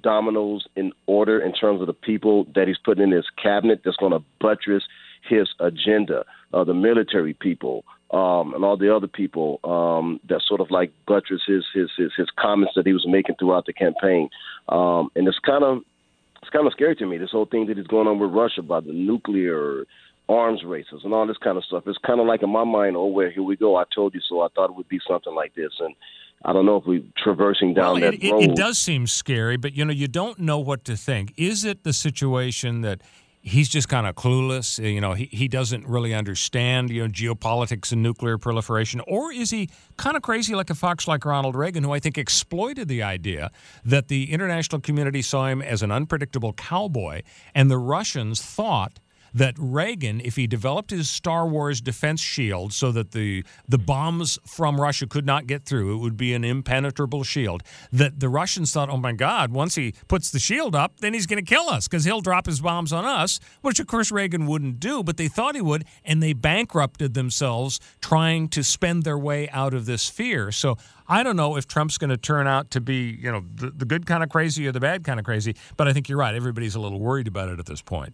dominoes 0.02 0.66
in 0.76 0.92
order 1.06 1.40
in 1.40 1.54
terms 1.54 1.82
of 1.82 1.88
the 1.88 1.94
people 1.94 2.46
that 2.56 2.68
he's 2.68 2.78
putting 2.78 3.04
in 3.04 3.12
his 3.12 3.26
cabinet 3.42 3.82
that's 3.84 3.98
going 3.98 4.12
to 4.12 4.24
buttress 4.40 4.84
his 5.28 5.50
agenda. 5.60 6.24
Uh, 6.54 6.64
the 6.64 6.74
military 6.74 7.34
people 7.34 7.84
um, 8.12 8.54
and 8.54 8.64
all 8.64 8.78
the 8.78 8.94
other 8.94 9.08
people 9.08 9.60
um, 9.64 10.20
that 10.30 10.42
sort 10.48 10.62
of 10.62 10.72
like 10.72 10.92
buttress 11.06 11.42
his, 11.46 11.66
his 11.74 11.90
his 11.98 12.12
his 12.16 12.28
comments 12.40 12.74
that 12.76 12.86
he 12.86 12.94
was 12.94 13.06
making 13.08 13.36
throughout 13.38 13.66
the 13.66 13.74
campaign. 13.74 14.30
Um, 14.70 15.10
and 15.16 15.28
it's 15.28 15.40
kind 15.40 15.64
of 15.64 15.80
it's 16.42 16.50
kind 16.50 16.66
of 16.66 16.74
scary 16.74 16.96
to 16.96 17.06
me. 17.06 17.18
This 17.18 17.32
whole 17.32 17.46
thing 17.46 17.68
that 17.68 17.78
is 17.78 17.88
going 17.88 18.08
on 18.08 18.20
with 18.20 18.32
Russia 18.32 18.62
about 18.62 18.86
the 18.86 18.94
nuclear 18.94 19.86
arms 20.30 20.64
races 20.66 21.02
and 21.04 21.14
all 21.14 21.26
this 21.26 21.38
kind 21.38 21.58
of 21.58 21.64
stuff. 21.64 21.84
It's 21.88 21.98
kind 22.06 22.20
of 22.20 22.28
like 22.28 22.44
in 22.44 22.50
my 22.50 22.64
mind, 22.64 22.98
oh, 22.98 23.06
well, 23.06 23.30
here 23.30 23.44
we 23.44 23.56
go. 23.56 23.76
I 23.76 23.84
told 23.94 24.14
you 24.14 24.22
so. 24.28 24.42
I 24.42 24.48
thought 24.56 24.70
it 24.70 24.76
would 24.76 24.90
be 24.90 25.00
something 25.08 25.34
like 25.34 25.56
this, 25.56 25.72
and 25.80 25.96
I 26.46 26.54
don't 26.54 26.66
know 26.66 26.78
if 26.78 26.86
we're 26.86 27.04
traversing 27.18 27.74
down 27.74 27.94
well, 27.94 28.12
that 28.12 28.24
it, 28.24 28.32
road. 28.32 28.44
It, 28.44 28.52
it 28.52 28.56
does 28.56 28.78
seem 28.78 29.08
scary, 29.08 29.58
but 29.58 29.74
you 29.74 29.86
know, 29.86 29.94
you 29.94 30.08
don't 30.08 30.40
know 30.40 30.60
what 30.60 30.86
to 30.86 30.98
think. 30.98 31.34
Is 31.38 31.64
it 31.64 31.84
the 31.84 31.94
situation 31.94 32.82
that 32.82 33.02
he's 33.48 33.70
just 33.70 33.88
kind 33.88 34.06
of 34.06 34.16
clueless. 34.16 34.80
Uh, 34.80 34.88
you 34.88 35.02
know, 35.02 35.14
he, 35.14 35.26
he 35.26 35.48
doesn't 35.48 35.88
really 35.88 36.14
understand, 36.14 36.90
you 36.90 37.02
know, 37.02 37.08
geopolitics 37.08 37.92
and 37.92 38.04
nuclear 38.04 38.38
proliferation. 38.38 39.02
Or 39.08 39.32
is 39.32 39.52
he 39.52 39.70
kind 39.96 40.18
of 40.18 40.22
crazy 40.22 40.54
like 40.54 40.70
a 40.70 40.76
fox 40.76 41.08
like 41.08 41.24
Ronald 41.26 41.56
Reagan, 41.56 41.84
who 41.84 41.92
I 41.92 42.00
think 42.00 42.18
exploited 42.18 42.88
the 42.88 43.04
idea 43.04 43.52
that 43.86 44.10
the 44.10 44.32
international 44.32 44.82
community 44.82 45.22
saw 45.22 45.48
him 45.48 45.62
as 45.62 45.82
an 45.82 45.92
unpredictable 45.92 46.54
cowboy, 46.54 47.22
and 47.56 47.72
the 47.72 47.78
Russians 47.78 48.42
thought 48.42 49.00
that 49.34 49.56
Reagan, 49.58 50.22
if 50.24 50.36
he 50.36 50.48
developed 50.48 50.92
his 50.92 51.10
Star 51.10 51.48
Wars 51.48 51.82
defense 51.82 52.22
shield 52.22 52.74
so 52.74 52.92
that 52.92 53.12
the 53.12 53.44
the 53.68 53.78
bombs 53.78 54.40
from 54.46 54.80
Russia 54.80 55.08
could 55.08 55.26
not 55.26 55.48
get 55.48 55.66
through, 55.66 55.96
it 55.96 56.00
would 56.00 56.18
be 56.18 56.34
an 56.34 56.44
impenetrable 56.44 57.24
shield. 57.24 57.64
That 57.92 58.20
the 58.20 58.30
Russians 58.30 58.72
thought, 58.72 58.90
oh 58.90 58.98
my 58.98 59.14
God, 59.14 59.52
once 59.52 59.76
he 59.76 59.94
puts 60.08 60.32
the 60.32 60.40
shield 60.40 60.76
up, 60.76 61.00
then 61.00 61.14
he's 61.14 61.26
going 61.26 61.44
to 61.44 61.50
kill 61.50 61.70
us 61.70 61.88
because 61.88 62.06
he'll 62.06 62.22
drop 62.22 62.46
his 62.46 62.62
bombs 62.62 62.94
on 62.94 63.06
us, 63.06 63.40
which 63.62 63.80
of 63.80 63.88
course 63.88 64.12
Reagan 64.12 64.48
wouldn't 64.48 64.80
do, 64.80 65.04
but 65.04 65.18
they 65.18 65.28
thought 65.28 65.56
he 65.56 65.62
would, 65.62 65.86
and 66.04 66.22
they 66.22 66.34
bankrupted 66.34 67.14
themselves 67.14 67.80
trying 68.02 68.48
to 68.50 68.64
spend 68.64 69.04
their 69.04 69.18
way 69.18 69.50
out 69.50 69.74
of 69.74 69.86
this 69.86 70.10
fear. 70.10 70.52
So 70.52 70.78
I 71.08 71.24
don't 71.24 71.36
know 71.36 71.56
if 71.56 71.68
Trump's 71.68 71.98
going 71.98 72.10
to 72.10 72.18
turn 72.18 72.48
out 72.48 72.72
to 72.72 72.82
be, 72.82 73.18
you 73.22 73.32
know, 73.32 73.44
the, 73.56 73.72
the 73.72 73.86
good 73.86 74.06
kind 74.06 74.24
of 74.24 74.30
crazy 74.30 74.68
or 74.68 74.72
the 74.72 74.80
bad 74.80 75.04
kind 75.04 75.20
of 75.20 75.26
crazy, 75.26 75.56
but 75.78 75.88
I 75.88 75.94
think 75.94 76.10
you're 76.10 76.18
right. 76.18 76.36
Everybody's 76.36 76.76
a 76.76 76.80
little 76.80 77.00
worried 77.00 77.28
about 77.28 77.50
it 77.50 77.60
at 77.60 77.66
this 77.66 77.82
point. 77.82 78.14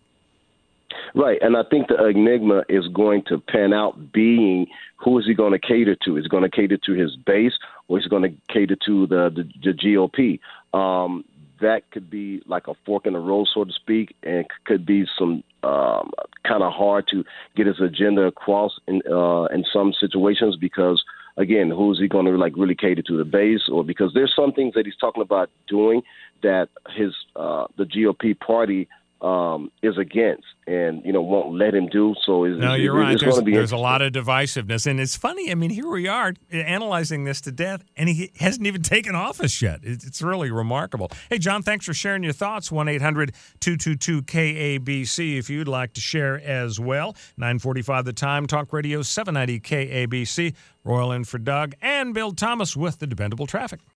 Right, 1.16 1.38
and 1.42 1.56
I 1.56 1.62
think 1.70 1.90
the 1.90 2.08
enigma 2.08 2.64
is 2.70 2.88
going 2.88 3.24
to 3.28 3.38
pan 3.38 3.72
out 3.72 4.12
being 4.12 4.66
who 4.98 5.20
is 5.20 5.26
he 5.28 5.36
going 5.36 5.52
to 5.52 5.60
cater 5.60 5.96
to? 6.06 6.18
Is 6.18 6.28
going 6.28 6.44
to 6.44 6.50
cater 6.50 6.78
to 6.78 6.94
his 6.94 7.16
base, 7.16 7.54
or 7.88 8.00
is 8.00 8.08
going 8.08 8.24
to 8.24 8.34
cater 8.52 8.76
to 8.88 9.06
the 9.08 9.30
the, 9.30 9.44
the 9.64 9.74
GOP? 9.74 10.40
Um, 10.78 11.24
that 11.62 11.90
could 11.92 12.10
be 12.10 12.42
like 12.48 12.68
a 12.68 12.74
fork 12.86 13.06
in 13.06 13.14
the 13.14 13.20
road, 13.20 13.48
so 13.54 13.64
to 13.64 13.72
speak, 13.72 14.16
and 14.24 14.46
could 14.66 14.86
be 14.88 15.06
some 15.18 15.44
um, 15.62 16.10
kind 16.48 16.64
of 16.64 16.74
hard 16.74 17.08
to 17.12 17.24
get 17.56 17.68
his 17.68 17.80
agenda 17.80 18.24
across 18.24 18.72
in 18.88 19.02
uh, 19.10 19.46
in 19.46 19.64
some 19.72 19.94
situations 20.00 20.56
because 20.60 21.04
again, 21.38 21.70
who's 21.70 22.00
he 22.00 22.08
going 22.08 22.26
to 22.26 22.32
like 22.38 22.54
really 22.58 22.76
cater 22.76 23.04
to 23.04 23.18
the 23.18 23.26
base, 23.26 23.70
or 23.72 23.84
because 23.84 24.12
there's 24.16 24.34
some 24.36 24.52
things 24.52 24.74
that 24.74 24.86
he's 24.86 24.98
talking 24.98 25.22
about 25.22 25.52
doing 25.68 26.02
that 26.42 26.70
his 26.96 27.14
uh, 27.36 27.68
the 27.78 27.86
GOP 27.86 28.40
party 28.40 28.88
um, 29.24 29.72
is 29.82 29.98
against 29.98 30.46
and 30.68 31.04
you 31.06 31.14
know 31.14 31.22
won't 31.22 31.56
let 31.58 31.74
him 31.74 31.88
do. 31.88 32.14
So 32.26 32.44
it's, 32.44 32.60
no, 32.60 32.74
you're 32.74 32.98
it, 32.98 33.02
right. 33.02 33.20
There's, 33.20 33.42
there's 33.42 33.72
a 33.72 33.78
lot 33.78 34.02
of 34.02 34.12
divisiveness, 34.12 34.86
and 34.86 35.00
it's 35.00 35.16
funny. 35.16 35.50
I 35.50 35.56
mean, 35.56 35.70
here 35.70 35.88
we 35.88 36.08
are 36.08 36.34
analyzing 36.52 37.24
this 37.24 37.42
to 37.42 37.52
death, 37.52 37.84
and 37.96 38.10
he 38.10 38.32
hasn't 38.40 38.68
even 38.68 38.82
taken 38.84 39.16
office 39.16 39.62
yet. 39.62 39.80
It's 39.84 40.22
really 40.22 40.52
remarkable. 40.52 41.12
Hey, 41.30 41.40
John, 41.40 41.64
thanks 41.64 41.86
for 41.86 41.94
sharing 41.94 42.24
your 42.24 42.34
thoughts. 42.34 42.72
One 42.72 42.88
222 42.88 44.22
KABC 44.24 45.40
if 45.40 45.50
you'd 45.50 45.68
like 45.68 45.94
to 45.94 46.02
share 46.02 46.42
as 46.42 46.80
well. 46.80 47.16
945 47.38 48.06
the 48.06 48.14
time. 48.14 48.46
Talk 48.46 48.74
Radio 48.74 49.02
790 49.02 49.60
KABC. 49.62 50.54
Royal 50.84 51.14
in 51.14 51.24
for 51.24 51.38
Doug 51.38 51.76
and 51.82 52.14
Bill 52.14 52.34
Thomas 52.34 52.76
with 52.76 53.00
the 53.00 53.08
dependable 53.08 53.48
traffic. 53.48 53.80